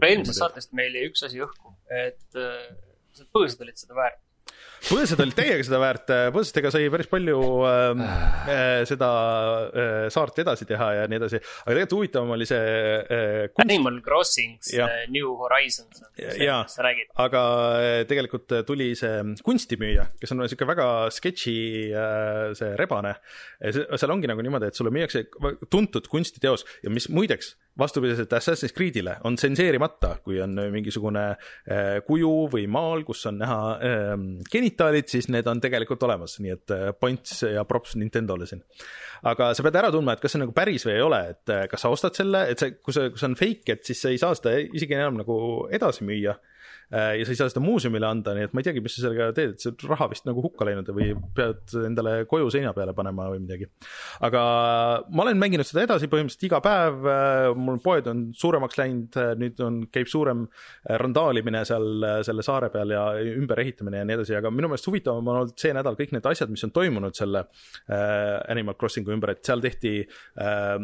eelmisest 0.00 0.38
saatest 0.38 0.74
meil 0.76 0.96
jäi 0.96 1.10
üks 1.10 1.26
asi 1.26 1.42
õhku, 1.44 1.74
et 1.90 2.40
äh, 2.40 2.66
sa 3.16 3.28
põõsad 3.34 3.64
olid 3.66 3.80
seda 3.80 3.98
väärt. 3.98 4.22
Põõsad 4.88 5.20
olid 5.22 5.36
täiega 5.36 5.64
seda 5.66 5.80
väärt, 5.82 6.10
põõsastega 6.34 6.70
sai 6.72 6.88
päris 6.92 7.08
palju 7.10 7.38
äh, 7.68 8.00
äh, 8.00 8.70
seda 8.88 9.10
äh, 9.68 10.06
saart 10.12 10.40
edasi 10.42 10.66
teha 10.68 10.88
ja 10.96 11.06
nii 11.10 11.20
edasi, 11.20 11.40
aga 11.40 11.74
tegelikult 11.74 11.96
huvitavam 11.98 12.34
oli 12.36 12.48
see 12.48 12.60
äh, 12.60 13.44
kunst, 13.52 13.64
Animal 13.66 14.00
Crossings 14.06 14.72
Jah. 14.74 14.88
äh, 14.88 15.06
New 15.12 15.34
Horizons, 15.40 16.02
Jaa. 16.40 16.62
sa 16.70 16.86
räägid. 16.86 17.12
aga 17.20 17.44
äh, 17.76 18.02
tegelikult 18.10 18.56
tuli 18.68 18.92
see 18.98 19.22
kunstimüüja, 19.46 20.08
kes 20.20 20.34
on 20.34 20.44
sihuke 20.46 20.68
väga 20.70 20.88
sketši 21.14 21.56
äh, 21.90 22.44
see 22.58 22.72
rebane. 22.80 23.16
seal 23.60 24.14
ongi 24.14 24.30
nagu 24.30 24.42
niimoodi, 24.44 24.70
et 24.70 24.78
sulle 24.78 24.92
müüakse 24.94 25.26
tuntud 25.70 26.08
kunstiteos 26.10 26.64
ja 26.84 26.92
mis 26.92 27.10
muideks 27.12 27.54
vastupidiselt 27.80 28.32
Assassin's 28.36 28.74
Creed'ile 28.76 29.16
on 29.28 29.36
tsenseerimata, 29.38 30.14
kui 30.24 30.40
on 30.42 30.56
mingisugune 30.72 31.24
äh, 31.30 32.00
kuju 32.06 32.32
või 32.52 32.66
maal, 32.70 33.04
kus 33.08 33.24
on 33.30 33.40
näha 33.40 33.60
äh, 33.76 34.12
genitaalid, 34.52 35.08
siis 35.10 35.30
need 35.32 35.48
on 35.50 35.62
tegelikult 35.62 36.02
olemas, 36.08 36.38
nii 36.42 36.54
et 36.56 36.76
äh, 36.76 36.90
points 36.96 37.42
ja 37.46 37.64
props 37.68 37.96
Nintendo'le 38.00 38.48
siin. 38.48 38.62
aga 39.30 39.50
sa 39.54 39.64
pead 39.66 39.80
ära 39.80 39.90
tundma, 39.92 40.14
et 40.14 40.22
kas 40.22 40.34
see 40.34 40.40
on 40.40 40.46
nagu 40.46 40.56
päris 40.56 40.86
või 40.86 40.96
ei 40.96 41.04
ole, 41.04 41.24
et 41.34 41.54
äh, 41.54 41.66
kas 41.70 41.84
sa 41.84 41.92
ostad 41.92 42.16
selle, 42.16 42.46
et 42.52 42.62
see, 42.62 42.76
kui 42.80 42.96
see, 42.96 43.10
kui 43.12 43.20
see 43.20 43.32
on 43.32 43.40
fake, 43.40 43.76
et 43.76 43.84
siis 43.88 44.04
sa 44.04 44.12
ei 44.12 44.20
saa 44.20 44.36
seda 44.38 44.56
isegi 44.60 44.96
enam 44.96 45.20
nagu 45.20 45.40
edasi 45.72 46.06
müüa 46.08 46.36
Äh, 46.36 46.49
ja 46.90 47.24
sa 47.26 47.32
ei 47.32 47.38
saa 47.38 47.50
seda 47.52 47.62
muuseumile 47.62 48.08
anda, 48.08 48.34
nii 48.34 48.48
et 48.48 48.54
ma 48.54 48.62
ei 48.62 48.66
teagi, 48.66 48.82
mis 48.82 48.96
sa 48.96 49.04
sellega 49.04 49.30
teed, 49.36 49.54
et 49.54 49.62
see 49.64 49.88
raha 49.88 50.08
vist 50.10 50.26
nagu 50.26 50.42
hukka 50.44 50.66
läinud 50.66 50.88
või 50.94 51.12
pead 51.36 51.74
endale 51.86 52.24
koju 52.30 52.50
seina 52.52 52.72
peale 52.76 52.94
panema 52.96 53.28
või 53.30 53.42
midagi. 53.44 53.68
aga 54.26 54.42
ma 55.10 55.24
olen 55.24 55.38
mänginud 55.40 55.68
seda 55.68 55.84
edasi 55.86 56.10
põhimõtteliselt 56.10 56.48
iga 56.48 56.62
päev, 56.64 57.06
mul 57.60 57.78
poed 57.84 58.10
on 58.10 58.24
suuremaks 58.36 58.80
läinud, 58.80 59.20
nüüd 59.40 59.62
on, 59.64 59.82
käib 59.92 60.10
suurem 60.10 60.46
äh, 60.46 60.98
randaalimine 61.00 61.64
seal 61.68 62.06
äh, 62.06 62.20
selle 62.26 62.44
saare 62.46 62.70
peal 62.72 62.94
ja 62.94 63.04
ümberehitamine 63.20 64.02
ja 64.02 64.08
nii 64.08 64.18
edasi, 64.18 64.36
aga 64.38 64.52
minu 64.54 64.70
meelest 64.70 64.88
huvitavam 64.90 65.28
on 65.28 65.42
olnud 65.42 65.60
see 65.60 65.74
nädal 65.76 65.98
kõik 65.98 66.14
need 66.16 66.26
asjad, 66.30 66.52
mis 66.52 66.64
on 66.66 66.74
toimunud 66.74 67.16
selle 67.18 67.44
äh, 67.46 68.38
Animal 68.52 68.78
Crossingu 68.80 69.14
ümber, 69.14 69.34
et 69.34 69.44
seal 69.46 69.62
tehti 69.64 70.00
äh, 70.04 70.78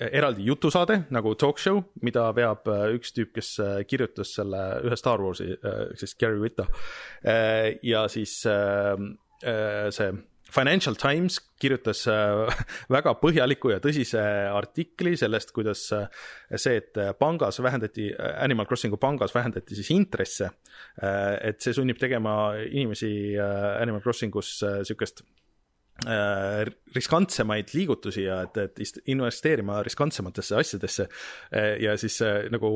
eraldi 0.00 0.46
jutusaade 0.48 1.02
nagu 1.12 1.34
talk 1.38 1.60
show, 1.60 1.82
mida 2.04 2.30
veab 2.36 2.68
äh, 2.70 2.86
üks 2.96 3.12
tüüp, 3.16 3.34
kes 3.36 3.52
äh, 3.62 3.76
kirjutas 3.88 4.32
selle 4.38 4.62
ühe 4.86 4.96
Star 4.98 5.20
Warsi, 5.22 5.52
siis 6.00 6.16
Gary 6.20 6.40
Whitta. 6.40 6.66
ja 7.82 8.06
siis 8.08 8.32
see 8.40 10.10
Financial 10.50 10.96
Times 10.98 11.36
kirjutas 11.62 12.02
väga 12.96 13.12
põhjaliku 13.20 13.70
ja 13.74 13.80
tõsise 13.82 14.22
artikli 14.50 15.12
sellest, 15.20 15.52
kuidas 15.54 15.84
see, 15.90 16.74
et 16.76 16.98
pangas 17.20 17.60
vähendati, 17.62 18.08
Animal 18.42 18.66
Crossingu 18.66 18.98
pangas 19.00 19.34
vähendati 19.36 19.78
siis 19.78 19.92
intresse, 19.94 20.50
et 21.00 21.60
see 21.62 21.76
sunnib 21.76 22.00
tegema 22.02 22.54
inimesi 22.66 23.12
Animal 23.38 24.02
Crossingus 24.04 24.56
sihukest 24.58 25.22
riskantsemaid 26.94 27.74
liigutusi 27.74 28.24
ja 28.24 28.42
et, 28.46 28.56
et 28.56 29.00
investeerima 29.12 29.82
riskantsematesse 29.86 30.56
asjadesse 30.56 31.08
äh, 31.08 31.76
ja 31.82 31.96
siis 32.00 32.20
äh, 32.22 32.46
nagu 32.52 32.70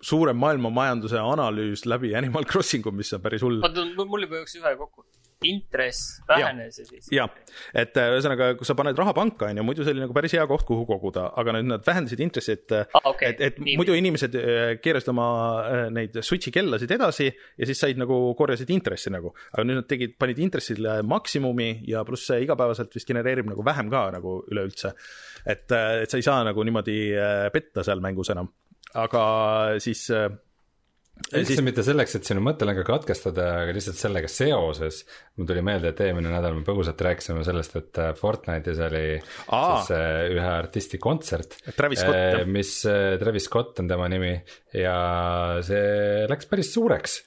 suurem 0.00 0.38
maailmamajanduse 0.38 1.18
analüüs 1.18 1.84
läbi 1.86 2.14
Animal 2.16 2.46
Crossingu, 2.46 2.92
mis 2.94 3.12
on 3.12 3.22
päris 3.22 3.42
hull. 3.42 3.60
mul 3.98 4.26
juba 4.26 4.42
jooksis 4.42 4.62
ühe 4.62 4.76
kokku. 4.78 5.04
Intress 5.46 6.22
vähenes 6.28 6.78
ja 6.78 6.84
siis. 6.84 7.08
ja, 7.14 7.26
et 7.74 7.96
äh, 7.96 8.10
ühesõnaga, 8.14 8.50
kui 8.58 8.66
sa 8.66 8.74
paned 8.78 8.98
raha 8.98 9.14
panka, 9.14 9.50
on 9.52 9.60
ju, 9.60 9.64
muidu 9.66 9.84
see 9.86 9.94
oli 9.94 10.02
nagu 10.02 10.14
päris 10.16 10.34
hea 10.34 10.44
koht, 10.50 10.64
kuhu 10.66 10.86
koguda, 10.88 11.28
aga 11.38 11.54
nüüd 11.56 11.68
nad 11.70 11.84
vähendasid 11.86 12.22
intressi, 12.24 12.56
et 12.58 12.74
Aa, 12.74 13.02
okei. 13.12 13.30
et, 13.30 13.42
et 13.46 13.60
Nii. 13.62 13.76
muidu 13.78 13.94
inimesed 13.98 14.34
äh, 14.38 14.72
keerasid 14.82 15.12
oma 15.12 15.28
äh, 15.62 15.84
neid 15.94 16.18
switch'i 16.18 16.52
kellasid 16.54 16.94
edasi 16.98 17.28
ja 17.28 17.68
siis 17.70 17.82
said 17.84 18.00
nagu, 18.00 18.18
korjasid 18.38 18.70
intressi 18.74 19.12
nagu. 19.14 19.34
aga 19.52 19.66
nüüd 19.68 19.82
nad 19.82 19.88
tegid, 19.90 20.16
panid 20.18 20.42
intressile 20.42 20.98
maksimumi 21.06 21.70
ja 21.88 22.02
pluss 22.08 22.26
see 22.32 22.42
igapäevaselt 22.46 22.94
vist 22.98 23.08
genereerib 23.08 23.46
nagu 23.52 23.64
vähem 23.66 23.92
ka 23.92 24.08
nagu 24.18 24.40
üleüldse. 24.50 24.94
et, 25.46 25.70
et 25.70 26.10
sa 26.10 26.18
ei 26.18 26.26
saa 26.26 26.42
nagu 26.50 26.66
niimoodi 26.66 26.98
äh, 27.14 27.46
petta 27.54 27.86
seal 27.86 28.02
mängus 28.02 28.34
enam, 28.34 28.50
aga 28.98 29.24
siis 29.82 30.08
äh, 30.10 30.26
üldse 31.28 31.52
siis... 31.52 31.62
mitte 31.64 31.84
selleks, 31.84 32.14
et 32.18 32.28
sinu 32.28 32.42
mõttelõnga 32.44 32.84
katkestada, 32.86 33.46
aga 33.64 33.74
lihtsalt 33.76 33.98
sellega 34.00 34.30
seoses 34.32 35.02
mul 35.36 35.48
tuli 35.48 35.62
meelde, 35.66 35.92
et 35.92 36.02
eelmine 36.06 36.32
nädal 36.32 36.56
me 36.56 36.64
põgusalt 36.66 37.00
rääkisime 37.04 37.44
sellest, 37.46 37.76
et 37.80 38.00
äh, 38.02 38.12
Fortnite'is 38.18 38.82
oli 38.86 39.04
Aa. 39.18 39.80
siis 39.82 39.96
äh, 39.96 40.20
ühe 40.34 40.52
artisti 40.52 41.00
kontsert. 41.02 41.58
Travis 41.76 42.04
Scott, 42.04 42.20
jah. 42.38 42.44
mis 42.48 42.74
Travis 43.20 43.48
Scott 43.48 43.82
on 43.82 43.90
tema 43.90 44.08
nimi 44.10 44.36
ja 44.76 44.94
see 45.66 46.28
läks 46.30 46.48
päris 46.50 46.72
suureks. 46.74 47.18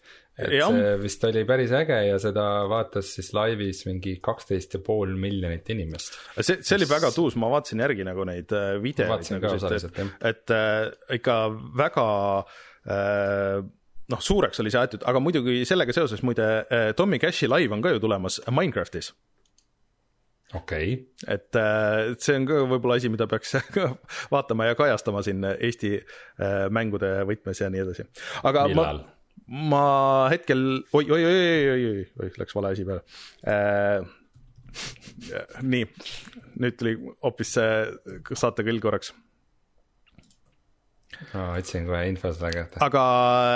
et 0.42 0.56
Jah. 0.56 0.72
see 0.72 0.94
vist 1.04 1.26
oli 1.28 1.44
päris 1.46 1.74
äge 1.76 1.98
ja 2.08 2.16
seda 2.24 2.46
vaatas 2.72 3.12
siis 3.18 3.30
laivis 3.36 3.84
mingi 3.86 4.16
kaksteist 4.24 4.78
ja 4.78 4.82
pool 4.82 5.12
miljonit 5.20 5.68
inimest. 5.70 6.16
see, 6.40 6.62
see 6.64 6.80
oli 6.80 6.88
väga 6.90 7.12
tuus, 7.14 7.36
ma 7.38 7.52
vaatasin 7.52 7.84
järgi 7.84 8.08
nagu 8.08 8.26
neid 8.26 8.56
videoid 8.82 9.30
nagu 9.36 9.54
jah. 9.60 10.16
et 10.32 10.56
äh, 10.56 10.88
ikka 11.20 11.38
väga 11.84 12.08
äh, 12.88 13.62
noh, 14.12 14.22
suureks 14.24 14.62
oli 14.64 14.72
see 14.74 14.82
aetud, 14.82 15.04
aga 15.08 15.22
muidugi 15.24 15.62
sellega 15.68 15.96
seoses 15.96 16.24
muide 16.28 16.48
äh, 16.64 16.88
Tommy 16.98 17.20
Cashi 17.22 17.50
live 17.50 17.76
on 17.76 17.84
ka 17.84 17.94
ju 17.94 18.02
tulemas 18.04 18.40
Minecraftis. 18.52 19.12
okei 20.54 20.94
okay., 20.94 21.36
et 21.36 21.60
et 22.12 22.22
see 22.22 22.38
on 22.40 22.48
ka 22.50 22.62
võib-olla 22.74 23.00
asi, 23.00 23.12
mida 23.14 23.28
peaks 23.32 23.56
vaatama 24.36 24.72
ja 24.72 24.78
kajastama 24.80 25.24
siin 25.26 25.46
Eesti 25.54 25.96
äh, 25.98 26.68
mängude 26.70 27.14
võtmes 27.30 27.64
ja 27.64 27.72
nii 27.72 27.86
edasi. 27.86 28.08
aga 28.44 28.68
Millal? 28.72 29.04
ma, 29.04 29.68
ma 29.76 29.84
hetkel 30.34 30.66
oi, 30.94 31.06
oi, 31.06 31.22
oi, 31.22 31.36
oi, 31.36 31.70
oi, 31.76 31.86
oi, 31.92 32.08
oi, 32.26 32.34
läks 32.42 32.58
vale 32.58 32.76
asi 32.76 32.88
peale 32.88 34.10
nii, 35.74 35.88
nüüd 36.62 36.78
tuli 36.80 36.94
hoopis 37.24 37.56
see 37.58 38.36
saatekõll 38.38 38.82
korraks, 38.84 39.12
ma 41.34 41.48
otsin 41.60 41.88
kohe 41.90 42.04
info 42.10 42.32
selle 42.36 42.52
kohta. 42.56 42.82
aga 42.88 43.06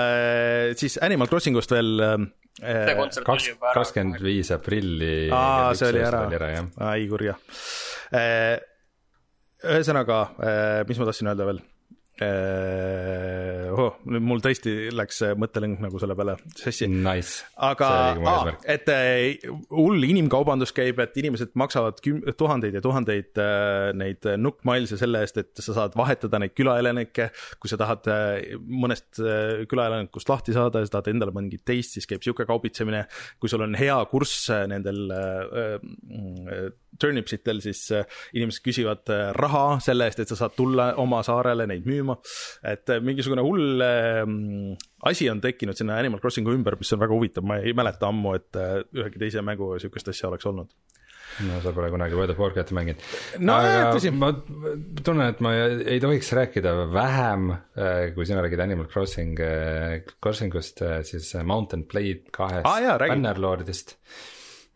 äh, 0.06 0.73
siis 0.80 0.98
Animal 1.06 1.30
Crossingust 1.32 1.73
veel 1.76 1.91
äh, 2.06 2.18
see 2.61 2.95
kontsert 2.98 3.27
kaks 3.27 3.44
oli, 3.44 3.53
juba 3.53 3.72
ära. 3.72 3.77
kakskümmend 3.80 4.26
viis 4.26 4.52
aprilli. 4.56 5.14
aa, 5.36 5.73
see 5.76 5.91
oli 5.91 6.03
ära 6.06 6.26
ära 6.40 6.52
ai 6.90 7.07
kurja. 7.11 7.38
ühesõnaga, 9.65 10.19
mis 10.88 10.99
ma 11.02 11.07
tahtsin 11.10 11.32
öelda 11.32 11.48
veel? 11.49 11.64
Äh, 12.24 13.72
oh, 13.76 13.98
nüüd 14.08 14.24
mul 14.24 14.42
tõesti 14.44 14.74
läks 14.96 15.22
mõttelõng 15.40 15.80
nagu 15.84 16.00
selle 16.02 16.16
peale 16.18 16.38
sassi 16.56 16.88
Nice. 16.92 17.44
aga 17.56 17.90
eesmärk. 18.16 18.66
et 18.72 18.92
äh, 18.92 19.50
hull 19.74 20.06
inimkaubandus 20.08 20.72
käib, 20.76 21.00
et 21.04 21.18
inimesed 21.20 21.56
maksavad 21.60 22.00
küm-, 22.06 22.24
tuhandeid 22.38 22.78
ja 22.78 22.84
tuhandeid 22.84 23.42
äh, 23.42 23.92
neid 23.98 24.30
nukkmailse 24.42 25.00
selle 25.02 25.24
eest, 25.26 25.42
et 25.42 25.64
sa 25.66 25.76
saad 25.82 25.98
vahetada 25.98 26.40
neid 26.42 26.56
külaelanikke. 26.56 27.30
kui 27.60 27.72
sa 27.72 27.80
tahad 27.80 28.08
mõnest 28.66 29.20
külaelanikust 29.70 30.30
lahti 30.30 30.56
saada 30.56 30.82
ja 30.82 30.88
sa 30.88 30.98
tahad 30.98 31.12
endale 31.14 31.34
mingit 31.36 31.66
teist, 31.68 31.96
siis 31.96 32.08
käib 32.10 32.24
sihuke 32.24 32.48
kaubitsemine. 32.48 33.06
kui 33.40 33.52
sul 33.52 33.66
on 33.66 33.76
hea 33.80 33.98
kurss 34.12 34.50
nendel 34.70 35.12
äh, 35.12 36.70
turnipsitel, 37.02 37.60
siis 37.60 37.90
inimesed 38.36 38.64
küsivad 38.64 39.10
raha 39.36 39.80
selle 39.84 40.06
eest, 40.08 40.22
et 40.24 40.32
sa 40.32 40.38
saad 40.40 40.54
tulla 40.56 40.86
oma 41.02 41.20
saarele 41.28 41.66
neid 41.68 41.84
müüma. 41.88 42.05
Et 42.65 42.91
äh, 42.94 43.03
mingisugune 43.03 43.44
hull 43.45 43.84
äh, 43.84 44.23
asi 45.10 45.30
on 45.32 45.41
tekkinud 45.44 45.77
sinna 45.77 45.99
Animal 46.02 46.22
Crossingu 46.23 46.53
ümber, 46.56 46.77
mis 46.80 46.94
on 46.95 47.02
väga 47.02 47.15
huvitav, 47.15 47.48
ma 47.48 47.60
ei 47.61 47.76
mäleta 47.77 48.10
ammu, 48.11 48.36
et 48.40 48.60
äh, 48.60 48.82
ühegi 48.95 49.22
teise 49.22 49.44
mänguga 49.45 49.80
sihukest 49.84 50.11
asja 50.14 50.30
oleks 50.32 50.48
olnud. 50.52 50.69
no 51.48 51.57
sa 51.64 51.73
pole 51.76 51.90
kunagi 51.91 52.15
World 52.15 52.32
of 52.32 52.40
Warcrafti 52.40 52.77
mänginud. 52.77 53.02
No 53.44 53.57
jah, 53.65 53.90
tõsi. 53.95 54.14
ma 54.15 54.32
tunnen, 55.02 55.26
et 55.34 55.41
ma 55.44 55.52
ei, 55.57 55.99
tohiks 56.03 56.32
rääkida 56.38 56.76
vähem, 56.94 57.49
kui 58.15 58.30
sina 58.30 58.45
räägid 58.45 58.64
Animal 58.64 58.88
Crossing, 58.91 59.41
Crossingust, 60.23 60.86
siis 61.10 61.34
Mountain 61.44 61.84
Blade 61.91 62.32
kahest 62.36 62.69
räägi. 62.69 63.11
Bannerlordist. 63.11 63.98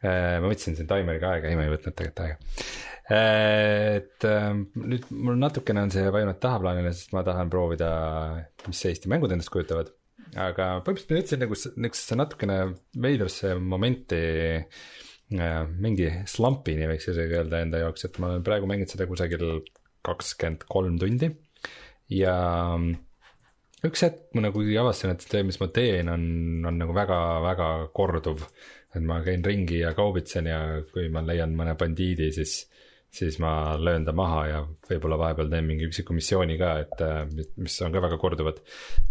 ma 0.04 0.48
võtsin 0.48 0.76
siin 0.76 0.88
taimeriga 0.88 1.36
aega, 1.36 1.52
ei 1.52 1.60
ma 1.60 1.68
ei 1.68 1.74
võtnud 1.74 1.96
tegelikult 1.96 2.26
aega. 2.26 2.78
Et 3.10 4.26
äh, 4.30 4.50
nüüd 4.54 5.08
mul 5.10 5.40
natukene 5.42 5.82
on 5.88 5.94
see 5.94 6.06
vajunud 6.14 6.38
tahaplaanile, 6.44 6.94
sest 6.94 7.16
ma 7.16 7.24
tahan 7.26 7.50
proovida, 7.50 7.90
mis 8.68 8.84
Eesti 8.86 9.10
mängud 9.12 9.34
endast 9.34 9.54
kujutavad. 9.54 9.90
aga 10.38 10.66
põhimõtteliselt 10.86 11.10
ma 11.10 11.18
jõudsin 11.18 11.40
nagu 11.42 11.56
niisugusesse 11.58 12.18
natukene 12.20 12.58
veidrasse 13.02 13.56
momenti 13.58 14.24
äh, 14.62 15.64
mingi 15.82 16.10
slumpini 16.30 16.90
võiks 16.92 17.10
isegi 17.10 17.40
öelda 17.40 17.64
enda 17.66 17.82
jaoks, 17.82 18.06
et 18.06 18.22
ma 18.22 18.34
olen 18.34 18.46
praegu 18.46 18.70
mänginud 18.70 18.94
seda 18.94 19.10
kusagil 19.10 19.64
kakskümmend 20.06 20.68
kolm 20.70 21.02
tundi 21.02 21.32
ja 22.14 22.36
üks 23.86 24.04
hetk 24.04 24.36
ma 24.36 24.44
nagu 24.48 24.64
avastasin, 24.82 25.16
et 25.16 25.26
see, 25.26 25.46
mis 25.48 25.60
ma 25.62 25.70
teen, 25.74 26.12
on, 26.12 26.24
on 26.68 26.80
nagu 26.82 26.96
väga-väga 26.96 27.70
korduv. 27.96 28.46
et 28.90 29.04
ma 29.06 29.20
käin 29.22 29.44
ringi 29.46 29.84
ja 29.84 29.92
kaubitsen 29.94 30.48
ja 30.50 30.60
kui 30.90 31.12
ma 31.14 31.22
leian 31.22 31.52
mõne 31.54 31.76
bandiidi, 31.78 32.32
siis, 32.34 32.64
siis 33.12 33.40
ma 33.42 33.52
löön 33.82 34.06
ta 34.06 34.14
maha 34.14 34.42
ja 34.48 34.60
võib-olla 34.90 35.18
vahepeal 35.18 35.50
teen 35.50 35.66
mingi 35.66 35.88
üksiku 35.90 36.14
missiooni 36.14 36.58
ka, 36.60 36.70
et 36.84 37.02
äh, 37.02 37.24
mis- 37.58 37.78
on 37.86 37.94
ka 37.94 38.04
väga 38.06 38.20
korduvad. 38.22 38.62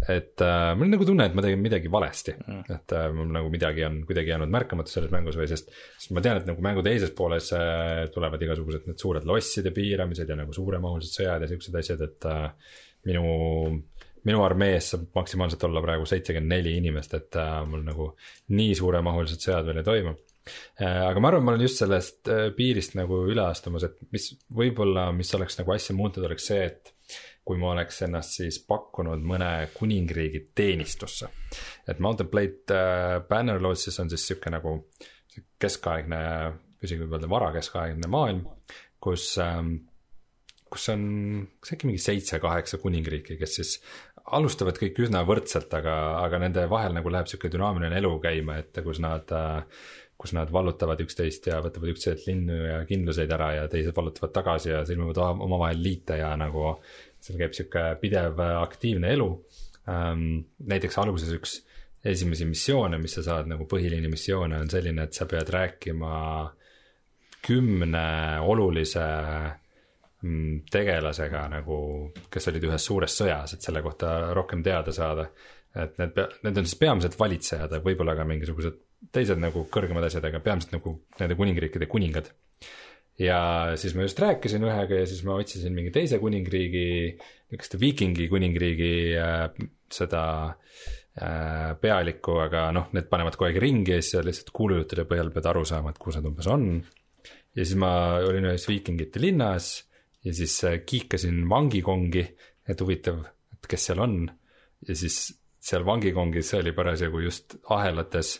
et 0.07 0.43
äh, 0.45 0.71
mul 0.77 0.87
on 0.87 0.93
nagu 0.95 1.07
tunne, 1.07 1.27
et 1.27 1.35
ma 1.35 1.43
tegin 1.43 1.59
midagi 1.61 1.91
valesti 1.91 2.35
mm., 2.37 2.63
et 2.77 2.95
äh, 2.95 3.09
mul 3.15 3.31
nagu 3.35 3.51
midagi 3.51 3.83
on 3.87 4.01
kuidagi 4.07 4.31
jäänud 4.31 4.53
märkamata 4.55 4.93
selles 4.93 5.11
mängus 5.11 5.39
või 5.39 5.49
sest, 5.51 5.73
sest 5.97 6.15
ma 6.15 6.23
tean, 6.23 6.39
et 6.39 6.47
nagu 6.47 6.63
mängu 6.63 6.83
teises 6.85 7.11
pooles 7.15 7.51
äh, 7.57 8.07
tulevad 8.15 8.47
igasugused 8.47 8.87
need 8.87 9.03
suured 9.03 9.27
losside 9.27 9.75
piiramised 9.75 10.31
ja 10.31 10.39
nagu 10.39 10.55
suuremahulised 10.55 11.19
sõjad 11.19 11.43
ja 11.43 11.51
siuksed 11.51 11.79
asjad, 11.83 12.07
et 12.07 12.29
äh, 12.31 12.47
minu 13.09 13.83
minu 14.27 14.41
armees 14.43 14.89
saab 14.93 15.05
maksimaalselt 15.15 15.63
olla 15.67 15.81
praegu 15.83 16.07
seitsekümmend 16.07 16.51
neli 16.51 16.73
inimest, 16.79 17.13
et 17.15 17.35
äh, 17.39 17.59
mul 17.67 17.83
nagu 17.87 18.13
nii 18.55 18.73
suuremahulised 18.79 19.43
sõjad 19.43 19.67
veel 19.67 19.83
ei 19.83 19.87
toimu 19.91 20.15
äh,. 20.15 20.28
Aga 20.83 21.21
ma 21.21 21.31
arvan, 21.31 21.45
ma 21.45 21.53
olen 21.53 21.65
just 21.65 21.81
sellest 21.83 22.29
äh, 22.31 22.47
piirist 22.55 22.95
nagu 22.99 23.23
üle 23.29 23.43
astumas, 23.45 23.85
et 23.87 23.99
mis 24.13 24.31
võib-olla, 24.55 25.09
mis 25.15 25.33
oleks 25.37 25.59
nagu 25.61 25.75
asja 25.75 25.95
muutnud, 25.97 26.27
oleks 26.29 26.49
see, 26.51 26.63
et 26.69 26.93
kui 27.45 27.57
ma 27.57 27.71
oleks 27.73 28.03
ennast 28.05 28.37
siis 28.37 28.59
pakkunud 28.69 29.23
mõne 29.25 29.51
kuningriigi 29.73 30.49
teenistusse. 30.55 31.29
et 31.87 31.99
Mountain 31.99 32.29
Blade 32.29 32.75
äh, 32.75 33.19
Bannerlord 33.29 33.81
siis 33.81 33.99
on 33.99 34.09
siis 34.09 34.27
sihuke 34.27 34.51
nagu 34.53 34.81
keskaegne, 35.59 36.19
isegi 36.83 37.03
võib 37.03 37.17
öelda 37.17 37.29
varakeskaegne 37.31 38.09
maailm, 38.11 38.43
kus 39.01 39.31
ähm, 39.41 39.77
kus 40.69 40.85
on 40.93 41.03
kas 41.59 41.73
äkki 41.73 41.89
mingi 41.89 42.01
seitse-kaheksa 42.03 42.77
kuningriiki, 42.81 43.37
kes 43.39 43.55
siis 43.59 43.71
alustavad 44.37 44.77
kõik 44.77 44.99
üsna 45.05 45.23
võrdselt, 45.27 45.71
aga, 45.73 45.95
aga 46.21 46.41
nende 46.43 46.65
vahel 46.69 46.93
nagu 46.97 47.11
läheb 47.11 47.29
sihuke 47.29 47.51
dünaamiline 47.51 47.97
elu 47.97 48.11
käima, 48.23 48.59
et 48.61 48.77
kus 48.85 49.01
nad, 49.01 49.31
kus 50.19 50.33
nad 50.35 50.51
vallutavad 50.51 50.99
üksteist 50.99 51.47
ja 51.47 51.61
võtavad 51.63 51.93
üksteiselt 51.93 52.27
linnu 52.27 52.57
ja 52.65 52.79
kindluseid 52.87 53.31
ära 53.31 53.53
ja 53.55 53.67
teised 53.71 53.95
vallutavad 53.95 54.33
tagasi 54.35 54.73
ja 54.73 54.81
sõlmivad 54.87 55.21
oma- 55.23 55.45
omavahel 55.47 55.79
liite 55.79 56.19
ja 56.19 56.33
nagu 56.39 56.73
seal 57.23 57.39
käib 57.39 57.55
sihuke 57.55 57.85
pidev 58.01 58.39
aktiivne 58.49 59.13
elu 59.15 59.29
ähm,. 59.87 60.25
näiteks 60.59 60.99
alguses 60.99 61.31
üks 61.37 61.59
esimesi 62.05 62.47
missioone, 62.47 62.99
mis 62.99 63.15
sa 63.17 63.23
saad 63.23 63.47
nagu 63.51 63.67
põhiliini 63.67 64.11
missioone 64.11 64.59
on 64.59 64.69
selline, 64.71 65.07
et 65.07 65.15
sa 65.15 65.27
pead 65.27 65.49
rääkima 65.51 66.11
kümne 67.47 68.05
olulise 68.43 69.05
mm, 70.21 70.65
tegelasega 70.71 71.45
nagu, 71.55 71.79
kes 72.31 72.51
olid 72.51 72.67
ühes 72.69 72.85
suures 72.91 73.15
sõjas, 73.21 73.55
et 73.55 73.63
selle 73.63 73.83
kohta 73.83 74.33
rohkem 74.35 74.63
teada 74.63 74.95
saada. 74.95 75.29
et 75.75 75.97
need, 76.01 76.15
need 76.43 76.57
on 76.57 76.65
siis 76.65 76.79
peamiselt 76.79 77.19
valitsejad, 77.19 77.71
aga 77.71 77.85
võib-olla 77.85 78.15
ka 78.17 78.25
mingisugused 78.27 78.79
teised 79.15 79.39
nagu 79.41 79.65
kõrgemad 79.71 80.05
asjad, 80.07 80.25
aga 80.27 80.41
peamiselt 80.43 80.75
nagu 80.77 80.95
nende 81.19 81.37
kuningriikide 81.39 81.87
kuningad. 81.91 82.31
ja 83.19 83.39
siis 83.79 83.95
ma 83.95 84.05
just 84.05 84.19
rääkisin 84.19 84.63
ühega 84.63 85.01
ja 85.01 85.07
siis 85.09 85.25
ma 85.27 85.35
otsisin 85.39 85.75
mingi 85.75 85.91
teise 85.91 86.21
kuningriigi, 86.21 87.17
niisuguste 87.51 87.79
viikingi 87.81 88.29
kuningriigi 88.31 88.93
äh, 89.19 89.49
seda 89.91 90.23
äh, 90.47 91.75
pealikku, 91.81 92.37
aga 92.45 92.69
noh, 92.75 92.87
need 92.95 93.09
panevad 93.11 93.35
kogu 93.35 93.49
aeg 93.49 93.59
ringi 93.59 93.97
ja 93.97 93.99
siis 93.99 94.15
sa 94.15 94.23
lihtsalt 94.23 94.53
kuulujuttude 94.55 95.07
põhjal 95.09 95.33
pead 95.35 95.51
aru 95.51 95.65
saama, 95.67 95.91
et 95.91 95.99
kus 95.99 96.19
nad 96.19 96.29
umbes 96.31 96.47
on 96.47 96.69
ja 97.55 97.65
siis 97.65 97.75
ma 97.79 97.91
olin 98.23 98.51
ühes 98.51 98.67
viikingite 98.69 99.21
linnas 99.21 99.71
ja 100.25 100.33
siis 100.35 100.55
äh, 100.67 100.79
kiikasin 100.85 101.43
vangikongi, 101.49 102.23
et 102.69 102.81
huvitav, 102.83 103.23
et 103.55 103.69
kes 103.69 103.89
seal 103.89 104.03
on. 104.03 104.21
ja 104.87 104.95
siis 104.95 105.19
seal 105.59 105.83
vangikongis 105.85 106.53
oli 106.55 106.71
parasjagu 106.71 107.19
just 107.25 107.57
ahelates 107.67 108.37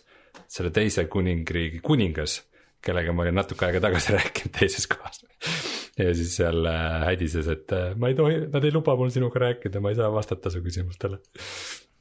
selle 0.49 0.71
teise 0.75 1.05
kuningriigi 1.11 1.81
kuningas, 1.85 2.39
kellega 2.83 3.13
ma 3.13 3.25
olin 3.25 3.37
natuke 3.37 3.67
aega 3.67 3.81
tagasi 3.83 4.13
rääkinud 4.17 4.55
teises 4.55 4.87
kohas. 4.89 5.21
ja 5.99 6.13
siis 6.15 6.31
seal 6.39 6.65
äh, 6.69 6.95
hädises, 7.09 7.49
et 7.51 7.75
äh, 7.75 7.91
ma 7.99 8.11
ei 8.11 8.17
tohi, 8.17 8.39
nad 8.53 8.65
ei 8.65 8.73
luba 8.73 8.95
mul 8.99 9.11
sinuga 9.13 9.43
rääkida, 9.45 9.83
ma 9.83 9.93
ei 9.93 9.99
saa 9.99 10.09
vastata 10.13 10.51
su 10.53 10.63
küsimustele. 10.65 11.19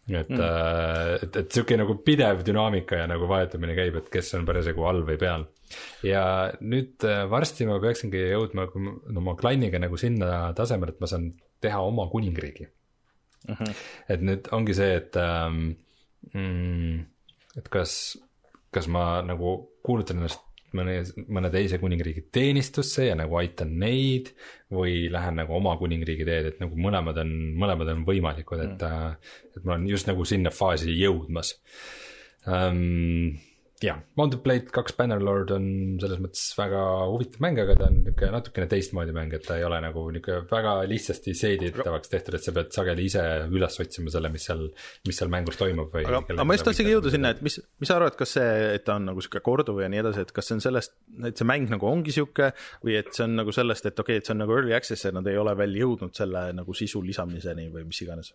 et 0.09 0.31
mm., 0.33 1.19
et, 1.27 1.35
et 1.43 1.53
sihuke 1.53 1.77
nagu 1.77 1.99
pidev 2.05 2.41
dünaamika 2.47 3.03
ja 3.03 3.09
nagu 3.11 3.29
vahetumine 3.29 3.75
käib, 3.77 3.99
et 4.01 4.09
kes 4.13 4.33
on 4.39 4.47
parasjagu 4.49 4.87
all 4.89 5.05
või 5.05 5.19
peal. 5.21 5.45
ja 6.07 6.23
nüüd 6.61 7.05
äh, 7.05 7.27
varsti 7.31 7.69
ma 7.69 7.77
peaksingi 7.83 8.25
jõudma 8.31 8.71
kui 8.73 8.87
ma- 8.87 8.97
no, 8.97 9.21
oma 9.21 9.37
klanniga 9.37 9.83
nagu 9.83 10.01
sinna 10.01 10.55
tasemele, 10.57 10.97
et 10.97 11.05
ma 11.05 11.11
saan 11.11 11.33
teha 11.61 11.83
oma 11.85 12.07
kuningriigi 12.09 12.69
mm. 13.49 13.55
-hmm. 13.55 13.75
et 14.09 14.25
nüüd 14.25 14.49
ongi 14.55 14.75
see, 14.75 14.95
et 14.97 15.17
ähm, 15.21 15.61
mm,, 16.33 17.05
et 17.59 17.69
kas, 17.73 17.93
kas 18.75 18.89
ma 18.93 19.23
nagu 19.25 19.57
kuulutan 19.87 20.21
ennast 20.21 20.45
mõne, 20.77 20.99
mõne 21.33 21.51
teise 21.53 21.79
kuningriigi 21.81 22.27
teenistusse 22.35 23.09
ja 23.09 23.17
nagu 23.19 23.39
aitan 23.41 23.75
neid 23.81 24.33
või 24.75 25.09
lähen 25.13 25.39
nagu 25.41 25.57
oma 25.57 25.75
kuningriigi 25.81 26.27
teed, 26.29 26.51
et 26.53 26.63
nagu 26.63 26.79
mõlemad 26.79 27.21
on, 27.23 27.35
mõlemad 27.61 27.93
on 27.95 28.05
võimalikud, 28.09 28.65
et 28.65 28.85
mm., 28.85 29.37
et 29.57 29.65
ma 29.65 29.77
olen 29.77 29.89
just 29.91 30.11
nagu 30.11 30.27
sinna 30.29 30.53
faasi 30.55 30.97
jõudmas 30.99 31.57
um,. 32.47 33.37
jah, 33.83 33.99
Mountain 34.19 34.43
Blade 34.43 34.73
kaks 34.75 34.95
Bannerlord 34.99 35.53
on 35.55 35.67
selles 36.03 36.19
mõttes 36.23 36.43
väga 36.59 36.81
huvitav 37.13 37.43
mäng, 37.45 37.61
aga 37.63 37.77
ta 37.79 37.87
on 37.87 38.01
niisugune 38.01 38.31
natukene 38.35 38.67
teistmoodi 38.71 39.15
mäng, 39.15 39.35
et 39.37 39.45
ta 39.47 39.59
ei 39.59 39.67
ole 39.67 39.79
nagu 39.85 40.03
niisugune 40.15 40.49
väga 40.51 40.75
lihtsasti 40.91 41.35
seeditavaks 41.39 42.13
tehtud, 42.13 42.39
et 42.39 42.47
sa 42.47 42.55
pead 42.57 42.73
sageli 42.75 43.07
ise 43.11 43.25
üles 43.47 43.81
otsima 43.85 44.13
selle, 44.15 44.33
mis 44.35 44.49
seal, 44.51 44.65
mis 45.07 45.21
seal 45.23 45.33
mängus 45.33 45.61
toimub 45.61 45.95
või. 45.95 46.07
aga, 46.09 46.23
aga 46.35 46.47
ma 46.49 46.59
just 46.59 46.69
tahtsingi 46.69 46.95
jõuda 46.97 47.15
sinna, 47.15 47.33
et 47.37 47.43
mis, 47.47 47.61
mis 47.79 47.91
sa 47.91 47.99
arvad, 48.01 48.19
kas 48.19 48.35
see, 48.39 48.53
et 48.75 48.87
ta 48.89 48.99
on 48.99 49.11
nagu 49.13 49.25
sihuke 49.25 49.43
korduv 49.47 49.83
ja 49.85 49.91
nii 49.93 50.03
edasi, 50.03 50.27
et 50.27 50.35
kas 50.35 50.51
see 50.51 50.59
on 50.59 50.65
sellest, 50.65 50.97
et 51.31 51.39
see 51.39 51.49
mäng 51.49 51.71
nagu 51.73 51.91
ongi 51.91 52.15
sihuke 52.15 52.53
või 52.83 52.99
et 52.99 53.13
see 53.15 53.27
on 53.29 53.39
nagu 53.43 53.55
sellest, 53.55 53.87
et 53.87 53.95
okei 53.95 54.19
okay,, 54.19 54.25
et 54.25 54.31
see 54.31 54.35
on 54.35 54.43
nagu 54.43 54.59
early 54.59 54.75
access 54.79 55.07
ja 55.07 55.15
nad 55.15 55.27
ei 55.31 55.39
ole 55.39 55.55
veel 55.59 55.79
jõudnud 55.85 56.19
selle 56.19 56.49
nagu 56.57 56.75
sisu 56.75 57.05
lisamiseni 57.07 57.71
või 57.75 57.87
mis 57.87 58.03
iganes. 58.03 58.35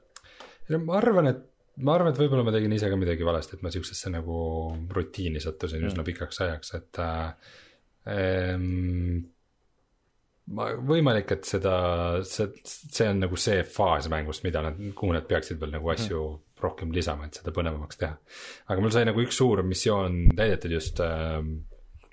no 0.71 0.79
ma 0.87 1.01
arvan, 1.01 1.33
et 1.33 1.49
ma 1.81 1.95
arvan, 1.97 2.13
et 2.13 2.21
võib-olla 2.21 2.45
ma 2.45 2.53
tegin 2.53 2.73
ise 2.75 2.89
ka 2.91 2.97
midagi 2.99 3.25
valesti, 3.25 3.57
et 3.57 3.65
ma 3.65 3.71
siuksesse 3.73 4.11
nagu 4.13 4.37
rutiini 4.93 5.41
sattusin 5.41 5.81
mm. 5.81 5.91
üsna 5.91 6.05
pikaks 6.05 6.41
ajaks, 6.45 6.73
et 6.77 7.01
äh, 7.01 7.53
ähm, 8.13 9.23
ma, 10.53 10.69
võimalik, 10.77 11.33
et 11.37 11.49
seda, 11.49 11.75
see, 12.27 12.49
see 12.63 13.09
on 13.09 13.23
nagu 13.25 13.39
see 13.39 13.63
faas 13.65 14.09
mängust, 14.13 14.45
mida 14.45 14.61
nad, 14.65 14.81
kuhu 14.97 15.15
nad 15.15 15.25
peaksid 15.29 15.61
veel 15.61 15.73
nagu 15.79 15.93
asju 15.95 16.19
mm. 16.21 16.41
rohkem 16.63 16.93
lisama, 16.95 17.27
et 17.27 17.41
seda 17.41 17.55
põnevamaks 17.55 18.01
teha. 18.01 18.17
aga 18.69 18.83
mul 18.83 18.93
sai 18.93 19.07
nagu 19.09 19.23
üks 19.25 19.41
suur 19.41 19.63
missioon 19.67 20.27
täidetud 20.37 20.77
just 20.77 21.01
äh,, 21.03 21.39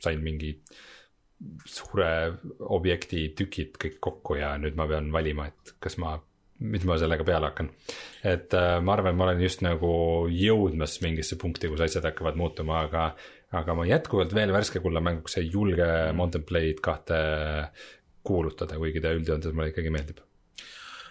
sain 0.01 0.25
mingi 0.25 0.55
suure 1.69 2.09
objekti 2.73 3.31
tükid 3.37 3.77
kõik 3.81 4.01
kokku 4.03 4.37
ja 4.41 4.55
nüüd 4.61 4.77
ma 4.77 4.87
pean 4.89 5.09
valima, 5.13 5.49
et 5.49 5.77
kas 5.81 5.97
ma 6.01 6.19
mis 6.61 6.85
ma 6.89 6.97
sellega 7.01 7.25
peale 7.25 7.51
hakkan. 7.51 7.71
et 8.25 8.55
äh, 8.55 8.79
ma 8.85 8.97
arvan, 8.97 9.17
ma 9.17 9.29
olen 9.29 9.43
just 9.45 9.65
nagu 9.67 9.93
jõudmas 10.29 10.99
mingisse 11.05 11.39
punkti, 11.41 11.69
kus 11.73 11.85
asjad 11.87 12.09
hakkavad 12.11 12.39
muutuma, 12.41 12.85
aga, 12.87 13.11
aga 13.57 13.77
ma 13.77 13.87
jätkuvalt 13.89 14.35
veel 14.37 14.53
värske 14.55 14.83
kulla 14.85 15.03
mänguks 15.05 15.39
ei 15.41 15.51
julge 15.53 15.87
Mountain 16.17 16.45
Blade 16.49 16.83
kahte 16.83 17.21
kuulutada, 18.23 18.77
kuigi 18.77 19.01
ta 19.01 19.15
üldjoontes 19.17 19.57
mulle 19.57 19.73
ikkagi 19.73 19.93
meeldib 19.95 20.21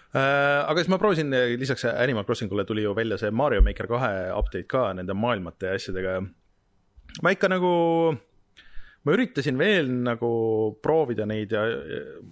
Äh, 0.09 0.65
aga 0.65 0.81
siis 0.81 0.89
ma 0.89 0.97
proovisin, 0.97 1.29
lisaks 1.61 1.85
Animal 1.85 2.25
Crossingule 2.25 2.63
tuli 2.65 2.81
ju 2.81 2.95
välja 2.97 3.17
see 3.21 3.29
Mario 3.29 3.61
Maker 3.61 3.85
kahe 3.87 4.31
update 4.33 4.65
ka 4.65 4.87
nende 4.97 5.13
maailmate 5.13 5.69
ja 5.69 5.77
asjadega 5.77 6.15
ja 6.15 6.23
ma 7.21 7.33
ikka 7.35 7.49
nagu, 7.51 7.69
ma 9.05 9.15
üritasin 9.15 9.59
veel 9.59 9.89
nagu 10.03 10.31
proovida 10.83 11.25
neid 11.29 11.53
ja 11.55 11.63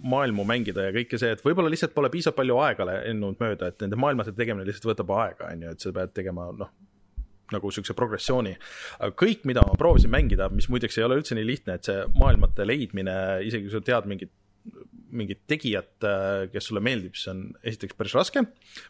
maailmu 0.04 0.44
mängida 0.48 0.88
ja 0.88 0.94
kõike 0.96 1.20
see, 1.20 1.32
et 1.34 1.44
võib-olla 1.44 1.72
lihtsalt 1.72 1.94
pole 1.96 2.10
piisavalt 2.12 2.38
palju 2.42 2.58
aega 2.64 2.88
lennud 2.90 3.40
mööda, 3.40 3.70
et 3.70 3.80
nende 3.84 3.98
maailmate 4.00 4.36
tegemine 4.36 4.68
lihtsalt 4.68 4.90
võtab 4.92 5.14
aega, 5.16 5.48
on 5.52 5.64
ju, 5.64 5.74
et 5.74 5.86
sa 5.86 5.94
pead 5.96 6.12
tegema 6.16 6.50
noh, 6.58 6.72
nagu 7.54 7.70
siukse 7.72 7.96
progressiooni. 7.96 8.52
aga 8.98 9.16
kõik, 9.16 9.46
mida 9.48 9.64
ma 9.64 9.76
proovisin 9.80 10.12
mängida, 10.12 10.50
mis 10.52 10.68
muideks 10.68 10.98
ei 10.98 11.06
ole 11.06 11.20
üldse 11.22 11.38
nii 11.38 11.48
lihtne, 11.48 11.78
et 11.78 11.88
see 11.88 12.04
maailmate 12.18 12.66
leidmine, 12.68 13.16
isegi 13.48 13.68
kui 13.68 13.76
sa 13.76 13.84
tead 13.84 14.10
mingit 14.10 14.34
mingit 15.16 15.40
tegijat, 15.48 16.04
kes 16.52 16.68
sulle 16.68 16.82
meeldib, 16.84 17.14
siis 17.16 17.30
on 17.32 17.42
esiteks 17.66 17.96
päris 17.98 18.14
raske. 18.16 18.42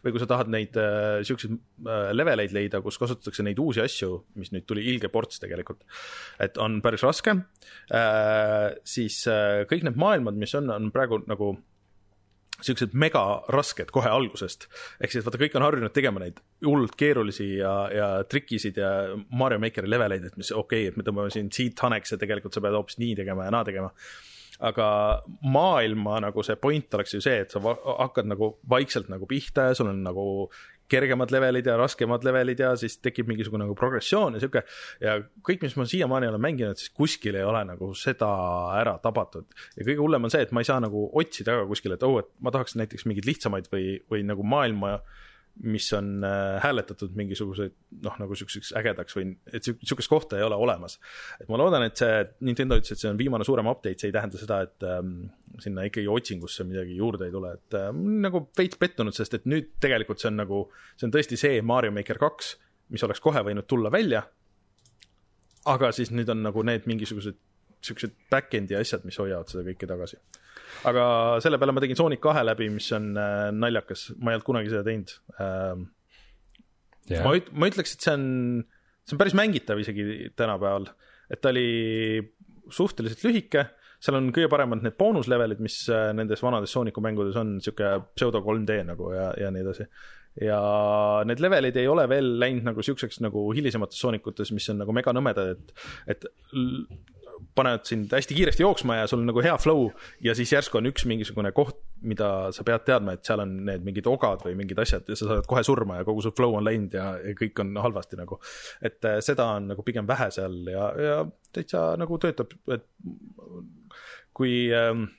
või 0.03 0.13
kui 0.13 0.21
sa 0.21 0.27
tahad 0.29 0.51
neid 0.51 0.77
äh, 0.79 1.21
siukseid 1.27 1.55
äh, 1.55 2.11
leveleid 2.15 2.53
leida, 2.55 2.81
kus 2.85 2.99
kasutatakse 3.01 3.45
neid 3.45 3.59
uusi 3.59 3.83
asju, 3.83 4.11
mis 4.39 4.51
nüüd 4.55 4.67
tuli 4.69 4.85
ilge 4.91 5.09
ports 5.13 5.41
tegelikult, 5.43 5.85
et 6.39 6.57
on 6.57 6.79
päris 6.85 7.03
raske 7.07 7.35
äh,. 7.35 8.75
siis 8.83 9.23
äh, 9.27 9.65
kõik 9.69 9.87
need 9.87 9.99
maailmad, 9.99 10.37
mis 10.39 10.55
on, 10.59 10.69
on 10.73 10.91
praegu 10.95 11.23
nagu 11.29 11.55
siuksed 12.65 12.95
mega 12.99 13.21
rasked 13.53 13.91
kohe 13.95 14.09
algusest. 14.11 14.67
ehk 14.99 15.13
siis 15.13 15.25
vaata, 15.25 15.39
kõik 15.39 15.55
on 15.55 15.65
harjunud 15.65 15.93
tegema 15.95 16.23
neid 16.23 16.41
hullult 16.65 16.97
keerulisi 16.99 17.53
ja, 17.59 17.73
ja 17.93 18.09
trikisid 18.27 18.79
ja 18.81 18.89
Mario 19.31 19.61
Makeri 19.63 19.89
leveleid, 19.89 20.27
et 20.27 20.39
mis 20.39 20.51
okei 20.51 20.87
okay,, 20.87 20.91
et 20.91 20.99
me 20.99 21.05
tõmbame 21.07 21.31
siin 21.33 21.51
siit 21.55 21.79
haneks 21.79 22.15
ja 22.15 22.19
tegelikult 22.19 22.55
sa 22.55 22.63
pead 22.63 22.75
hoopis 22.75 22.99
nii 22.99 23.15
tegema 23.21 23.47
ja 23.47 23.55
naa 23.55 23.67
tegema 23.67 23.93
aga 24.59 24.87
maailma 25.47 26.19
nagu 26.25 26.43
see 26.43 26.57
point 26.59 26.97
oleks 26.97 27.15
ju 27.15 27.21
see, 27.23 27.45
et 27.45 27.53
sa 27.53 27.61
hakkad 27.61 28.27
nagu 28.27 28.57
vaikselt 28.69 29.07
nagu 29.11 29.27
pihta 29.29 29.69
ja 29.69 29.77
sul 29.77 29.91
on 29.91 30.03
nagu 30.03 30.25
kergemad 30.89 31.31
levelid 31.31 31.67
ja 31.69 31.77
raskemad 31.77 32.23
levelid 32.25 32.59
ja 32.63 32.71
siis 32.79 32.97
tekib 33.03 33.29
mingisugune 33.29 33.63
nagu 33.65 33.75
progressioon 33.77 34.35
ja 34.35 34.41
sihuke. 34.41 34.63
ja 35.03 35.15
kõik, 35.45 35.61
mis 35.63 35.77
ma 35.77 35.85
siiamaani 35.89 36.31
olen 36.31 36.43
mänginud, 36.43 36.81
siis 36.81 36.91
kuskil 36.95 37.37
ei 37.37 37.45
ole 37.45 37.61
nagu 37.69 37.91
seda 37.97 38.29
ära 38.79 38.97
tabatud. 39.03 39.47
ja 39.77 39.85
kõige 39.85 40.01
hullem 40.01 40.27
on 40.27 40.33
see, 40.33 40.43
et 40.47 40.53
ma 40.55 40.63
ei 40.63 40.69
saa 40.69 40.81
nagu 40.83 41.05
otsida 41.21 41.59
ka 41.61 41.69
kuskil, 41.69 41.95
et 41.95 42.05
oh, 42.07 42.19
et 42.23 42.31
ma 42.43 42.53
tahaks 42.55 42.75
näiteks 42.79 43.05
mingeid 43.09 43.29
lihtsamaid 43.29 43.69
või, 43.71 43.99
või 44.11 44.25
nagu 44.27 44.45
maailma 44.45 44.97
mis 45.63 45.93
on 45.93 46.23
äh, 46.23 46.61
hääletatud 46.63 47.15
mingisuguseid 47.15 47.73
noh, 48.03 48.15
nagu 48.21 48.35
siukseks 48.37 48.71
ägedaks 48.79 49.15
või 49.17 49.33
et 49.51 49.65
sihukest 49.65 50.09
kohta 50.11 50.37
ei 50.37 50.45
ole 50.45 50.55
olemas. 50.55 50.99
et 51.41 51.49
ma 51.51 51.59
loodan, 51.59 51.83
et 51.83 51.99
see 51.99 52.21
Nintendo 52.47 52.77
ütles, 52.79 52.93
et 52.95 53.01
see 53.01 53.11
on 53.11 53.19
viimane 53.19 53.43
suurem 53.47 53.67
update, 53.67 53.99
see 53.99 54.11
ei 54.11 54.15
tähenda 54.15 54.39
seda, 54.39 54.61
et 54.67 54.87
ähm, 54.87 55.13
sinna 55.59 55.83
ikkagi 55.89 56.07
otsingusse 56.07 56.63
midagi 56.67 56.95
juurde 56.95 57.27
ei 57.27 57.35
tule, 57.35 57.51
et 57.59 57.77
äh, 57.79 57.89
nagu 58.25 58.45
veits 58.57 58.79
pettunud, 58.79 59.15
sest 59.15 59.35
et 59.35 59.49
nüüd 59.51 59.73
tegelikult 59.83 60.23
see 60.23 60.31
on 60.31 60.39
nagu, 60.39 60.63
see 60.95 61.09
on 61.09 61.15
tõesti 61.15 61.39
see 61.39 61.61
Mario 61.61 61.91
Maker 61.95 62.21
kaks, 62.21 62.55
mis 62.95 63.03
oleks 63.05 63.23
kohe 63.23 63.43
võinud 63.45 63.67
tulla 63.67 63.91
välja. 63.91 64.23
aga 65.67 65.91
siis 65.91 66.13
nüüd 66.15 66.29
on 66.31 66.39
nagu 66.43 66.63
need 66.63 66.87
mingisugused 66.87 67.35
siuksed 67.83 68.15
back-end'i 68.31 68.75
asjad, 68.79 69.03
mis 69.07 69.19
hoiavad 69.19 69.51
seda 69.51 69.67
kõike 69.67 69.87
tagasi 69.87 70.17
aga 70.87 71.05
selle 71.43 71.59
peale 71.59 71.75
ma 71.75 71.83
tegin 71.83 71.99
Sonic 71.99 72.21
kahe 72.23 72.43
läbi, 72.45 72.69
mis 72.73 72.89
on 72.95 73.11
äh, 73.19 73.47
naljakas, 73.55 74.09
ma 74.19 74.31
ei 74.31 74.39
olnud 74.39 74.47
kunagi 74.47 74.73
seda 74.73 74.85
teinud 74.87 75.15
ähm,. 75.39 75.87
Yeah. 77.09 77.25
ma 77.25 77.33
üt-, 77.39 77.49
ma 77.57 77.69
ütleks, 77.71 77.95
et 77.95 78.05
see 78.05 78.13
on, 78.13 78.25
see 79.07 79.15
on 79.15 79.21
päris 79.21 79.33
mängitav 79.37 79.79
isegi 79.81 80.29
tänapäeval, 80.37 80.85
et 81.33 81.41
ta 81.41 81.49
oli 81.49 82.21
suhteliselt 82.69 83.23
lühike, 83.25 83.65
seal 83.99 84.19
on 84.19 84.29
kõige 84.35 84.51
paremad 84.51 84.83
need 84.85 84.95
boonuslevelid, 84.99 85.63
mis 85.63 85.81
äh, 85.91 86.11
nendes 86.15 86.43
vanades 86.45 86.71
Sooniku 86.75 87.01
mängudes 87.03 87.39
on, 87.39 87.57
sihuke 87.65 87.95
pseudo 88.13 88.43
3D 88.45 88.83
nagu 88.87 89.09
ja, 89.15 89.31
ja 89.41 89.49
nii 89.51 89.65
edasi. 89.65 89.89
ja 90.45 90.59
need 91.25 91.41
levelid 91.41 91.81
ei 91.81 91.89
ole 91.89 92.05
veel 92.11 92.35
läinud 92.39 92.69
nagu 92.69 92.85
siukseks 92.85 93.23
nagu 93.25 93.47
hilisemates 93.57 93.99
Soonikutes, 93.99 94.53
mis 94.55 94.69
on 94.69 94.83
nagu 94.83 94.93
mega 94.95 95.15
nõmedad, 95.15 95.57
et, 95.57 95.73
et 96.13 96.29
panevad 97.59 97.85
sind 97.89 98.15
hästi 98.15 98.37
kiiresti 98.37 98.65
jooksma 98.65 99.01
ja 99.01 99.07
sul 99.11 99.21
on 99.21 99.29
nagu 99.29 99.43
hea 99.45 99.57
flow 99.61 99.89
ja 100.25 100.35
siis 100.37 100.53
järsku 100.55 100.79
on 100.79 100.89
üks 100.89 101.05
mingisugune 101.09 101.51
koht, 101.55 101.77
mida 102.01 102.49
sa 102.55 102.65
pead 102.67 102.87
teadma, 102.87 103.17
et 103.17 103.27
seal 103.27 103.43
on 103.43 103.57
need 103.67 103.85
mingid 103.85 104.07
ogad 104.09 104.43
või 104.47 104.55
mingid 104.59 104.79
asjad 104.81 105.07
ja 105.09 105.19
sa 105.19 105.29
saad 105.33 105.49
kohe 105.49 105.63
surma 105.67 105.99
ja 105.99 106.07
kogu 106.07 106.23
su 106.25 106.33
flow 106.35 106.57
on 106.59 106.65
läinud 106.67 106.95
ja, 106.95 107.11
ja 107.19 107.35
kõik 107.37 107.61
on 107.63 107.75
halvasti 107.83 108.19
nagu. 108.19 108.39
et 108.81 109.05
äh, 109.05 109.19
seda 109.25 109.51
on 109.59 109.69
nagu 109.73 109.85
pigem 109.85 110.07
vähe 110.07 110.31
seal 110.33 110.61
ja, 110.71 110.89
ja 110.97 111.21
täitsa 111.53 111.93
nagu 111.99 112.17
töötab, 112.21 112.53
et 112.71 112.85
kui 114.39 114.69
ähm, 114.75 115.09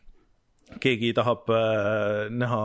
keegi 0.81 1.13
tahab 1.17 1.51
äh, 1.53 2.29
näha 2.31 2.63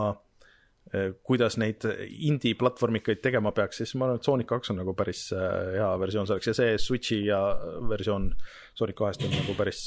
äh, 0.94 1.10
kuidas 1.26 1.58
neid 1.60 1.84
indie 2.08 2.56
platvormikaid 2.58 3.22
tegema 3.24 3.52
peaks, 3.56 3.82
siis 3.82 3.94
ma 3.96 4.06
arvan, 4.06 4.20
et 4.20 4.28
Sonic 4.28 4.50
kaks 4.52 4.72
on 4.72 4.80
nagu 4.80 4.94
päris 4.98 5.26
äh, 5.34 5.74
hea 5.76 5.90
versioon 6.00 6.28
selleks 6.30 6.52
ja 6.52 6.56
see 6.56 6.78
Switch'i 6.80 7.24
ja 7.26 7.40
versioon 7.90 8.30
Sonic 8.76 8.98
kahest 8.98 9.24
on 9.24 9.32
nagu 9.32 9.54
päris, 9.56 9.80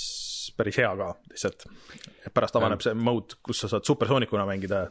päris 0.57 0.79
hea 0.81 0.89
ka 0.97 1.11
lihtsalt. 1.29 1.67
pärast 2.33 2.57
avaneb 2.57 2.81
see 2.81 2.95
mode, 2.97 3.37
kus 3.45 3.63
sa 3.63 3.69
saad 3.69 3.85
supersoonikuna 3.85 4.47
mängida. 4.49 4.87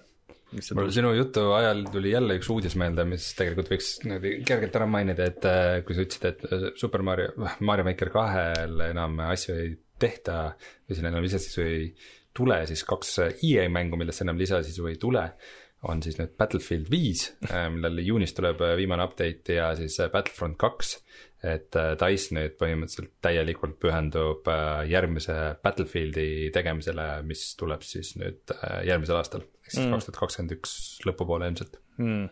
mul 0.78 0.92
sinu 0.94 1.10
jutu 1.16 1.50
ajal 1.56 1.82
tuli 1.92 2.14
jälle 2.14 2.38
üks 2.38 2.48
uudis 2.54 2.78
meelde, 2.80 3.04
mis 3.08 3.26
tegelikult 3.36 3.72
võiks 3.74 3.90
niimoodi 4.04 4.36
kergelt 4.48 4.78
ära 4.80 4.86
mainida, 4.88 5.26
et 5.28 5.48
äh, 5.50 5.80
kui 5.84 5.96
sa 5.96 6.06
ütlesid, 6.06 6.28
et 6.30 6.46
äh, 6.46 6.70
Super 6.78 7.04
Mario, 7.04 7.34
Mario 7.60 7.84
Maker 7.88 8.12
kahel 8.14 8.86
enam 8.86 9.18
asju 9.28 9.58
ei 9.58 9.74
tehta 9.98 10.38
või 10.86 10.96
siin 10.96 11.10
enam 11.10 11.26
lisasisu 11.26 11.64
ei 11.66 11.90
tule, 12.38 12.62
siis 12.70 12.84
kaks 12.86 13.16
EA 13.34 13.66
mängu, 13.72 13.98
millesse 13.98 14.22
enam 14.24 14.38
lisasisu 14.38 14.86
ei 14.88 15.00
tule 15.02 15.26
on 15.86 16.00
siis 16.02 16.16
nüüd 16.18 16.32
Battlefield 16.38 16.88
viis, 16.90 17.28
äh, 17.50 17.66
millele 17.70 18.02
juunis 18.06 18.32
tuleb 18.34 18.62
viimane 18.78 19.04
update 19.04 19.58
ja 19.58 19.68
siis 19.78 19.98
Battlefront 20.14 20.56
kaks 20.58 20.96
et 21.44 21.76
äh, 21.78 21.92
Dice 22.00 22.34
nüüd 22.34 22.56
põhimõtteliselt 22.58 23.12
täielikult 23.22 23.76
pühendub 23.82 24.48
äh, 24.50 24.82
järgmise 24.90 25.36
Battlefieldi 25.62 26.50
tegemisele, 26.54 27.06
mis 27.28 27.44
tuleb 27.58 27.84
siis 27.86 28.16
nüüd 28.18 28.54
äh, 28.56 28.82
järgmisel 28.88 29.20
aastal, 29.20 29.46
ehk 29.62 29.70
siis 29.70 29.84
mm. 29.84 29.94
kaks 29.94 30.08
tuhat 30.08 30.20
kakskümmend 30.24 30.56
üks 30.58 30.74
lõpupoole 31.06 31.50
ilmselt. 31.50 31.78
Mm. 32.02 32.26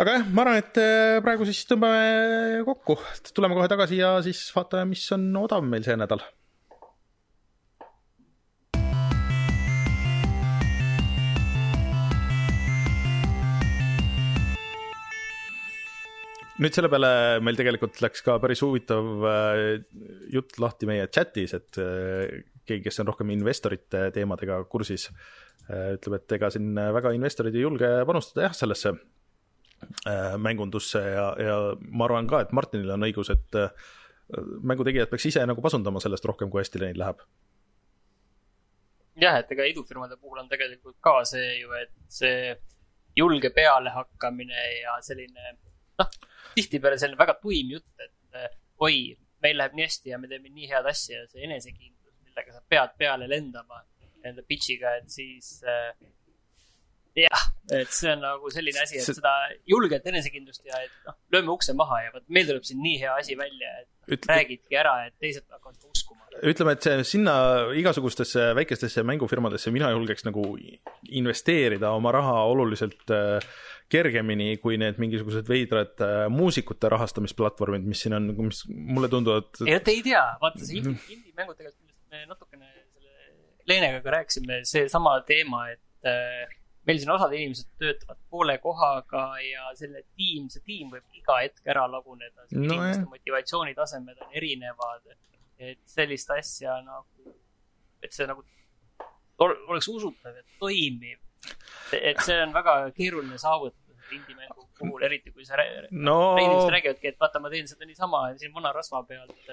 Aga 0.00 0.16
jah, 0.16 0.28
ma 0.32 0.46
arvan, 0.46 0.58
et 0.62 0.78
praegu 1.22 1.44
siis 1.44 1.60
tõmbame 1.68 2.62
kokku, 2.64 2.96
tuleme 3.36 3.58
kohe 3.58 3.68
tagasi 3.68 3.98
ja 4.00 4.14
siis 4.24 4.46
vaatame, 4.56 4.94
mis 4.94 5.04
on 5.12 5.26
odav 5.42 5.66
meil 5.66 5.84
see 5.84 5.98
nädal 6.00 6.24
nüüd 16.60 16.76
selle 16.76 16.90
peale 16.92 17.10
meil 17.44 17.58
tegelikult 17.58 18.00
läks 18.04 18.24
ka 18.24 18.36
päris 18.42 18.60
huvitav 18.64 19.26
äh, 19.28 19.60
jutt 20.32 20.58
lahti 20.60 20.88
meie 20.88 21.06
chatis, 21.12 21.54
et 21.56 21.78
äh, 21.80 22.42
keegi, 22.68 22.84
kes 22.86 23.00
on 23.02 23.08
rohkem 23.10 23.32
investorite 23.34 24.08
teemadega 24.14 24.60
kursis, 24.70 25.08
äh, 25.68 25.94
ütleb, 25.96 26.18
et 26.20 26.36
ega 26.36 26.50
siin 26.52 26.74
väga 26.76 27.14
investorid 27.16 27.56
ei 27.56 27.64
julge 27.64 27.90
panustada 28.08 28.48
jah, 28.48 28.56
sellesse 28.56 28.94
mängundusse 30.36 31.00
ja, 31.00 31.22
ja 31.40 31.54
ma 31.88 32.04
arvan 32.04 32.26
ka, 32.28 32.42
et 32.44 32.50
Martinil 32.52 32.90
on 32.92 33.06
õigus, 33.06 33.30
et 33.32 33.56
mängutegijad 34.60 35.08
peaks 35.08 35.24
ise 35.30 35.44
nagu 35.48 35.62
pasundama 35.64 36.02
sellest 36.04 36.26
rohkem, 36.28 36.50
kui 36.52 36.60
hästi 36.60 36.82
neil 36.82 37.00
läheb. 37.00 37.22
jah, 39.24 39.38
et 39.40 39.48
ega 39.56 39.64
idufirmade 39.70 40.20
puhul 40.20 40.42
on 40.42 40.52
tegelikult 40.52 40.98
ka 41.00 41.22
see 41.24 41.62
ju, 41.62 41.72
et 41.80 41.96
see 42.12 42.52
julge 43.16 43.48
pealehakkamine 43.56 44.66
ja 44.82 44.98
selline 45.00 45.56
noh 46.00 46.10
tihtipeale 46.56 46.98
selline 47.00 47.20
väga 47.20 47.36
tuim 47.42 47.74
jutt, 47.76 47.90
et 48.02 48.38
äh, 48.38 48.48
oi, 48.86 49.02
meil 49.44 49.58
läheb 49.60 49.76
nii 49.78 49.88
hästi 49.88 50.14
ja 50.14 50.20
me 50.20 50.30
teeme 50.30 50.52
nii 50.52 50.70
head 50.70 50.88
asja 50.90 51.22
ja 51.22 51.28
see 51.30 51.44
enesekindlus, 51.46 52.16
millega 52.26 52.56
sa 52.56 52.64
pead 52.68 52.96
peale 53.00 53.28
lendama 53.30 53.84
enda 54.26 54.44
pitch'iga, 54.44 54.98
et 55.00 55.12
siis 55.12 55.60
äh, 55.64 55.92
jah, 57.16 57.46
et 57.74 57.90
see 57.94 58.10
on 58.12 58.22
nagu 58.22 58.50
selline 58.52 58.82
asi, 58.82 58.98
et 59.00 59.06
see... 59.06 59.16
seda 59.18 59.32
julget 59.68 60.06
enesekindlust 60.10 60.66
ja 60.68 60.82
et 60.84 60.92
noh, 61.08 61.16
lööme 61.34 61.54
ukse 61.54 61.74
maha 61.78 62.02
ja 62.04 62.12
vot 62.14 62.26
meil 62.32 62.48
tuleb 62.50 62.66
siin 62.66 62.82
nii 62.84 63.00
hea 63.02 63.16
asi 63.22 63.38
välja, 63.38 63.72
et 63.82 64.14
Ütle... 64.16 64.36
räägidki 64.36 64.78
ära, 64.78 64.94
et 65.08 65.16
teised 65.22 65.46
hakkavad 65.48 65.78
ka 65.80 65.90
uskuma. 65.90 66.28
ütleme, 66.40 66.76
et 66.76 66.86
see 66.86 67.08
sinna 67.14 67.34
igasugustesse 67.78 68.50
väikestesse 68.58 69.04
mängufirmadesse 69.06 69.72
mina 69.74 69.90
julgeks 69.94 70.26
nagu 70.28 70.44
investeerida 71.22 71.94
oma 71.96 72.14
raha 72.14 72.44
oluliselt 72.52 73.14
äh, 73.14 73.50
kergemini 73.90 74.56
kui 74.62 74.76
need 74.80 75.00
mingisugused 75.02 75.48
veidrad 75.50 76.00
äh, 76.04 76.22
muusikute 76.32 76.88
rahastamisplatvormid, 76.92 77.84
mis 77.90 78.04
siin 78.04 78.14
on, 78.18 78.30
mis 78.46 78.62
mulle 78.70 79.10
tunduvad. 79.12 79.50
ei, 79.66 79.80
te 79.84 79.94
ei 79.96 80.04
tea, 80.06 80.22
vaata 80.42 80.62
see 80.64 80.78
indie, 80.80 80.96
indie 81.16 81.34
mängud 81.38 81.58
tegelikult, 81.58 81.82
millest 81.84 82.14
me 82.14 82.24
natukene 82.30 82.70
selle 82.94 83.28
Leenega 83.70 84.00
ka 84.04 84.16
rääkisime, 84.16 84.60
seesama 84.66 85.16
teema, 85.28 85.64
et 85.74 86.08
äh, 86.08 86.56
meil 86.88 86.98
siin 87.02 87.10
osad 87.12 87.34
inimesed 87.36 87.68
töötavad 87.78 88.18
poole 88.32 88.56
kohaga 88.62 89.24
ja 89.44 89.66
selle 89.78 90.00
tiim, 90.16 90.46
see 90.50 90.62
tiim 90.66 90.94
võib 90.94 91.18
iga 91.20 91.36
hetk 91.42 91.66
ära 91.70 91.84
laguneda. 91.90 92.46
No 92.56 92.62
inimeste 92.64 93.04
motivatsioonitasemed 93.10 94.22
on 94.24 94.38
erinevad. 94.40 95.16
et 95.60 95.76
sellist 95.84 96.30
asja 96.32 96.78
nagu, 96.80 97.34
et 98.00 98.14
see 98.16 98.24
nagu 98.26 98.40
ol- 99.44 99.58
oleks 99.68 99.88
usutav 99.92 100.38
ja 100.38 100.42
toimiv. 100.62 101.18
Et 101.96 102.20
see 102.26 102.38
on 102.44 102.52
väga 102.54 102.74
keeruline 102.96 103.38
saavutada 103.40 103.96
indie-mängu 104.10 104.66
puhul, 104.78 105.02
eriti 105.06 105.32
kui 105.34 105.46
sa 105.46 105.58
no 105.90 106.18
inimesed 106.38 106.72
räägivadki, 106.76 107.12
et 107.12 107.18
vaata, 107.20 107.42
ma 107.42 107.50
teen 107.52 107.68
seda 107.70 107.86
niisama 107.88 108.22
siin 108.40 108.54
vana 108.54 108.72
rasva 108.74 109.02
pealt. 109.06 109.50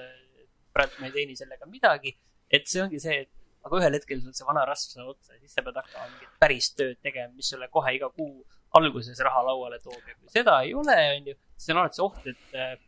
praegu 0.74 1.00
ma 1.00 1.08
ei 1.08 1.14
teeni 1.14 1.36
sellega 1.36 1.66
midagi. 1.66 2.14
et 2.50 2.66
see 2.66 2.82
ongi 2.82 3.00
see, 3.02 3.22
et 3.24 3.66
aga 3.66 3.80
ühel 3.80 3.96
hetkel 3.98 4.20
sul 4.24 4.34
see 4.36 4.46
vana 4.48 4.64
rasv 4.68 4.94
saab 4.94 5.12
otsa 5.14 5.34
ja 5.34 5.40
siis 5.42 5.54
sa 5.56 5.64
pead 5.66 5.78
hakkama 5.80 6.10
mingit 6.12 6.36
päris 6.42 6.70
tööd 6.78 7.00
tegema, 7.04 7.32
mis 7.36 7.50
sulle 7.52 7.68
kohe 7.72 7.94
iga 7.96 8.10
kuu 8.14 8.44
alguses 8.78 9.20
raha 9.26 9.42
lauale 9.48 9.78
toob 9.84 10.00
ja 10.00 10.14
kui 10.14 10.30
seda 10.32 10.60
ei 10.66 10.74
ole, 10.76 10.96
on 11.16 11.32
ju, 11.32 11.34
siis 11.56 11.74
on 11.74 11.82
alati 11.82 12.00
see 12.00 12.06
oht, 12.06 12.28
et 12.32 12.86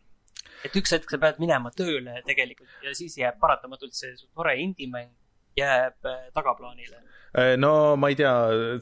et 0.66 0.76
üks 0.76 0.92
hetk 0.94 1.12
sa 1.12 1.20
pead 1.20 1.40
minema 1.42 1.72
tööle 1.76 2.20
tegelikult 2.26 2.84
ja 2.84 2.92
siis 2.96 3.16
jääb 3.20 3.38
paratamatult 3.40 3.96
see 3.96 4.12
su 4.16 4.28
tore 4.36 4.56
indie-mäng 4.60 5.12
jääb 5.58 6.06
äh, 6.08 6.28
tagaplaanile. 6.36 7.00
Eh, 7.30 7.54
no 7.60 7.94
ma 8.00 8.10
ei 8.10 8.16
tea, 8.18 8.32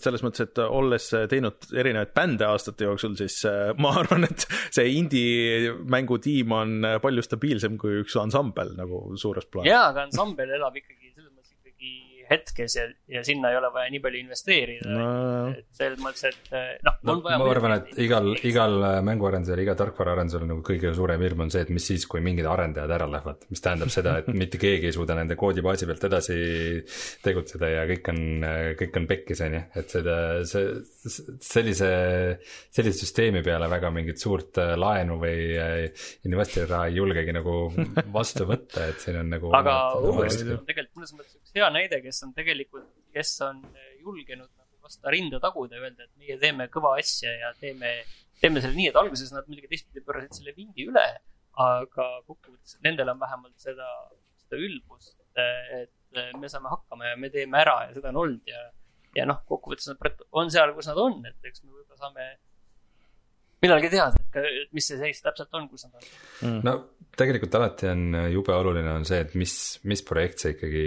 selles 0.01 0.23
mõttes, 0.25 0.47
et 0.49 0.61
olles 0.65 1.09
teinud 1.29 1.69
erinevaid 1.77 2.15
bände 2.17 2.47
aastate 2.49 2.87
jooksul, 2.89 3.17
siis 3.21 3.43
eh, 3.49 3.75
ma 3.77 3.93
arvan, 4.01 4.25
et 4.29 4.47
see 4.73 4.95
indie 4.97 5.75
mängutiim 5.85 6.55
on 6.57 6.89
palju 7.03 7.25
stabiilsem 7.27 7.77
kui 7.81 8.01
üks 8.03 8.17
ansambel 8.21 8.73
nagu 8.79 9.05
suures 9.21 9.49
plaanis. 9.51 9.73
jaa, 9.73 9.91
aga 9.93 10.07
ansambel 10.09 10.57
elab 10.57 10.81
ikkagi 10.81 11.08
hetkes 12.31 12.77
ja, 12.77 12.85
ja 13.11 13.23
sinna 13.27 13.53
ei 13.53 13.59
ole 13.59 13.71
vaja 13.75 13.91
nii 13.93 14.03
palju 14.05 14.21
investeerida. 14.21 14.89
No. 14.89 15.09
et 15.57 15.67
selles 15.77 16.01
mõttes, 16.03 16.25
et 16.29 16.53
eh, 16.55 16.71
noh 16.87 16.99
no 17.03 17.17
on 17.17 17.23
vaja 17.25 17.41
ma 17.41 17.49
arvan, 17.53 17.75
et 17.79 18.01
igal, 18.05 18.31
igal 18.49 18.77
mänguarendajal, 19.07 19.63
iga 19.63 19.77
tarkvaraarendajal 19.79 20.47
nagu 20.49 20.65
kõige 20.67 20.93
suurem 20.97 21.23
hirm 21.25 21.47
on 21.47 21.53
see, 21.55 21.65
et 21.67 21.73
mis 21.75 21.89
siis, 21.93 22.07
kui 22.11 22.23
mingid 22.25 22.49
arendajad 22.49 22.93
ära 22.99 23.09
lähevad, 23.11 23.47
mis 23.53 23.65
tähendab 23.65 23.93
seda, 23.95 24.19
et 24.23 24.31
mitte 24.35 24.61
keegi 24.61 24.91
ei 24.91 24.97
suuda 24.97 25.17
nende 25.19 25.39
koodibaasi 25.41 25.89
pealt 25.89 26.09
edasi 26.11 26.39
tegutseda 27.25 27.73
ja 27.73 27.87
kõik 27.89 28.13
on, 28.13 28.23
kõik 28.83 29.01
on 29.01 29.09
pekkis, 29.11 29.43
on 29.47 29.59
ju, 29.59 29.63
et 29.83 29.97
seda, 29.97 30.19
see, 30.49 30.67
sellise, 31.49 31.91
sellise 32.75 33.05
süsteemi 33.05 33.43
peale 33.47 33.71
väga 33.71 33.93
mingit 33.95 34.21
suurt 34.21 34.61
laenu 34.79 35.19
või 35.23 35.57
investori 36.29 36.69
raha 36.69 36.89
ei 36.91 36.99
julgegi 36.99 37.35
nagu 37.37 37.59
vastu 38.15 38.47
võtta, 38.49 38.89
et 38.93 39.03
siin 39.03 39.21
on 39.23 39.33
nagu 39.33 39.53
aga 39.57 39.77
omad- 39.99 40.43
on 40.59 40.67
tegelikult 40.69 41.01
mõnes 41.01 41.15
mõttes 41.17 41.37
üks 41.39 41.55
hea 41.57 41.69
näide, 41.75 42.01
kes 42.05 42.18
on 42.27 42.35
tegelikult, 42.37 42.89
kes 43.15 43.35
on 43.47 43.61
eh, 43.75 43.99
julgenud 44.03 44.49
nagu 44.49 44.83
vastu 44.85 45.13
rinda 45.13 45.41
taguda 45.43 45.77
ja 45.79 45.85
öelda, 45.85 46.07
et 46.07 46.15
meie 46.21 46.39
teeme 46.41 46.69
kõva 46.73 46.95
asja 47.01 47.33
ja 47.35 47.53
teeme, 47.61 47.93
teeme 48.43 48.63
selle 48.65 48.79
nii, 48.79 48.89
et 48.93 49.01
alguses 49.01 49.33
nad 49.35 49.49
muidugi 49.51 49.71
teistpidi 49.73 50.05
pöörasid 50.07 50.41
selle 50.41 50.55
vindi 50.57 50.89
üle, 50.89 51.07
aga 51.59 52.09
kokkuvõttes 52.27 52.79
nendel 52.87 53.13
on 53.13 53.21
vähemalt 53.21 53.57
seda, 53.63 53.89
seda 54.45 54.61
ülbust, 54.63 55.17
et 55.37 56.21
me 56.39 56.51
saame 56.51 56.71
hakkama 56.73 57.13
ja 57.13 57.17
me 57.21 57.31
teeme 57.35 57.59
ära 57.61 57.81
ja 57.89 57.97
seda 57.97 58.13
on 58.13 58.23
olnud 58.23 58.49
ja, 58.49 58.63
ja 59.17 59.27
noh, 59.29 59.43
kokkuvõttes 59.51 59.91
nad 59.91 60.23
on 60.39 60.53
seal, 60.55 60.73
kus 60.77 60.89
nad 60.91 61.01
on, 61.03 61.19
et 61.29 61.51
eks 61.51 61.65
me 61.65 61.73
võib-olla 61.73 61.99
saame 62.01 62.29
millalgi 63.63 63.91
teada, 63.93 64.23
et 64.39 64.71
mis 64.77 64.87
see 64.87 65.01
seis 65.01 65.21
täpselt 65.25 65.55
on, 65.59 65.69
kus 65.71 65.87
nad 65.87 65.99
on. 65.99 66.61
no 66.67 66.77
tegelikult 67.19 67.55
alati 67.59 67.89
on 67.91 68.17
jube 68.31 68.55
oluline 68.55 68.91
on 68.93 69.07
see, 69.09 69.19
et 69.25 69.35
mis, 69.39 69.53
mis 69.91 70.03
projekt 70.07 70.45
see 70.45 70.55
ikkagi 70.55 70.85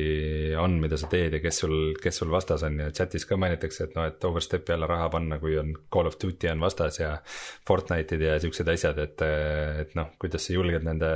on, 0.61 0.77
mida 0.83 0.99
sa 0.99 1.09
teed 1.11 1.35
ja 1.35 1.41
kes 1.43 1.61
sul, 1.63 1.75
kes 2.01 2.21
sul 2.21 2.31
vastas 2.31 2.63
on. 2.67 2.79
Ja 2.85 2.91
chat'is 2.95 3.27
ka 3.27 3.37
mainitakse, 3.41 3.89
et 3.89 3.97
noh, 3.97 4.07
et 4.07 4.27
overstep'i 4.29 4.75
alla 4.75 4.89
raha 4.89 5.09
panna, 5.11 5.39
kui 5.41 5.57
on 5.59 5.73
Call 5.91 6.09
of 6.09 6.15
Duty 6.21 6.51
on 6.53 6.63
vastas 6.63 7.01
ja 7.01 7.13
Fortnite'id 7.67 8.23
ja 8.27 8.37
siuksed 8.43 8.71
asjad, 8.71 9.01
et, 9.03 9.25
et 9.83 9.95
noh, 9.99 10.13
kuidas 10.21 10.47
sa 10.47 10.55
julged 10.55 10.87
nende, 10.87 11.11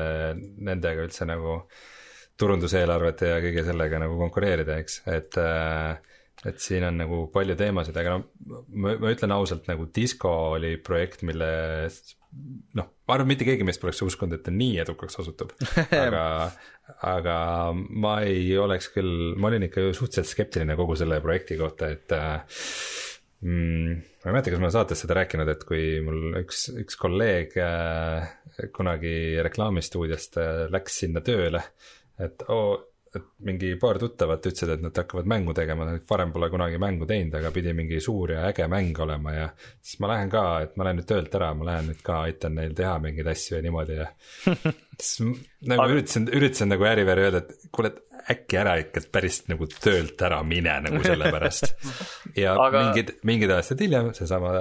nendega 0.67 1.07
üldse 1.07 1.27
nagu 1.29 1.61
turunduseelarvete 2.39 3.31
ja 3.31 3.39
kõige 3.43 3.63
sellega 3.63 4.01
nagu 4.03 4.19
konkureerida, 4.19 4.81
eks, 4.83 4.99
et 5.07 5.39
et 6.45 6.59
siin 6.61 6.83
on 6.85 6.99
nagu 6.99 7.21
palju 7.33 7.55
teemasid, 7.59 7.95
aga 7.97 8.17
no 8.19 8.61
ma, 8.67 8.95
ma 9.01 9.13
ütlen 9.13 9.33
ausalt, 9.35 9.65
nagu 9.69 9.87
Disco 9.95 10.33
oli 10.57 10.75
projekt, 10.83 11.23
mille 11.27 11.49
noh, 12.75 12.87
ma 13.07 13.15
arvan, 13.15 13.29
mitte 13.29 13.47
keegi 13.47 13.65
meist 13.67 13.81
poleks 13.81 14.03
uskunud, 14.05 14.37
et 14.37 14.45
ta 14.45 14.53
nii 14.53 14.79
edukaks 14.83 15.19
osutub, 15.23 15.53
aga, 16.05 16.25
aga 17.07 17.37
ma 17.73 18.17
ei 18.27 18.49
oleks 18.59 18.91
küll, 18.93 19.33
ma 19.39 19.49
olin 19.51 19.67
ikka 19.69 19.87
suhteliselt 19.91 20.31
skeptiline 20.31 20.77
kogu 20.79 20.97
selle 20.99 21.21
projekti 21.23 21.57
kohta, 21.59 21.89
et 21.95 22.15
äh, 22.15 22.63
mm, 23.45 24.01
ma 24.25 24.31
ei 24.31 24.35
mäleta, 24.35 24.51
kas 24.51 24.61
ma 24.61 24.67
olen 24.67 24.75
saates 24.77 25.05
seda 25.05 25.19
rääkinud, 25.21 25.53
et 25.53 25.63
kui 25.69 25.85
mul 26.05 26.41
üks, 26.41 26.67
üks 26.83 26.99
kolleeg 26.99 27.55
äh, 27.61 28.27
kunagi 28.75 29.15
reklaamistuudiost 29.45 30.41
äh, 30.41 30.65
läks 30.73 30.99
sinna 31.05 31.23
tööle, 31.25 31.63
et 32.21 32.45
oo 32.49 32.67
oh, 32.73 32.83
mingi 33.45 33.73
paar 33.81 33.99
tuttavat 34.01 34.45
ütlesid, 34.49 34.71
et 34.75 34.83
nad 34.83 34.97
hakkavad 34.97 35.27
mängu 35.29 35.53
tegema, 35.57 35.87
varem 36.09 36.33
pole 36.35 36.49
kunagi 36.53 36.79
mängu 36.81 37.07
teinud, 37.09 37.35
aga 37.39 37.51
pidi 37.55 37.73
mingi 37.77 37.99
suur 38.03 38.35
ja 38.35 38.47
äge 38.49 38.67
mäng 38.71 38.97
olema 39.05 39.35
ja 39.35 39.49
siis 39.81 39.99
ma 40.03 40.11
lähen 40.13 40.31
ka, 40.33 40.45
et 40.65 40.75
ma 40.77 40.87
lähen 40.87 41.01
nüüd 41.01 41.09
töölt 41.09 41.37
ära, 41.37 41.53
ma 41.57 41.69
lähen 41.71 41.91
nüüd 41.91 42.01
ka 42.05 42.21
aitan 42.27 42.57
neil 42.59 42.75
teha 42.77 42.97
mingeid 43.03 43.29
asju 43.35 43.57
ja 43.57 43.61
niimoodi 43.65 43.99
ja 43.99 44.09
siis 45.01 45.15
nagu 45.21 45.81
Aga- 45.81 45.93
üritasin, 45.95 46.27
üritasin 46.33 46.73
nagu 46.73 46.89
äriväri 46.89 47.27
öelda, 47.27 47.43
et 47.45 47.71
kuule, 47.75 47.93
et 47.93 48.01
äkki 48.35 48.57
ära 48.57 48.75
ikka 48.81 49.03
et 49.03 49.09
päris 49.13 49.41
nagu 49.51 49.67
töölt 49.69 50.21
ära 50.25 50.39
mine 50.47 50.79
nagu 50.87 51.01
selle 51.05 51.29
pärast. 51.33 51.75
ja 52.37 52.55
Aga- 52.55 52.65
aga... 52.67 52.85
mingid, 52.87 53.11
mingid 53.27 53.53
aastad 53.53 53.83
hiljem 53.85 54.13
seesama 54.17 54.53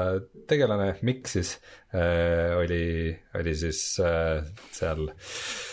tegelane, 0.51 0.95
Mikk 1.07 1.31
siis 1.33 1.57
äh, 1.95 2.53
oli, 2.59 3.15
oli 3.39 3.57
siis 3.57 3.87
äh, 4.05 4.45
seal 4.75 5.09
äh, 5.09 5.73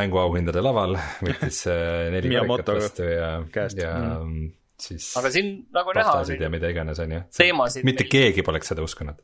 mänguauhindade 0.00 0.62
laval, 0.64 0.96
võttis 1.24 1.62
äh, 1.70 2.08
neli 2.14 2.32
karikat 2.34 2.72
vastu 2.80 3.06
ja, 3.10 3.30
ja 3.78 3.92
Mm. 4.00 4.50
siis 4.80 5.10
aga 5.20 5.30
siin 5.32 5.50
nagu 5.76 5.92
näha, 5.96 6.12
ja 6.40 6.48
mida 6.52 6.68
iganes, 6.72 6.98
on 7.04 7.12
ju. 7.12 7.20
mitte 7.84 8.04
meil- 8.04 8.10
keegi 8.12 8.42
poleks 8.46 8.70
seda 8.72 8.82
uskunud. 8.86 9.18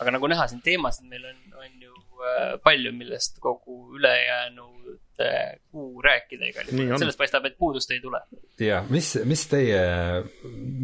aga 0.00 0.10
nagu 0.16 0.28
näha, 0.32 0.48
siin 0.50 0.62
teemasid 0.64 1.06
meil 1.10 1.24
on, 1.30 1.36
on 1.62 1.82
ju 1.82 1.92
äh, 2.26 2.56
palju, 2.64 2.92
millest 2.92 3.38
kogu 3.40 3.94
ülejäänud 3.96 4.96
äh, 5.22 5.56
kuu 5.70 6.02
rääkida 6.02 6.50
igal 6.50 6.66
juhul 6.72 6.98
sellest 6.98 7.18
paistab, 7.18 7.46
et 7.48 7.56
puudust 7.58 7.90
ei 7.94 8.00
tule. 8.00 8.20
ja 8.60 8.82
mis, 8.90 9.14
mis 9.24 9.46
teie, 9.48 9.80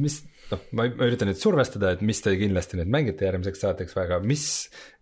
mis, 0.06 0.22
noh, 0.52 0.60
ma 0.76 0.84
ma 0.92 1.06
üritan 1.08 1.28
nüüd 1.30 1.40
survestada, 1.40 1.90
et 1.96 2.02
mis 2.04 2.20
te 2.22 2.34
kindlasti 2.38 2.78
nüüd 2.78 2.90
mängite 2.92 3.26
järgmiseks 3.26 3.62
saateks 3.64 3.96
väga, 3.96 4.20
mis 4.24 4.44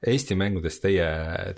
Eesti 0.07 0.37
mängudest 0.39 0.81
teie, 0.87 1.07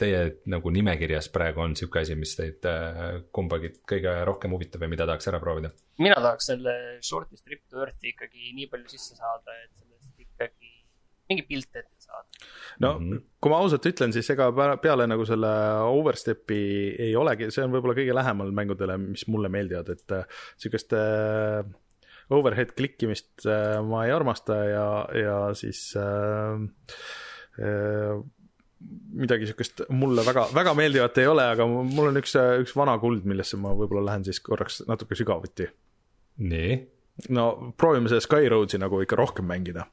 teie 0.00 0.22
nagu 0.50 0.72
nimekirjas 0.74 1.28
praegu 1.34 1.62
on 1.62 1.76
sihuke 1.78 2.00
asi, 2.02 2.16
mis 2.18 2.32
teid 2.38 2.64
äh, 2.66 3.20
kumbagi 3.36 3.70
kõige 3.88 4.16
rohkem 4.28 4.54
huvitab 4.56 4.82
ja 4.82 4.90
mida 4.90 5.06
tahaks 5.06 5.28
ära 5.30 5.40
proovida? 5.42 5.70
mina 6.02 6.16
tahaks 6.18 6.48
selle 6.50 6.74
Shorty 7.04 7.36
Strip 7.38 7.62
to 7.70 7.84
Earth'i 7.84 8.14
ikkagi 8.16 8.54
nii 8.56 8.70
palju 8.72 8.88
sisse 8.96 9.14
saada, 9.20 9.54
et 9.62 9.70
sellest 9.76 10.24
ikkagi 10.24 10.72
mingi 11.30 11.44
pilt 11.48 11.76
ette 11.78 12.00
saada. 12.02 12.26
no 12.82 12.94
Mhm. 12.98 13.20
kui 13.40 13.50
ma 13.52 13.60
ausalt 13.62 13.86
ütlen, 13.88 14.12
siis 14.12 14.28
ega 14.34 14.48
pea- 14.56 14.76
peale 14.82 15.06
nagu 15.06 15.24
selle 15.28 15.52
overstep'i 15.92 16.58
ei 17.06 17.14
olegi, 17.16 17.50
see 17.54 17.62
on 17.64 17.72
võib-olla 17.76 17.94
kõige 18.00 18.14
lähemal 18.16 18.50
mängudele, 18.52 18.98
mis 18.98 19.26
mulle 19.28 19.48
meeldivad, 19.52 19.88
et 19.94 20.12
äh, 20.18 20.24
sihukest 20.60 20.92
äh, 20.98 21.62
overhead 22.32 22.74
klikkimist 22.78 23.46
äh, 23.46 23.78
ma 23.86 24.04
ei 24.06 24.14
armasta 24.14 24.58
ja, 24.68 24.86
ja 25.16 25.36
siis 25.58 25.84
äh, 25.98 26.62
äh, 27.60 28.22
midagi 29.12 29.46
sihukest 29.46 29.84
mulle 29.94 30.24
väga, 30.26 30.48
väga 30.54 30.74
meeldivat 30.78 31.18
ei 31.22 31.28
ole, 31.30 31.44
aga 31.54 31.66
mul 31.68 32.10
on 32.10 32.20
üks, 32.20 32.34
üks 32.64 32.74
vana 32.78 32.96
kuld, 33.02 33.26
millesse 33.28 33.60
ma 33.60 33.74
võib-olla 33.78 34.08
lähen 34.10 34.26
siis 34.26 34.42
korraks 34.42 34.82
natuke 34.88 35.18
sügavuti. 35.18 35.68
nii, 36.42 36.78
no 37.36 37.46
proovime 37.78 38.10
seda 38.10 38.24
Skyroadsi 38.24 38.80
nagu 38.82 39.02
ikka 39.04 39.18
rohkem 39.20 39.46
mängida. 39.48 39.86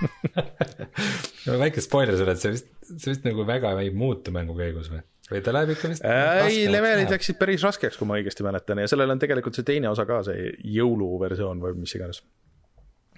väike 1.60 1.82
spoiler 1.84 2.16
sulle, 2.16 2.32
et 2.34 2.42
see 2.42 2.54
vist, 2.56 2.70
see 2.88 3.12
vist 3.12 3.26
nagu 3.28 3.44
väga 3.46 3.74
ei 3.82 3.92
muutu 3.94 4.32
mängu 4.34 4.56
käigus 4.58 4.88
või? 4.92 5.02
Või 5.30 5.42
ta 5.46 5.54
läheb 5.54 5.74
ikka 5.74 5.90
vist? 5.92 6.04
ei, 6.04 6.62
levelid 6.70 7.12
läksid 7.14 7.38
päris 7.40 7.64
raskeks, 7.66 7.98
kui 7.98 8.08
ma 8.08 8.18
õigesti 8.20 8.46
mäletan 8.46 8.82
ja 8.82 8.90
sellel 8.90 9.14
on 9.14 9.22
tegelikult 9.22 9.58
see 9.58 9.66
teine 9.66 9.90
osa 9.92 10.06
ka, 10.08 10.22
see 10.26 10.54
jõuluversioon 10.78 11.62
või 11.62 11.76
mis 11.82 11.94
iganes. 11.98 12.24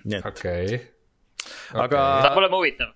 nii 0.05 0.21
et, 0.21 0.29
okei. 0.33 0.83
Aga- 1.75 2.03
saab 2.23 2.37
olema 2.39 2.59
huvitav. 2.61 2.93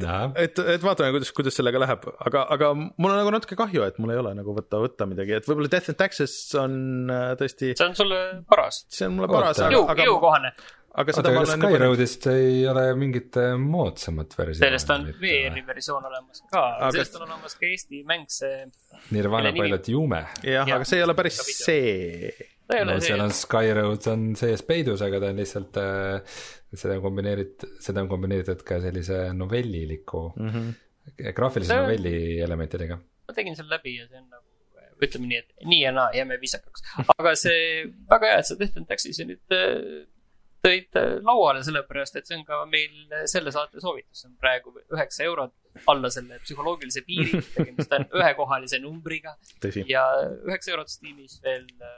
näha. 0.00 0.32
et, 0.38 0.58
et 0.74 0.82
vaatame, 0.84 1.14
kuidas, 1.14 1.30
kuidas 1.34 1.56
sellega 1.56 1.80
läheb, 1.80 2.04
aga, 2.26 2.42
aga 2.56 2.72
mul 2.76 3.08
on 3.08 3.16
nagu 3.16 3.32
natuke 3.34 3.56
kahju, 3.58 3.86
et 3.86 3.96
mul 4.02 4.12
ei 4.14 4.20
ole 4.20 4.34
nagu 4.36 4.54
võtta, 4.56 4.82
võtta 4.82 5.06
midagi, 5.10 5.38
et 5.38 5.48
võib-olla 5.48 5.70
Death 5.72 5.92
and 5.92 5.98
Taxes 6.00 6.34
on 6.60 6.74
äh, 7.10 7.30
tõesti, 7.40 7.72
see 7.78 7.88
on 7.88 7.96
sulle 7.98 8.20
paras. 8.50 8.84
see 8.92 9.08
on 9.08 9.16
mulle 9.16 9.30
paras, 9.32 9.62
aga 9.62 9.72
jõu, 9.74 9.86
jõukohane. 10.10 10.52
Aga 10.90 11.12
oota, 11.12 11.16
seda 11.20 11.30
ma 11.34 11.40
kas 11.42 11.50
olen 11.52 11.60
nagu 11.62 11.76
Skyroadist 11.76 12.26
ei 12.32 12.62
ole 12.70 12.84
mingit 12.98 13.36
äh, 13.40 13.52
moodsamat 13.62 14.34
versiooni? 14.38 14.60
sellest 14.64 14.90
on 14.94 15.04
VR-i 15.22 15.62
versioon 15.66 16.06
olemas 16.10 16.42
ka 16.50 16.62
Aga-, 16.76 16.92
sellest 16.96 17.18
on 17.20 17.26
olemas 17.28 17.54
ka 17.60 17.66
Eesti 17.68 18.02
mäng, 18.08 18.26
see 18.32 18.64
Nirvana 19.14 19.50
mille 19.50 19.52
nimi- 19.54 19.68
Pilot 19.68 19.88
Jume. 19.94 20.22
jah, 20.42 20.66
jah, 20.66 20.72
aga 20.78 20.88
see 20.88 20.98
ei 20.98 21.06
ole 21.06 21.14
päris 21.18 21.38
see. 21.60 22.32
no 22.70 22.98
see 22.98 23.06
seal 23.10 23.22
on 23.26 23.34
Skyroad 23.34 24.10
on 24.12 24.26
sees 24.38 24.62
peidus, 24.66 25.02
aga 25.06 25.22
ta 25.22 25.30
on 25.30 25.38
lihtsalt 25.44 25.78
äh,, 25.82 26.36
seda 26.74 26.98
on 26.98 27.02
kombineeritud, 27.06 27.78
seda 27.82 28.02
on 28.04 28.10
kombineeritud 28.10 28.62
ka 28.66 28.80
sellise 28.82 29.22
novelliliku 29.34 30.26
mm, 30.36 30.52
-hmm. 30.54 31.32
graafilise 31.34 31.72
See 31.74 31.80
novelli 31.86 32.40
elementidega. 32.42 32.98
ma 33.28 33.34
tegin 33.34 33.56
selle 33.58 33.76
läbi 33.78 33.96
ja 33.96 34.06
see 34.10 34.18
on 34.18 34.28
nagu, 34.30 34.46
ütleme 35.00 35.26
nii, 35.30 35.38
et 35.38 35.66
nii 35.70 35.82
ja 35.82 35.92
naa, 35.96 36.10
jääme 36.14 36.36
viisakaks. 36.42 36.82
aga 37.18 37.34
see, 37.38 37.60
väga 38.10 38.34
hea, 38.34 38.38
et 38.42 38.50
sa 38.50 38.58
Death 38.58 38.76
and 38.82 38.90
Taxis'i 38.90 39.24
nüüd 39.30 39.54
äh, 39.54 40.06
tõid 40.64 40.98
äh, 41.00 41.18
lauale, 41.24 41.62
sellepärast 41.66 42.20
et 42.20 42.28
see 42.28 42.38
on 42.38 42.44
ka 42.48 42.62
meil 42.70 43.26
selle 43.30 43.52
saate 43.54 43.82
soovitus, 43.82 44.22
see 44.22 44.30
on 44.30 44.36
praegu 44.40 44.74
üheksa 44.82 45.26
eurot 45.28 45.54
alla 45.90 46.10
selle 46.12 46.40
psühholoogilise 46.44 47.04
piiri, 47.06 47.40
tegemist 47.56 47.94
on 47.96 48.08
ühekohalise 48.20 48.80
numbriga 48.82 49.36
ja 49.88 50.06
üheksa 50.46 50.74
eurot 50.74 50.92
Steamis 50.92 51.38
veel 51.44 51.64
äh, 51.80 51.94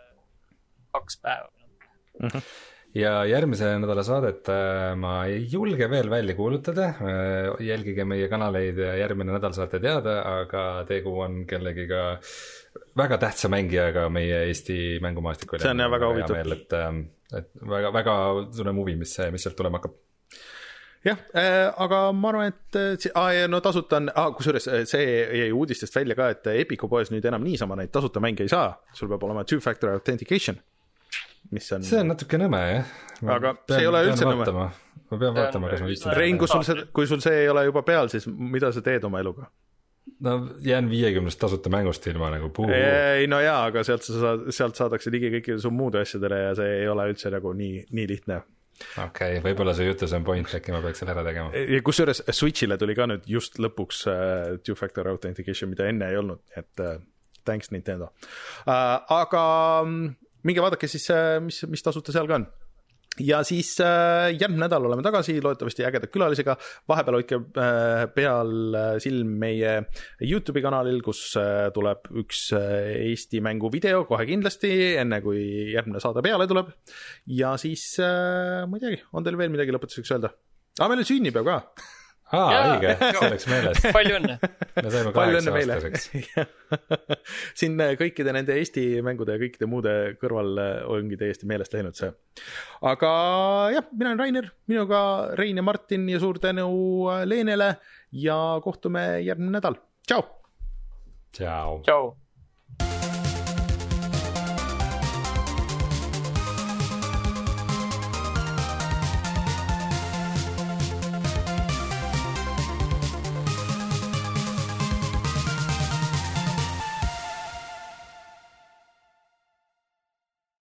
kaks 0.93 1.19
päeva. 1.25 1.49
ja 2.95 3.13
järgmise 3.27 3.73
nädala 3.81 4.05
saadet 4.07 4.51
äh, 4.53 4.93
ma 5.01 5.15
ei 5.27 5.47
julge 5.51 5.89
veel 5.91 6.11
välja 6.13 6.37
kuulutada, 6.39 6.93
jälgige 7.65 8.05
meie 8.05 8.29
kanaleid 8.31 8.79
ja 8.79 8.95
järgmine 9.01 9.35
nädal 9.35 9.57
saate 9.57 9.81
teada, 9.83 10.21
aga 10.43 10.67
tegu 10.89 11.17
on 11.25 11.43
kellegiga 11.49 12.05
väga 12.97 13.19
tähtsa 13.19 13.49
mängijaga 13.53 14.07
meie 14.13 14.45
Eesti 14.47 15.01
mängumaastikul. 15.03 15.61
See 15.65 15.73
on 15.73 15.83
jah 15.83 15.91
väga 15.93 16.13
huvitav. 16.13 16.39
et, 16.45 16.79
et 17.39 17.51
väga, 17.69 17.93
väga 17.95 18.17
tunnen 18.57 18.81
huvi, 18.81 18.97
mis, 19.01 19.15
mis 19.33 19.47
sealt 19.47 19.57
tulema 19.59 19.81
hakkab. 19.81 19.95
jah 21.03 21.19
äh,, 21.35 21.69
aga 21.85 22.03
ma 22.15 22.31
arvan, 22.31 22.53
et 22.53 22.79
äh, 22.79 23.33
ja 23.37 23.49
no 23.51 23.61
tasuta 23.65 23.99
on 23.99 24.11
ah,, 24.15 24.31
kusjuures 24.37 24.69
äh, 24.69 24.85
see 24.89 25.07
jäi 25.41 25.49
uudistest 25.53 25.97
välja 25.97 26.19
ka, 26.19 26.29
et 26.35 26.47
Epiku 26.55 26.89
poes 26.89 27.11
nüüd 27.15 27.27
enam 27.27 27.43
niisama 27.45 27.79
neid 27.79 27.91
tasuta 27.95 28.23
mänge 28.23 28.47
ei 28.47 28.53
saa, 28.53 28.77
sul 28.95 29.11
peab 29.11 29.25
olema 29.27 29.45
two-factor 29.49 29.95
authentication, 29.97 30.61
mis 31.51 31.73
on, 31.75 31.83
see 31.87 32.01
on 32.03 32.13
natuke 32.15 32.41
nõme 32.41 32.63
jah. 32.69 32.95
Aga 33.33 33.57
see 33.71 33.83
ei 33.83 33.91
ole 33.91 34.07
üldse 34.09 34.27
nõme. 34.27 34.47
ma 35.13 35.19
pean 35.19 35.35
vaatama, 35.37 35.69
kas 35.73 35.83
ma 35.83 35.91
viitsin. 35.91 36.15
Rein, 36.17 36.39
kui 36.41 36.51
sul 36.51 36.65
see, 36.67 36.87
kui 36.95 37.11
sul 37.11 37.21
see 37.25 37.45
ei 37.45 37.51
ole 37.53 37.67
juba 37.69 37.83
peal, 37.87 38.09
siis 38.13 38.27
mida 38.31 38.73
sa 38.73 38.83
teed 38.85 39.05
oma 39.09 39.21
eluga? 39.23 39.51
No 40.23 40.49
jään 40.61 40.91
viiekümnest 40.91 41.41
tasuta 41.41 41.71
mängust 41.71 42.07
ilma 42.07 42.31
nagu 42.31 42.49
puu. 42.55 42.69
ei 42.71 43.27
no 43.27 43.41
jaa, 43.41 43.65
aga 43.71 43.85
sealt 43.87 44.07
sa 44.07 44.19
saad, 44.21 44.49
sealt 44.55 44.79
saadakse 44.79 45.13
ligi 45.15 45.31
kõikide 45.37 45.61
su 45.63 45.71
muude 45.75 46.03
asjadele 46.03 46.41
ja 46.47 46.57
see 46.59 46.75
ei 46.83 46.89
ole 46.91 47.09
üldse 47.13 47.33
nagu 47.35 47.53
nii, 47.59 47.85
nii 47.91 48.09
lihtne. 48.11 48.41
okei, 49.05 49.41
võib-olla 49.45 49.75
su 49.77 49.87
jutus 49.87 50.15
on 50.17 50.25
point, 50.27 50.55
äkki 50.59 50.75
ma 50.75 50.83
peaks 50.85 51.03
selle 51.03 51.15
ära 51.17 51.27
tegema. 51.27 51.65
kusjuures 51.85 52.25
Switch'ile 52.31 52.79
tuli 52.81 52.97
ka 52.99 53.09
nüüd 53.11 53.29
just 53.31 53.59
lõpuks 53.63 54.07
uh, 54.11 54.57
two-factor 54.65 55.11
authentication, 55.13 55.71
mida 55.75 55.91
enne 55.91 56.11
ei 56.11 56.19
olnud, 56.23 56.43
et 56.57 56.85
uh, 56.87 56.97
thanks 57.45 57.75
Nintendo 57.75 58.13
uh,. 58.13 58.99
aga 59.23 59.45
mm, 59.85 60.11
minge 60.49 60.65
vaadake 60.65 60.91
siis 60.91 61.09
uh,, 61.11 61.39
mis, 61.45 61.65
mis 61.71 61.83
tasuta 61.83 62.15
seal 62.15 62.31
ka 62.31 62.41
on 62.41 62.51
ja 63.21 63.43
siis 63.45 63.75
äh, 63.81 64.31
järgmine 64.33 64.65
nädal 64.65 64.87
oleme 64.89 65.05
tagasi, 65.05 65.37
loodetavasti 65.43 65.85
ägeda 65.85 66.09
külalisega. 66.09 66.57
vahepeal 66.89 67.19
hoidke 67.19 67.41
äh, 67.61 68.07
peal 68.15 68.53
äh, 68.75 68.97
silm 69.05 69.35
meie 69.43 69.75
Youtube'i 70.21 70.63
kanalil, 70.65 71.03
kus 71.05 71.37
äh, 71.37 71.69
tuleb 71.75 72.09
üks 72.23 72.47
äh, 72.57 73.09
Eesti 73.11 73.43
mängu 73.45 73.73
video 73.73 74.05
kohe 74.09 74.27
kindlasti, 74.29 74.73
enne 75.03 75.21
kui 75.25 75.73
järgmine 75.75 76.01
saade 76.01 76.25
peale 76.25 76.49
tuleb. 76.49 76.73
ja 77.27 77.57
siis 77.61 77.99
äh, 78.01 78.65
ma 78.67 78.79
ei 78.79 78.87
teagi, 78.87 79.03
on 79.13 79.27
teil 79.27 79.41
veel 79.41 79.53
midagi 79.53 79.75
lõpetuseks 79.77 80.17
öelda? 80.17 80.33
aa, 80.81 80.89
meil 80.89 81.05
on 81.05 81.11
sünnipäev 81.13 81.49
ka. 81.49 81.61
aa, 82.33 82.61
õige, 82.75 82.93
see 83.01 83.21
oleks 83.27 83.47
meeles. 83.51 83.81
palju 83.97 84.17
õnne. 84.19 84.37
me 84.79 84.93
saime 84.95 85.13
kaheksa 85.17 85.55
aastaseks.. 85.59 86.07
siin 87.61 87.77
äh, 87.85 87.95
kõikide 88.01 88.35
nende 88.37 88.57
Eesti 88.59 88.87
mängude 89.05 89.37
ja 89.37 89.43
kõikide 89.43 89.69
muude 89.71 89.95
kõrval 90.21 90.63
äh, 90.63 90.73
ongi 90.93 91.19
täiesti 91.21 91.49
meelest 91.51 91.77
läinud 91.77 91.99
see. 91.99 92.13
aga 92.89 93.13
jah, 93.77 93.91
mina 93.93 94.13
olen 94.13 94.25
Rainer, 94.25 94.51
minuga 94.73 95.03
Rein 95.39 95.61
ja 95.61 95.67
Martin 95.67 96.09
ja 96.13 96.23
suur 96.23 96.41
tänu 96.43 96.67
äh, 97.13 97.27
Leenele 97.29 97.75
ja 98.13 98.39
kohtume 98.65 99.23
järgmine 99.27 99.59
nädal. 99.59 99.79
tšau. 100.07 100.27
tšau. 101.37 101.81
tšau. 101.87 102.13